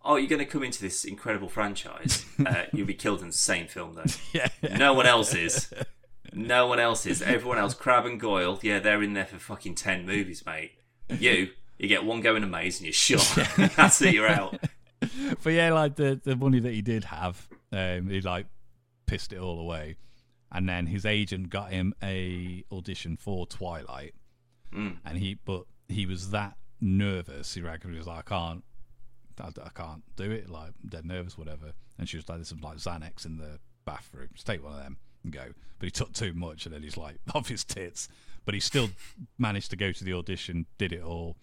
Oh, 0.06 0.16
you're 0.16 0.28
going 0.28 0.40
to 0.40 0.44
come 0.44 0.62
into 0.62 0.82
this 0.82 1.06
incredible 1.06 1.48
franchise. 1.48 2.26
uh, 2.46 2.64
you'll 2.74 2.86
be 2.86 2.92
killed 2.92 3.22
in 3.22 3.28
the 3.28 3.32
same 3.32 3.66
film, 3.66 3.94
though. 3.94 4.04
Yeah, 4.34 4.48
No 4.76 4.92
one 4.92 5.06
else 5.06 5.34
is. 5.34 5.72
No 6.30 6.66
one 6.66 6.78
else 6.78 7.06
is. 7.06 7.22
Everyone 7.22 7.56
else, 7.56 7.72
Crabbe 7.72 8.04
and 8.04 8.20
Goyle, 8.20 8.58
yeah, 8.60 8.80
they're 8.80 9.02
in 9.02 9.14
there 9.14 9.24
for 9.24 9.38
fucking 9.38 9.76
ten 9.76 10.04
movies, 10.04 10.44
mate. 10.44 10.72
You, 11.08 11.48
you 11.78 11.88
get 11.88 12.04
one 12.04 12.20
go 12.20 12.36
in 12.36 12.44
a 12.44 12.46
maze 12.46 12.80
and 12.80 12.84
you're 12.86 12.92
shot. 12.92 13.48
That's 13.76 14.02
it. 14.02 14.12
You're 14.12 14.28
out. 14.28 14.58
but 15.42 15.52
yeah, 15.54 15.72
like 15.72 15.96
the 15.96 16.20
the 16.22 16.36
money 16.36 16.60
that 16.60 16.74
he 16.74 16.82
did 16.82 17.04
have, 17.04 17.48
um, 17.72 18.10
he 18.10 18.20
like 18.20 18.44
pissed 19.06 19.32
it 19.32 19.38
all 19.38 19.58
away, 19.58 19.96
and 20.54 20.68
then 20.68 20.86
his 20.86 21.04
agent 21.04 21.50
got 21.50 21.70
him 21.70 21.92
a 22.02 22.64
audition 22.72 23.16
for 23.16 23.46
Twilight, 23.46 24.14
and 25.04 25.18
he 25.18 25.34
but 25.44 25.64
he 25.88 26.06
was 26.06 26.30
that 26.30 26.56
nervous. 26.80 27.52
He 27.54 27.60
reckoned 27.60 27.92
he 27.92 27.98
was 27.98 28.06
like, 28.06 28.18
I 28.18 28.36
can't, 28.36 28.64
I, 29.40 29.48
I 29.62 29.68
can't 29.74 30.02
do 30.16 30.30
it. 30.30 30.48
Like 30.48 30.70
I'm 30.82 30.88
dead 30.88 31.04
nervous, 31.04 31.36
whatever. 31.36 31.72
And 31.98 32.08
she 32.08 32.16
was 32.16 32.28
like, 32.28 32.38
"There's 32.38 32.48
some 32.48 32.60
like 32.60 32.76
Xanax 32.76 33.26
in 33.26 33.36
the 33.36 33.58
bathroom. 33.84 34.28
Just 34.32 34.46
take 34.46 34.62
one 34.62 34.72
of 34.72 34.78
them 34.78 34.96
and 35.24 35.32
go." 35.32 35.46
But 35.78 35.86
he 35.86 35.90
took 35.90 36.12
too 36.12 36.32
much, 36.32 36.66
and 36.66 36.74
then 36.74 36.82
he's 36.82 36.96
like 36.96 37.16
off 37.34 37.48
his 37.48 37.64
tits. 37.64 38.08
But 38.44 38.54
he 38.54 38.60
still 38.60 38.90
managed 39.38 39.70
to 39.70 39.76
go 39.76 39.90
to 39.90 40.04
the 40.04 40.12
audition, 40.12 40.66
did 40.78 40.92
it 40.92 41.02
all. 41.02 41.36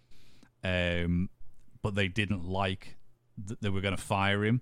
Um, 0.64 1.30
but 1.82 1.96
they 1.96 2.08
didn't 2.08 2.46
like 2.46 2.96
that 3.46 3.62
they 3.62 3.70
were 3.70 3.82
going 3.82 3.96
to 3.96 4.02
fire 4.02 4.46
him 4.46 4.62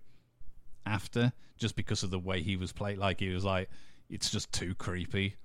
after 0.86 1.34
just 1.58 1.76
because 1.76 2.02
of 2.04 2.10
the 2.10 2.20
way 2.20 2.42
he 2.42 2.56
was 2.56 2.72
played. 2.72 2.98
Like 2.98 3.20
he 3.20 3.30
was 3.30 3.44
like, 3.44 3.70
it's 4.10 4.30
just 4.30 4.52
too 4.52 4.76
creepy. 4.76 5.36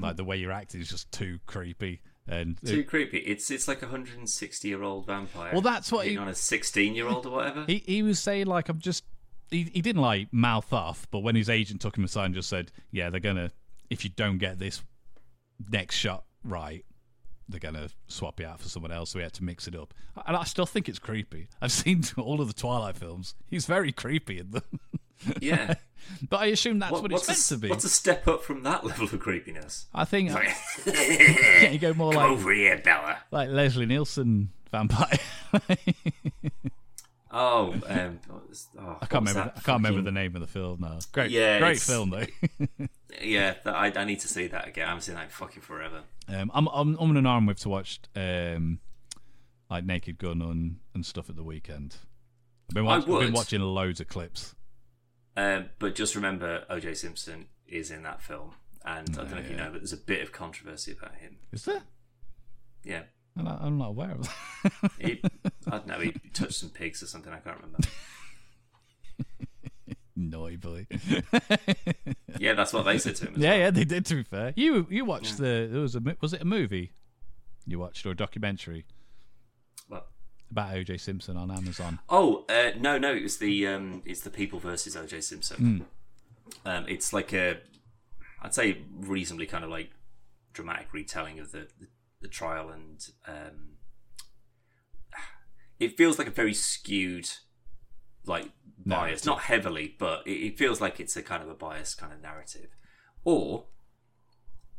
like 0.00 0.16
the 0.16 0.24
way 0.24 0.36
you're 0.36 0.52
acting 0.52 0.80
is 0.80 0.88
just 0.88 1.10
too 1.12 1.38
creepy. 1.46 2.00
And 2.28 2.56
Too 2.64 2.82
creepy. 2.82 3.18
It's 3.18 3.50
it's 3.52 3.68
like 3.68 3.82
a 3.82 3.86
160 3.86 4.66
year 4.68 4.82
old 4.82 5.06
vampire. 5.06 5.52
Well, 5.52 5.60
that's 5.60 5.92
what 5.92 6.06
he- 6.08 6.16
on 6.16 6.26
a 6.28 6.34
16 6.34 6.94
year 6.94 7.06
old 7.06 7.26
or 7.26 7.30
whatever. 7.30 7.64
he 7.66 7.82
he 7.86 8.02
was 8.02 8.18
saying 8.18 8.46
like 8.46 8.68
I'm 8.68 8.80
just 8.80 9.04
he 9.50 9.62
he 9.72 9.80
didn't 9.80 10.02
like 10.02 10.32
mouth 10.32 10.72
off, 10.72 11.06
but 11.12 11.20
when 11.20 11.36
his 11.36 11.48
agent 11.48 11.80
took 11.80 11.96
him 11.96 12.02
aside 12.04 12.24
and 12.26 12.34
just 12.34 12.48
said, 12.48 12.72
yeah, 12.90 13.10
they're 13.10 13.20
gonna 13.20 13.52
if 13.90 14.02
you 14.02 14.10
don't 14.16 14.38
get 14.38 14.58
this 14.58 14.82
next 15.70 15.94
shot 15.96 16.24
right. 16.42 16.84
They're 17.48 17.60
gonna 17.60 17.90
swap 18.08 18.40
you 18.40 18.46
out 18.46 18.60
for 18.60 18.68
someone 18.68 18.90
else, 18.90 19.10
so 19.10 19.20
we 19.20 19.22
had 19.22 19.32
to 19.34 19.44
mix 19.44 19.68
it 19.68 19.76
up. 19.76 19.94
And 20.26 20.36
I 20.36 20.42
still 20.42 20.66
think 20.66 20.88
it's 20.88 20.98
creepy. 20.98 21.46
I've 21.62 21.70
seen 21.84 22.02
all 22.16 22.40
of 22.40 22.48
the 22.48 22.54
Twilight 22.54 22.96
films. 22.96 23.36
He's 23.46 23.66
very 23.66 23.92
creepy 23.92 24.40
in 24.40 24.50
them. 24.50 24.64
yeah. 25.40 25.74
But 26.30 26.36
I 26.36 26.46
assume 26.46 26.78
that's 26.78 26.92
What- 26.92 27.02
what, 27.02 27.12
it's 27.12 27.26
a, 27.26 27.32
meant 27.32 27.42
to 27.46 27.56
be. 27.58 27.68
what's 27.68 27.84
a 27.84 27.88
step 27.88 28.28
up 28.28 28.44
from 28.44 28.62
that 28.62 28.84
level 28.84 29.06
of 29.06 29.18
creepiness? 29.18 29.86
I 29.92 30.04
think 30.04 30.32
Like, 30.32 30.54
yeah, 30.86 31.68
you 31.70 31.80
go 31.80 31.92
more 31.94 32.12
like 32.14 32.30
over 32.30 32.52
here, 32.52 32.78
Bella. 32.78 33.18
like 33.32 33.48
Leslie 33.48 33.86
Nielsen 33.86 34.50
vampire. 34.70 35.18
Oh, 37.38 37.74
um, 37.88 38.20
oh, 38.78 38.98
I 39.02 39.06
can't 39.06 39.26
remember. 39.28 39.52
I 39.56 39.60
can't 39.60 39.78
remember 39.82 40.00
the 40.00 40.12
name 40.12 40.34
of 40.36 40.40
the 40.40 40.46
film 40.46 40.78
now. 40.80 41.00
Great, 41.12 41.30
Yeah, 41.32 41.58
great 41.58 41.72
it's- 41.72 41.86
film 41.86 42.10
though. 42.10 42.86
Yeah, 43.20 43.54
I, 43.66 43.92
I 43.94 44.04
need 44.04 44.20
to 44.20 44.28
see 44.28 44.46
that 44.46 44.68
again. 44.68 44.84
I 44.86 44.88
haven't 44.88 45.02
seen 45.02 45.16
that 45.16 45.24
in 45.24 45.30
fucking 45.30 45.62
forever. 45.62 46.02
um, 46.28 46.50
I'm 46.54 46.68
I'm 46.68 46.96
I'm 46.98 47.16
an 47.16 47.26
arm 47.26 47.46
with 47.46 47.58
to 47.60 47.68
watch 47.68 48.00
um, 48.14 48.78
like 49.68 49.84
Naked 49.84 50.18
Gun 50.18 50.40
and, 50.40 50.76
and 50.94 51.04
stuff 51.04 51.28
at 51.28 51.36
the 51.36 51.42
weekend. 51.42 51.96
I've 52.70 52.74
been, 52.74 52.84
watch- 52.84 53.02
I've 53.02 53.06
been 53.20 53.32
watching 53.32 53.60
loads 53.60 54.00
of 54.00 54.08
clips. 54.08 54.54
Um, 55.36 55.70
but 55.78 55.94
just 55.94 56.14
remember, 56.14 56.64
OJ 56.70 56.96
Simpson 56.96 57.46
is 57.66 57.90
in 57.90 58.02
that 58.04 58.22
film, 58.22 58.54
and 58.84 59.08
I 59.10 59.22
don't 59.22 59.30
know 59.32 59.38
if 59.38 59.50
you 59.50 59.56
know, 59.56 59.70
but 59.70 59.80
there's 59.80 59.92
a 59.92 59.98
bit 59.98 60.22
of 60.22 60.32
controversy 60.32 60.92
about 60.92 61.16
him. 61.16 61.36
Is 61.52 61.64
there? 61.64 61.82
Yeah, 62.84 63.02
I'm 63.36 63.44
not, 63.44 63.58
I'm 63.60 63.78
not 63.78 63.88
aware 63.88 64.12
of 64.12 64.22
that. 64.22 64.90
he, 64.98 65.20
I 65.66 65.70
don't 65.70 65.86
know. 65.86 66.00
He 66.00 66.12
touched 66.32 66.54
some 66.54 66.70
pigs 66.70 67.02
or 67.02 67.06
something. 67.06 67.32
I 67.32 67.38
can't 67.38 67.56
remember. 67.56 67.78
Naughty 70.16 70.56
boy. 70.56 70.86
Yeah, 72.38 72.52
that's 72.52 72.72
what 72.72 72.84
they 72.84 72.98
said 72.98 73.16
to 73.16 73.26
him. 73.28 73.34
As 73.36 73.40
yeah, 73.40 73.50
well. 73.50 73.58
yeah, 73.58 73.70
they 73.70 73.84
did. 73.84 74.04
To 74.06 74.16
be 74.16 74.22
fair, 74.22 74.52
you 74.56 74.86
you 74.90 75.04
watched 75.04 75.38
the 75.38 75.68
there 75.70 75.80
was 75.80 75.96
a 75.96 76.02
was 76.20 76.32
it 76.34 76.42
a 76.42 76.44
movie 76.44 76.92
you 77.66 77.78
watched 77.78 78.04
or 78.04 78.10
a 78.10 78.14
documentary 78.14 78.84
Well, 79.88 80.04
about 80.50 80.74
OJ 80.74 81.00
Simpson 81.00 81.36
on 81.36 81.50
Amazon? 81.50 81.98
Oh 82.08 82.44
uh, 82.48 82.70
no, 82.78 82.98
no, 82.98 83.14
it 83.14 83.22
was 83.22 83.38
the 83.38 83.66
um, 83.66 84.02
it's 84.04 84.20
the 84.20 84.30
People 84.30 84.58
versus 84.58 84.96
OJ 84.96 85.22
Simpson. 85.22 85.86
Um, 86.64 86.86
it's 86.88 87.12
like 87.12 87.32
a, 87.32 87.58
I'd 88.42 88.54
say 88.54 88.78
reasonably 88.98 89.46
kind 89.46 89.64
of 89.64 89.70
like 89.70 89.90
dramatic 90.52 90.92
retelling 90.92 91.38
of 91.38 91.52
the 91.52 91.68
the, 91.78 91.88
the 92.22 92.28
trial, 92.28 92.70
and 92.70 93.08
um, 93.26 93.76
it 95.78 95.96
feels 95.96 96.18
like 96.18 96.28
a 96.28 96.32
very 96.32 96.54
skewed, 96.54 97.28
like 98.24 98.50
bias, 98.84 99.24
Narrative. 99.24 99.26
not 99.26 99.40
heavily, 99.42 99.94
but 99.98 100.26
it, 100.26 100.30
it 100.30 100.58
feels 100.58 100.80
like 100.80 101.00
it's 101.00 101.16
a 101.16 101.22
kind 101.22 101.42
of 101.42 101.48
a 101.48 101.54
biased 101.54 101.98
kind 101.98 102.12
of 102.12 102.20
narrative, 102.20 102.68
or 103.24 103.66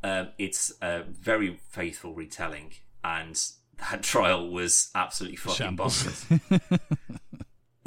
um, 0.04 0.30
it's 0.38 0.72
a 0.82 1.04
very 1.04 1.60
faithful 1.70 2.14
retelling, 2.14 2.74
and 3.04 3.40
that 3.80 4.04
trial 4.04 4.50
was 4.50 4.90
absolutely 4.96 5.38
fucking 5.38 5.78
bonkers. 5.78 6.80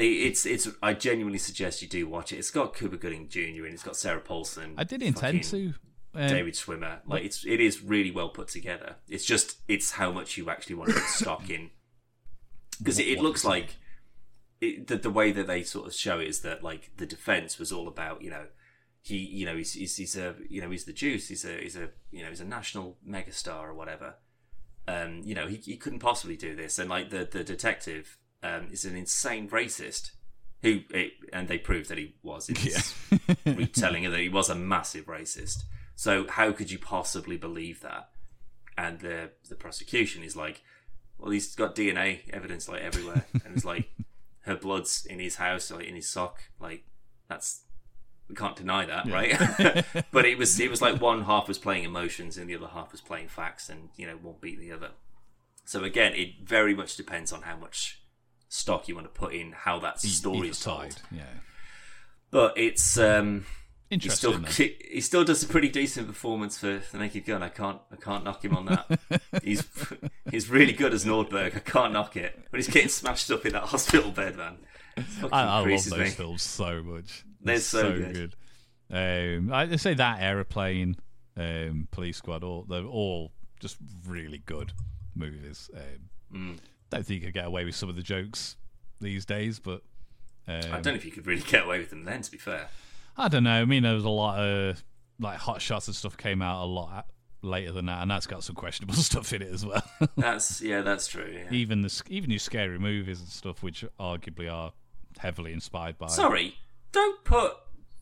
It's 0.03 0.47
it's. 0.47 0.67
I 0.83 0.95
genuinely 0.95 1.39
suggest 1.39 1.83
you 1.83 1.89
do 1.89 2.09
watch 2.09 2.33
it. 2.33 2.39
It's 2.39 2.51
got 2.51 2.75
Cuba 2.75 2.97
Gooding 2.97 3.29
Jr. 3.29 3.67
and 3.67 3.75
it's 3.75 3.83
got 3.83 3.97
Sarah 3.97 4.21
Paulson. 4.21 4.75
I 4.79 4.85
did 4.85 5.03
intend 5.03 5.45
to. 5.45 5.75
Um, 6.13 6.27
David 6.27 6.55
Schwimmer. 6.55 7.01
Like 7.07 7.25
it's 7.25 7.45
it 7.47 7.61
is 7.61 7.83
really 7.83 8.11
well 8.11 8.31
put 8.31 8.49
together. 8.49 8.97
It's 9.09 9.25
just 9.25 9.59
it's 9.69 9.93
how 9.93 10.11
much 10.11 10.37
you 10.37 10.51
actually 10.51 10.77
want 10.77 10.91
to 10.91 10.97
put 10.97 11.09
stock 11.09 11.51
in 11.51 11.71
because 12.79 12.99
it, 12.99 13.07
it 13.09 13.21
looks 13.21 13.45
like 13.45 13.77
it, 14.61 14.89
the 14.89 14.97
the 14.97 15.11
way 15.11 15.31
that 15.33 15.47
they 15.47 15.63
sort 15.63 15.87
of 15.87 15.95
show 15.95 16.19
it 16.19 16.27
is 16.27 16.41
that 16.41 16.65
like 16.65 16.91
the 16.97 17.07
defense 17.07 17.59
was 17.59 17.71
all 17.71 17.87
about 17.87 18.23
you 18.23 18.31
know 18.31 18.47
he 19.03 19.19
you 19.19 19.47
know 19.47 19.57
he's, 19.57 19.75
he's 19.75 19.97
he's 19.97 20.17
a 20.17 20.35
you 20.49 20.61
know 20.61 20.71
he's 20.71 20.85
the 20.85 20.93
juice 20.93 21.29
he's 21.29 21.45
a 21.45 21.59
he's 21.59 21.77
a 21.77 21.91
you 22.11 22.23
know 22.23 22.29
he's 22.29 22.41
a 22.41 22.45
national 22.45 22.97
megastar 23.07 23.63
or 23.63 23.75
whatever. 23.75 24.15
Um, 24.89 25.21
you 25.25 25.35
know 25.35 25.47
he, 25.47 25.57
he 25.57 25.77
couldn't 25.77 26.01
possibly 26.01 26.37
do 26.37 26.57
this, 26.57 26.79
and 26.79 26.91
like 26.91 27.11
the 27.11 27.29
the 27.31 27.45
detective 27.45 28.19
um, 28.43 28.69
is 28.71 28.85
an 28.85 28.97
insane 28.97 29.49
racist 29.49 30.13
who 30.63 30.81
it, 30.91 31.13
and 31.33 31.49
they 31.49 31.59
proved 31.59 31.89
that 31.89 31.99
he 31.99 32.15
was 32.23 32.49
in 32.49 32.55
this 32.55 32.95
retelling 33.47 34.11
that 34.11 34.21
he 34.21 34.29
was 34.29 34.51
a 34.51 34.55
massive 34.55 35.07
racist. 35.07 35.63
So 35.95 36.27
how 36.29 36.53
could 36.53 36.71
you 36.71 36.79
possibly 36.79 37.37
believe 37.37 37.81
that? 37.81 38.11
And 38.77 39.01
the 39.01 39.31
the 39.49 39.55
prosecution 39.55 40.23
is 40.23 40.37
like, 40.37 40.63
well, 41.19 41.31
he's 41.31 41.55
got 41.55 41.75
DNA 41.75 42.29
evidence 42.31 42.69
like 42.69 42.83
everywhere, 42.83 43.27
and 43.45 43.55
it's 43.55 43.65
like 43.65 43.91
her 44.43 44.57
blood's 44.57 45.07
in 45.07 45.19
his 45.19 45.37
house, 45.37 45.71
like 45.71 45.87
in 45.87 45.95
his 45.95 46.09
sock, 46.09 46.41
like 46.59 46.85
that's 47.29 47.63
we 48.31 48.35
can't 48.37 48.57
deny 48.57 48.87
that, 48.87 49.07
right? 49.11 49.85
but 50.13 50.25
it 50.25 50.39
was 50.39 50.59
it 50.59 50.71
was 50.71 50.81
like 50.81 51.01
one 51.01 51.25
half 51.25 51.47
was 51.49 51.59
playing 51.59 51.85
emotions 51.85 52.39
and 52.39 52.49
the 52.49 52.57
other 52.57 52.69
half 52.69 52.93
was 52.93 53.01
playing 53.03 53.29
facts, 53.29 53.69
and 53.69 53.91
you 53.97 54.07
know 54.07 54.15
one 54.17 54.37
beat 54.41 54.59
the 54.59 54.73
other. 54.73 54.91
So 55.65 55.85
again, 55.85 56.15
it 56.15 56.37
very 56.43 56.75
much 56.75 56.97
depends 56.97 57.33
on 57.33 57.43
how 57.43 57.57
much 57.57 58.01
stock 58.49 58.89
you 58.89 58.95
want 58.95 59.13
to 59.13 59.21
put 59.21 59.33
in 59.35 59.53
how 59.53 59.79
that 59.81 60.01
story 60.01 60.39
either 60.39 60.47
is 60.49 60.61
told. 60.61 60.93
side, 60.95 61.03
Yeah. 61.13 61.23
but 62.31 62.57
it's 62.57 62.99
um, 62.99 63.47
he 63.89 63.95
Interesting. 63.95 64.47
still 64.47 64.67
he, 64.67 64.77
he 64.91 65.01
still 65.11 65.25
does 65.25 65.43
a 65.43 65.47
pretty 65.47 65.69
decent 65.69 66.07
performance 66.09 66.59
for 66.59 66.81
the 66.93 66.99
Naked 66.99 67.25
Gun. 67.27 67.43
I 67.43 67.49
can't 67.49 67.81
I 67.93 67.97
can't 67.97 68.25
knock 68.25 68.45
him 68.45 68.57
on 68.57 68.67
that. 68.67 69.21
he's 69.43 69.65
he's 70.31 70.49
really 70.49 70.73
good 70.73 70.93
as 70.95 71.05
Nordberg. 71.05 71.57
I 71.57 71.61
can't 71.61 71.93
knock 71.93 72.17
it, 72.17 72.47
but 72.51 72.59
he's 72.59 72.69
getting 72.69 72.89
smashed 72.89 73.31
up 73.31 73.45
in 73.47 73.53
that 73.53 73.65
hospital 73.65 74.11
bed, 74.11 74.37
man. 74.37 74.59
I, 75.33 75.43
I 75.43 75.59
love 75.61 75.67
those 75.69 75.97
me. 75.97 76.09
films 76.11 76.43
so 76.43 76.83
much. 76.83 77.25
They're 77.43 77.55
They're 77.57 77.61
so 77.61 77.93
good. 77.93 78.13
good. 78.91 79.37
Um, 79.39 79.53
I 79.53 79.77
say 79.77 79.95
that 79.95 80.21
aeroplane, 80.21 80.97
um, 81.37 81.89
Police 81.91 82.17
Squad, 82.19 82.43
all 82.45 82.65
they're 82.69 82.85
all 82.85 83.33
just 83.61 83.77
really 84.07 84.39
good 84.47 84.73
movies. 85.15 85.71
Um, 85.75 85.83
Mm. 86.33 86.59
Don't 86.91 87.05
think 87.05 87.21
you 87.23 87.27
could 87.27 87.35
get 87.35 87.47
away 87.47 87.65
with 87.65 87.75
some 87.75 87.89
of 87.89 87.97
the 87.97 88.03
jokes 88.03 88.57
these 89.01 89.25
days, 89.25 89.59
but 89.59 89.83
um, 90.47 90.61
I 90.73 90.81
don't 90.81 90.87
know 90.87 90.95
if 90.95 91.05
you 91.05 91.11
could 91.11 91.27
really 91.27 91.43
get 91.43 91.65
away 91.65 91.79
with 91.79 91.91
them 91.91 92.05
then. 92.05 92.23
To 92.23 92.31
be 92.31 92.39
fair, 92.39 92.69
I 93.17 93.27
don't 93.29 93.43
know. 93.45 93.61
I 93.61 93.65
mean, 93.65 93.83
there 93.83 93.95
was 93.95 94.05
a 94.05 94.09
lot 94.09 94.39
of 94.39 94.85
like 95.19 95.39
hot 95.39 95.61
shots 95.61 95.89
and 95.89 95.97
stuff 95.97 96.17
came 96.17 96.41
out 96.41 96.63
a 96.63 96.67
lot 96.67 97.07
later 97.43 97.73
than 97.73 97.87
that, 97.87 98.03
and 98.03 98.11
that's 98.11 98.27
got 98.29 98.45
some 98.45 98.55
questionable 98.55 98.95
stuff 99.03 99.33
in 99.33 99.43
it 99.43 99.53
as 99.53 99.67
well. 99.67 99.83
that's 100.17 100.61
yeah, 100.63 100.83
that's 100.83 101.09
true. 101.09 101.33
Yeah. 101.33 101.49
even 101.51 101.83
the 101.83 102.03
even 102.09 102.31
your 102.31 102.39
scary 102.39 102.79
movies 102.79 103.19
and 103.19 103.29
stuff, 103.29 103.63
which 103.63 103.85
arguably 103.99 104.49
are 104.53 104.73
heavily 105.19 105.53
inspired 105.53 105.99
by. 105.99 106.07
Sorry, 106.07 106.55
don't 106.93 107.25
put 107.25 107.53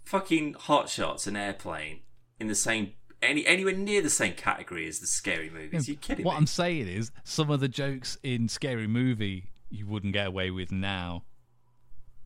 fucking 0.05 0.55
Hot 0.55 0.89
Shots 0.89 1.27
and 1.27 1.37
Airplane 1.37 2.01
in 2.41 2.49
the 2.49 2.55
same 2.55 2.93
any 3.21 3.47
anywhere 3.47 3.75
near 3.75 4.01
the 4.01 4.11
same 4.11 4.35
category 4.35 4.87
as 4.87 5.01
the 5.01 5.07
scary 5.07 5.51
movies. 5.51 5.89
you 5.89 5.97
kidding 5.97 6.25
what 6.25 6.33
me? 6.33 6.39
I'm 6.39 6.47
saying 6.47 6.89
is, 6.89 7.11
some 7.25 7.51
of 7.51 7.61
the 7.61 7.69
jokes 7.69 8.17
in 8.23 8.49
Scary 8.49 8.87
Movie 8.87 9.51
you 9.71 9.87
wouldn't 9.87 10.13
get 10.13 10.27
away 10.29 10.51
with 10.51 10.73
now, 10.73 11.25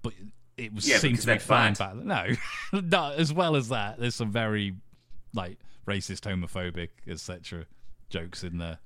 but 0.03 0.13
it 0.57 0.73
was 0.73 0.87
Yeah, 0.89 0.99
seemed 0.99 1.21
to 1.21 1.27
be 1.27 1.39
fine 1.39 1.75
back 1.75 1.95
then. 1.95 2.07
No, 2.07 2.27
no, 2.81 3.15
as 3.17 3.33
well 3.33 3.57
as 3.57 3.69
that, 3.71 3.99
there's 3.99 4.15
some 4.15 4.31
very 4.31 4.75
like 5.35 5.59
racist, 5.87 6.21
homophobic, 6.21 6.91
etc. 7.09 7.67
jokes 8.11 8.45
in 8.45 8.59
there. 8.59 8.79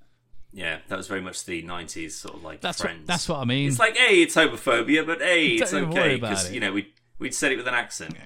Yeah, 0.52 0.78
that 0.88 0.96
was 0.96 1.08
very 1.08 1.20
much 1.20 1.44
the 1.44 1.62
'90s 1.62 2.12
sort 2.12 2.36
of 2.36 2.44
like 2.44 2.60
That's 2.60 2.82
what, 2.82 2.92
that's 3.04 3.28
what 3.28 3.40
I 3.40 3.44
mean. 3.44 3.68
It's 3.68 3.78
like, 3.78 3.96
hey, 3.96 4.22
it's 4.22 4.34
homophobia, 4.36 5.04
but 5.04 5.20
hey, 5.20 5.46
it's 5.56 5.72
Don't 5.72 5.90
worry 5.90 6.14
okay 6.14 6.14
because 6.20 6.48
it. 6.48 6.54
you 6.54 6.60
know 6.60 6.72
we 6.72 6.94
we'd 7.18 7.34
said 7.34 7.52
it 7.52 7.56
with 7.56 7.68
an 7.68 7.74
accent. 7.74 8.16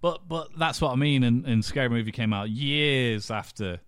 But 0.00 0.26
but 0.28 0.48
that's 0.58 0.80
what 0.80 0.92
I 0.92 0.96
mean. 0.96 1.22
And, 1.24 1.44
and 1.46 1.64
Scary 1.64 1.88
Movie 1.88 2.12
came 2.12 2.32
out 2.32 2.48
years 2.50 3.30
after 3.30 3.80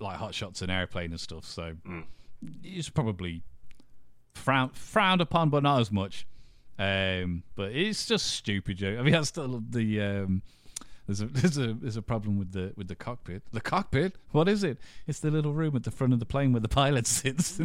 like 0.00 0.16
Hot 0.16 0.34
Shots 0.34 0.62
and 0.62 0.70
Airplane 0.70 1.10
and 1.10 1.20
stuff. 1.20 1.44
So 1.44 1.74
Mm. 1.86 2.04
it's 2.62 2.88
probably 2.88 3.42
frowned 4.34 4.76
frowned 4.76 5.20
upon, 5.20 5.50
but 5.50 5.62
not 5.62 5.80
as 5.80 5.90
much. 5.92 6.26
Um, 6.78 7.42
but 7.54 7.72
it's 7.72 8.04
just 8.06 8.26
stupid 8.26 8.76
joke. 8.76 8.98
I 8.98 9.02
mean, 9.02 9.12
that's 9.12 9.28
still 9.28 9.62
the 9.70 10.00
um, 10.02 10.42
there's 11.06 11.20
a 11.22 11.26
there's 11.32 11.56
a 11.58 11.72
there's 11.74 11.96
a 11.96 12.02
problem 12.02 12.38
with 12.38 12.52
the 12.52 12.72
with 12.76 12.88
the 12.88 12.94
cockpit. 12.96 13.42
The 13.52 13.60
cockpit, 13.62 14.16
what 14.32 14.48
is 14.48 14.62
it? 14.64 14.78
It's 15.06 15.20
the 15.20 15.30
little 15.30 15.52
room 15.54 15.74
at 15.76 15.84
the 15.84 15.90
front 15.90 16.12
of 16.12 16.18
the 16.18 16.26
plane 16.26 16.52
where 16.52 16.60
the 16.60 16.68
pilot 16.68 17.06
sits. 17.18 17.58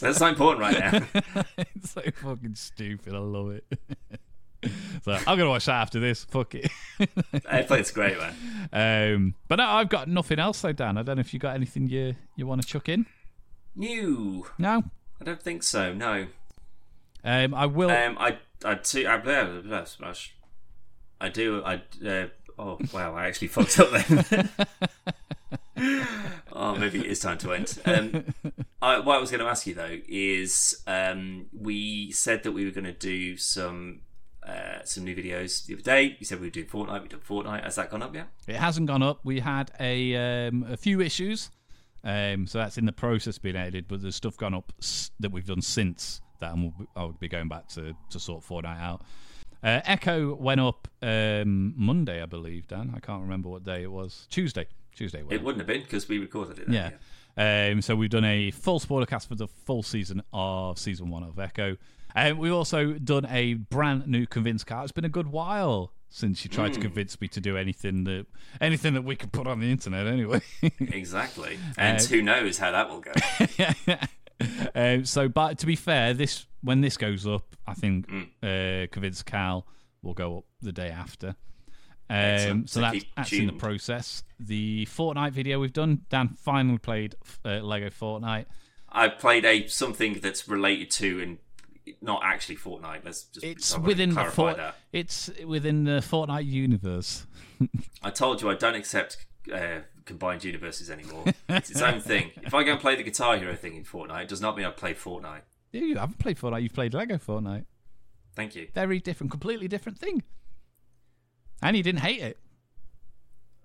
That's 0.00 0.20
not 0.20 0.30
important 0.30 0.60
right 0.60 0.78
now. 1.14 1.22
it's 1.74 1.90
so 1.92 2.02
fucking 2.02 2.54
stupid. 2.56 3.14
I 3.14 3.18
love 3.18 3.50
it. 3.50 3.64
So 5.16 5.24
I'm 5.26 5.38
gonna 5.38 5.50
watch 5.50 5.66
that 5.66 5.80
after 5.80 6.00
this. 6.00 6.24
Fuck 6.24 6.54
it. 6.54 6.70
Airplane's 7.48 7.90
great, 7.90 8.16
man. 8.18 8.34
Um, 8.72 9.34
but 9.48 9.56
no, 9.56 9.66
I've 9.66 9.88
got 9.88 10.08
nothing 10.08 10.38
else 10.38 10.60
though, 10.60 10.72
Dan. 10.72 10.98
I 10.98 11.02
don't 11.02 11.16
know 11.16 11.20
if 11.20 11.32
you 11.32 11.40
got 11.40 11.54
anything 11.54 11.88
you 11.88 12.14
you 12.36 12.46
want 12.46 12.62
to 12.62 12.68
chuck 12.68 12.88
in. 12.88 13.06
New? 13.74 14.46
No. 14.58 14.84
I 15.20 15.24
don't 15.24 15.42
think 15.42 15.62
so. 15.62 15.94
No. 15.94 16.26
Um, 17.24 17.54
I 17.54 17.66
will. 17.66 17.90
Um, 17.90 18.16
I 18.18 18.38
I 18.64 18.74
do 18.74 19.08
I, 19.08 19.18
blah, 19.18 19.44
blah, 19.44 19.60
blah, 19.60 19.84
smash. 19.84 20.34
I 21.20 21.28
do 21.28 21.62
I 21.64 21.82
uh, 22.06 22.26
oh 22.58 22.78
wow 22.92 23.14
I 23.14 23.26
actually 23.26 23.48
fucked 23.48 23.78
up 23.80 23.90
then. 23.90 24.48
oh 26.52 26.74
maybe 26.76 27.00
it 27.00 27.06
is 27.06 27.20
time 27.20 27.38
to 27.38 27.52
end. 27.52 27.78
Um, 27.84 28.24
I, 28.80 29.00
what 29.00 29.16
I 29.16 29.20
was 29.20 29.30
going 29.30 29.40
to 29.42 29.46
ask 29.46 29.66
you 29.66 29.74
though 29.74 29.98
is 30.08 30.82
um, 30.86 31.46
we 31.52 32.12
said 32.12 32.42
that 32.44 32.52
we 32.52 32.64
were 32.64 32.70
going 32.70 32.84
to 32.84 32.92
do 32.92 33.36
some 33.36 34.00
uh, 34.46 34.84
some 34.84 35.04
new 35.04 35.14
videos 35.16 35.66
the 35.66 35.74
other 35.74 35.82
day. 35.82 36.16
You 36.18 36.26
said 36.26 36.40
we 36.40 36.46
were 36.46 36.50
doing 36.50 36.66
Fortnite. 36.66 37.02
We 37.02 37.08
did 37.08 37.24
Fortnite. 37.24 37.64
Has 37.64 37.76
that 37.76 37.90
gone 37.90 38.02
up 38.02 38.14
yet? 38.14 38.28
It 38.46 38.56
hasn't 38.56 38.86
gone 38.86 39.02
up. 39.02 39.20
We 39.24 39.40
had 39.40 39.70
a 39.80 40.48
um, 40.48 40.64
a 40.68 40.76
few 40.76 41.00
issues, 41.00 41.50
um, 42.04 42.46
so 42.46 42.58
that's 42.58 42.78
in 42.78 42.86
the 42.86 42.92
process 42.92 43.36
of 43.36 43.42
being 43.42 43.56
edited. 43.56 43.88
But 43.88 44.02
there's 44.02 44.16
stuff 44.16 44.36
gone 44.36 44.54
up 44.54 44.72
s- 44.80 45.10
that 45.20 45.32
we've 45.32 45.46
done 45.46 45.62
since 45.62 46.20
that, 46.40 46.52
and 46.52 46.72
we'll, 46.78 46.88
I'll 46.96 47.12
be 47.12 47.28
going 47.28 47.48
back 47.48 47.68
to 47.70 47.94
to 48.10 48.20
sort 48.20 48.44
Fortnite 48.44 48.80
out. 48.80 49.02
Uh, 49.62 49.80
Echo 49.84 50.34
went 50.36 50.60
up 50.60 50.86
um, 51.02 51.74
Monday, 51.76 52.22
I 52.22 52.26
believe. 52.26 52.68
Dan, 52.68 52.92
I 52.94 53.00
can't 53.00 53.22
remember 53.22 53.48
what 53.48 53.64
day 53.64 53.82
it 53.82 53.90
was. 53.90 54.26
Tuesday. 54.30 54.66
Tuesday. 54.94 55.22
Went 55.22 55.32
It 55.32 55.42
wouldn't 55.42 55.60
have 55.60 55.66
been 55.66 55.82
because 55.82 56.08
we 56.08 56.18
recorded 56.18 56.58
it. 56.60 56.68
Then, 56.68 56.74
Yeah. 57.36 57.70
Um, 57.72 57.82
so 57.82 57.94
we've 57.94 58.10
done 58.10 58.24
a 58.24 58.50
full 58.50 58.78
spoiler 58.80 59.06
cast 59.06 59.28
for 59.28 59.34
the 59.36 59.46
full 59.46 59.82
season 59.84 60.22
of 60.32 60.76
season 60.78 61.08
one 61.10 61.22
of 61.22 61.38
Echo. 61.38 61.76
Um, 62.18 62.38
we've 62.38 62.52
also 62.52 62.92
done 62.94 63.26
a 63.26 63.54
brand 63.54 64.06
new 64.08 64.26
convince 64.26 64.64
Cal. 64.64 64.82
It's 64.82 64.92
been 64.92 65.04
a 65.04 65.08
good 65.08 65.28
while 65.28 65.92
since 66.10 66.42
you 66.44 66.50
tried 66.50 66.72
to 66.72 66.80
convince 66.80 67.20
me 67.20 67.28
to 67.28 67.40
do 67.40 67.56
anything 67.56 68.04
that 68.04 68.26
anything 68.60 68.94
that 68.94 69.04
we 69.04 69.14
could 69.14 69.30
put 69.30 69.46
on 69.46 69.60
the 69.60 69.70
internet 69.70 70.06
anyway. 70.06 70.40
Exactly. 70.80 71.58
And 71.76 72.00
Uh, 72.00 72.04
who 72.04 72.22
knows 72.22 72.58
how 72.58 72.72
that 72.72 72.88
will 72.88 73.00
go? 73.00 73.12
um, 74.74 75.04
so, 75.04 75.28
but 75.28 75.58
to 75.58 75.66
be 75.66 75.76
fair, 75.76 76.14
this 76.14 76.46
when 76.62 76.80
this 76.80 76.96
goes 76.96 77.26
up, 77.26 77.54
I 77.66 77.74
think 77.74 78.08
Mm. 78.08 78.28
uh, 78.42 78.86
convince 78.90 79.22
Cal 79.22 79.66
will 80.02 80.14
go 80.14 80.38
up 80.38 80.44
the 80.60 80.72
day 80.72 80.88
after. 80.88 81.36
Um, 82.10 82.66
so 82.66 82.80
So 82.80 82.80
that's, 82.80 83.04
that's 83.16 83.32
in 83.34 83.46
the 83.46 83.52
process. 83.52 84.22
The 84.40 84.86
Fortnite 84.86 85.32
video 85.32 85.60
we've 85.60 85.72
done. 85.74 86.00
Dan 86.08 86.30
finally 86.30 86.78
played 86.78 87.14
uh, 87.44 87.60
Lego 87.60 87.90
Fortnite. 87.90 88.46
I 88.88 89.08
played 89.08 89.44
a 89.44 89.66
something 89.68 90.14
that's 90.14 90.48
related 90.48 90.90
to 90.92 91.20
and 91.20 91.38
not 92.00 92.22
actually 92.24 92.56
Fortnite. 92.56 93.04
Let's 93.04 93.24
just 93.24 93.44
It's 93.44 93.78
within 93.78 94.10
the 94.10 94.14
clarify 94.16 94.54
that. 94.54 94.76
it's 94.92 95.30
within 95.46 95.84
the 95.84 96.00
Fortnite 96.00 96.46
universe. 96.46 97.26
I 98.02 98.10
told 98.10 98.42
you 98.42 98.50
I 98.50 98.54
don't 98.54 98.74
accept 98.74 99.24
uh, 99.52 99.80
combined 100.04 100.44
universes 100.44 100.90
anymore. 100.90 101.24
it's 101.48 101.70
its 101.70 101.82
own 101.82 102.00
thing. 102.00 102.30
If 102.42 102.54
I 102.54 102.62
go 102.64 102.72
and 102.72 102.80
play 102.80 102.96
the 102.96 103.02
Guitar 103.02 103.36
Hero 103.38 103.54
thing 103.54 103.74
in 103.74 103.84
Fortnite, 103.84 104.22
it 104.22 104.28
does 104.28 104.40
not 104.40 104.56
mean 104.56 104.66
I 104.66 104.70
play 104.70 104.94
Fortnite. 104.94 105.42
You 105.72 105.96
haven't 105.96 106.18
played 106.18 106.38
Fortnite. 106.38 106.62
You've 106.62 106.72
played 106.74 106.94
Lego 106.94 107.16
Fortnite. 107.16 107.64
Thank 108.34 108.54
you. 108.54 108.68
Very 108.74 109.00
different, 109.00 109.30
completely 109.30 109.68
different 109.68 109.98
thing. 109.98 110.22
And 111.60 111.76
you 111.76 111.82
didn't 111.82 112.00
hate 112.00 112.20
it. 112.22 112.38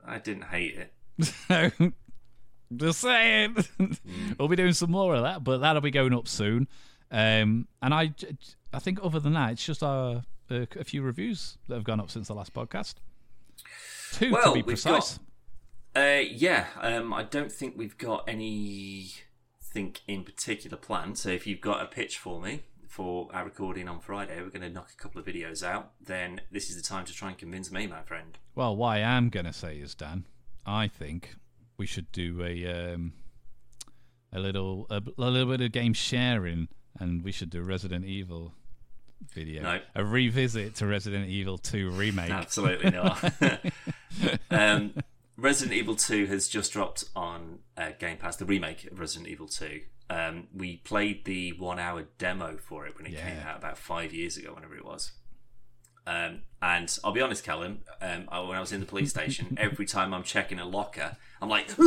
I 0.06 0.18
didn't 0.20 0.46
hate 0.46 0.76
it. 0.78 0.94
So, 1.48 1.70
just 2.76 3.00
saying. 3.02 3.56
we'll 4.40 4.48
be 4.48 4.56
doing 4.56 4.74
some 4.74 4.90
more 4.90 5.14
of 5.14 5.22
that, 5.22 5.44
but 5.44 5.60
that'll 5.60 5.82
be 5.82 5.92
going 5.92 6.12
up 6.14 6.28
soon. 6.28 6.68
Um, 7.14 7.68
and 7.82 7.94
I, 7.94 8.14
I 8.74 8.80
think 8.80 9.00
other 9.04 9.20
than 9.20 9.34
that, 9.34 9.52
it's 9.54 9.66
just 9.66 9.84
uh, 9.84 10.22
a, 10.50 10.68
a 10.78 10.84
few 10.84 11.04
reviews 11.04 11.58
that 11.68 11.76
have 11.76 11.84
gone 11.84 12.00
up 12.00 12.10
since 12.10 12.28
the 12.28 12.34
last 12.34 12.54
podcast. 12.54 12.96
Two 14.12 14.32
to 14.32 14.52
be 14.54 14.64
precise. 14.64 15.20
Uh, 15.96 16.22
yeah, 16.28 16.66
um, 16.82 17.14
I 17.14 17.24
don't 17.24 17.52
think 17.52 17.76
we've 17.78 17.98
got 17.98 18.28
anything 18.28 19.96
in 20.08 20.24
particular 20.24 20.76
planned. 20.76 21.20
So 21.20 21.30
if 21.30 21.46
you've 21.46 21.62
got 21.62 21.84
a 21.84 21.86
pitch 21.86 22.18
for 22.18 22.42
me 22.42 22.64
for 22.88 23.30
our 23.32 23.46
recording 23.46 23.88
on 23.88 24.00
Friday, 24.00 24.42
we're 24.42 24.50
going 24.50 24.62
to 24.62 24.72
knock 24.72 24.90
a 24.92 25.02
couple 25.02 25.22
of 25.22 25.28
videos 25.28 25.64
out. 25.64 25.92
Then 26.02 26.42
this 26.52 26.70
is 26.72 26.76
the 26.76 26.82
time 26.82 27.06
to 27.06 27.14
try 27.14 27.30
and 27.30 27.38
convince 27.38 27.72
me, 27.72 27.86
my 27.86 28.02
friend. 28.02 28.40
Well, 28.56 28.76
what 28.76 28.90
I 28.90 29.00
am 29.00 29.30
going 29.30 29.46
to 29.46 29.54
say 29.54 29.78
is, 29.78 29.94
Dan, 29.94 30.26
I 30.66 30.88
think 30.88 31.36
we 31.78 31.86
should 31.86 32.12
do 32.12 32.44
a 32.44 32.94
um, 32.94 33.14
a 34.32 34.40
little 34.40 34.88
a, 34.90 35.02
a 35.18 35.30
little 35.30 35.52
bit 35.52 35.62
of 35.62 35.72
game 35.72 35.94
sharing, 35.94 36.70
and 37.00 37.24
we 37.24 37.32
should 37.32 37.50
do 37.50 37.62
Resident 37.62 38.06
Evil 38.06 38.54
video, 39.34 39.64
No. 39.64 39.80
a 39.96 40.04
revisit 40.04 40.76
to 40.76 40.88
Resident 40.88 41.30
Evil 41.30 41.58
Two 41.58 41.92
remake. 41.92 42.30
Absolutely 42.30 42.92
not. 42.92 43.24
um, 44.52 44.94
Resident 45.38 45.76
Evil 45.76 45.96
2 45.96 46.28
has 46.28 46.48
just 46.48 46.72
dropped 46.72 47.06
on 47.16 47.60
uh, 47.76 47.90
Game 48.00 48.18
Pass, 48.18 48.36
the 48.36 48.46
remake 48.46 48.86
of 48.92 49.00
Resident 49.00 49.28
Evil 49.28 49.48
2. 49.48 49.82
Um, 50.10 50.48
we 50.56 50.78
played 50.78 51.26
the 51.26 51.54
one 51.54 51.80
hour 51.80 52.06
demo 52.20 52.58
for 52.58 52.86
it 52.86 52.96
when 52.96 53.08
it 53.08 53.18
came 53.18 53.40
out 53.40 53.58
about 53.58 53.78
five 53.78 54.14
years 54.14 54.38
ago, 54.38 54.54
whenever 54.54 54.76
it 54.76 54.86
was. 54.86 55.14
Um, 56.06 56.42
and 56.62 56.96
I'll 57.04 57.14
be 57.14 57.22
honest, 57.22 57.44
Callum, 57.44 57.80
um, 58.02 58.26
I, 58.30 58.40
when 58.42 58.58
I 58.58 58.60
was 58.60 58.72
in 58.74 58.80
the 58.80 58.86
police 58.86 59.10
station, 59.10 59.58
every 59.60 59.86
time 59.86 60.14
I'm 60.14 60.24
checking 60.24 60.60
a 60.60 60.66
locker, 60.66 61.18
I'm 61.42 61.50
like, 61.50 61.72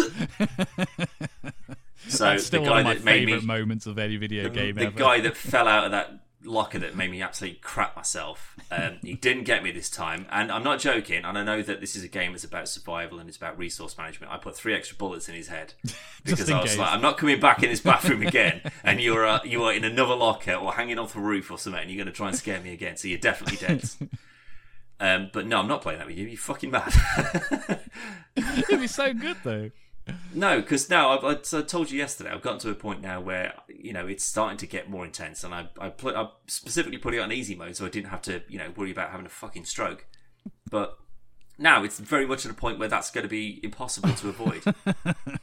so 2.08 2.24
That's 2.24 2.46
still 2.46 2.62
the 2.64 2.70
one 2.70 2.76
guy 2.76 2.80
of 2.80 2.84
my 2.86 2.94
that 2.94 3.04
made 3.04 3.26
favorite 3.26 3.40
me, 3.42 3.46
moments 3.46 3.86
of 3.86 3.98
any 3.98 4.16
video 4.16 4.44
the, 4.44 4.50
game 4.50 4.74
the 4.76 4.86
ever. 4.86 4.98
guy 4.98 5.20
that 5.20 5.36
fell 5.36 5.68
out 5.68 5.84
of 5.84 5.90
that 5.92 6.20
locker 6.44 6.78
that 6.78 6.94
made 6.94 7.10
me 7.10 7.20
absolutely 7.22 7.58
crap 7.58 7.96
myself. 7.96 8.54
Um, 8.70 8.98
he 9.02 9.14
didn't 9.14 9.44
get 9.44 9.64
me 9.64 9.72
this 9.72 9.90
time, 9.90 10.26
and 10.30 10.52
I'm 10.52 10.62
not 10.62 10.78
joking. 10.78 11.24
And 11.24 11.36
I 11.36 11.42
know 11.42 11.60
that 11.62 11.80
this 11.80 11.96
is 11.96 12.04
a 12.04 12.08
game 12.08 12.32
that's 12.32 12.44
about 12.44 12.68
survival 12.68 13.18
and 13.18 13.28
it's 13.28 13.36
about 13.36 13.58
resource 13.58 13.98
management. 13.98 14.32
I 14.32 14.36
put 14.36 14.54
three 14.56 14.72
extra 14.74 14.96
bullets 14.96 15.28
in 15.28 15.34
his 15.34 15.48
head 15.48 15.74
because 16.24 16.48
I 16.48 16.60
was 16.60 16.70
case. 16.70 16.78
like, 16.78 16.92
I'm 16.92 17.02
not 17.02 17.18
coming 17.18 17.40
back 17.40 17.64
in 17.64 17.70
this 17.70 17.80
bathroom 17.80 18.22
again. 18.22 18.60
And 18.84 19.00
you're 19.00 19.26
uh, 19.26 19.40
you 19.44 19.64
are 19.64 19.72
in 19.72 19.82
another 19.82 20.14
locker 20.14 20.54
or 20.54 20.72
hanging 20.74 20.98
off 21.00 21.14
the 21.14 21.20
roof 21.20 21.50
or 21.50 21.58
something, 21.58 21.80
and 21.82 21.90
you're 21.90 21.98
going 21.98 22.12
to 22.12 22.16
try 22.16 22.28
and 22.28 22.36
scare 22.36 22.60
me 22.60 22.72
again. 22.72 22.96
So 22.96 23.08
you're 23.08 23.18
definitely 23.18 23.58
dead. 23.66 23.84
Um, 24.98 25.28
but 25.30 25.46
no, 25.46 25.58
I'm 25.58 25.68
not 25.68 25.82
playing 25.82 25.98
that 25.98 26.06
with 26.08 26.16
you. 26.16 26.26
You 26.26 26.38
fucking 26.38 26.70
mad. 26.70 26.90
It'd 28.34 28.80
be 28.80 28.86
so 28.86 29.12
good 29.12 29.36
though. 29.44 29.70
No, 30.34 30.60
because 30.60 30.88
now 30.88 31.10
I've, 31.18 31.24
I 31.24 31.62
told 31.62 31.90
you 31.90 31.98
yesterday. 31.98 32.30
I've 32.30 32.42
gotten 32.42 32.60
to 32.60 32.70
a 32.70 32.74
point 32.74 33.00
now 33.02 33.20
where 33.20 33.54
you 33.68 33.92
know 33.92 34.06
it's 34.06 34.24
starting 34.24 34.56
to 34.58 34.66
get 34.66 34.88
more 34.88 35.04
intense, 35.04 35.42
and 35.44 35.52
I 35.54 35.68
I, 35.80 35.88
put, 35.88 36.14
I 36.14 36.28
specifically 36.46 36.98
put 36.98 37.14
it 37.14 37.18
on 37.20 37.32
easy 37.32 37.54
mode 37.54 37.76
so 37.76 37.86
I 37.86 37.88
didn't 37.88 38.10
have 38.10 38.22
to 38.22 38.42
you 38.48 38.58
know 38.58 38.72
worry 38.76 38.90
about 38.90 39.10
having 39.10 39.26
a 39.26 39.30
fucking 39.30 39.64
stroke. 39.64 40.06
But 40.70 40.96
now 41.58 41.82
it's 41.84 41.98
very 41.98 42.26
much 42.26 42.44
at 42.44 42.52
a 42.52 42.54
point 42.54 42.78
where 42.78 42.88
that's 42.88 43.10
going 43.10 43.22
to 43.24 43.28
be 43.28 43.60
impossible 43.64 44.12
to 44.14 44.28
avoid. 44.28 44.62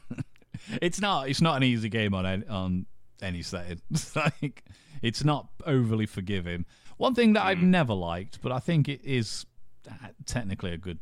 it's 0.82 1.00
not. 1.00 1.28
It's 1.28 1.40
not 1.40 1.56
an 1.56 1.62
easy 1.62 1.88
game 1.88 2.14
on 2.14 2.24
any, 2.26 2.46
on 2.46 2.86
any 3.22 3.42
setting. 3.42 3.80
like 4.16 4.64
it's 5.02 5.24
not 5.24 5.48
overly 5.66 6.06
forgiving. 6.06 6.64
One 6.96 7.14
thing 7.14 7.32
that 7.34 7.44
I've 7.44 7.58
Mm. 7.58 7.64
never 7.64 7.92
liked, 7.94 8.40
but 8.40 8.52
I 8.52 8.60
think 8.60 8.88
it 8.88 9.00
is 9.04 9.44
uh, 9.90 10.08
technically 10.26 10.72
a 10.72 10.76
good 10.78 11.00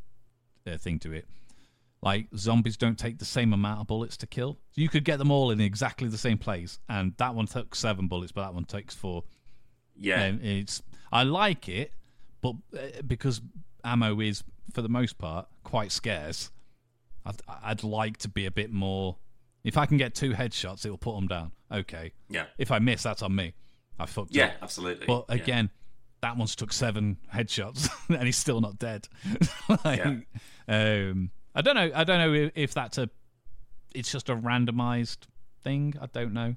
uh, 0.66 0.76
thing 0.78 0.98
to 1.00 1.12
it. 1.12 1.26
Like 2.02 2.26
zombies 2.36 2.76
don't 2.76 2.98
take 2.98 3.18
the 3.18 3.24
same 3.24 3.52
amount 3.52 3.80
of 3.80 3.86
bullets 3.86 4.16
to 4.18 4.26
kill. 4.26 4.58
You 4.74 4.88
could 4.88 5.04
get 5.04 5.18
them 5.18 5.30
all 5.30 5.50
in 5.52 5.60
exactly 5.60 6.08
the 6.08 6.18
same 6.18 6.36
place, 6.38 6.78
and 6.88 7.14
that 7.18 7.34
one 7.34 7.46
took 7.46 7.74
seven 7.74 8.08
bullets, 8.08 8.32
but 8.32 8.42
that 8.42 8.54
one 8.54 8.64
takes 8.64 8.94
four. 8.94 9.22
yeah, 9.96 10.32
it's 10.42 10.82
I 11.12 11.22
like 11.22 11.68
it, 11.68 11.92
but 12.40 12.54
uh, 12.76 13.02
because 13.06 13.40
ammo 13.84 14.20
is 14.20 14.42
for 14.72 14.82
the 14.82 14.88
most 14.88 15.16
part 15.18 15.46
quite 15.62 15.92
scarce, 15.92 16.50
I'd, 17.24 17.36
I'd 17.62 17.84
like 17.84 18.16
to 18.18 18.28
be 18.28 18.46
a 18.46 18.50
bit 18.50 18.72
more. 18.72 19.16
If 19.62 19.76
I 19.76 19.86
can 19.86 19.96
get 19.96 20.12
two 20.14 20.32
headshots, 20.32 20.84
it 20.84 20.90
will 20.90 20.98
put 20.98 21.14
them 21.14 21.28
down. 21.28 21.52
Okay. 21.70 22.12
yeah, 22.28 22.46
If 22.58 22.72
I 22.72 22.80
miss, 22.80 23.04
that's 23.04 23.22
on 23.22 23.34
me. 23.36 23.54
I 23.96 24.06
fucked 24.06 24.34
yeah, 24.34 24.46
up. 24.46 24.52
absolutely. 24.62 25.06
But 25.06 25.26
Yeah. 25.28 25.36
again, 25.36 25.70
that 26.20 26.36
one's 26.36 26.56
took 26.56 26.72
seven 26.72 27.18
headshots 27.32 27.88
and 28.08 28.24
he's 28.24 28.36
still 28.36 28.60
not 28.60 28.78
dead. 28.80 29.06
like, 29.84 30.26
um, 30.66 31.30
I 31.54 31.62
don't 31.62 31.74
know. 31.74 31.90
I 31.94 32.04
don't 32.04 32.18
know 32.18 32.50
if, 32.54 32.74
that's 32.74 32.98
a. 32.98 33.10
It's 33.94 34.10
just 34.10 34.30
a 34.30 34.36
randomized 34.36 35.26
thing. 35.62 35.94
I 36.00 36.06
don't 36.06 36.32
know. 36.32 36.56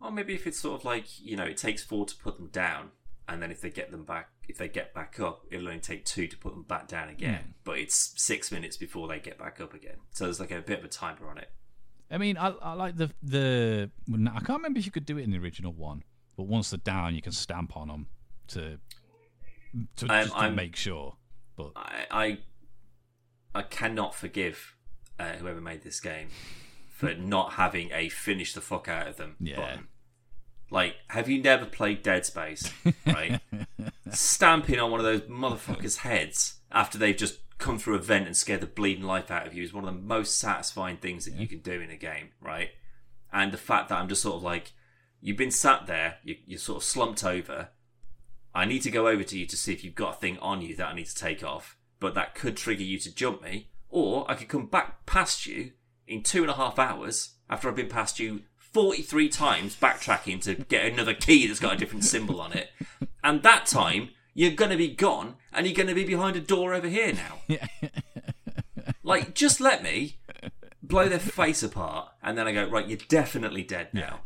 Or 0.00 0.10
maybe 0.10 0.34
if 0.34 0.46
it's 0.46 0.58
sort 0.58 0.80
of 0.80 0.84
like 0.84 1.04
you 1.20 1.36
know, 1.36 1.44
it 1.44 1.56
takes 1.56 1.82
four 1.82 2.06
to 2.06 2.16
put 2.16 2.36
them 2.36 2.48
down, 2.48 2.90
and 3.28 3.42
then 3.42 3.50
if 3.50 3.60
they 3.60 3.70
get 3.70 3.90
them 3.90 4.04
back, 4.04 4.30
if 4.48 4.56
they 4.56 4.68
get 4.68 4.94
back 4.94 5.20
up, 5.20 5.44
it'll 5.50 5.68
only 5.68 5.80
take 5.80 6.04
two 6.04 6.26
to 6.26 6.36
put 6.38 6.54
them 6.54 6.62
back 6.62 6.88
down 6.88 7.08
again. 7.08 7.54
But 7.64 7.78
it's 7.78 8.14
six 8.16 8.50
minutes 8.50 8.76
before 8.76 9.08
they 9.08 9.18
get 9.18 9.38
back 9.38 9.60
up 9.60 9.74
again, 9.74 9.96
so 10.12 10.24
there's 10.24 10.40
like 10.40 10.52
a 10.52 10.60
bit 10.60 10.78
of 10.78 10.84
a 10.84 10.88
timer 10.88 11.28
on 11.28 11.38
it. 11.38 11.50
I 12.10 12.18
mean, 12.18 12.36
I, 12.38 12.48
I 12.48 12.72
like 12.72 12.96
the 12.96 13.10
the. 13.22 13.90
I 14.10 14.40
can't 14.40 14.58
remember 14.58 14.78
if 14.78 14.86
you 14.86 14.92
could 14.92 15.06
do 15.06 15.18
it 15.18 15.22
in 15.22 15.30
the 15.30 15.38
original 15.38 15.72
one, 15.72 16.02
but 16.36 16.44
once 16.44 16.70
they're 16.70 16.78
down, 16.78 17.14
you 17.14 17.22
can 17.22 17.32
stamp 17.32 17.76
on 17.76 17.88
them 17.88 18.06
to 18.48 18.78
to, 19.96 20.06
Um, 20.06 20.26
just 20.26 20.38
to 20.38 20.50
make 20.50 20.76
sure. 20.76 21.16
But 21.56 21.72
I 21.76 22.06
I, 22.10 22.38
I 23.54 23.62
cannot 23.62 24.14
forgive 24.14 24.74
uh, 25.18 25.32
whoever 25.34 25.60
made 25.60 25.82
this 25.82 26.00
game 26.00 26.28
for 26.88 27.14
not 27.18 27.54
having 27.54 27.90
a 27.92 28.08
finish 28.08 28.52
the 28.52 28.60
fuck 28.60 28.88
out 28.88 29.06
of 29.08 29.16
them 29.16 29.36
Yeah. 29.40 29.56
button. 29.56 29.88
Like, 30.72 30.94
have 31.08 31.28
you 31.28 31.42
never 31.42 31.66
played 31.66 32.02
Dead 32.02 32.24
Space? 32.24 32.72
Right, 33.06 33.40
stamping 34.12 34.78
on 34.78 34.90
one 34.90 35.00
of 35.00 35.04
those 35.06 35.22
motherfuckers' 35.22 35.98
heads 35.98 36.60
after 36.70 36.96
they've 36.96 37.16
just 37.16 37.38
come 37.58 37.78
through 37.78 37.96
a 37.96 37.98
vent 37.98 38.26
and 38.26 38.36
scared 38.36 38.60
the 38.60 38.66
bleeding 38.66 39.04
life 39.04 39.30
out 39.30 39.46
of 39.46 39.52
you 39.54 39.62
is 39.62 39.72
one 39.72 39.84
of 39.86 39.92
the 39.92 40.00
most 40.00 40.38
satisfying 40.38 40.96
things 40.96 41.24
that 41.24 41.34
you 41.34 41.46
can 41.48 41.58
do 41.58 41.80
in 41.80 41.90
a 41.90 41.96
game, 41.96 42.28
right? 42.40 42.70
And 43.32 43.52
the 43.52 43.58
fact 43.58 43.88
that 43.88 43.98
I'm 43.98 44.08
just 44.08 44.22
sort 44.22 44.36
of 44.36 44.42
like, 44.42 44.72
you've 45.20 45.36
been 45.36 45.50
sat 45.50 45.86
there, 45.86 46.16
you, 46.22 46.36
you're 46.46 46.58
sort 46.58 46.78
of 46.78 46.84
slumped 46.84 47.24
over. 47.24 47.68
I 48.54 48.64
need 48.64 48.82
to 48.82 48.90
go 48.90 49.08
over 49.08 49.22
to 49.24 49.38
you 49.38 49.46
to 49.46 49.56
see 49.56 49.72
if 49.72 49.84
you've 49.84 49.94
got 49.94 50.16
a 50.16 50.18
thing 50.20 50.38
on 50.38 50.62
you 50.62 50.74
that 50.76 50.88
I 50.88 50.94
need 50.94 51.06
to 51.06 51.14
take 51.14 51.44
off, 51.44 51.76
but 52.00 52.14
that 52.14 52.34
could 52.34 52.56
trigger 52.56 52.82
you 52.82 52.98
to 52.98 53.14
jump 53.14 53.42
me, 53.42 53.68
or 53.88 54.28
I 54.30 54.34
could 54.34 54.48
come 54.48 54.66
back 54.66 55.06
past 55.06 55.46
you 55.46 55.72
in 56.06 56.22
two 56.22 56.42
and 56.42 56.50
a 56.50 56.54
half 56.54 56.78
hours 56.78 57.34
after 57.48 57.68
I've 57.68 57.76
been 57.76 57.88
past 57.88 58.18
you 58.18 58.42
43 58.56 59.28
times 59.28 59.76
backtracking 59.76 60.40
to 60.42 60.54
get 60.54 60.84
another 60.92 61.14
key 61.14 61.46
that's 61.46 61.60
got 61.60 61.74
a 61.74 61.76
different 61.76 62.04
symbol 62.04 62.40
on 62.40 62.52
it. 62.52 62.70
And 63.22 63.42
that 63.42 63.66
time, 63.66 64.10
you're 64.34 64.52
going 64.52 64.70
to 64.70 64.76
be 64.76 64.88
gone 64.94 65.36
and 65.52 65.66
you're 65.66 65.74
going 65.74 65.88
to 65.88 65.94
be 65.94 66.04
behind 66.04 66.36
a 66.36 66.40
door 66.40 66.72
over 66.74 66.88
here 66.88 67.12
now. 67.12 67.38
Yeah. 67.48 67.66
like, 69.02 69.34
just 69.34 69.60
let 69.60 69.82
me 69.82 70.18
blow 70.82 71.08
their 71.08 71.18
face 71.18 71.62
apart 71.62 72.10
and 72.22 72.38
then 72.38 72.46
I 72.46 72.52
go, 72.52 72.68
right, 72.68 72.86
you're 72.88 72.98
definitely 73.08 73.62
dead 73.62 73.88
now. 73.92 74.20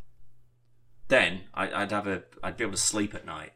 Then 1.09 1.43
I, 1.55 1.71
I'd 1.83 1.91
have 1.93 2.07
a, 2.07 2.25
I'd 2.43 2.57
be 2.57 2.65
able 2.65 2.73
to 2.75 2.79
sleep 2.81 3.15
at 3.15 3.25
night. 3.27 3.53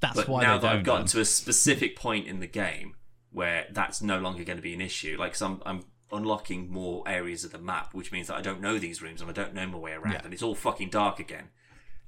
that's 0.00 0.16
But 0.16 0.28
why 0.28 0.42
now 0.42 0.58
that. 0.58 0.72
I've 0.72 0.84
gotten 0.84 1.06
to 1.08 1.20
a 1.20 1.24
specific 1.24 1.96
point 1.96 2.26
in 2.26 2.40
the 2.40 2.46
game 2.46 2.94
where 3.32 3.66
that's 3.70 4.02
no 4.02 4.18
longer 4.18 4.44
going 4.44 4.58
to 4.58 4.62
be 4.62 4.74
an 4.74 4.80
issue, 4.80 5.16
like 5.18 5.40
I'm, 5.40 5.62
I'm 5.64 5.84
unlocking 6.12 6.70
more 6.70 7.04
areas 7.06 7.44
of 7.44 7.52
the 7.52 7.58
map, 7.58 7.94
which 7.94 8.10
means 8.12 8.26
that 8.28 8.36
I 8.36 8.40
don't 8.40 8.60
know 8.60 8.78
these 8.78 9.00
rooms 9.00 9.20
and 9.20 9.30
I 9.30 9.32
don't 9.32 9.54
know 9.54 9.66
my 9.66 9.78
way 9.78 9.92
around, 9.92 10.12
Yeah. 10.14 10.20
and 10.24 10.32
it's 10.34 10.42
all 10.42 10.54
fucking 10.56 10.90
dark 10.90 11.18
again. 11.20 11.50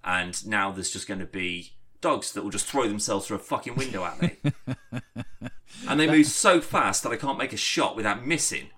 And 0.04 0.44
now 0.46 0.72
there's 0.72 0.90
just 0.90 1.06
going 1.06 1.20
to 1.20 1.26
be 1.26 1.74
dogs 2.00 2.32
that 2.32 2.42
will 2.42 2.50
just 2.50 2.66
throw 2.66 2.88
themselves 2.88 3.26
through 3.28 3.36
a 3.36 3.40
fucking 3.40 3.76
window 3.76 4.04
at 4.04 4.20
me, 4.20 4.36
and 5.88 6.00
they 6.00 6.08
move 6.08 6.26
so 6.26 6.60
fast 6.60 7.04
that 7.04 7.10
I 7.12 7.16
can't 7.16 7.38
make 7.38 7.52
a 7.52 7.56
shot 7.56 7.94
without 7.96 8.26
missing. 8.26 8.70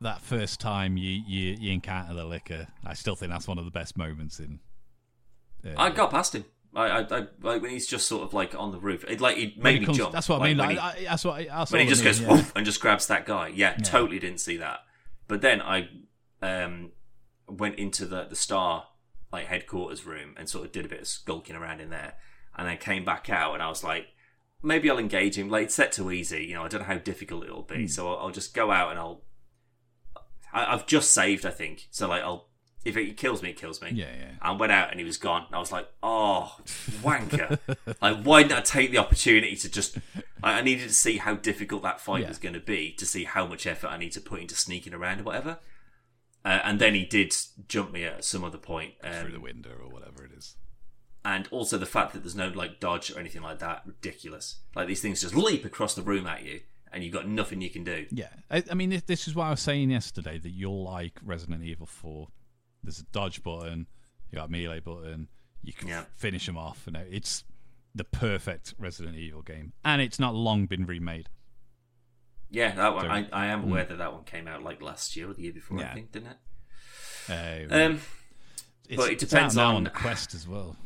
that 0.00 0.20
first 0.20 0.58
time 0.60 0.96
you, 0.96 1.22
you 1.26 1.56
you 1.60 1.72
encounter 1.72 2.12
the 2.14 2.24
Licker, 2.24 2.66
I 2.84 2.94
still 2.94 3.14
think 3.14 3.30
that's 3.30 3.46
one 3.46 3.58
of 3.58 3.64
the 3.64 3.70
best 3.70 3.96
moments 3.96 4.40
in. 4.40 4.58
Uh, 5.64 5.70
I 5.78 5.90
got 5.90 6.10
past 6.10 6.34
him. 6.34 6.44
I, 6.76 6.86
I, 6.86 7.00
I 7.00 7.26
like 7.42 7.62
when 7.62 7.70
he's 7.70 7.86
just 7.86 8.06
sort 8.08 8.22
of 8.22 8.34
like 8.34 8.54
on 8.54 8.72
the 8.72 8.78
roof. 8.80 9.04
It 9.08 9.20
like 9.20 9.36
it 9.38 9.56
made 9.58 9.74
he 9.74 9.80
me 9.80 9.86
comes- 9.86 9.98
jump. 9.98 10.12
That's 10.12 10.28
what 10.28 10.42
I 10.42 10.44
mean. 10.44 10.56
Like, 10.56 10.70
he- 10.70 10.78
I, 10.78 11.04
that's 11.04 11.24
what 11.24 11.34
I, 11.40 11.44
that's 11.44 11.72
when 11.72 11.80
he 11.82 11.86
what 11.86 11.90
I 11.98 12.02
just 12.02 12.20
mean, 12.20 12.28
goes 12.28 12.40
yeah. 12.44 12.50
and 12.56 12.66
just 12.66 12.80
grabs 12.80 13.06
that 13.06 13.26
guy. 13.26 13.48
Yeah, 13.48 13.74
totally 13.76 14.18
didn't 14.18 14.40
see 14.40 14.56
that. 14.58 14.80
But 15.28 15.40
then 15.40 15.62
I 15.62 15.88
um, 16.42 16.92
went 17.48 17.76
into 17.78 18.06
the 18.06 18.24
the 18.24 18.36
star 18.36 18.86
like 19.32 19.46
headquarters 19.46 20.06
room 20.06 20.34
and 20.36 20.48
sort 20.48 20.64
of 20.64 20.72
did 20.72 20.84
a 20.84 20.88
bit 20.88 21.00
of 21.00 21.06
skulking 21.06 21.56
around 21.56 21.80
in 21.80 21.90
there, 21.90 22.14
and 22.56 22.68
then 22.68 22.78
came 22.78 23.04
back 23.04 23.28
out 23.30 23.54
and 23.54 23.62
I 23.62 23.68
was 23.68 23.82
like, 23.84 24.06
maybe 24.62 24.90
I'll 24.90 24.98
engage 24.98 25.36
him. 25.38 25.48
Like 25.48 25.64
it's 25.64 25.74
set 25.74 25.92
to 25.92 26.10
easy, 26.10 26.44
you 26.44 26.54
know. 26.54 26.64
I 26.64 26.68
don't 26.68 26.80
know 26.80 26.86
how 26.86 26.98
difficult 26.98 27.44
it'll 27.44 27.62
be, 27.62 27.86
so 27.86 28.08
I'll, 28.12 28.18
I'll 28.26 28.30
just 28.30 28.54
go 28.54 28.70
out 28.70 28.90
and 28.90 28.98
I'll. 28.98 29.22
I, 30.52 30.72
I've 30.74 30.86
just 30.86 31.12
saved, 31.12 31.44
I 31.46 31.50
think. 31.50 31.88
So 31.90 32.08
like 32.08 32.22
I'll. 32.22 32.48
If 32.84 32.96
it 32.96 33.16
kills 33.16 33.42
me, 33.42 33.50
it 33.50 33.56
kills 33.56 33.80
me. 33.80 33.90
Yeah, 33.92 34.06
yeah. 34.18 34.30
I 34.42 34.52
went 34.52 34.70
out 34.72 34.90
and 34.90 34.98
he 35.00 35.04
was 35.06 35.16
gone. 35.16 35.44
And 35.46 35.54
I 35.56 35.58
was 35.58 35.72
like, 35.72 35.88
oh, 36.02 36.56
wanker. 37.02 37.58
like, 38.02 38.22
why 38.22 38.42
didn't 38.42 38.58
I 38.58 38.60
take 38.60 38.90
the 38.90 38.98
opportunity 38.98 39.56
to 39.56 39.70
just. 39.70 39.98
I, 40.42 40.58
I 40.58 40.62
needed 40.62 40.88
to 40.88 40.94
see 40.94 41.16
how 41.16 41.34
difficult 41.34 41.82
that 41.82 42.00
fight 42.00 42.22
Yeah. 42.22 42.28
was 42.28 42.38
going 42.38 42.54
to 42.54 42.60
be 42.60 42.92
to 42.92 43.06
see 43.06 43.24
how 43.24 43.46
much 43.46 43.66
effort 43.66 43.88
I 43.88 43.96
need 43.96 44.12
to 44.12 44.20
put 44.20 44.40
into 44.40 44.54
sneaking 44.54 44.92
around 44.94 45.20
or 45.20 45.24
whatever. 45.24 45.58
Uh, 46.44 46.60
and 46.62 46.78
then 46.78 46.94
he 46.94 47.06
did 47.06 47.34
jump 47.68 47.90
me 47.92 48.04
at 48.04 48.22
some 48.24 48.44
other 48.44 48.58
point. 48.58 48.94
through 49.02 49.30
the 49.30 49.36
Um, 49.36 49.42
window 49.42 49.70
or 49.82 49.88
whatever 49.88 50.24
it 50.24 50.32
is. 50.36 50.56
and 51.24 51.48
also 51.50 51.78
the 51.78 51.86
fact 51.86 52.12
that 52.12 52.22
there's 52.22 52.36
no 52.36 52.48
like 52.48 52.80
dodge 52.80 53.10
or 53.10 53.18
anything 53.18 53.40
like 53.40 53.60
that, 53.60 53.82
ridiculous. 53.86 54.60
Like 54.76 54.88
these 54.88 55.00
things 55.00 55.22
just 55.22 55.34
leap 55.34 55.64
across 55.64 55.94
the 55.94 56.02
room 56.02 56.26
at 56.26 56.44
you, 56.44 56.60
and 56.92 57.02
you've 57.02 57.14
got 57.14 57.26
nothing 57.26 57.62
you 57.62 57.70
can 57.70 57.82
do. 57.82 58.04
Yeah, 58.10 58.28
I, 58.50 58.62
I 58.70 58.74
mean, 58.74 58.90
this, 58.90 59.02
this 59.02 59.26
is 59.26 59.34
what 59.34 59.44
I 59.44 59.50
was 59.50 59.60
saying 59.60 59.90
yesterday 59.90 60.36
that 60.38 60.50
you'll 60.50 60.84
like 60.84 61.18
Resident 61.24 61.62
Evil 61.64 61.86
4. 61.86 62.28
There's 62.84 63.00
a 63.00 63.04
dodge 63.12 63.42
button, 63.42 63.86
you 64.30 64.36
got 64.36 64.48
a 64.48 64.52
melee 64.52 64.80
button, 64.80 65.28
you 65.62 65.72
can 65.72 65.88
Yeah. 65.88 66.04
finish 66.16 66.46
them 66.46 66.56
off. 66.58 66.82
You 66.86 66.92
know, 66.92 67.04
it's 67.10 67.44
the 67.94 68.04
perfect 68.04 68.74
Resident 68.78 69.16
Evil 69.16 69.42
game, 69.42 69.72
and 69.84 70.00
it's 70.02 70.18
not 70.18 70.34
long 70.34 70.66
been 70.66 70.84
remade. 70.86 71.28
Yeah, 72.50 72.74
that 72.74 72.94
one. 72.94 73.04
So- 73.06 73.10
I, 73.10 73.26
I 73.32 73.46
am 73.46 73.64
aware 73.64 73.84
that 73.84 73.98
that 73.98 74.12
one 74.12 74.24
came 74.24 74.46
out 74.46 74.62
like 74.62 74.80
last 74.82 75.16
year 75.16 75.30
or 75.30 75.34
the 75.34 75.42
year 75.42 75.52
before. 75.52 75.80
I 75.80 75.94
think, 75.94 76.12
didn't 76.12 76.28
it? 77.28 77.70
Um, 77.72 77.80
Um, 77.92 78.00
it's, 78.88 78.96
but 78.96 79.10
it 79.12 79.18
depends 79.18 79.56
on- 79.56 79.76
on 79.76 79.84
the 79.84 79.90
Quest 79.90 80.34
as 80.34 80.46
well. 80.46 80.76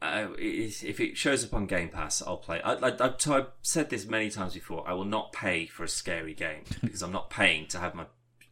uh, 0.00 0.28
if 0.38 0.98
it 1.00 1.16
shows 1.16 1.44
up 1.44 1.52
on 1.54 1.66
Game 1.66 1.88
Pass, 1.90 2.22
I'll 2.22 2.36
play. 2.38 2.60
I, 2.62 2.72
I, 2.74 2.96
I've, 3.04 3.20
so 3.20 3.34
I've 3.36 3.46
said 3.62 3.90
this 3.90 4.06
many 4.06 4.30
times 4.30 4.54
before. 4.54 4.88
I 4.88 4.92
will 4.94 5.04
not 5.04 5.32
pay 5.32 5.66
for 5.66 5.84
a 5.84 5.88
scary 5.88 6.34
game 6.34 6.62
because 6.82 7.02
I'm 7.02 7.12
not 7.12 7.30
paying 7.30 7.66
to 7.68 7.78
have 7.80 7.94
my. 7.94 8.06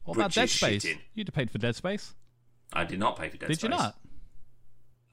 What 0.05 0.17
about 0.17 0.33
Dead 0.33 0.51
Space? 0.51 0.85
You'd 1.15 1.29
have 1.29 1.35
paid 1.35 1.51
for 1.51 1.59
Dead 1.59 1.75
Space. 1.75 2.15
I 2.73 2.85
did 2.85 2.99
not 2.99 3.19
pay 3.19 3.29
for 3.29 3.37
Dead 3.37 3.49
Did 3.49 3.59
Space. 3.59 3.63
you 3.65 3.69
not? 3.71 3.97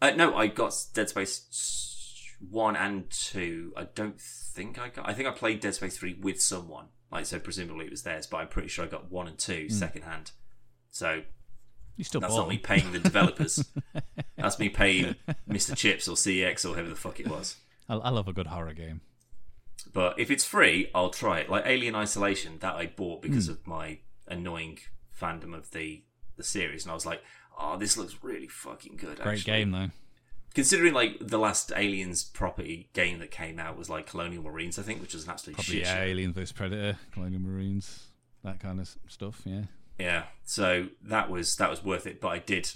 Uh, 0.02 0.12
no, 0.12 0.36
I 0.36 0.48
got 0.48 0.74
Dead 0.94 1.10
Space 1.10 2.36
one 2.50 2.76
and 2.76 3.10
two. 3.10 3.74
I 3.78 3.86
don't 3.96 4.20
think 4.20 4.78
I 4.80 4.90
got. 4.90 5.08
I 5.08 5.14
think 5.14 5.28
I 5.28 5.32
played 5.32 5.60
Dead 5.62 5.76
Space 5.76 5.98
three 5.98 6.14
with 6.16 6.42
someone. 6.42 6.88
Like 7.12 7.26
so, 7.26 7.40
presumably 7.40 7.86
it 7.86 7.92
was 7.92 8.04
theirs. 8.04 8.28
But 8.28 8.38
I'm 8.38 8.48
pretty 8.48 8.68
sure 8.68 8.86
I 8.86 8.88
got 8.88 9.12
one 9.12 9.28
and 9.28 9.38
two 9.38 9.68
Hmm. 9.70 9.74
second 9.74 10.02
hand. 10.04 10.32
So 10.90 11.22
You 11.96 12.04
still 12.04 12.22
that's 12.22 12.34
bought 12.34 12.42
not 12.42 12.50
me 12.50 12.58
paying 12.58 12.92
the 12.92 13.00
developers. 13.00 13.64
that's 14.38 14.60
me 14.60 14.68
paying 14.70 15.16
Mr. 15.50 15.76
Chips 15.76 16.08
or 16.08 16.16
CX 16.16 16.66
or 16.66 16.74
whoever 16.74 16.90
the 16.90 16.96
fuck 16.96 17.20
it 17.20 17.28
was. 17.28 17.56
I, 17.88 17.96
I 17.96 18.10
love 18.10 18.28
a 18.28 18.34
good 18.34 18.48
horror 18.48 18.74
game. 18.74 19.02
But 19.94 20.20
if 20.20 20.32
it's 20.32 20.44
free, 20.44 20.90
I'll 20.96 21.10
try 21.12 21.40
it. 21.40 21.50
Like 21.50 21.66
Alien 21.68 21.94
Isolation, 21.96 22.58
that 22.60 22.76
I 22.76 22.88
bought 22.88 23.22
because 23.22 23.46
Hmm. 23.46 23.52
of 23.54 23.68
my 23.68 24.00
annoying 24.28 24.80
fandom 25.20 25.56
of 25.56 25.72
the 25.72 26.04
the 26.36 26.44
series, 26.44 26.84
and 26.84 26.92
I 26.92 26.96
was 26.96 27.06
like, 27.06 27.22
"Oh, 27.58 27.78
this 27.78 27.98
looks 27.98 28.18
really 28.22 28.48
fucking 28.48 28.98
good." 28.98 29.20
Great 29.20 29.40
actually. 29.40 29.54
game 29.54 29.72
though. 29.72 29.90
considering 30.54 30.94
like 30.94 31.18
the 31.20 31.40
last 31.40 31.72
Aliens 31.76 32.24
property 32.24 32.90
game 32.94 33.20
that 33.20 33.32
came 33.32 33.60
out 33.60 33.78
was 33.78 33.90
like 33.90 34.06
Colonial 34.06 34.44
Marines, 34.44 34.78
I 34.78 34.84
think, 34.84 35.02
which 35.02 35.14
was 35.14 35.24
an 35.26 35.32
absolute 35.32 35.56
Probably 35.56 35.76
shit 35.76 35.84
yeah, 35.84 35.96
show. 35.96 36.02
Alien 36.02 36.34
vs 36.34 36.52
Predator, 36.52 36.98
Colonial 37.12 37.42
Marines, 37.42 38.08
that 38.44 38.60
kind 38.60 38.80
of 38.80 38.96
stuff. 39.08 39.42
Yeah. 39.46 39.64
Yeah, 40.00 40.24
so 40.44 40.88
that 41.04 41.30
was 41.30 41.56
that 41.58 41.70
was 41.70 41.84
worth 41.84 42.08
it. 42.08 42.20
But 42.20 42.30
I 42.30 42.40
did 42.40 42.72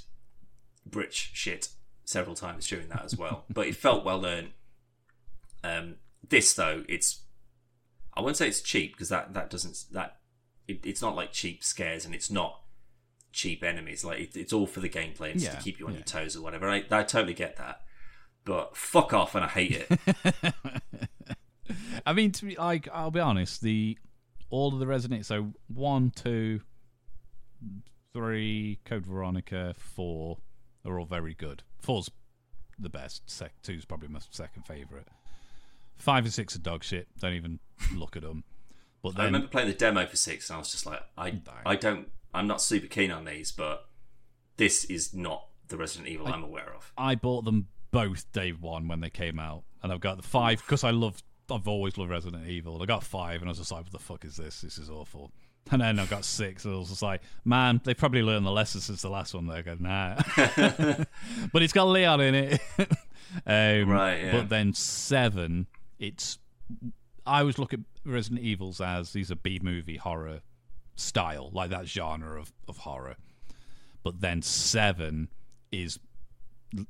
britch 0.86 1.32
shit 1.34 1.70
several 2.06 2.36
times 2.36 2.68
during 2.68 2.90
that 2.90 3.04
as 3.04 3.18
well. 3.18 3.46
but 3.50 3.68
it 3.68 3.76
felt 3.76 4.06
well 4.06 4.26
earned. 4.26 4.52
Um, 5.64 5.96
this 6.28 6.54
though, 6.54 6.84
it's 6.88 7.22
I 8.14 8.22
wouldn't 8.22 8.38
say 8.38 8.48
it's 8.48 8.62
cheap 8.62 8.94
because 8.94 9.10
that 9.10 9.34
that 9.34 9.50
doesn't 9.50 9.86
that 9.92 10.18
it, 10.68 10.86
it's 10.86 11.02
not 11.02 11.16
like 11.16 11.32
cheap 11.32 11.64
scares 11.64 12.06
and 12.06 12.14
it's 12.14 12.32
not 12.32 12.62
cheap 13.38 13.64
enemies. 13.64 14.04
Like 14.04 14.20
it, 14.20 14.36
it's 14.36 14.52
all 14.52 14.66
for 14.66 14.80
the 14.80 14.90
gameplay 14.90 15.32
and 15.32 15.42
Yeah, 15.42 15.52
to 15.52 15.62
keep 15.62 15.80
you 15.80 15.86
on 15.86 15.94
yeah. 15.94 16.00
your 16.00 16.06
toes 16.06 16.36
or 16.36 16.42
whatever. 16.42 16.68
I, 16.68 16.84
I 16.90 17.04
totally 17.04 17.36
get 17.36 17.56
that. 17.58 17.82
But 18.44 18.76
fuck 18.76 19.14
off, 19.14 19.36
and 19.36 19.46
I 19.46 19.48
hate 19.50 19.86
it. 19.90 20.54
I 22.06 22.14
mean, 22.14 22.32
to 22.32 22.46
be 22.46 22.56
like, 22.56 22.88
I'll 22.92 23.12
be 23.12 23.20
honest. 23.20 23.62
The 23.62 23.98
all 24.50 24.74
of 24.74 24.80
the 24.80 24.88
Resident 24.88 25.26
so 25.26 25.54
one, 25.68 26.12
two, 26.12 26.62
three, 28.14 28.80
Code 28.86 29.06
Veronica, 29.06 29.76
four 29.78 30.40
are 30.86 31.00
all 31.00 31.06
very 31.06 31.34
good. 31.34 31.64
Four's 31.82 32.10
the 32.80 32.90
best. 32.90 33.30
Sec 33.30 33.52
two's 33.62 33.86
probably 33.86 34.08
my 34.08 34.20
second 34.32 34.64
favorite. 34.64 35.08
Five 35.98 36.24
and 36.26 36.34
six 36.34 36.56
are 36.56 36.60
dog 36.60 36.84
shit. 36.84 37.08
Don't 37.20 37.34
even 37.34 37.60
look 37.94 38.16
at 38.16 38.24
them. 38.24 38.44
But 39.04 39.20
I 39.20 39.26
remember 39.26 39.48
playing 39.48 39.68
the 39.68 39.74
demo 39.76 40.06
for 40.08 40.16
six, 40.16 40.50
and 40.50 40.56
I 40.56 40.60
was 40.60 40.72
just 40.72 40.86
like, 40.86 41.02
I 41.18 41.40
I 41.66 41.76
don't, 41.76 42.08
I'm 42.38 42.48
not 42.48 42.62
super 42.62 42.88
keen 42.88 43.12
on 43.12 43.26
these, 43.26 43.52
but 43.52 43.88
this 44.58 44.86
is 44.86 45.14
not 45.14 45.48
the 45.70 45.78
Resident 45.78 46.08
Evil 46.08 46.28
I, 46.28 46.34
am 46.34 46.44
aware 46.44 46.72
of. 46.76 46.92
I 46.98 47.16
bought 47.16 47.46
them 47.46 47.68
both 47.92 48.32
day 48.32 48.52
one 48.52 48.88
when 48.88 49.00
they 49.00 49.10
came 49.10 49.40
out, 49.40 49.64
and 49.82 49.92
I've 49.92 50.00
got 50.00 50.18
the 50.18 50.24
five 50.24 50.62
because 50.62 50.84
I 50.84 50.92
love. 50.92 51.22
I've 51.50 51.68
always 51.68 51.98
loved 51.98 52.12
Resident 52.12 52.48
Evil. 52.48 52.82
I 52.82 52.86
got 52.86 53.04
five, 53.04 53.42
and 53.42 53.50
I 53.50 53.52
was 53.52 53.58
just 53.58 53.72
like, 53.72 53.84
"What 53.86 53.92
the 53.92 54.00
fuck 54.00 54.26
is 54.26 54.36
this? 54.36 54.62
This 54.62 54.78
is 54.78 54.90
awful." 54.90 55.32
And 55.70 55.82
then 55.82 56.00
I 56.00 56.06
got 56.06 56.24
six, 56.24 56.64
and 56.64 56.74
I 56.74 56.78
was 56.78 56.90
just 56.90 57.02
like, 57.02 57.22
"Man, 57.44 57.82
they 57.84 57.94
probably 57.94 58.22
learned 58.22 58.46
the 58.46 58.52
lesson 58.52 58.82
since 58.82 59.02
the 59.02 59.10
last 59.10 59.34
one." 59.34 59.48
They 59.48 59.64
go, 59.64 59.76
"Nah," 59.80 60.16
but 61.52 61.64
it's 61.64 61.74
got 61.74 61.86
Leon 61.86 62.22
in 62.22 62.36
it, 62.36 62.62
um, 63.46 63.90
Right, 63.90 64.24
yeah. 64.24 64.32
But 64.32 64.50
then 64.50 64.74
seven, 64.74 65.68
it's. 66.00 66.38
I 67.26 67.40
always 67.40 67.58
look 67.58 67.74
at 67.74 67.80
Resident 68.06 68.42
Evils 68.42 68.80
as 68.80 69.12
these 69.12 69.32
are 69.32 69.36
B 69.36 69.60
movie 69.62 69.98
horror 69.98 70.42
style, 70.98 71.50
like 71.54 71.70
that 71.70 71.88
genre 71.88 72.40
of, 72.40 72.52
of 72.68 72.78
horror. 72.78 73.16
But 74.04 74.20
then 74.22 74.42
seven 74.42 75.30
is 75.72 76.00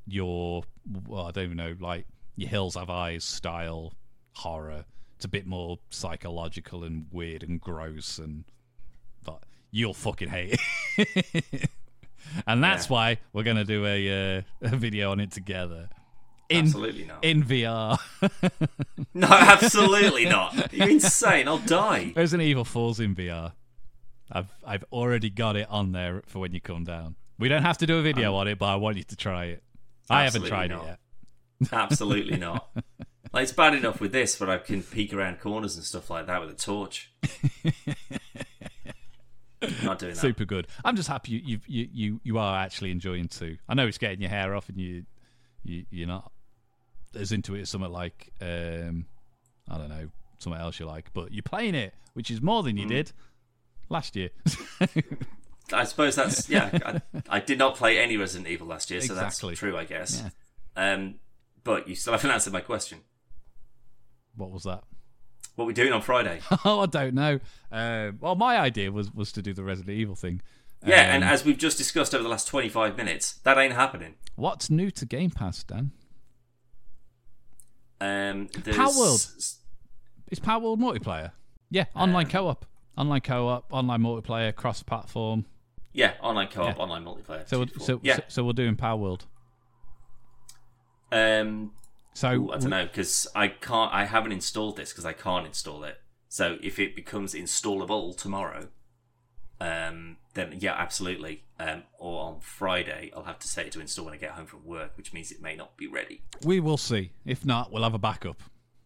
your 0.07 0.63
well, 1.07 1.27
I 1.27 1.31
don't 1.31 1.43
even 1.45 1.57
know, 1.57 1.75
like 1.79 2.05
your 2.35 2.49
Hills 2.49 2.75
Have 2.75 2.89
Eyes 2.89 3.23
style 3.23 3.93
horror. 4.33 4.85
It's 5.15 5.25
a 5.25 5.29
bit 5.29 5.45
more 5.47 5.79
psychological 5.89 6.83
and 6.83 7.05
weird 7.11 7.43
and 7.43 7.59
gross, 7.61 8.17
and 8.19 8.43
but 9.23 9.43
you'll 9.71 9.93
fucking 9.95 10.29
hate 10.29 10.59
it. 10.97 11.69
and 12.47 12.63
that's 12.63 12.85
Yeah. 12.87 12.93
why 12.93 13.17
we're 13.33 13.43
gonna 13.43 13.63
do 13.65 13.85
a 13.85 14.37
uh, 14.37 14.41
a 14.61 14.75
video 14.75 15.11
on 15.11 15.19
it 15.19 15.31
together 15.31 15.89
in 16.49 16.65
Absolutely 16.65 17.05
not. 17.05 17.23
in 17.23 17.43
VR. 17.43 17.97
no, 19.13 19.27
absolutely 19.27 20.25
not. 20.25 20.71
You're 20.71 20.89
insane. 20.89 21.47
I'll 21.47 21.57
die. 21.57 22.13
Resident 22.15 22.47
Evil 22.47 22.63
Falls 22.63 22.99
in 22.99 23.15
VR. 23.15 23.53
I've 24.31 24.47
I've 24.65 24.83
already 24.91 25.29
got 25.29 25.55
it 25.55 25.67
on 25.69 25.91
there 25.91 26.23
for 26.27 26.39
when 26.39 26.53
you 26.53 26.61
come 26.61 26.83
down. 26.83 27.15
We 27.39 27.49
don't 27.49 27.63
have 27.63 27.77
to 27.79 27.85
do 27.87 27.97
a 27.99 28.01
video 28.01 28.33
on 28.35 28.47
it, 28.47 28.57
but 28.59 28.65
I 28.67 28.75
want 28.75 28.97
you 28.97 29.03
to 29.03 29.15
try 29.15 29.45
it. 29.45 29.63
I 30.09 30.23
haven't 30.23 30.45
tried 30.45 30.71
not. 30.71 30.83
it 30.83 30.87
yet. 31.61 31.69
Absolutely 31.73 32.37
not. 32.47 32.69
Like 33.33 33.43
it's 33.43 33.51
bad 33.51 33.73
enough 33.73 33.99
with 34.01 34.11
this, 34.11 34.35
but 34.37 34.49
I 34.49 34.57
can 34.57 34.81
peek 34.83 35.13
around 35.13 35.39
corners 35.39 35.75
and 35.75 35.83
stuff 35.85 36.09
like 36.09 36.27
that 36.27 36.39
with 36.41 36.49
a 36.49 36.53
torch. 36.55 37.11
not 39.83 39.99
doing 39.99 40.13
that. 40.13 40.17
Super 40.19 40.45
good. 40.45 40.67
I'm 40.85 40.95
just 40.95 41.07
happy 41.09 41.31
you 41.31 41.59
you 41.67 41.87
you 41.91 42.19
you, 42.23 42.37
are 42.37 42.57
actually 42.63 42.91
enjoying 42.91 43.27
too. 43.27 43.57
I 43.67 43.73
know 43.73 43.87
it's 43.87 43.97
getting 43.97 44.21
your 44.21 44.29
hair 44.29 44.55
off 44.55 44.69
and 44.69 44.77
you 44.77 45.03
you 45.63 45.85
you're 45.89 46.07
not 46.07 46.31
as 47.15 47.31
into 47.31 47.55
it 47.55 47.61
as 47.61 47.69
something 47.69 47.91
like 47.91 48.31
um 48.41 49.05
I 49.69 49.77
don't 49.77 49.89
know 49.89 50.09
something 50.39 50.61
else 50.61 50.79
you 50.79 50.85
like, 50.85 51.11
but 51.13 51.33
you're 51.33 51.41
playing 51.43 51.75
it, 51.75 51.93
which 52.13 52.29
is 52.29 52.41
more 52.41 52.61
Mm. 52.61 52.65
than 52.65 52.77
you 52.77 52.87
did 52.87 53.11
last 53.89 54.15
year. 54.15 54.29
I 55.73 55.83
suppose 55.83 56.15
that's 56.15 56.49
yeah. 56.49 56.69
I, 56.85 57.01
I 57.29 57.39
did 57.39 57.57
not 57.59 57.75
play 57.75 57.99
any 57.99 58.15
Resident 58.17 58.47
Evil 58.47 58.67
last 58.67 58.89
year, 58.89 59.01
so 59.01 59.13
Exactly. 59.13 59.49
that's 59.51 59.59
true, 59.59 59.75
I 59.77 59.83
guess. 59.85 60.23
Yeah. 60.77 60.93
Um, 60.93 61.15
but 61.63 61.87
you 61.87 61.95
still 61.95 62.13
haven't 62.13 62.31
answered 62.31 62.53
my 62.53 62.61
question. 62.61 62.99
what 64.35 64.51
was 64.51 64.63
that? 64.63 64.83
What 65.55 65.63
are 65.65 65.67
we 65.67 65.73
doing 65.73 65.91
on 65.91 66.01
Friday? 66.01 66.39
oh, 66.65 66.81
I 66.81 66.85
don't 66.85 67.15
know. 67.15 67.39
Uh, 67.71 68.11
well, 68.19 68.35
my 68.35 68.57
idea 68.59 68.91
was 68.91 69.11
was 69.13 69.31
to 69.33 69.41
do 69.41 69.53
the 69.53 69.63
Resident 69.63 69.97
Evil 69.97 70.15
thing. 70.15 70.41
Yeah, 70.85 71.13
and 71.15 71.23
Um, 71.23 71.29
as 71.31 71.43
we've 71.43 71.57
just 71.57 71.77
discussed 71.79 72.13
over 72.13 72.23
the 72.23 72.29
last 72.29 72.47
twenty-five 72.47 72.95
minutes, 72.95 73.33
that 73.43 73.57
ain't 73.57 73.73
happening. 73.73 74.15
what's 74.35 74.69
new 74.69 74.91
to 74.91 75.05
Game 75.05 75.31
Pass, 75.31 75.63
Dan? 75.63 75.91
Um, 77.99 78.47
there's, 78.63 78.77
Palworld. 78.77 79.55
Is 80.31 80.39
Palworld 80.39 80.77
multiplayer? 80.77 81.31
Yeah, 81.69 81.85
online 81.95 82.25
Um, 82.27 82.31
co-op, 82.31 82.65
online 82.97 83.21
co-op, 83.21 83.71
online 83.71 84.01
multiplayer, 84.01 84.53
cross-platform. 84.55 85.45
Yeah, 85.93 86.13
online 86.21 86.47
co-op, 86.49 86.75
Yeah. 86.77 86.83
online 86.83 87.03
multiplayer. 87.05 87.47
So, 87.47 87.59
we're, 87.59 87.67
so, 87.79 87.99
yeah. 88.03 88.17
so, 88.17 88.23
so 88.27 88.43
we're 88.43 88.53
doing 88.53 88.75
Palworld. 88.75 89.21
um, 91.11 91.71
So 92.13 92.29
ooh, 92.33 92.51
I 92.51 92.57
don't 92.57 92.69
know 92.69 92.85
because 92.85 93.27
I 93.35 93.47
can't. 93.47 93.93
I 93.93 94.05
haven't 94.05 94.31
installed 94.31 94.77
this 94.77 94.91
because 94.91 95.05
I 95.05 95.13
can't 95.13 95.45
install 95.45 95.83
it. 95.83 96.01
So 96.29 96.57
if 96.61 96.77
it 96.79 96.95
becomes 96.95 97.33
installable 97.33 98.15
tomorrow, 98.17 98.67
um, 99.61 100.17
then 100.33 100.55
yeah, 100.59 100.73
absolutely. 100.73 101.43
Um, 101.59 101.83
or 101.97 102.21
on 102.23 102.39
Friday, 102.41 103.11
I'll 103.15 103.23
have 103.23 103.39
to 103.39 103.47
set 103.47 103.65
it 103.65 103.71
to 103.73 103.79
install 103.79 104.05
when 104.05 104.13
I 104.13 104.17
get 104.17 104.31
home 104.31 104.45
from 104.45 104.65
work, 104.65 104.91
which 104.97 105.13
means 105.13 105.31
it 105.31 105.41
may 105.41 105.55
not 105.55 105.77
be 105.77 105.87
ready. 105.87 106.21
we 106.43 106.59
will 106.59 106.77
see. 106.77 107.11
If 107.25 107.45
not, 107.45 107.71
we'll 107.71 107.83
have 107.83 107.95
a 107.95 107.99
backup. 107.99 108.41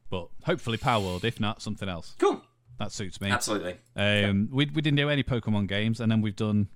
But 0.09 0.27
hopefully 0.45 0.77
Palworld. 0.77 1.23
If 1.23 1.39
not, 1.39 1.61
something 1.61 1.89
else. 1.89 2.15
Cool. 2.19 2.41
That 2.81 2.91
suits 2.91 3.21
me. 3.21 3.29
Absolutely. 3.29 3.75
Um, 3.95 4.49
we 4.51 4.65
we 4.65 4.81
didn't 4.81 4.97
do 4.97 5.09
any 5.09 5.23
Pokemon 5.23 5.67
games, 5.67 5.99
and 5.99 6.11
then 6.11 6.21
we've 6.21 6.35
done 6.35 6.67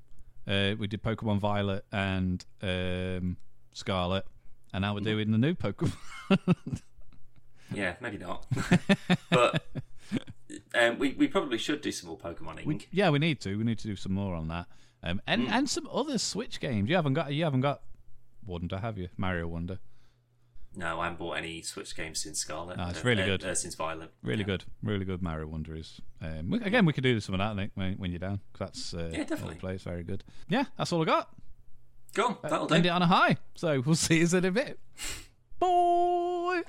uh, 0.48 0.76
we 0.78 0.86
did 0.86 1.02
Pokemon 1.02 1.40
Violet 1.40 1.84
and 1.92 2.46
um, 2.62 3.38
Scarlet, 3.74 4.26
and 4.72 4.84
now 4.84 4.94
we're 4.94 5.00
doing 5.00 5.32
the 5.32 5.38
new 5.38 5.56
Pokemon. 5.56 5.94
Yeah, 7.74 7.96
maybe 8.00 8.18
not. 8.18 8.46
but 9.30 9.64
um, 10.80 11.00
we 11.00 11.14
we 11.14 11.28
probably 11.28 11.58
should 11.58 11.82
do 11.82 11.92
some 11.92 12.10
more 12.10 12.18
Pokemon 12.18 12.64
we, 12.66 12.88
yeah, 12.92 13.10
we 13.10 13.20
need 13.20 13.42
to. 13.42 13.58
We 13.58 13.64
need 13.64 13.80
to 13.80 13.88
do 13.88 13.96
some 13.96 14.14
more 14.14 14.36
on 14.36 14.48
that, 14.50 14.68
um, 15.04 15.22
and 15.28 15.48
and 15.48 15.70
some 15.70 15.88
other 15.92 16.18
Switch 16.18 16.60
games. 16.60 16.90
You 16.90 16.96
haven't 16.96 17.14
got 17.14 17.34
you 17.34 17.44
haven't 17.44 17.62
got 17.62 17.82
Wonder, 18.46 18.78
have 18.78 18.98
you? 18.98 19.10
Mario 19.18 19.48
Wonder, 19.48 19.80
No, 20.78 21.00
I 21.00 21.04
haven't 21.06 21.20
bought 21.20 21.38
any 21.38 21.62
Switch 21.62 21.96
games 21.96 22.20
since 22.20 22.40
Scarlet. 22.40 22.78
No, 22.78 22.88
it's 22.90 23.00
Uh, 23.00 23.04
really 23.08 23.24
uh, 23.24 23.26
good. 23.26 23.44
Uh, 23.46 23.56
since 23.56 23.76
Violet. 23.76 24.12
really 24.24 24.40
Yeah. 24.40 24.46
good, 24.46 24.64
really 24.84 25.06
good. 25.06 25.22
Mario 25.22 25.48
Wonder 25.48 25.76
is. 25.76 26.00
Um, 26.22 26.50
we, 26.50 26.60
again, 26.62 26.86
we 26.86 26.94
could 26.94 27.04
do 27.04 27.20
some 27.20 27.36
of 27.36 27.40
that 27.40 27.56
Nick, 27.56 27.72
when, 27.76 27.94
when 27.96 28.12
you're 28.12 28.20
down. 28.20 28.40
Cause 28.54 28.60
that's 28.68 28.94
uh, 28.94 29.10
Yeah, 29.14 29.24
definitely. 29.24 29.56
Play. 29.56 29.76
It's 29.76 29.84
very 29.84 30.04
good. 30.04 30.24
Yeah, 30.50 30.66
that's 30.78 30.92
all 30.92 31.02
I 31.02 31.06
got. 31.06 31.30
Cool, 32.14 32.38
that'll 32.42 32.74
End 32.74 32.84
do. 32.84 32.90
it 32.90 32.92
on 32.92 33.02
a 33.02 33.08
high. 33.08 33.38
So 33.56 33.82
we'll 33.86 33.96
see 33.96 34.20
you 34.20 34.38
in 34.38 34.46
a 34.46 34.52
bit. 34.52 34.80
Bye. 35.60 36.64